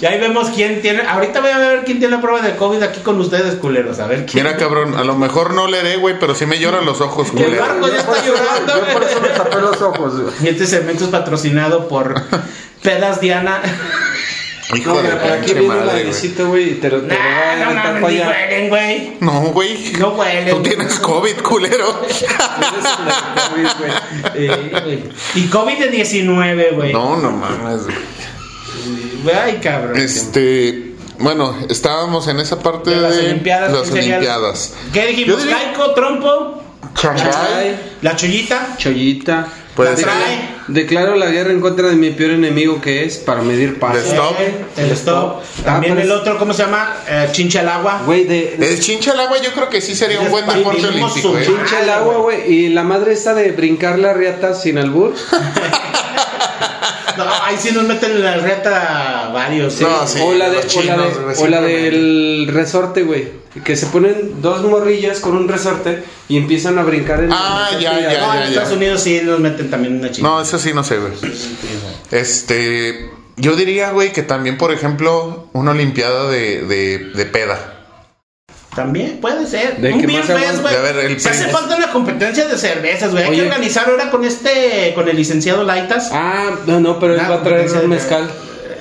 Y 0.00 0.06
ahí 0.06 0.20
vemos 0.20 0.48
quién 0.54 0.82
tiene. 0.82 1.02
Ahorita 1.02 1.40
voy 1.40 1.50
a 1.50 1.56
ver 1.58 1.84
quién 1.84 1.98
tiene 1.98 2.16
la 2.16 2.20
prueba 2.20 2.42
de 2.42 2.56
COVID 2.56 2.82
aquí 2.82 3.00
con 3.00 3.18
ustedes, 3.20 3.54
culeros. 3.54 4.00
A 4.00 4.06
ver 4.06 4.26
quién. 4.26 4.44
Mira, 4.44 4.56
cabrón, 4.58 4.94
a 4.96 5.04
lo 5.04 5.16
mejor 5.16 5.54
no 5.54 5.66
leeré, 5.66 5.96
güey, 5.96 6.18
pero 6.18 6.34
sí 6.34 6.44
me 6.46 6.58
lloran 6.58 6.84
los 6.84 7.00
ojos, 7.00 7.28
El 7.28 7.44
culero. 7.44 7.62
barco 7.62 7.88
ya 7.88 7.98
está 8.00 8.12
llorando, 8.26 8.33
Yo 8.66 8.92
por 8.92 9.02
eso 9.04 9.20
me 9.20 9.28
tapé 9.28 9.60
los 9.60 9.80
ojos, 9.82 10.20
güey. 10.20 10.34
Y 10.42 10.48
este 10.48 10.66
segmento 10.66 11.04
es 11.04 11.10
patrocinado 11.10 11.88
por 11.88 12.14
Pedas 12.82 13.20
Diana. 13.20 13.60
Hijo 14.74 14.94
No, 14.94 15.02
de 15.02 15.10
por 15.16 15.30
aquí 15.30 15.52
viene 15.52 15.68
madre, 15.68 16.04
güey. 16.04 16.46
güey, 16.46 16.70
y 16.70 16.74
te 16.76 16.88
lo 16.88 17.02
te 17.02 17.08
Nah, 17.14 17.52
a 17.52 17.92
no 18.00 18.08
ni 18.08 18.16
allá. 18.16 18.28
huelen, 18.30 18.68
güey. 18.70 19.16
No, 19.20 19.40
güey. 19.52 19.92
No 19.98 20.08
huelen. 20.14 20.56
Tú 20.56 20.62
tienes 20.62 20.98
COVID, 21.00 21.36
culero. 21.42 22.00
Eh, 24.34 24.70
güey. 24.82 25.02
y 25.34 25.48
COVID-19, 25.48 26.74
güey. 26.74 26.92
No, 26.92 27.16
no 27.16 27.30
mames, 27.30 27.82
güey. 27.84 29.36
Ay, 29.36 29.60
cabrón. 29.62 29.96
Este, 29.96 30.94
bueno, 31.18 31.56
estábamos 31.68 32.26
en 32.28 32.40
esa 32.40 32.60
parte 32.60 32.90
De 32.90 32.96
de, 32.96 33.02
las 33.02 33.16
Olimpiadas. 33.18 33.72
las. 33.72 33.90
Olimpiadas. 33.90 34.74
¿Qué 34.92 35.06
dijimos? 35.06 35.42
Diría- 35.42 35.56
Caico, 35.72 35.94
trompo, 35.94 36.63
Shanghái, 36.96 37.76
la. 38.02 38.16
Chollita. 38.16 39.46
Ser. 39.96 40.04
Trae. 40.04 40.54
Declaro 40.68 41.16
la 41.16 41.26
guerra 41.26 41.50
en 41.50 41.60
contra 41.60 41.88
de 41.88 41.96
mi 41.96 42.10
peor 42.10 42.30
enemigo 42.30 42.80
que 42.80 43.04
es 43.04 43.16
para 43.18 43.42
medir 43.42 43.78
paz. 43.80 43.94
De 43.94 44.00
stop. 44.08 44.36
Eh, 44.40 44.54
El 44.76 44.90
stop. 44.92 45.42
También 45.64 45.98
Ah, 45.98 46.02
el 46.02 46.06
es- 46.08 46.14
otro, 46.16 46.38
¿cómo 46.38 46.54
se 46.54 46.62
llama? 46.62 46.94
Eh, 47.08 47.28
chincha 47.32 47.60
al 47.60 47.68
agua. 47.68 48.02
Güey, 48.06 48.22
de, 48.24 48.54
de- 48.56 48.70
El 48.74 48.80
chincha 48.80 49.10
al 49.12 49.20
agua 49.20 49.38
yo 49.42 49.52
creo 49.52 49.68
que 49.68 49.80
sí 49.80 49.96
sería 49.96 50.20
un 50.20 50.30
buen 50.30 50.46
deporte 50.46 50.86
olímpico, 50.86 51.36
eh. 51.36 51.44
pinche 51.44 51.82
el 51.82 51.90
agua, 51.90 52.18
güey. 52.18 52.52
Y 52.52 52.68
la 52.68 52.84
madre 52.84 53.12
esta 53.14 53.34
de 53.34 53.50
brincar 53.50 53.98
la 53.98 54.12
riata 54.14 54.54
sin 54.54 54.78
albur. 54.78 55.14
No, 57.16 57.24
ahí 57.44 57.56
sí 57.56 57.70
nos 57.70 57.84
meten 57.84 58.10
en 58.10 58.24
la 58.24 58.36
reta 58.38 59.23
varios. 59.34 59.78
No, 59.82 60.06
sí. 60.06 60.18
o 60.22 60.32
la, 60.32 60.48
de, 60.48 60.56
o 60.56 60.60
la, 60.60 60.62
de- 60.62 60.66
chinos, 60.68 60.96
güey, 61.20 61.36
o 61.38 61.48
la 61.48 61.58
siempre 61.58 61.82
del 61.82 62.48
resorte, 62.50 63.02
güey. 63.02 63.44
Que 63.62 63.76
se 63.76 63.86
ponen 63.86 64.40
dos 64.40 64.62
morrillas 64.62 65.20
con 65.20 65.36
un 65.36 65.46
resorte 65.46 66.02
y 66.28 66.38
empiezan 66.38 66.78
a 66.78 66.82
brincar 66.82 67.22
en 67.22 67.30
Ah, 67.32 67.68
el 67.72 67.80
ya, 67.80 68.00
ya, 68.00 68.20
No, 68.26 68.34
en 68.34 68.40
ya, 68.40 68.48
Estados 68.48 68.72
Unidos 68.72 69.00
sí 69.02 69.20
nos 69.22 69.38
meten 69.40 69.70
también 69.70 69.98
una 69.98 70.10
chinga. 70.10 70.28
No, 70.28 70.40
eso 70.40 70.58
sí 70.58 70.72
no 70.72 70.82
sé, 70.82 70.96
güey. 70.98 71.12
Este, 72.10 73.10
yo 73.36 73.56
diría, 73.56 73.90
güey, 73.90 74.12
que 74.12 74.22
también, 74.22 74.58
por 74.58 74.72
ejemplo, 74.72 75.48
una 75.52 75.72
olimpiada 75.72 76.30
de, 76.30 76.62
de, 76.62 76.98
de 77.14 77.26
peda. 77.26 77.70
También 78.74 79.18
puede 79.20 79.46
ser. 79.46 79.76
¿De 79.76 79.92
un 79.92 80.02
beer 80.02 80.24
fest, 80.24 80.60
güey. 80.60 81.20
Se 81.20 81.28
hace 81.28 81.48
falta 81.48 81.76
una 81.76 81.92
competencia 81.92 82.46
de 82.48 82.58
cervezas, 82.58 83.12
güey. 83.12 83.22
Hay 83.22 83.36
que 83.36 83.42
organizar 83.42 83.88
ahora 83.88 84.10
con 84.10 84.24
este, 84.24 84.92
con 84.96 85.08
el 85.08 85.14
licenciado 85.16 85.62
Laitas. 85.62 86.10
Ah, 86.12 86.50
no, 86.66 86.80
no, 86.80 86.98
pero 86.98 87.14
él 87.14 87.20
va 87.20 87.36
a 87.36 87.42
traer 87.44 87.70
un 87.70 87.80
de- 87.82 87.86
mezcal. 87.86 88.28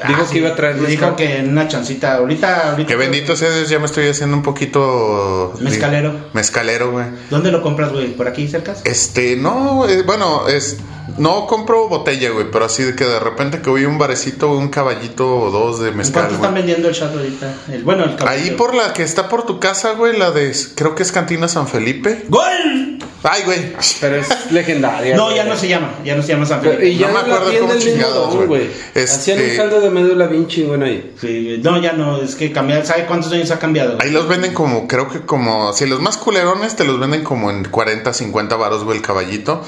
Dijo 0.08 0.26
sí. 0.26 0.34
que 0.34 0.40
iba 0.40 0.50
a 0.50 0.56
traer 0.56 0.86
Dijo 0.86 1.16
que 1.16 1.38
en 1.38 1.50
una 1.50 1.68
chancita. 1.68 2.16
Ahorita, 2.16 2.72
ahorita. 2.72 2.88
Que 2.88 2.96
bendito 2.96 3.36
sea 3.36 3.50
Dios, 3.52 3.70
ya 3.70 3.80
me 3.80 3.86
estoy 3.86 4.08
haciendo 4.08 4.36
un 4.36 4.44
poquito... 4.44 5.54
Mezcalero. 5.60 6.14
Mezcalero, 6.34 6.92
güey. 6.92 7.06
¿Dónde 7.30 7.52
lo 7.52 7.62
compras, 7.62 7.92
güey? 7.92 8.08
¿Por 8.16 8.28
aquí 8.28 8.48
cerca? 8.48 8.76
Este, 8.84 9.36
no, 9.36 9.88
eh, 9.88 10.04
bueno, 10.04 10.48
es... 10.48 10.78
No 11.18 11.48
compro 11.48 11.90
botella, 11.90 12.32
güey, 12.32 12.50
pero 12.50 12.66
así 12.66 12.82
de 12.82 12.96
que 12.96 13.04
de 13.04 13.20
repente 13.20 13.62
que 13.62 13.70
voy 13.70 13.84
a 13.84 13.90
un 13.90 13.98
barecito, 13.98 14.52
un 14.52 14.70
caballito 14.70 15.36
o 15.36 15.52
dos 15.52 15.80
de 15.80 15.90
¿En 15.90 15.98
mezcal, 15.98 16.24
cuánto 16.24 16.36
están 16.36 16.54
vendiendo 16.56 16.88
el 16.88 16.96
chat 16.96 17.14
ahorita? 17.14 17.54
El, 17.72 17.84
bueno, 17.84 18.06
el 18.06 18.12
Ahí 18.12 18.18
caballito. 18.18 18.58
por 18.58 18.74
la 18.74 18.94
que 18.94 19.04
está 19.04 19.28
por 19.28 19.46
tu 19.46 19.60
casa, 19.60 19.92
güey, 19.92 20.18
la 20.18 20.32
de... 20.32 20.56
Creo 20.76 20.96
que 20.96 21.04
es 21.04 21.12
Cantina 21.12 21.48
San 21.48 21.68
Felipe. 21.68 22.26
¡Gol! 22.30 23.00
Ay, 23.24 23.44
güey. 23.46 23.74
Pero 24.02 24.18
es 24.18 24.52
legendaria. 24.52 25.16
No, 25.16 25.34
ya 25.34 25.46
no 25.46 25.56
se 25.56 25.68
llama, 25.70 25.96
ya 26.04 26.16
no 26.16 26.22
se 26.22 26.30
llama 26.34 26.46
San 26.46 26.60
Pero- 26.62 26.74
Felipe. 26.74 26.90
y 26.90 26.98
ya 26.98 27.08
No 27.08 27.14
no, 27.14 27.26
me 27.28 27.34
acuerdo 27.34 27.60
cómo 27.62 27.76
chingados, 27.80 28.48
güey. 28.48 28.70
Este- 28.94 29.02
Hacían 29.34 29.40
un 29.42 29.56
caldo 29.58 29.82
de 29.82 29.90
médula 29.90 30.28
bien 30.28 30.48
chingón 30.48 30.84
ahí. 30.84 31.14
Sí, 31.22 31.60
no, 31.64 31.82
ya 31.82 31.94
no, 31.94 32.22
es 32.22 32.36
que 32.36 32.52
cambiar, 32.52 32.86
¿sabe 32.86 33.06
cuántos 33.06 33.32
años 33.32 33.50
ha 33.52 33.60
cambiado? 33.60 33.98
Ahí 34.02 34.12
los 34.12 34.28
venden 34.28 34.54
como, 34.54 34.88
creo 34.88 35.10
que 35.10 35.22
como, 35.22 35.72
si 35.74 35.86
los 35.86 36.02
más 36.02 36.18
culerones 36.18 36.76
te 36.76 36.84
los 36.84 37.00
venden 37.00 37.24
como 37.24 37.50
en 37.50 37.64
40, 37.66 38.14
50 38.14 38.56
varos, 38.58 38.84
güey, 38.84 38.98
el 38.98 39.04
caballito. 39.04 39.64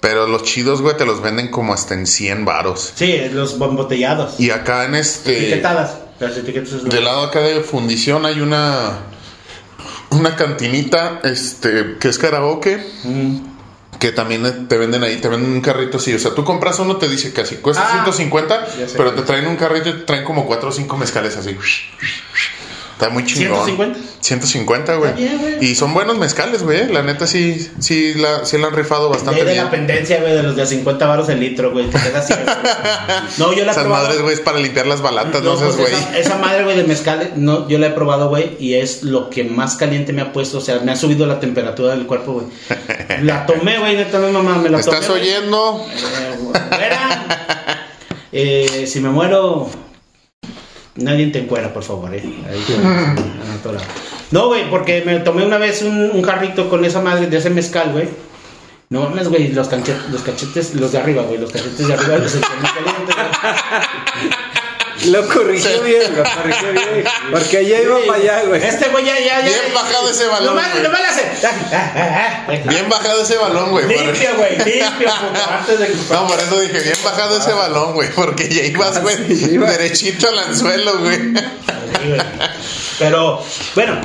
Pero 0.00 0.26
los 0.26 0.42
chidos, 0.42 0.82
güey, 0.82 0.96
te 0.96 1.06
los 1.06 1.22
venden 1.22 1.48
como 1.48 1.72
hasta 1.72 1.94
en 1.94 2.06
100 2.08 2.44
varos. 2.44 2.92
Sí, 2.96 3.20
los 3.32 3.52
embotellados. 3.54 4.38
Y 4.40 4.50
acá 4.50 4.84
en 4.84 4.96
este... 4.96 5.38
Etiquetadas. 5.46 5.94
Las 6.18 6.36
etiquetas 6.36 6.72
es 6.72 6.82
lo- 6.82 6.90
Del 6.90 7.04
lado 7.04 7.22
acá 7.22 7.40
de 7.40 7.60
fundición 7.60 8.26
hay 8.26 8.40
una... 8.40 8.98
Una 10.12 10.36
cantinita, 10.36 11.20
este, 11.24 11.96
que 11.98 12.08
es 12.08 12.18
karaoke. 12.18 12.84
Mm. 13.04 13.36
Que 13.98 14.10
también 14.10 14.66
te 14.66 14.78
venden 14.78 15.04
ahí, 15.04 15.18
te 15.20 15.28
venden 15.28 15.52
un 15.52 15.60
carrito 15.60 15.98
así. 15.98 16.12
O 16.12 16.18
sea, 16.18 16.34
tú 16.34 16.44
compras 16.44 16.78
uno, 16.80 16.96
te 16.96 17.08
dice 17.08 17.32
casi 17.32 17.56
cuesta 17.56 17.84
Ah, 17.86 17.92
150, 17.92 18.66
ya 18.76 18.88
sé. 18.88 18.96
pero 18.96 19.12
te 19.12 19.22
traen 19.22 19.46
un 19.46 19.54
carrito 19.56 19.90
y 19.90 19.92
te 19.92 19.98
traen 20.00 20.24
como 20.24 20.44
4 20.44 20.70
o 20.70 20.72
5 20.72 20.96
mezcales 20.96 21.36
así. 21.36 21.56
Está 23.02 23.12
muy 23.12 23.24
chingón. 23.24 23.68
¿150? 23.68 23.96
150, 24.20 24.94
güey. 24.96 25.10
Está 25.10 25.20
bien, 25.22 25.38
güey. 25.40 25.64
Y 25.70 25.74
son 25.74 25.92
buenos 25.92 26.18
mezcales, 26.18 26.62
güey. 26.62 26.92
La 26.92 27.02
neta 27.02 27.26
sí, 27.26 27.68
sí, 27.80 28.14
la, 28.14 28.44
sí 28.44 28.58
la 28.58 28.68
han 28.68 28.74
rifado 28.74 29.08
De 29.08 29.14
bastante 29.16 29.44
de 29.44 29.52
bien. 29.52 29.64
la 29.64 29.70
pendencia, 29.70 30.20
güey, 30.20 30.32
de 30.34 30.42
los 30.44 30.54
de 30.54 30.62
a 30.62 30.66
50 30.66 31.06
baros 31.06 31.28
el 31.28 31.40
litro, 31.40 31.72
güey. 31.72 31.86
No, 33.38 33.52
yo 33.52 33.64
la 33.64 33.70
he 33.70 33.72
Esas 33.72 33.84
probado. 33.84 34.04
madres, 34.06 34.22
güey, 34.22 34.34
es 34.34 34.40
para 34.40 34.58
limpiar 34.58 34.86
las 34.86 35.02
balatas, 35.02 35.42
no, 35.42 35.54
No, 35.54 35.58
pues 35.60 35.76
güey. 35.76 35.92
esa, 35.92 36.18
esa 36.18 36.38
madre, 36.38 36.64
güey, 36.64 36.76
de 36.76 36.84
mezcal, 36.84 37.32
no, 37.36 37.68
yo 37.68 37.78
la 37.78 37.88
he 37.88 37.90
probado, 37.90 38.28
güey, 38.28 38.56
y 38.60 38.74
es 38.74 39.02
lo 39.02 39.30
que 39.30 39.44
más 39.44 39.76
caliente 39.76 40.12
me 40.12 40.22
ha 40.22 40.32
puesto. 40.32 40.58
O 40.58 40.60
sea, 40.60 40.78
me 40.80 40.92
ha 40.92 40.96
subido 40.96 41.26
la 41.26 41.40
temperatura 41.40 41.94
del 41.94 42.06
cuerpo, 42.06 42.32
güey. 42.34 42.46
La 43.22 43.46
tomé, 43.46 43.78
güey, 43.78 43.96
neta, 43.96 44.18
mi 44.18 44.32
mamá, 44.32 44.56
me 44.58 44.68
la 44.70 44.78
¿Me 44.78 44.84
tomé. 44.84 44.96
estás 44.98 45.10
oyendo? 45.10 45.84
Eh, 45.92 46.36
güera, 46.70 47.76
eh, 48.32 48.86
si 48.86 49.00
me 49.00 49.10
muero, 49.10 49.68
nadie 50.96 51.28
te 51.28 51.40
encuera, 51.40 51.72
por 51.72 51.82
favor, 51.82 52.14
eh. 52.14 52.22
Ahí. 52.22 52.64
No, 54.30 54.46
güey, 54.48 54.68
porque 54.70 55.02
me 55.04 55.20
tomé 55.20 55.44
una 55.44 55.58
vez 55.58 55.82
un, 55.82 56.10
un 56.12 56.22
jarrito 56.22 56.68
con 56.70 56.84
esa 56.84 57.00
madre 57.00 57.26
de 57.26 57.36
ese 57.36 57.50
mezcal, 57.50 57.92
güey. 57.92 58.08
No 58.88 59.02
mames, 59.02 59.28
güey, 59.28 59.52
los, 59.52 59.68
los 60.10 60.22
cachetes, 60.22 60.74
los 60.74 60.92
de 60.92 60.98
arriba, 60.98 61.22
güey, 61.22 61.38
los 61.38 61.50
cachetes 61.50 61.86
de 61.86 61.94
arriba 61.94 62.18
los 62.18 62.32
calientes. 62.32 63.16
Lo 65.06 65.26
corrigió 65.28 65.82
bien, 65.82 66.16
lo 66.16 66.22
corrigió 66.22 66.72
bien. 66.72 67.04
Porque 67.30 67.58
allá 67.58 67.82
iba 67.82 67.98
para 68.06 68.18
allá, 68.20 68.42
güey. 68.46 68.62
Este 68.62 68.88
güey 68.88 69.04
ya, 69.04 69.18
ya, 69.18 69.40
ya. 69.40 69.44
Bien 69.44 69.74
bajado 69.74 70.10
ese 70.10 70.26
balón, 70.26 70.54
Nomás, 70.54 70.70
güey. 70.72 70.82
nomás 70.82 71.00
le 71.00 71.06
hace. 71.08 72.68
Bien 72.68 72.88
bajado 72.88 73.22
ese 73.22 73.36
balón, 73.36 73.70
güey. 73.70 73.86
Limpio, 73.88 74.30
güey, 74.36 74.56
limpio, 74.58 75.08
puto, 75.20 75.50
antes 75.50 75.78
de 75.78 75.86
que. 75.86 75.94
No, 76.12 76.26
por 76.26 76.38
eso 76.38 76.60
dije, 76.60 76.80
bien 76.80 76.96
bajado 77.04 77.38
ese 77.38 77.52
balón, 77.52 77.92
güey. 77.94 78.10
Porque 78.10 78.48
ya 78.48 78.62
ibas, 78.64 79.00
güey, 79.02 79.16
Sí, 79.26 79.50
iba. 79.54 79.70
derechito 79.70 80.28
al 80.28 80.38
anzuelo, 80.38 80.98
güey. 80.98 81.16
Sí, 81.18 82.08
güey. 82.08 82.20
Pero, 82.98 83.42
bueno, 83.74 84.00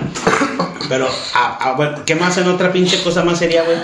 pero, 0.90 1.10
a, 1.34 1.70
a- 1.70 1.72
bueno, 1.74 2.04
¿qué 2.06 2.16
más 2.16 2.38
en 2.38 2.48
otra 2.48 2.72
pinche 2.72 3.02
cosa 3.04 3.24
más 3.24 3.38
sería, 3.40 3.64
güey? 3.64 3.78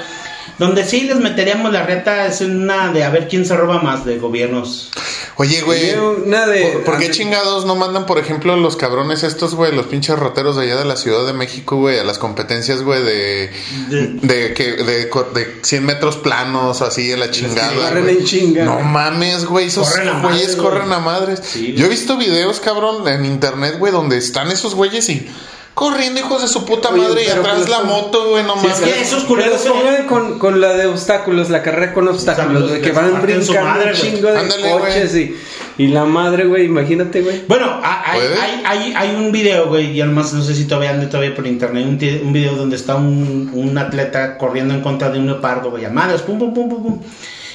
Donde 0.66 0.86
sí 0.86 1.01
les 1.01 1.18
meteríamos 1.20 1.74
la 1.74 1.86
reta 1.86 2.26
es 2.28 2.39
en 2.41 2.61
una 2.61 2.91
de 2.93 3.03
a 3.03 3.09
ver 3.09 3.28
quién 3.28 3.45
se 3.45 3.55
roba 3.57 3.82
más 3.82 4.05
de 4.05 4.18
gobiernos. 4.18 4.91
Oye, 5.36 5.61
güey. 5.61 5.93
Una 6.26 6.45
de- 6.45 6.61
¿Por, 6.61 6.84
por 6.84 6.99
qué 6.99 7.09
chingados 7.11 7.66
no 7.66 7.76
mandan, 7.76 8.05
por 8.05 8.18
ejemplo, 8.20 8.55
los 8.55 8.76
cabrones 8.78 9.24
estos, 9.24 9.55
güey, 9.55 9.76
los 9.76 9.88
pinches 9.88 10.18
rateros 10.18 10.55
de 10.55 10.64
allá 10.64 10.78
de 10.78 10.86
la 10.86 10.95
Ciudad 10.95 11.26
de 11.26 11.34
México, 11.34 11.76
güey, 11.78 11.99
a 11.99 12.03
las 12.03 12.18
competencias, 12.18 12.82
güey, 12.84 13.03
de, 13.03 13.51
De- 13.89 14.07
de, 14.22 14.53
que, 14.53 14.72
de, 14.74 15.05
de 15.34 15.57
100 15.64 15.86
metros 15.86 16.18
planos, 16.18 16.82
así, 16.82 17.07
de 17.07 17.18
la 17.18 17.30
chingada. 17.32 17.74
corren 17.89 18.24
chinga, 18.24 18.64
No 18.64 18.80
mames, 18.80 19.45
güey, 19.45 19.68
esos 19.68 19.89
güeyes 20.22 20.55
corren 20.55 20.93
a 20.93 20.99
madres. 20.99 21.41
Sí, 21.43 21.74
Yo 21.76 21.88
he 21.88 21.89
visto 21.89 22.16
videos, 22.16 22.59
cabrón, 22.59 23.07
en 23.07 23.26
internet, 23.26 23.76
güey, 23.80 23.91
donde 23.91 24.18
están 24.18 24.49
esos 24.51 24.76
güeyes 24.76 25.09
y 25.09 25.28
corriendo, 25.74 26.19
hijos 26.19 26.41
de 26.41 26.47
su 26.47 26.65
puta 26.65 26.89
Oye, 26.89 27.01
madre, 27.01 27.24
y 27.26 27.30
atrás 27.30 27.67
la 27.69 27.82
moto, 27.82 28.30
güey, 28.30 28.43
no 28.43 28.53
Sí, 28.59 28.67
mames. 28.67 28.80
es 28.80 28.86
que 28.93 29.01
esos 29.01 29.24
culeros 29.24 29.61
pongan 29.61 30.05
con, 30.07 30.39
con 30.39 30.61
la 30.61 30.74
de 30.74 30.86
obstáculos, 30.88 31.49
la 31.49 31.61
carrera 31.63 31.93
con 31.93 32.07
obstáculos, 32.07 32.69
güey, 32.69 32.82
que 32.82 32.91
van 32.91 33.21
brincando 33.21 33.63
madre, 33.63 33.91
un 33.93 33.99
güey. 33.99 34.11
chingo 34.13 34.32
de 34.32 34.38
Ándale, 34.39 34.69
coches 34.71 35.15
y, 35.15 35.36
y 35.78 35.88
la 35.88 36.05
madre, 36.05 36.45
güey, 36.45 36.65
imagínate, 36.65 37.21
güey. 37.21 37.43
Bueno, 37.47 37.65
ha- 37.84 38.11
hay, 38.11 38.19
hay, 38.39 38.63
hay, 38.65 38.93
hay 38.95 39.15
un 39.15 39.32
video, 39.32 39.67
güey, 39.67 39.93
ya 39.95 40.05
nomás 40.05 40.32
no 40.34 40.43
sé 40.43 40.53
si 40.55 40.65
todavía 40.65 40.91
ande 40.91 41.07
todavía 41.07 41.34
por 41.36 41.47
internet, 41.47 41.86
un 42.24 42.34
video 42.34 42.55
donde 42.55 42.76
está 42.76 42.95
un, 42.95 43.49
un 43.53 43.78
atleta 43.78 44.38
corriendo 44.38 44.74
en 44.76 44.82
contra 44.82 45.09
de 45.09 45.17
un 45.19 45.26
leopardo, 45.26 45.71
güey, 45.71 45.86
a 45.86 45.89
madres, 45.89 46.21
pum, 46.21 46.38
pum, 46.38 46.53
pum, 46.53 46.69
pum, 46.69 46.84
pum. 46.84 46.99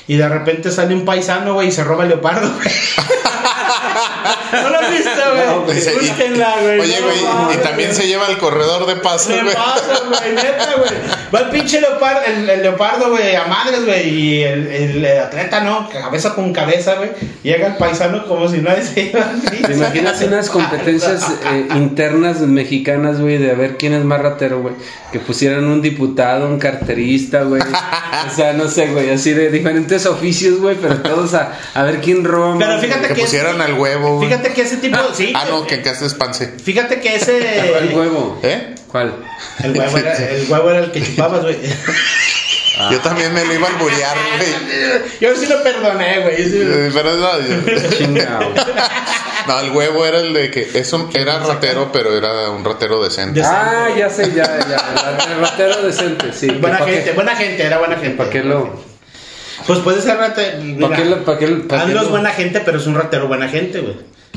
Y 0.08 0.16
de 0.16 0.28
repente 0.28 0.70
sale 0.72 0.94
un 0.94 1.04
paisano, 1.04 1.54
güey, 1.54 1.68
y 1.68 1.72
se 1.72 1.84
roba 1.84 2.02
el 2.04 2.08
leopardo, 2.10 2.50
güey. 2.54 2.68
¿No 4.52 4.70
lo 4.70 4.78
has 4.78 4.90
visto, 4.90 5.10
No, 5.46 5.62
güey? 5.62 5.78
Ese- 5.78 5.92
y- 5.92 5.96
Búsquenla, 5.96 6.54
güey. 6.62 6.80
Oye, 6.80 7.00
no 7.00 7.06
güey, 7.06 7.20
y 7.20 7.24
mames, 7.24 7.62
también 7.62 7.94
se 7.94 8.06
lleva 8.06 8.26
el 8.28 8.38
corredor 8.38 8.86
de 8.86 8.96
paso, 8.96 9.30
güey. 9.30 9.54
pasa, 9.54 10.00
güey, 10.08 10.34
neta, 10.34 10.74
güey. 10.78 10.90
Va 11.34 11.40
el 11.40 11.48
pinche 11.50 11.80
leopardo, 11.82 12.20
el, 12.26 12.48
el 12.48 12.62
leopardo, 12.62 13.10
güey, 13.10 13.34
a 13.36 13.44
madres, 13.44 13.84
güey. 13.84 14.08
Y 14.08 14.42
el, 14.42 14.66
el 14.66 15.18
atleta, 15.20 15.60
¿no? 15.60 15.88
Cabeza 15.90 16.34
con 16.34 16.52
cabeza, 16.54 16.94
güey. 16.94 17.10
Llega 17.42 17.66
el 17.68 17.76
paisano 17.76 18.26
como 18.26 18.48
si 18.48 18.58
nadie 18.58 18.82
se 18.82 19.02
iba 19.02 19.30
¿Te 19.66 19.74
imaginas 19.74 20.20
unas 20.22 20.48
competencias 20.50 21.24
eh, 21.52 21.68
internas 21.76 22.40
mexicanas, 22.40 23.20
güey, 23.20 23.36
de 23.38 23.50
a 23.50 23.54
ver 23.54 23.76
quién 23.76 23.92
es 23.92 24.04
más 24.04 24.20
ratero, 24.20 24.60
güey? 24.62 24.74
Que 25.12 25.20
pusieran 25.20 25.64
un 25.66 25.82
diputado, 25.82 26.46
un 26.46 26.58
carterista, 26.58 27.42
güey. 27.42 27.60
O 27.62 28.34
sea, 28.34 28.54
no 28.54 28.68
sé, 28.68 28.86
güey, 28.88 29.10
así 29.10 29.32
de 29.34 29.50
diferentes 29.50 29.97
oficios, 30.06 30.58
güey, 30.60 30.76
pero 30.76 30.96
todos 31.02 31.34
a, 31.34 31.52
a 31.74 31.82
ver 31.82 32.00
quién 32.00 32.24
roba. 32.24 32.56
Pero 32.58 32.78
fíjate 32.80 33.08
Que 33.08 33.14
que. 33.14 33.20
pusieran 33.22 33.60
al 33.60 33.74
huevo, 33.74 34.16
güey. 34.16 34.28
Fíjate 34.28 34.52
que 34.52 34.62
ese 34.62 34.76
tipo. 34.78 34.98
Sí. 35.14 35.32
Ah, 35.34 35.44
no, 35.48 35.66
que 35.66 35.76
en 35.76 35.82
casa 35.82 36.06
es 36.06 36.14
panse. 36.14 36.46
Fíjate 36.62 37.00
que 37.00 37.18
¿Cuál 37.18 37.84
ese. 37.88 37.94
huevo? 37.96 38.40
¿Eh? 38.42 38.74
¿Cuál? 38.88 39.14
El 39.62 39.78
huevo, 39.78 39.98
era, 39.98 40.14
el 40.16 40.46
huevo 40.50 40.70
era 40.70 40.78
el 40.80 40.90
que 40.92 41.02
chupabas, 41.02 41.42
güey. 41.42 41.56
Ah. 42.80 42.90
Yo 42.92 43.00
también 43.00 43.34
me 43.34 43.44
lo 43.44 43.52
iba 43.54 43.66
a 43.66 43.70
alburear, 43.72 44.16
güey. 44.36 45.10
Yo 45.20 45.34
sí 45.36 45.46
lo 45.46 45.62
perdoné, 45.64 46.20
güey. 46.20 46.36
sí. 46.48 46.60
Eh, 46.62 46.90
Pero 46.94 47.16
no, 47.16 47.40
yo- 47.40 48.54
no, 49.48 49.60
el 49.60 49.70
huevo 49.72 50.04
era 50.06 50.18
el 50.20 50.32
de 50.32 50.50
que 50.50 50.70
eso 50.74 51.08
era 51.14 51.38
ratero, 51.40 51.90
pero 51.92 52.16
era 52.16 52.50
un 52.50 52.64
ratero 52.64 53.02
decente. 53.02 53.42
Ah, 53.44 53.88
ya 53.96 54.08
sé, 54.10 54.32
ya, 54.34 54.44
ya. 54.68 55.24
El 55.32 55.40
ratero 55.40 55.82
decente, 55.82 56.32
sí. 56.32 56.46
Buena 56.50 56.78
¿Para 56.78 56.90
qué- 56.90 56.96
gente, 56.98 57.12
buena 57.12 57.34
gente, 57.36 57.62
era 57.64 57.78
buena 57.78 57.96
gente. 57.96 58.16
¿Para 58.16 58.30
qué 58.30 58.42
lo.? 58.44 58.87
Pues 59.66 59.80
puede 59.80 60.00
ser 60.00 60.16
ratero. 60.16 60.58
¿Para 60.80 60.96
qué 60.96 61.04
lo.? 61.04 61.24
¿Para 61.24 61.38
qué 61.38 61.46
lo.? 61.48 61.68
para 61.68 61.84
qué 61.84 61.90
Ando 61.90 62.02
es 62.02 62.10
buena 62.10 62.30
gente, 62.30 62.62
pero 62.64 62.78
es 62.78 62.86
un 62.86 62.94
ratero 62.94 63.28
buena 63.28 63.48
gente, 63.48 63.80
güey. 63.80 63.94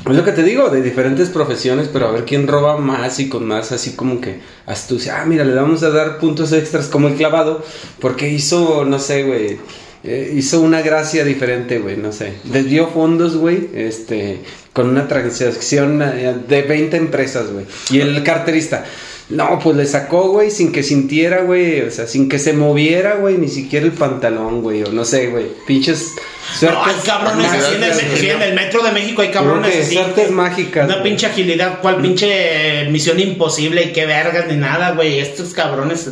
Es 0.09 0.15
lo 0.15 0.23
que 0.23 0.31
te 0.31 0.41
digo, 0.41 0.69
de 0.69 0.81
diferentes 0.81 1.29
profesiones, 1.29 1.87
pero 1.93 2.07
a 2.07 2.11
ver 2.11 2.25
quién 2.25 2.47
roba 2.47 2.77
más 2.77 3.19
y 3.19 3.29
con 3.29 3.45
más 3.45 3.71
así 3.71 3.91
como 3.91 4.19
que 4.19 4.39
astucia. 4.65 5.21
Ah, 5.21 5.25
mira, 5.25 5.43
le 5.43 5.53
vamos 5.53 5.83
a 5.83 5.91
dar 5.91 6.17
puntos 6.17 6.51
extras 6.53 6.87
como 6.87 7.07
el 7.07 7.15
clavado, 7.15 7.63
porque 7.99 8.27
hizo, 8.27 8.83
no 8.83 8.97
sé, 8.97 9.23
güey, 9.23 9.59
eh, 10.03 10.33
hizo 10.35 10.61
una 10.61 10.81
gracia 10.81 11.23
diferente, 11.23 11.77
güey, 11.77 11.97
no 11.97 12.11
sé. 12.11 12.33
Desvió 12.45 12.87
fondos, 12.87 13.37
güey, 13.37 13.69
este, 13.75 14.39
con 14.73 14.89
una 14.89 15.07
transacción 15.07 16.01
eh, 16.01 16.35
de 16.47 16.63
20 16.63 16.97
empresas, 16.97 17.51
güey. 17.51 17.65
Y 17.91 17.99
el 17.99 18.23
carterista, 18.23 18.85
no, 19.31 19.59
pues 19.59 19.77
le 19.77 19.85
sacó, 19.85 20.29
güey, 20.29 20.51
sin 20.51 20.71
que 20.71 20.83
sintiera, 20.83 21.43
güey, 21.43 21.81
o 21.81 21.91
sea, 21.91 22.05
sin 22.05 22.27
que 22.27 22.37
se 22.37 22.53
moviera, 22.53 23.15
güey, 23.15 23.37
ni 23.37 23.47
siquiera 23.47 23.85
el 23.85 23.93
pantalón, 23.93 24.61
güey, 24.61 24.83
o 24.83 24.91
no 24.91 25.05
sé, 25.05 25.27
güey, 25.27 25.47
pinches 25.65 26.15
No, 26.61 26.83
hay 26.83 26.95
cabrones 27.05 27.51
así 27.51 27.75
en 27.75 27.83
el, 27.83 27.93
sí, 27.93 28.29
en 28.29 28.41
el 28.41 28.53
metro 28.53 28.83
de 28.83 28.91
México, 28.91 29.21
hay 29.21 29.31
cabrones 29.31 29.85
así. 29.85 29.95
suertes 29.95 30.31
mágicas. 30.31 30.85
Una 30.85 30.95
güey. 30.95 31.09
pinche 31.09 31.27
agilidad, 31.27 31.79
cual 31.81 32.01
pinche 32.01 32.87
misión 32.89 33.19
imposible 33.19 33.83
y 33.83 33.93
qué 33.93 34.05
vergas 34.05 34.47
ni 34.47 34.57
nada, 34.57 34.91
güey. 34.91 35.19
Estos 35.19 35.53
cabrones 35.53 36.09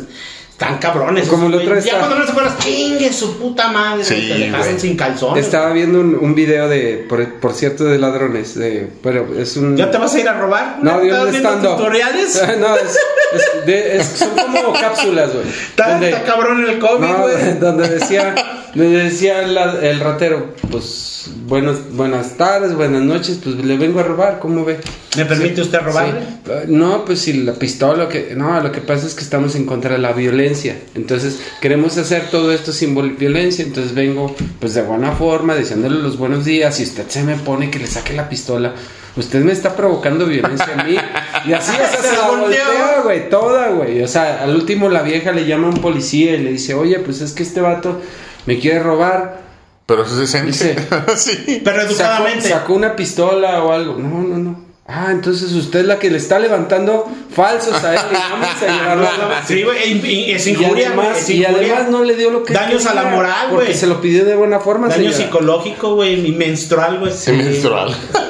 están 0.60 0.76
cabrones. 0.78 1.26
Como 1.26 1.46
otra 1.46 1.64
güey. 1.64 1.80
Ya 1.82 1.98
cuando 1.98 2.16
no 2.18 2.24
se 2.26 2.32
acuerdas, 2.32 2.58
chingue 2.58 3.10
su 3.14 3.38
puta 3.38 3.68
madre. 3.72 4.04
Sí, 4.04 4.28
te 4.28 4.38
dejaron 4.38 4.78
sin 4.78 4.94
calzones. 4.94 5.44
Estaba 5.46 5.72
viendo 5.72 6.00
un, 6.00 6.14
un 6.14 6.34
video 6.34 6.68
de, 6.68 7.06
por, 7.08 7.26
por 7.40 7.54
cierto, 7.54 7.84
de 7.84 7.98
ladrones, 7.98 8.54
de, 8.56 8.86
pero 9.02 9.26
es 9.38 9.56
un... 9.56 9.74
¿Ya 9.76 9.90
te 9.90 9.96
vas 9.96 10.14
a 10.14 10.20
ir 10.20 10.28
a 10.28 10.34
robar? 10.38 10.78
No, 10.82 11.00
de 11.00 11.06
¿Estás 11.06 11.24
un 11.24 11.30
viendo 11.30 11.48
stand-up. 11.50 11.76
tutoriales? 11.78 12.42
no, 12.60 12.76
es, 12.76 12.98
es 13.32 13.66
de- 13.66 13.96
es- 13.96 14.06
son 14.06 14.30
como 14.36 14.72
cápsulas, 14.74 15.32
güey. 15.32 15.46
Está, 15.48 16.24
cabrón 16.24 16.62
el 16.68 16.78
COVID, 16.78 17.06
no, 17.06 17.18
güey. 17.22 17.58
donde 17.60 17.88
decía, 17.88 18.34
donde 18.74 19.04
decía 19.04 19.46
la- 19.46 19.78
el 19.80 19.98
ratero, 20.00 20.54
pues, 20.70 21.30
buenos, 21.46 21.78
buenas 21.92 22.36
tardes, 22.36 22.74
buenas 22.74 23.00
noches, 23.02 23.38
pues 23.42 23.56
le 23.56 23.78
vengo 23.78 24.00
a 24.00 24.02
robar, 24.02 24.38
¿cómo 24.40 24.64
ve? 24.66 24.78
¿Me 25.16 25.24
permite 25.24 25.60
usted 25.62 25.80
robarle? 25.80 26.20
Sí. 26.20 26.52
No, 26.68 27.04
pues 27.04 27.20
si 27.20 27.32
la 27.32 27.52
pistola, 27.54 28.08
que 28.08 28.34
no, 28.36 28.60
lo 28.60 28.70
que 28.70 28.80
pasa 28.80 29.06
es 29.08 29.14
que 29.14 29.22
estamos 29.24 29.56
en 29.56 29.66
contra 29.66 29.92
de 29.94 29.98
la 29.98 30.12
violencia. 30.12 30.49
Entonces, 30.94 31.40
queremos 31.60 31.96
hacer 31.98 32.30
todo 32.30 32.52
esto 32.52 32.72
sin 32.72 32.94
violencia. 33.16 33.64
Entonces 33.64 33.94
vengo, 33.94 34.34
pues 34.60 34.74
de 34.74 34.82
buena 34.82 35.12
forma, 35.12 35.54
diciéndole 35.54 35.96
los 36.02 36.16
buenos 36.18 36.44
días. 36.44 36.78
Y 36.80 36.84
usted 36.84 37.08
se 37.08 37.22
me 37.22 37.36
pone 37.36 37.70
que 37.70 37.78
le 37.78 37.86
saque 37.86 38.12
la 38.12 38.28
pistola. 38.28 38.74
usted 39.16 39.40
me 39.42 39.52
está 39.52 39.74
provocando 39.76 40.26
violencia 40.26 40.68
a 40.76 40.84
mí. 40.84 40.96
Y 41.46 41.54
así 41.54 41.72
o 41.72 41.76
sea, 41.76 41.88
Se 42.02 42.08
se 42.08 42.16
la 42.16 42.28
volteó. 42.28 42.40
voltea, 42.42 43.00
güey, 43.02 43.30
toda, 43.30 43.68
güey. 43.70 44.02
O 44.02 44.08
sea, 44.08 44.42
al 44.42 44.54
último 44.54 44.90
la 44.90 45.00
vieja 45.02 45.32
le 45.32 45.46
llama 45.46 45.68
a 45.68 45.70
un 45.70 45.80
policía 45.80 46.34
y 46.34 46.42
le 46.42 46.50
dice, 46.52 46.74
oye, 46.74 46.98
pues 46.98 47.22
es 47.22 47.32
que 47.32 47.42
este 47.42 47.62
vato 47.62 47.98
me 48.44 48.58
quiere 48.58 48.80
robar. 48.82 49.40
Pero 49.86 50.04
eso 50.04 50.16
se 50.18 50.26
siente. 50.26 50.48
Dice- 50.52 50.76
sí. 51.16 51.62
Pero 51.64 51.80
Sacó, 51.80 51.90
educadamente. 51.92 52.48
sacó 52.48 52.74
una 52.74 52.94
pistola 52.94 53.64
o 53.64 53.72
algo. 53.72 53.96
No, 53.98 54.22
no, 54.22 54.36
no. 54.38 54.69
Ah, 54.92 55.08
entonces 55.12 55.52
usted 55.52 55.80
es 55.80 55.86
la 55.86 56.00
que 56.00 56.10
le 56.10 56.18
está 56.18 56.40
levantando 56.40 57.08
falsos 57.32 57.82
a 57.84 57.94
él 57.94 58.00
y 58.10 58.14
vamos 58.14 58.48
a 58.60 58.94
la- 58.96 59.42
Sí, 59.46 59.62
güey, 59.62 59.92
y- 59.92 60.04
y- 60.04 60.32
es 60.32 60.44
Y 60.46 60.50
injuria, 60.50 60.90
güey, 60.90 61.06
además, 61.06 61.18
es 61.22 61.30
y 61.30 61.44
además 61.44 61.88
no 61.90 62.02
le 62.02 62.16
dio 62.16 62.30
lo 62.30 62.42
que 62.42 62.52
Daños 62.52 62.84
a 62.86 62.94
la 62.94 63.02
quería, 63.02 63.16
moral, 63.16 63.46
Porque 63.50 63.66
güey. 63.66 63.78
se 63.78 63.86
lo 63.86 64.00
pidió 64.00 64.24
de 64.24 64.34
buena 64.34 64.58
forma, 64.58 64.88
Daño 64.88 65.10
señora. 65.12 65.16
psicológico, 65.16 65.94
güey, 65.94 66.26
y 66.26 66.32
menstrual, 66.32 66.98
güey. 66.98 67.12
Sí, 67.12 67.30
menstrual. 67.32 67.94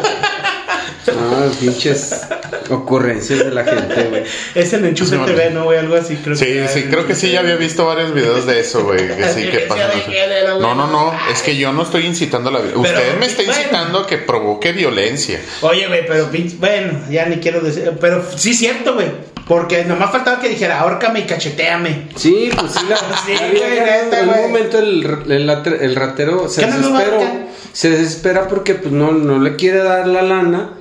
Ah, 1.08 1.48
pinches 1.58 2.20
ocurrencias 2.68 3.38
de 3.40 3.50
la 3.50 3.64
gente, 3.64 4.04
güey. 4.10 4.22
Es 4.54 4.72
en 4.72 4.84
Enchufe 4.84 5.10
Sí, 5.12 5.16
bueno. 5.16 5.32
TV, 5.34 5.50
¿no, 5.50 5.64
güey? 5.64 5.78
Algo 5.78 5.96
así, 5.96 6.16
creo 6.16 6.36
Sí, 6.36 6.44
que 6.44 6.68
sí, 6.68 6.82
creo 6.84 7.06
que 7.06 7.14
sí, 7.14 7.30
ya 7.30 7.40
había 7.40 7.56
visto 7.56 7.86
varios 7.86 8.12
videos 8.14 8.46
de 8.46 8.60
eso, 8.60 8.84
güey. 8.84 9.08
Que 9.08 9.28
sí, 9.28 9.48
que 9.50 9.60
pasan 9.60 9.90
eso. 9.98 10.58
No, 10.60 10.74
no, 10.74 10.86
no, 10.86 11.12
es 11.32 11.42
que 11.42 11.56
yo 11.56 11.72
no 11.72 11.82
estoy 11.82 12.06
incitando 12.06 12.50
a 12.50 12.52
la 12.52 12.58
violencia. 12.60 12.98
Usted 12.98 13.18
me 13.18 13.26
está 13.26 13.42
bueno. 13.42 13.58
incitando 13.60 13.98
a 14.00 14.06
que 14.06 14.18
provoque 14.18 14.72
violencia. 14.72 15.40
Oye, 15.62 15.86
güey, 15.86 16.06
pero 16.06 16.30
pinche- 16.30 16.56
bueno, 16.58 17.00
ya 17.10 17.26
ni 17.26 17.36
quiero 17.38 17.60
decir, 17.60 17.92
pero 18.00 18.24
sí 18.36 18.54
cierto, 18.54 18.94
güey. 18.94 19.08
Porque 19.48 19.84
nomás 19.84 20.12
faltaba 20.12 20.40
que 20.40 20.48
dijera, 20.48 20.78
ahórcame 20.80 21.20
y 21.20 21.22
cacheteame. 21.24 22.08
Sí, 22.14 22.50
pues 22.56 22.72
sí, 22.72 22.80
la, 22.88 22.96
Sí, 23.26 23.32
güey, 23.36 23.78
en 24.12 24.28
un 24.28 24.42
momento 24.42 24.78
el, 24.78 25.04
el, 25.28 25.50
el 25.80 25.96
ratero 25.96 26.48
se 26.48 26.60
¿Qué 26.60 26.66
no 26.68 26.90
marca? 26.90 27.32
Se 27.72 27.90
desespera 27.90 28.46
porque 28.46 28.74
pues 28.74 28.92
no, 28.92 29.10
no 29.12 29.40
le 29.40 29.56
quiere 29.56 29.78
dar 29.82 30.06
la 30.06 30.22
lana. 30.22 30.74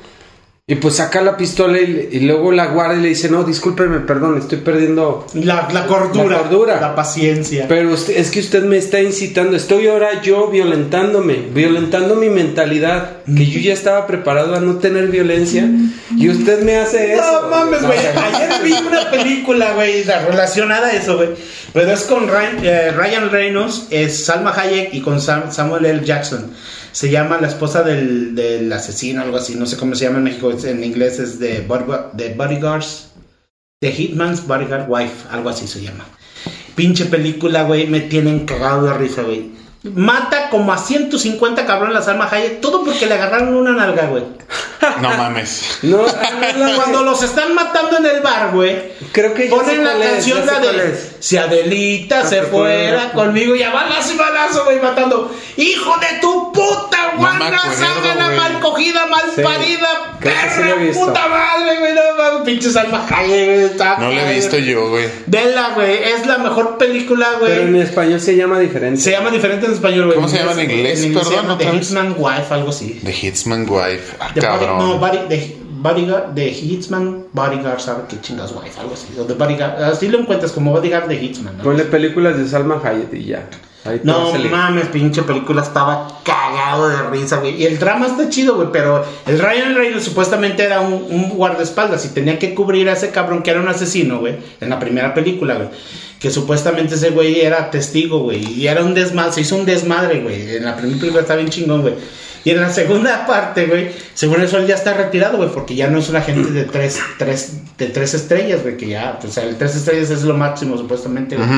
Y 0.72 0.76
pues 0.76 0.98
saca 0.98 1.20
la 1.22 1.36
pistola 1.36 1.80
y, 1.82 2.10
y 2.12 2.20
luego 2.20 2.52
la 2.52 2.68
guarda 2.68 2.94
y 2.96 3.02
le 3.02 3.08
dice, 3.10 3.28
no, 3.28 3.44
discúlpeme, 3.44 4.02
perdón, 4.02 4.38
estoy 4.38 4.60
perdiendo 4.60 5.26
La, 5.34 5.68
la 5.74 5.88
cordura. 5.88 6.30
La 6.38 6.38
cordura. 6.44 6.80
La 6.80 6.94
paciencia. 6.96 7.66
Pero 7.68 7.92
usted- 7.92 8.16
es 8.16 8.30
que 8.30 8.40
usted 8.40 8.64
me 8.64 8.78
está 8.78 9.02
incitando, 9.02 9.58
estoy 9.58 9.88
ahora 9.88 10.22
yo 10.22 10.48
violentándome, 10.50 11.38
violentando 11.52 12.16
mi 12.16 12.30
mentalidad, 12.30 13.24
que 13.36 13.48
yo 13.48 13.60
ya 13.60 13.74
estaba 13.74 14.06
preparado 14.06 14.54
a 14.56 14.60
no 14.60 14.76
tener 14.76 15.08
violencia 15.08 15.68
y 16.16 16.30
usted 16.30 16.62
me 16.62 16.78
hace 16.78 17.14
eso. 17.16 17.42
No 17.42 17.50
mames, 17.50 17.82
güey. 17.84 17.98
No, 18.14 18.22
Ayer 18.22 18.50
vi 18.64 18.74
una 18.74 19.10
película, 19.10 19.74
güey, 19.74 20.04
la- 20.04 20.24
relacionada 20.26 20.90
a 20.90 20.92
eso, 20.94 21.18
güey. 21.18 21.30
Pero 21.74 21.92
es 21.92 22.02
con 22.04 22.28
Ryan, 22.28 22.58
eh, 22.64 22.92
Ryan 22.92 23.32
Reynolds, 23.32 23.88
es 23.90 24.24
Salma 24.26 24.54
Hayek 24.56 24.94
y 24.94 25.02
con 25.02 25.20
Sam- 25.20 25.52
Samuel 25.52 25.86
L. 25.86 26.06
Jackson. 26.06 26.52
Se 27.00 27.10
llama 27.10 27.38
La 27.39 27.47
esposa 27.47 27.82
del, 27.82 28.36
del 28.36 28.74
asesino, 28.74 29.22
algo 29.22 29.38
así. 29.38 29.56
No 29.56 29.66
sé 29.66 29.78
cómo 29.78 29.95
se 29.95 30.04
llama 30.04 30.18
en 30.18 30.26
México. 30.26 30.52
En 30.66 30.84
inglés 30.84 31.18
es 31.20 31.39
de, 31.39 31.66
Bodyguard- 31.66 32.12
de 32.12 32.34
Bodyguards. 32.34 33.12
The 33.80 33.89
Hitman's 33.89 34.45
Bodyguard 34.45 34.89
Wife, 34.89 35.30
algo 35.32 35.47
así 35.47 35.66
se 35.66 35.80
llama. 35.82 36.04
Pinche 36.76 37.06
película, 37.06 37.64
güey, 37.64 37.88
me 37.88 38.02
tienen 38.02 38.45
cagado 38.45 38.86
de 38.86 38.93
risa, 38.95 39.22
güey. 39.22 39.50
Mata 39.84 40.50
como 40.50 40.74
a 40.74 40.78
150 40.78 41.66
cabrones 41.66 41.95
la 41.95 42.02
Salma 42.02 42.28
Hayek, 42.30 42.60
todo 42.60 42.84
porque 42.84 43.06
le 43.06 43.14
agarraron 43.14 43.56
una 43.56 43.72
nalga, 43.72 44.08
güey. 44.08 44.24
No 45.02 45.10
mames. 45.16 45.80
No, 45.84 46.00
Cuando 46.76 47.04
los 47.04 47.24
están 47.24 47.56
matando 47.56 47.95
en 48.00 48.08
el 48.08 48.22
bar, 48.22 48.52
güey, 48.54 48.91
creo 49.14 49.34
que 49.34 49.45
ponen 49.45 49.86
la 49.86 49.97
canción 49.97 50.45
la 50.45 50.60
de 50.60 50.89
es. 50.91 51.09
Si 51.20 51.38
Adelita 51.38 52.26
se 52.26 52.44
fuera 52.44 53.12
conmigo 53.12 53.56
y 53.56 53.64
a 53.64 53.72
balazo 53.72 54.14
y 54.14 54.18
balazo, 54.18 54.66
güey, 54.66 54.80
matando. 54.80 55.34
¡Hijo 55.58 55.96
de 56.00 56.20
tu 56.22 56.52
puta, 56.54 57.12
No 57.14 57.20
guana, 57.20 57.62
güey. 58.26 58.38
mal 58.38 58.60
cogida, 58.62 59.06
mal 59.08 59.24
Sí, 59.36 59.42
parida, 59.42 59.90
sí 60.14 60.20
perra, 60.24 60.76
puta 60.94 61.28
madre, 61.28 61.80
güey, 61.80 61.94
no 61.94 62.44
pinche 62.44 62.70
Salma 62.72 63.06
Hayek, 63.10 63.78
güey, 63.78 63.90
No 64.00 64.12
lo 64.12 64.22
he 64.22 64.34
visto 64.36 64.58
yo, 64.58 64.90
güey. 64.90 65.06
Vela, 65.28 65.72
güey, 65.76 66.04
es 66.04 66.26
la 66.26 66.38
mejor 66.38 66.78
película, 66.78 67.28
Pero 67.40 67.64
en 67.64 67.72
güey. 67.72 67.82
español 67.84 68.20
se 68.22 68.36
llama 68.36 68.60
diferente. 68.60 69.02
Se 69.02 69.12
llama 69.12 69.30
diferente 69.32 69.66
en 69.66 69.74
español, 69.74 70.06
güey. 70.06 70.16
¿Cómo 70.16 70.28
se 70.28 70.38
llama 70.38 70.54
en 70.54 70.72
inglés? 70.72 71.06
Perdón, 71.14 71.58
The. 71.58 71.72
Hitman 71.72 72.16
Wife, 72.18 72.54
algo 72.54 72.70
así. 72.70 73.00
The 73.04 73.12
Hitsman 73.14 73.68
Wife. 73.70 74.16
Ah, 74.20 74.30
body, 74.34 74.36
no, 74.36 74.42
cabrón. 74.42 75.00
Bodyguard, 75.82 76.36
the 76.36 76.52
Hitman 76.52 77.26
Bodyguard, 77.34 77.80
¿sabe 77.80 78.04
qué 78.10 78.20
chingas 78.22 78.52
wife? 78.52 78.80
Algo 78.80 78.94
así. 78.94 79.08
O 79.20 79.24
the 79.24 79.34
bodyguard, 79.34 79.84
así 79.84 80.08
lo 80.08 80.20
encuentras 80.20 80.52
como 80.52 80.72
bodyguard 80.72 81.08
de 81.08 81.18
Hitman, 81.18 81.58
¿no? 81.58 81.64
Ponle 81.64 81.86
películas 81.86 82.38
de 82.38 82.48
Salma 82.48 82.82
Hayek 82.84 83.14
y 83.14 83.26
ya. 83.26 83.50
Ahí 83.86 84.02
No 84.04 84.34
mames, 84.34 84.88
pinche 84.88 85.24
película 85.24 85.62
estaba 85.62 86.20
cagado 86.24 86.90
de 86.90 87.02
risa, 87.10 87.38
güey. 87.38 87.62
Y 87.62 87.66
el 87.66 87.80
drama 87.80 88.08
está 88.08 88.30
chido, 88.30 88.56
güey, 88.56 88.68
pero 88.74 89.06
el 89.26 89.40
Ryan 89.40 89.74
Reynolds 89.76 90.04
supuestamente 90.04 90.64
era 90.64 90.82
un, 90.82 90.94
un 90.94 91.30
guardaespaldas 91.30 92.04
y 92.06 92.10
tenía 92.10 92.38
que 92.38 92.54
cubrir 92.54 92.90
a 92.90 92.94
ese 92.94 93.12
cabrón 93.12 93.42
que 93.42 93.52
era 93.52 93.62
un 93.62 93.70
asesino, 93.70 94.20
güey, 94.20 94.38
en 94.60 94.70
la 94.70 94.80
primera 94.80 95.14
película, 95.14 95.56
güey. 95.56 95.70
Que 96.20 96.30
supuestamente 96.30 96.96
ese 96.96 97.12
güey 97.12 97.40
era 97.40 97.72
testigo, 97.72 98.20
güey, 98.20 98.44
y 98.52 98.68
era 98.68 98.84
un 98.84 98.94
desmadre, 98.94 99.32
se 99.32 99.42
hizo 99.42 99.56
un 99.56 99.66
desmadre, 99.66 100.20
güey. 100.20 100.58
En 100.58 100.66
la 100.66 100.76
primera 100.76 101.00
película 101.00 101.22
estaba 101.22 101.38
bien 101.38 101.50
chingón, 101.50 101.82
güey. 101.82 101.94
Y 102.44 102.52
en 102.52 102.62
la 102.62 102.72
segunda 102.72 103.26
parte, 103.26 103.66
güey, 103.66 103.92
según 104.14 104.42
eso 104.42 104.58
él 104.58 104.68
ya 104.68 104.76
está 104.76 104.94
retirado, 104.94 105.38
güey, 105.38 105.50
porque 105.50 105.76
ya 105.76 105.88
no 105.88 106.00
es 106.00 106.10
un 106.10 106.16
agente 106.16 106.52
de 106.52 106.64
tres, 106.64 107.00
tres, 107.18 107.58
de 107.78 107.88
tres 107.88 108.14
estrellas, 108.14 108.62
güey, 108.62 108.78
que 108.78 108.88
ya, 108.88 109.20
pues 109.20 109.38
el 109.38 109.58
tres 109.58 109.76
estrellas 109.76 110.10
es 110.10 110.24
lo 110.24 110.36
máximo, 110.36 110.78
supuestamente, 110.78 111.36
güey. 111.36 111.50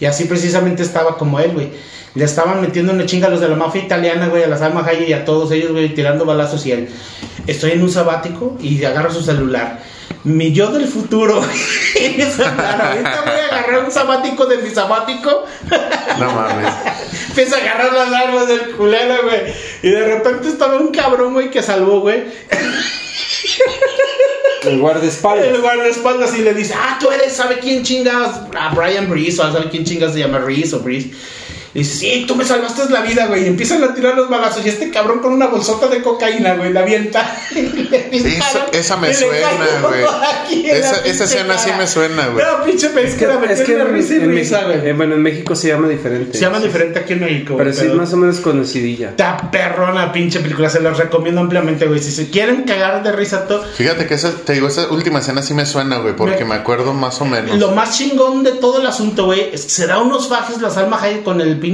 Y 0.00 0.04
así 0.04 0.24
precisamente 0.24 0.82
estaba 0.82 1.16
como 1.16 1.40
él, 1.40 1.52
güey. 1.52 1.70
Le 2.14 2.24
estaban 2.24 2.60
metiendo 2.60 2.92
una 2.92 3.06
chinga 3.06 3.26
a 3.26 3.30
los 3.30 3.40
de 3.40 3.48
la 3.48 3.56
mafia 3.56 3.82
italiana, 3.82 4.28
güey, 4.28 4.42
a 4.42 4.48
la 4.48 4.56
Salma 4.56 4.84
Hayek 4.84 5.08
y 5.08 5.12
a 5.12 5.24
todos 5.24 5.50
ellos, 5.52 5.72
güey, 5.72 5.94
tirando 5.94 6.24
balazos 6.24 6.64
y 6.66 6.72
él. 6.72 6.88
Estoy 7.46 7.72
en 7.72 7.82
un 7.82 7.90
sabático 7.90 8.56
y 8.60 8.82
agarro 8.84 9.12
su 9.12 9.22
celular. 9.22 9.80
Mi 10.24 10.52
yo 10.52 10.70
del 10.70 10.86
futuro. 10.86 11.34
ahorita 11.40 13.20
voy 13.22 13.40
a 13.40 13.56
agarrar 13.56 13.84
un 13.84 13.90
sabático 13.90 14.46
de 14.46 14.58
mi 14.58 14.70
sabático. 14.70 15.44
No 16.18 16.32
mames. 16.32 16.74
Empieza 17.38 17.56
a 17.56 17.60
agarrar 17.60 17.92
las 17.92 18.12
armas 18.12 18.48
del 18.48 18.72
culero, 18.72 19.22
güey. 19.22 19.42
Y 19.84 19.90
de 19.90 20.04
repente 20.04 20.48
estaba 20.48 20.76
un 20.76 20.88
cabrón, 20.88 21.34
güey, 21.34 21.52
que 21.52 21.62
salvó, 21.62 22.00
güey. 22.00 22.24
El 24.64 24.80
guardaespaldas. 24.80 25.46
El 25.46 25.60
guardaespaldas 25.60 26.36
y 26.36 26.42
le 26.42 26.52
dice, 26.52 26.74
ah, 26.76 26.98
tú 27.00 27.12
eres, 27.12 27.32
¿sabe 27.34 27.60
quién 27.60 27.84
chingas? 27.84 28.40
A 28.58 28.74
Brian 28.74 29.08
Breeze, 29.08 29.40
o 29.40 29.52
sabe 29.52 29.70
quién 29.70 29.84
chingas 29.84 30.14
se 30.14 30.18
llama 30.18 30.40
Reese 30.40 30.74
o 30.74 30.80
Breeze. 30.80 31.10
Y 31.78 31.82
dice, 31.82 31.96
sí, 31.96 32.24
tú 32.26 32.34
me 32.36 32.44
salvaste 32.44 32.88
la 32.90 33.00
vida, 33.02 33.26
güey. 33.26 33.44
Y 33.44 33.46
empiezan 33.46 33.82
a 33.84 33.94
tirar 33.94 34.16
los 34.16 34.28
balazos. 34.28 34.64
Y 34.64 34.68
este 34.68 34.90
cabrón 34.90 35.20
con 35.20 35.32
una 35.32 35.46
bolsota 35.46 35.88
de 35.88 36.02
cocaína, 36.02 36.54
güey, 36.54 36.72
la 36.72 36.80
avienta. 36.80 37.36
Y 37.54 37.62
le 38.20 38.30
disparan, 38.30 38.68
Esa- 38.72 38.78
esa 38.78 38.96
me 38.96 39.10
y 39.10 39.14
suena, 39.14 39.48
güey. 39.82 40.04
Esa- 40.70 41.24
escena 41.24 41.58
sí 41.58 41.66
cara. 41.70 41.78
me 41.82 41.86
suena, 41.86 42.26
güey. 42.28 42.44
No, 42.44 42.64
pinche 42.64 42.86
Es 42.86 42.92
que, 42.92 43.00
película, 43.26 43.38
me 43.38 43.52
es 43.52 43.60
que 43.62 43.72
en, 43.74 43.92
risa 43.92 44.14
y 44.14 44.16
en 44.16 44.30
risa, 44.30 44.56
México, 44.62 44.78
güey. 44.78 44.90
eh, 44.90 44.92
bueno, 44.94 45.14
en 45.14 45.22
México 45.22 45.54
se 45.56 45.68
llama 45.68 45.88
diferente. 45.88 46.36
Se 46.38 46.44
llama 46.44 46.58
diferente 46.60 46.98
aquí 46.98 47.12
en 47.14 47.20
México, 47.20 47.54
Pero 47.56 47.72
sí 47.72 47.86
es 47.86 47.94
más 47.94 48.12
o 48.12 48.16
menos 48.16 48.38
conocidilla. 48.40 49.10
Está 49.10 49.50
perrona 49.50 50.12
pinche 50.12 50.40
película, 50.40 50.70
se 50.70 50.80
los 50.80 50.96
recomiendo 50.98 51.40
ampliamente, 51.40 51.86
güey. 51.86 52.00
Si 52.00 52.10
se 52.12 52.30
quieren 52.30 52.62
cagar 52.64 53.02
de 53.02 53.12
risa 53.12 53.46
todo. 53.46 53.64
Fíjate 53.64 54.06
que 54.06 54.14
esa, 54.14 54.32
te 54.32 54.54
digo, 54.54 54.68
esa 54.68 54.88
última 54.90 55.18
escena 55.20 55.42
sí 55.42 55.54
me 55.54 55.66
suena, 55.66 55.98
güey, 55.98 56.14
porque 56.16 56.44
Me- 56.44 56.50
me 56.50 56.54
acuerdo 56.56 56.92
más 56.94 57.20
o 57.20 57.24
menos. 57.24 57.56
Lo 57.58 57.72
más 57.72 57.96
chingón 57.96 58.42
de 58.42 58.52
todo 58.52 58.80
el 58.80 58.86
asunto, 58.86 59.26
güey, 59.26 59.50
es 59.52 59.64
que 59.64 59.70
se 59.70 59.86
da 59.86 59.98
unos 59.98 60.28
fajes 60.28 60.60
la 60.60 60.70
Salma 60.70 61.00
Hayek 61.00 61.22
con 61.22 61.40
el 61.40 61.58
pinche 61.58 61.67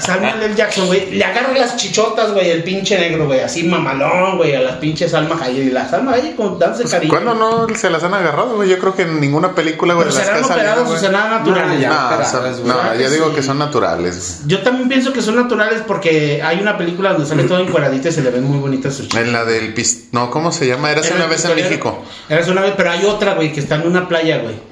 Samuel 0.00 0.42
L. 0.42 0.54
Jackson, 0.54 0.86
güey. 0.86 1.10
Le 1.10 1.24
agarra 1.24 1.52
las 1.52 1.76
chichotas, 1.76 2.32
güey, 2.32 2.50
el 2.50 2.62
pinche 2.62 2.98
negro, 2.98 3.26
güey, 3.26 3.40
así 3.40 3.64
mamalón, 3.64 4.36
güey, 4.36 4.54
a 4.54 4.60
las 4.60 4.76
pinches 4.76 5.10
Salma 5.10 5.36
Hayek. 5.40 5.66
Y 5.66 5.70
la 5.70 5.88
Salma 5.88 6.12
Hayek 6.12 6.36
con 6.36 6.58
danza 6.58 6.82
de 6.82 6.88
cariño. 6.88 7.12
¿Cuándo 7.12 7.34
no 7.34 7.66
se 7.74 7.90
las 7.90 8.02
han 8.02 8.14
agarrado, 8.14 8.56
güey? 8.56 8.68
Yo 8.68 8.78
creo 8.78 8.94
que 8.94 9.02
en 9.02 9.20
ninguna 9.20 9.54
película, 9.54 9.94
güey, 9.94 10.06
las 10.06 10.14
serán 10.14 10.44
operados 10.44 10.88
o 10.88 10.96
serán 10.96 11.30
naturales. 11.30 11.74
No, 11.74 11.80
ya. 11.80 11.88
No, 11.88 12.40
güey. 12.40 12.64
no, 12.64 12.76
¿Verdad 12.76 12.98
yo 12.98 13.10
digo 13.10 13.28
sí? 13.30 13.34
que 13.36 13.42
son 13.42 13.58
naturales. 13.58 14.42
Yo 14.46 14.60
también 14.60 14.88
pienso 14.88 15.12
que 15.12 15.22
son 15.22 15.36
naturales 15.36 15.82
porque 15.86 16.42
hay 16.42 16.60
una 16.60 16.76
película 16.76 17.12
donde 17.12 17.26
sale 17.26 17.44
todo 17.44 17.60
encueradito 17.60 18.08
y 18.08 18.12
se 18.12 18.22
le 18.22 18.30
ven 18.30 18.44
muy 18.44 18.58
bonitas 18.58 18.94
sus 18.94 19.08
chichotas. 19.08 19.26
En 19.26 19.32
la 19.32 19.44
del 19.44 19.74
pis... 19.74 20.08
No, 20.12 20.30
¿cómo 20.30 20.52
se 20.52 20.66
llama? 20.66 20.90
Era 20.90 21.00
hace 21.00 21.14
una 21.14 21.26
vez 21.26 21.44
en 21.44 21.54
México. 21.54 22.02
Eres 22.28 22.48
una 22.48 22.60
vez, 22.62 22.74
pero 22.76 22.90
hay 22.90 23.04
otra, 23.04 23.34
güey, 23.34 23.52
que 23.52 23.60
está 23.60 23.76
en 23.76 23.86
una 23.86 24.08
playa, 24.08 24.38
güey. 24.38 24.67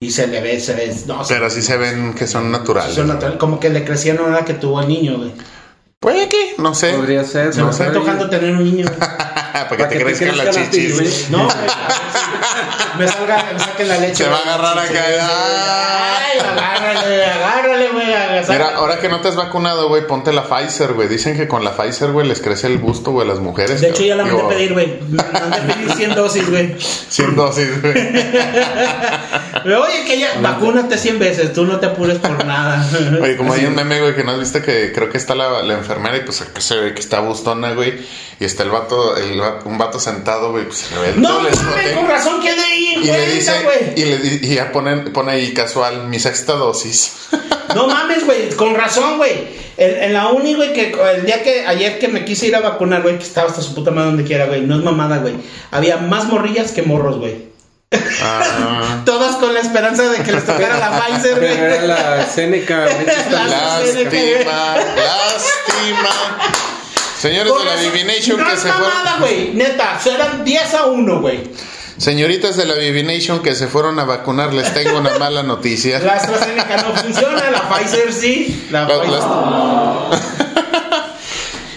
Y 0.00 0.12
se 0.12 0.28
le 0.28 0.40
ve, 0.40 0.60
se 0.60 0.74
ve. 0.74 0.94
No, 1.06 1.24
se- 1.24 1.34
Pero 1.34 1.50
sí 1.50 1.60
se 1.60 1.76
ven 1.76 2.14
que 2.14 2.26
son 2.28 2.52
naturales. 2.52 2.94
son 2.94 3.08
naturales, 3.08 3.38
como 3.38 3.58
que 3.58 3.68
le 3.68 3.84
crecían 3.84 4.18
ahora 4.18 4.44
que 4.44 4.54
tuvo 4.54 4.80
el 4.80 4.86
niño, 4.88 5.16
güey. 5.18 5.32
Puede 5.98 6.28
que, 6.28 6.54
no 6.58 6.72
sé. 6.74 6.92
Podría 6.92 7.24
ser. 7.24 7.52
Se 7.52 7.58
me 7.58 7.64
no 7.66 7.70
está 7.72 7.86
sé. 7.86 7.90
tocando 7.90 8.30
tener 8.30 8.54
un 8.54 8.62
niño. 8.64 8.86
Para 8.98 9.76
que 9.76 9.84
te 9.86 10.04
crezcan 10.04 10.38
las 10.38 10.54
chichis. 10.54 11.28
No, 11.30 11.48
me 12.98 13.08
salga, 13.08 13.44
me 13.52 13.58
saquen 13.58 13.88
la 13.88 13.98
leche. 13.98 14.22
Se 14.24 14.28
va 14.30 14.36
a 14.36 14.42
agarrar 14.42 14.78
acá. 14.78 14.88
sí. 14.88 15.18
Ay, 15.20 16.38
agárrale, 16.38 17.24
agárrale, 17.24 17.77
güey. 18.46 18.58
Mira, 18.58 18.76
ahora 18.76 18.98
que 19.00 19.08
no 19.08 19.20
te 19.20 19.28
has 19.28 19.36
vacunado, 19.36 19.88
güey, 19.88 20.06
ponte 20.06 20.32
la 20.32 20.44
Pfizer, 20.44 20.92
güey. 20.94 21.08
Dicen 21.08 21.36
que 21.36 21.48
con 21.48 21.64
la 21.64 21.76
Pfizer, 21.76 22.12
güey, 22.12 22.26
les 22.26 22.40
crece 22.40 22.66
el 22.66 22.78
busto, 22.78 23.12
güey, 23.12 23.26
a 23.26 23.30
las 23.30 23.40
mujeres. 23.40 23.80
De 23.80 23.88
hecho, 23.90 24.02
ya 24.02 24.16
la 24.16 24.24
mandé 24.26 24.42
a 24.42 24.48
pedir, 24.48 24.72
güey. 24.72 25.00
Mandé 25.10 25.56
a 25.56 25.66
pedir 25.66 25.92
100 25.92 26.14
dosis, 26.14 26.50
güey. 26.50 26.76
100 26.78 27.36
dosis, 27.36 27.82
güey. 27.82 27.94
Oye, 29.64 30.04
que 30.06 30.18
ya, 30.18 30.38
vacúnate 30.40 30.98
100 30.98 31.18
veces, 31.18 31.52
tú 31.52 31.64
no 31.64 31.78
te 31.80 31.86
apures 31.86 32.18
por 32.18 32.44
nada. 32.44 32.86
Oye, 33.22 33.36
como 33.36 33.52
hay 33.52 33.66
un 33.66 33.74
meme, 33.74 34.00
güey, 34.00 34.14
que 34.14 34.24
no 34.24 34.32
has 34.32 34.38
visto 34.38 34.62
que 34.62 34.92
creo 34.92 35.10
que 35.10 35.18
está 35.18 35.34
la, 35.34 35.62
la 35.62 35.74
enfermera 35.74 36.16
y 36.16 36.20
pues 36.20 36.40
que 36.40 36.60
se 36.60 36.76
ve 36.76 36.94
que 36.94 37.00
está 37.00 37.20
bustona, 37.20 37.72
güey. 37.72 37.94
Y 38.40 38.44
está 38.44 38.62
el 38.62 38.70
vato, 38.70 39.16
el, 39.16 39.40
un 39.64 39.78
vato 39.78 39.98
sentado, 39.98 40.52
güey, 40.52 40.64
pues 40.64 40.78
se 40.78 40.94
le 40.94 41.00
ve 41.00 41.08
el 41.10 41.20
No, 41.20 41.40
mames, 41.40 41.58
con 41.94 42.08
razón 42.08 42.40
quedé 42.40 42.60
ahí 42.60 42.86
en 42.94 43.02
Y 43.02 43.06
le 43.06 43.32
dice, 43.32 43.52
güey. 43.64 43.92
y, 43.96 44.04
le, 44.04 44.46
y 44.46 44.54
ya 44.54 44.70
pone, 44.70 44.96
pone 45.10 45.32
ahí 45.32 45.52
casual, 45.52 46.06
mi 46.06 46.18
sexta 46.20 46.52
dosis. 46.54 47.28
No 47.74 47.86
mames, 47.88 48.24
güey, 48.28 48.50
con 48.50 48.74
razón, 48.74 49.16
güey. 49.16 49.32
En, 49.78 50.02
en 50.04 50.12
la 50.12 50.28
uni, 50.28 50.54
güey, 50.54 50.72
que 50.72 50.94
el 51.16 51.24
día 51.24 51.42
que 51.42 51.66
ayer 51.66 51.98
que 51.98 52.08
me 52.08 52.24
quise 52.24 52.46
ir 52.46 52.56
a 52.56 52.60
vacunar, 52.60 53.00
güey, 53.02 53.16
que 53.16 53.24
estaba 53.24 53.48
hasta 53.48 53.62
su 53.62 53.74
puta 53.74 53.90
madre 53.90 54.08
donde 54.10 54.24
quiera, 54.24 54.46
güey, 54.46 54.60
no 54.60 54.76
es 54.76 54.82
mamada, 54.84 55.18
güey. 55.18 55.34
Había 55.70 55.96
más 55.96 56.24
morrillas 56.26 56.72
que 56.72 56.82
morros, 56.82 57.18
güey. 57.18 57.48
Ah, 58.22 59.02
Todas 59.06 59.36
con 59.36 59.54
la 59.54 59.60
esperanza 59.60 60.02
de 60.08 60.18
que 60.22 60.32
les 60.32 60.44
tocara 60.44 60.78
la 60.78 60.90
Pfizer, 61.00 61.38
Pero 61.38 61.46
era 61.64 61.76
güey. 61.76 61.88
la 61.88 62.26
Seneca. 62.26 62.86
lástima, 62.86 64.76
lástima. 64.96 66.10
Señores 67.18 67.52
de 67.58 67.64
la 67.64 67.76
Divination 67.76 68.38
no 68.38 68.46
que 68.46 68.52
es 68.52 68.60
se 68.60 68.68
fueron. 68.72 68.88
mamada, 68.88 69.16
güey. 69.20 69.50
Neta, 69.54 69.98
serán 70.02 70.44
10 70.44 70.74
a 70.74 70.84
1, 70.86 71.20
güey. 71.20 71.40
Señoritas 71.98 72.56
de 72.56 72.64
la 72.64 72.74
Divination 72.76 73.42
que 73.42 73.54
se 73.54 73.66
fueron 73.66 73.98
a 73.98 74.04
vacunar, 74.04 74.54
les 74.54 74.72
tengo 74.72 74.98
una 74.98 75.18
mala 75.18 75.42
noticia. 75.42 75.98
La 75.98 76.12
AstraZeneca 76.14 76.76
no 76.82 76.94
funciona, 76.94 77.50
la 77.50 77.68
Pfizer 77.68 78.12
sí. 78.12 78.66
La 78.70 78.86
Pfizer. 78.86 79.08
las- 79.10 80.28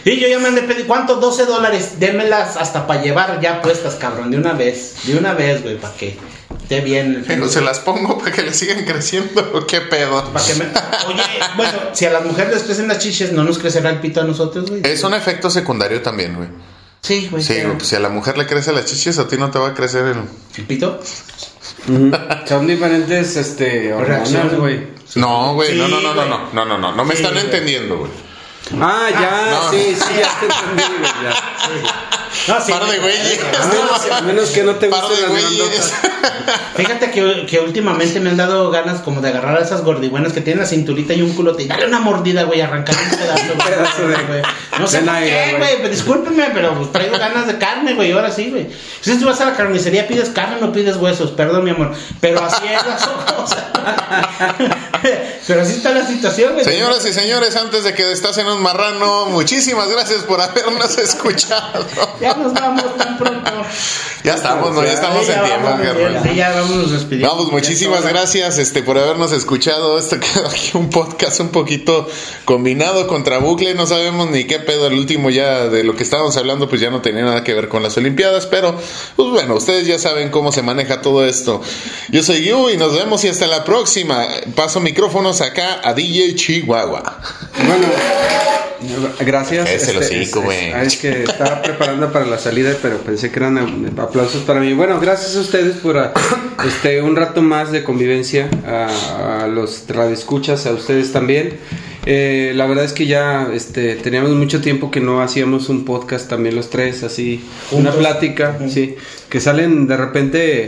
Y 0.03 0.19
yo 0.19 0.27
ya 0.27 0.39
me 0.39 0.47
andé 0.47 0.63
pedir, 0.63 0.87
¿cuánto? 0.87 1.15
12 1.17 1.45
dólares. 1.45 1.99
Démelas 1.99 2.57
hasta 2.57 2.87
para 2.87 3.01
llevar 3.03 3.39
ya 3.39 3.61
puestas, 3.61 3.95
cabrón, 3.95 4.31
de 4.31 4.37
una 4.37 4.53
vez. 4.53 4.95
De 5.05 5.15
una 5.15 5.33
vez, 5.33 5.61
güey, 5.61 5.77
para 5.77 5.93
que 5.95 6.17
esté 6.61 6.81
bien. 6.81 7.23
Pero 7.27 7.47
se 7.47 7.61
las 7.61 7.79
pongo 7.79 8.17
para 8.17 8.31
que 8.31 8.41
le 8.41 8.53
sigan 8.53 8.83
creciendo. 8.85 9.65
¿Qué 9.67 9.81
pedo? 9.81 10.23
Pa' 10.33 10.43
que 10.43 10.55
me- 10.55 10.65
Oye, 11.07 11.21
bueno, 11.55 11.73
si 11.93 12.05
a 12.05 12.11
las 12.11 12.25
mujeres 12.25 12.51
les 12.53 12.63
crecen 12.63 12.87
las 12.87 12.97
chiches, 12.97 13.31
¿no 13.31 13.43
nos 13.43 13.59
crecerá 13.59 13.89
el 13.91 13.99
pito 13.99 14.21
a 14.21 14.23
nosotros, 14.23 14.69
güey? 14.71 14.81
Es 14.85 15.03
un 15.03 15.13
efecto 15.13 15.49
secundario 15.51 16.01
también, 16.01 16.35
güey. 16.35 16.47
Sí, 17.01 17.27
güey. 17.31 17.41
Sí, 17.43 17.53
pero- 17.55 17.67
güey, 17.69 17.77
pues 17.79 17.89
si 17.89 17.95
a 17.95 17.99
la 17.99 18.09
mujer 18.09 18.37
le 18.37 18.45
crece 18.45 18.71
las 18.71 18.85
chichis, 18.85 19.17
a 19.19 19.27
ti 19.27 19.37
no 19.37 19.49
te 19.51 19.59
va 19.59 19.69
a 19.69 19.73
crecer 19.73 20.05
el... 20.05 20.17
¿El 20.57 20.65
pito? 20.65 20.99
Son 22.47 22.67
diferentes 22.67 23.35
este, 23.37 23.93
hormonas, 23.93 24.55
güey. 24.57 24.87
No, 25.15 25.53
güey, 25.55 25.71
Sí, 25.71 25.77
no, 25.77 25.87
no, 25.87 25.99
no, 25.99 26.13
no, 26.13 26.25
no, 26.25 26.49
no, 26.53 26.65
no, 26.65 26.77
no, 26.77 26.91
no 26.95 27.03
me 27.05 27.15
Sí, 27.15 27.21
están 27.21 27.33
güey. 27.33 27.45
entendiendo, 27.45 27.97
güey. 27.97 28.11
Ah, 28.79 29.07
ya, 29.11 29.51
no. 29.51 29.71
sí, 29.71 29.95
sí, 29.95 30.13
ya 30.19 30.29
te 30.39 30.45
entendí, 30.45 30.83
güey, 30.99 31.11
ya. 31.23 32.07
No, 32.47 32.61
sí, 32.65 32.71
Par 32.71 32.81
de 32.87 32.97
güey. 32.97 32.99
güeyes. 32.99 33.39
A 33.61 33.65
menos, 33.67 34.11
a 34.11 34.21
menos 34.21 34.49
que 34.51 34.63
no 34.63 34.75
te 34.75 34.87
Par 34.87 35.01
gusten 35.01 35.17
de 35.17 35.21
las 35.23 35.31
güeyes. 35.31 35.57
grandotas. 35.57 35.93
Fíjate 36.75 37.11
que, 37.11 37.45
que 37.45 37.59
últimamente 37.59 38.19
me 38.19 38.29
han 38.31 38.37
dado 38.37 38.71
ganas 38.71 39.01
como 39.01 39.21
de 39.21 39.29
agarrar 39.29 39.57
a 39.57 39.61
esas 39.61 39.83
gordibuenas 39.83 40.31
que 40.33 40.41
tienen 40.41 40.61
la 40.63 40.67
cinturita 40.67 41.13
y 41.13 41.21
un 41.21 41.33
culote 41.33 41.63
y 41.63 41.67
darle 41.67 41.87
una 41.87 41.99
mordida, 41.99 42.43
güey, 42.43 42.61
arrancar 42.61 42.95
un 42.95 43.17
pedazo, 43.17 43.43
güey. 43.55 43.67
pedazo 43.67 44.07
de- 44.07 44.23
güey. 44.23 44.41
No 44.79 44.87
sé 44.87 44.99
por 45.01 45.13
qué, 45.19 45.55
güey. 45.57 45.89
discúlpeme, 45.89 46.47
pero 46.53 46.73
pues, 46.75 46.91
traigo 46.91 47.17
ganas 47.19 47.45
de 47.47 47.57
carne, 47.57 47.93
güey, 47.93 48.11
ahora 48.13 48.31
sí, 48.31 48.49
güey. 48.49 48.69
Si 49.01 49.19
tú 49.19 49.25
vas 49.25 49.39
a 49.41 49.45
la 49.45 49.53
carnicería, 49.55 50.07
pides 50.07 50.29
carne, 50.29 50.57
no 50.61 50.71
pides 50.71 50.95
huesos, 50.97 51.31
perdón, 51.31 51.63
mi 51.65 51.71
amor. 51.71 51.93
Pero 52.21 52.41
así 52.43 52.65
es 52.65 52.81
la 52.85 53.35
cosa. 53.35 53.67
pero 55.47 55.61
así 55.61 55.73
está 55.73 55.91
la 55.91 56.05
situación, 56.05 56.53
güey. 56.53 56.65
Señoras 56.65 57.05
y 57.05 57.13
señores, 57.13 57.55
antes 57.55 57.83
de 57.83 57.93
que 57.93 58.05
destacen 58.05 58.47
un 58.47 58.60
marrano, 58.61 59.25
muchísimas 59.27 59.89
gracias 59.89 60.23
por 60.23 60.39
habernos 60.41 60.97
escuchado. 60.97 61.85
Ya 62.19 62.33
nos 62.35 62.53
vamos 62.53 62.97
tan 62.97 63.17
pronto. 63.17 63.51
Ya 64.23 64.35
estamos, 64.35 64.75
¿no? 64.75 64.83
Ya 64.83 64.93
estamos 64.93 65.25
Sí, 65.25 65.31
en 65.31 65.37
ya 65.39 65.45
tiempo. 65.45 66.23
Sí, 66.23 66.35
ya 66.35 66.49
vamos 66.51 66.91
despidiendo. 66.91 67.29
Vamos, 67.29 67.51
muchísimas 67.51 68.05
gracias 68.05 68.57
este, 68.59 68.83
por 68.83 68.97
habernos 68.97 69.31
escuchado. 69.31 69.97
Esto 69.97 70.19
quedó 70.33 70.47
aquí 70.47 70.71
un 70.75 70.89
podcast 70.89 71.39
un 71.39 71.49
poquito 71.49 72.07
combinado 72.45 73.07
contra 73.07 73.39
bucle. 73.39 73.73
No 73.73 73.87
sabemos 73.87 74.29
ni 74.29 74.45
qué 74.45 74.59
pedo. 74.59 74.87
El 74.87 74.93
último 74.93 75.29
ya 75.29 75.67
de 75.67 75.83
lo 75.83 75.95
que 75.95 76.03
estábamos 76.03 76.37
hablando, 76.37 76.69
pues 76.69 76.81
ya 76.81 76.89
no 76.91 77.01
tenía 77.01 77.23
nada 77.23 77.43
que 77.43 77.53
ver 77.53 77.67
con 77.67 77.81
las 77.81 77.97
Olimpiadas. 77.97 78.45
Pero, 78.45 78.75
pues 79.15 79.29
bueno, 79.29 79.55
ustedes 79.55 79.87
ya 79.87 79.97
saben 79.97 80.29
cómo 80.29 80.51
se 80.51 80.61
maneja 80.61 81.01
todo 81.01 81.25
esto. 81.25 81.61
Yo 82.09 82.21
soy 82.21 82.43
Yu 82.45 82.69
y 82.69 82.77
nos 82.77 82.93
vemos 82.93 83.23
y 83.23 83.27
hasta 83.29 83.47
la 83.47 83.63
próxima. 83.63 84.27
Paso 84.55 84.79
micrófonos 84.79 85.41
acá 85.41 85.81
a 85.83 85.93
DJ 85.93 86.35
Chihuahua. 86.35 87.19
Bueno, 87.57 87.87
gracias. 89.19 89.69
Ese 89.69 89.93
lo 89.93 89.99
hocico, 89.99 90.39
es- 90.39 90.45
güey. 90.45 90.71
Es, 90.71 90.87
es 90.93 90.97
que 90.97 91.23
estaba 91.23 91.61
preparando 91.61 92.11
para 92.11 92.25
la 92.25 92.37
salida, 92.37 92.73
pero 92.81 92.97
pensé 92.97 93.31
que 93.31 93.39
eran 93.39 93.57
eh, 93.57 93.91
aplausos 94.01 94.43
para 94.43 94.59
mí. 94.59 94.73
Bueno, 94.73 94.99
gracias 94.99 95.35
a 95.35 95.41
ustedes 95.41 95.77
por 95.77 95.97
ah, 95.97 96.13
este 96.65 97.01
un 97.01 97.15
rato 97.15 97.41
más 97.41 97.71
de 97.71 97.83
convivencia, 97.83 98.49
a, 98.65 99.43
a 99.43 99.47
los 99.47 99.85
radioescuchas, 99.87 100.65
a 100.65 100.71
ustedes 100.71 101.11
también. 101.11 101.57
Eh, 102.07 102.53
la 102.55 102.65
verdad 102.65 102.83
es 102.85 102.93
que 102.93 103.05
ya 103.05 103.49
este, 103.53 103.93
teníamos 103.95 104.31
mucho 104.31 104.59
tiempo 104.59 104.89
que 104.89 104.99
no 104.99 105.21
hacíamos 105.21 105.69
un 105.69 105.85
podcast 105.85 106.27
también 106.27 106.55
los 106.55 106.71
tres, 106.71 107.03
así, 107.03 107.45
una 107.69 107.91
plática, 107.91 108.57
sí, 108.69 108.95
que 109.29 109.39
salen 109.39 109.85
de 109.85 109.97
repente 109.97 110.67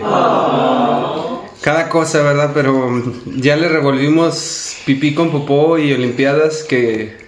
cada 1.62 1.90
cosa, 1.90 2.22
¿verdad? 2.22 2.52
Pero 2.54 3.02
ya 3.38 3.56
le 3.56 3.68
revolvimos 3.68 4.76
pipí 4.86 5.16
con 5.16 5.32
popó 5.32 5.80
y 5.80 5.92
olimpiadas 5.94 6.64
que 6.64 7.23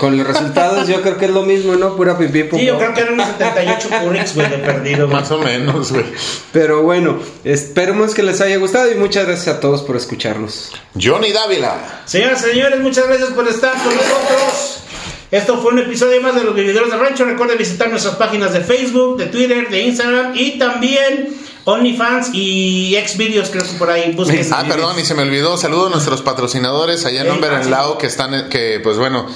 con 0.00 0.16
los 0.16 0.26
resultados 0.26 0.88
yo 0.88 1.02
creo 1.02 1.18
que 1.18 1.26
es 1.26 1.30
lo 1.30 1.42
mismo, 1.42 1.76
¿no? 1.76 1.94
Pura 1.94 2.16
pipí 2.16 2.44
popó. 2.44 2.56
Sí, 2.56 2.64
yo 2.64 2.78
creo 2.78 2.94
que 2.94 3.00
eran 3.02 3.14
unos 3.14 3.28
78 3.28 3.88
Currix, 4.02 4.34
güey, 4.34 4.50
de 4.50 4.58
perdido, 4.58 5.06
güey. 5.06 5.20
Más 5.20 5.30
o 5.30 5.38
menos, 5.38 5.92
güey. 5.92 6.06
Pero 6.52 6.82
bueno, 6.82 7.18
esperemos 7.44 8.14
que 8.14 8.22
les 8.22 8.40
haya 8.40 8.56
gustado 8.56 8.90
y 8.90 8.94
muchas 8.94 9.26
gracias 9.26 9.56
a 9.56 9.60
todos 9.60 9.82
por 9.82 9.96
escucharnos. 9.96 10.72
Johnny 11.00 11.32
Dávila. 11.32 12.02
Señoras 12.06 12.42
y 12.46 12.50
señores, 12.50 12.80
muchas 12.80 13.06
gracias 13.06 13.28
por 13.30 13.46
estar 13.46 13.74
con 13.74 13.94
nosotros. 13.94 14.84
Esto 15.30 15.58
fue 15.58 15.72
un 15.72 15.80
episodio 15.80 16.20
más 16.22 16.34
de 16.34 16.44
los 16.44 16.54
vividores 16.54 16.90
de 16.90 16.96
rancho. 16.96 17.26
Recuerden 17.26 17.58
visitar 17.58 17.90
nuestras 17.90 18.16
páginas 18.16 18.54
de 18.54 18.62
Facebook, 18.62 19.18
de 19.18 19.26
Twitter, 19.26 19.68
de 19.68 19.82
Instagram 19.82 20.32
y 20.34 20.58
también 20.58 21.28
OnlyFans 21.64 22.30
y 22.32 22.96
Xvideos, 23.06 23.50
creo 23.50 23.62
que 23.64 23.72
por 23.78 23.90
ahí 23.90 24.12
busquen. 24.12 24.46
Ah, 24.52 24.64
perdón, 24.66 24.98
y 24.98 25.04
se 25.04 25.14
me 25.14 25.22
olvidó. 25.22 25.56
Saludo 25.56 25.88
a 25.88 25.90
nuestros 25.90 26.22
patrocinadores 26.22 27.04
allá 27.04 27.22
en 27.22 27.44
ah, 27.44 27.46
and 27.56 27.64
sí. 27.64 27.70
Lao 27.70 27.98
que 27.98 28.06
están, 28.06 28.48
que 28.48 28.80
pues 28.82 28.96
bueno, 28.96 29.26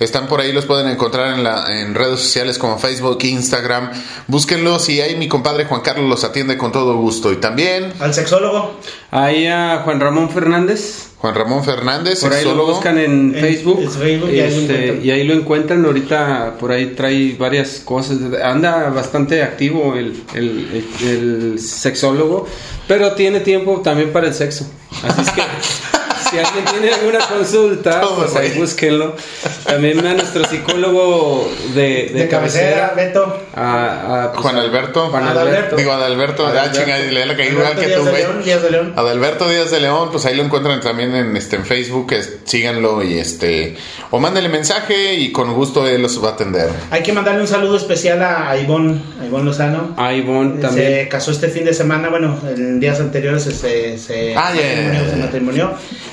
están 0.00 0.26
por 0.26 0.40
ahí, 0.40 0.52
los 0.52 0.64
pueden 0.64 0.88
encontrar 0.88 1.34
en, 1.34 1.44
la, 1.44 1.80
en 1.80 1.94
redes 1.94 2.20
sociales 2.20 2.58
como 2.58 2.78
Facebook, 2.78 3.18
Instagram. 3.22 3.90
Búsquenlos 4.26 4.88
y 4.88 5.00
ahí 5.00 5.16
mi 5.16 5.28
compadre 5.28 5.66
Juan 5.66 5.82
Carlos 5.82 6.08
los 6.08 6.24
atiende 6.24 6.56
con 6.56 6.72
todo 6.72 6.96
gusto. 6.96 7.32
Y 7.32 7.36
también 7.36 7.92
Al 8.00 8.14
sexólogo. 8.14 8.78
Ahí 9.10 9.46
a 9.46 9.82
Juan 9.84 10.00
Ramón 10.00 10.30
Fernández. 10.30 11.13
Juan 11.24 11.34
Ramón 11.36 11.64
Fernández, 11.64 12.20
Por 12.20 12.34
ahí 12.34 12.44
lo 12.44 12.50
sexólogo. 12.50 12.72
buscan 12.74 12.98
en 12.98 13.34
En- 13.34 13.40
Facebook, 13.40 13.80
en 13.80 13.90
Facebook, 13.90 14.28
y 14.30 14.40
ahí 14.40 14.50
lo 14.54 14.60
este, 14.60 14.74
encuentran. 14.74 15.06
y 15.06 15.10
ahí 15.10 15.24
lo 15.24 15.32
encuentran. 15.34 15.84
Ahorita 15.86 16.56
por 16.60 16.70
ahí 16.70 16.86
trae 16.94 17.34
varias 17.38 17.80
cosas. 17.82 18.18
Anda 18.42 18.90
bastante 18.90 19.42
activo 19.42 19.94
el, 19.94 20.14
el- 20.34 20.84
el- 21.00 21.08
el 21.08 21.58
sexólogo, 21.58 22.46
pero 22.86 23.12
tiene 23.12 23.40
tiempo 23.40 23.80
también 23.82 24.12
para 24.12 24.26
el 24.26 24.34
sexo. 24.34 24.66
Así 25.02 25.22
es 25.22 25.30
que 25.30 25.40
si 26.30 26.38
alguien 26.38 26.64
tiene 26.64 26.92
alguna 26.92 27.18
consulta, 27.26 28.00
Todo, 28.00 28.16
pues 28.16 28.36
ahí 28.36 28.48
güey. 28.48 28.60
búsquenlo. 28.60 29.16
También 29.64 30.04
a 30.06 30.14
nuestro 30.14 30.44
psicólogo 30.44 31.50
de, 31.74 32.10
De, 32.14 32.28
cabecera, 32.28 32.92
Beto. 32.96 33.40
a- 33.54 34.24
a, 34.24 34.32
pues, 34.32 34.42
Juan 34.42 34.56
Alberto. 34.56 35.08
Juan. 35.08 35.24
Alberto. 35.24 35.76
Digo, 35.76 35.92
Adalberto. 35.92 36.46
Ah, 36.46 36.50
Adalberto. 36.50 36.78
chinga, 36.80 36.98
le 36.98 37.26
la 37.26 37.36
caí 37.36 37.48
igual 37.48 37.66
Alberto 37.66 37.80
que 37.80 37.86
Díaz 37.88 37.98
tú, 37.98 38.04
de 38.04 38.10
güey. 38.10 38.22
León, 38.22 38.42
Díaz 38.44 38.62
de 38.62 38.70
León. 38.70 38.92
Adalberto 38.96 39.48
Díaz 39.48 39.70
de 39.70 39.80
León, 39.80 40.08
pues 40.12 40.26
ahí 40.26 40.34
lo 40.36 40.42
encuentran 40.44 40.80
también 40.80 41.14
en 41.14 41.36
este 41.36 41.56
en 41.56 41.64
Facebook, 41.64 42.12
es- 42.12 42.38
síganlo 42.44 43.02
y 43.02 43.18
este 43.18 43.76
o 44.10 44.18
mándenle 44.20 44.48
mensaje 44.48 45.14
y 45.14 45.32
con 45.32 45.52
gusto 45.54 45.86
él 45.86 46.02
los 46.02 46.22
va 46.22 46.30
a 46.30 46.32
atender. 46.32 46.68
Hay 46.90 47.02
que 47.02 47.12
mandarle 47.12 47.40
un 47.40 47.48
saludo 47.48 47.76
especial 47.76 48.22
a 48.22 48.56
Ivonne, 48.56 49.00
a 49.20 49.26
Ivonne 49.26 49.44
Lozano. 49.44 49.94
A 49.96 50.12
Ivonne 50.12 50.60
también. 50.60 51.02
Se 51.02 51.08
casó 51.08 51.30
este 51.30 51.48
fin 51.48 51.64
de 51.64 51.74
semana, 51.74 52.08
bueno, 52.10 52.38
en 52.48 52.78
días 52.80 53.00
anteriores 53.00 53.42
se, 53.44 53.52
se, 53.52 53.98
se 53.98 54.34
Ah, 54.36 54.52
ya, 54.54 54.62
matrimonió, 54.62 54.92
ya, 54.92 55.10
se 55.10 55.16
ya. 55.18 55.22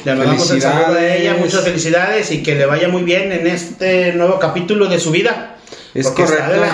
Le 0.03 0.15
mandamos 0.15 0.49
el 0.51 0.61
saludo 0.61 0.97
a 0.97 1.15
ella, 1.15 1.35
muchas 1.35 1.63
felicidades 1.63 2.31
y 2.31 2.41
que 2.41 2.55
le 2.55 2.65
vaya 2.65 2.87
muy 2.87 3.03
bien 3.03 3.31
en 3.31 3.45
este 3.47 4.13
nuevo 4.13 4.39
capítulo 4.39 4.87
de 4.87 4.99
su 4.99 5.11
vida. 5.11 5.57
Es 5.93 6.07
correcto. 6.07 6.55
la. 6.59 6.73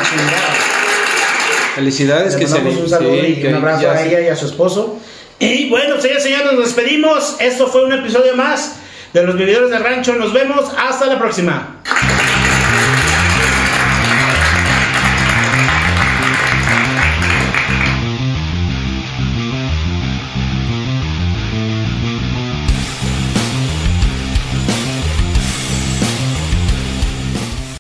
Felicidades 1.76 2.34
Le 2.34 2.40
que 2.40 2.48
se 2.48 2.60
un 2.60 2.90
saludo 2.90 3.22
sí, 3.22 3.40
y 3.42 3.46
un 3.46 3.56
abrazo 3.56 3.92
a 3.92 4.02
ella 4.02 4.22
y 4.22 4.28
a 4.28 4.36
su 4.36 4.46
esposo. 4.46 5.00
Y 5.40 5.70
bueno, 5.70 6.00
señores 6.02 6.26
y 6.26 6.30
señores, 6.30 6.54
nos 6.54 6.66
despedimos. 6.66 7.36
Esto 7.40 7.68
fue 7.68 7.86
un 7.86 7.94
episodio 7.94 8.36
más 8.36 8.78
de 9.14 9.24
los 9.24 9.38
vividores 9.38 9.70
del 9.70 9.84
rancho. 9.84 10.14
Nos 10.16 10.34
vemos. 10.34 10.72
Hasta 10.78 11.06
la 11.08 11.20
próxima. 11.20 11.82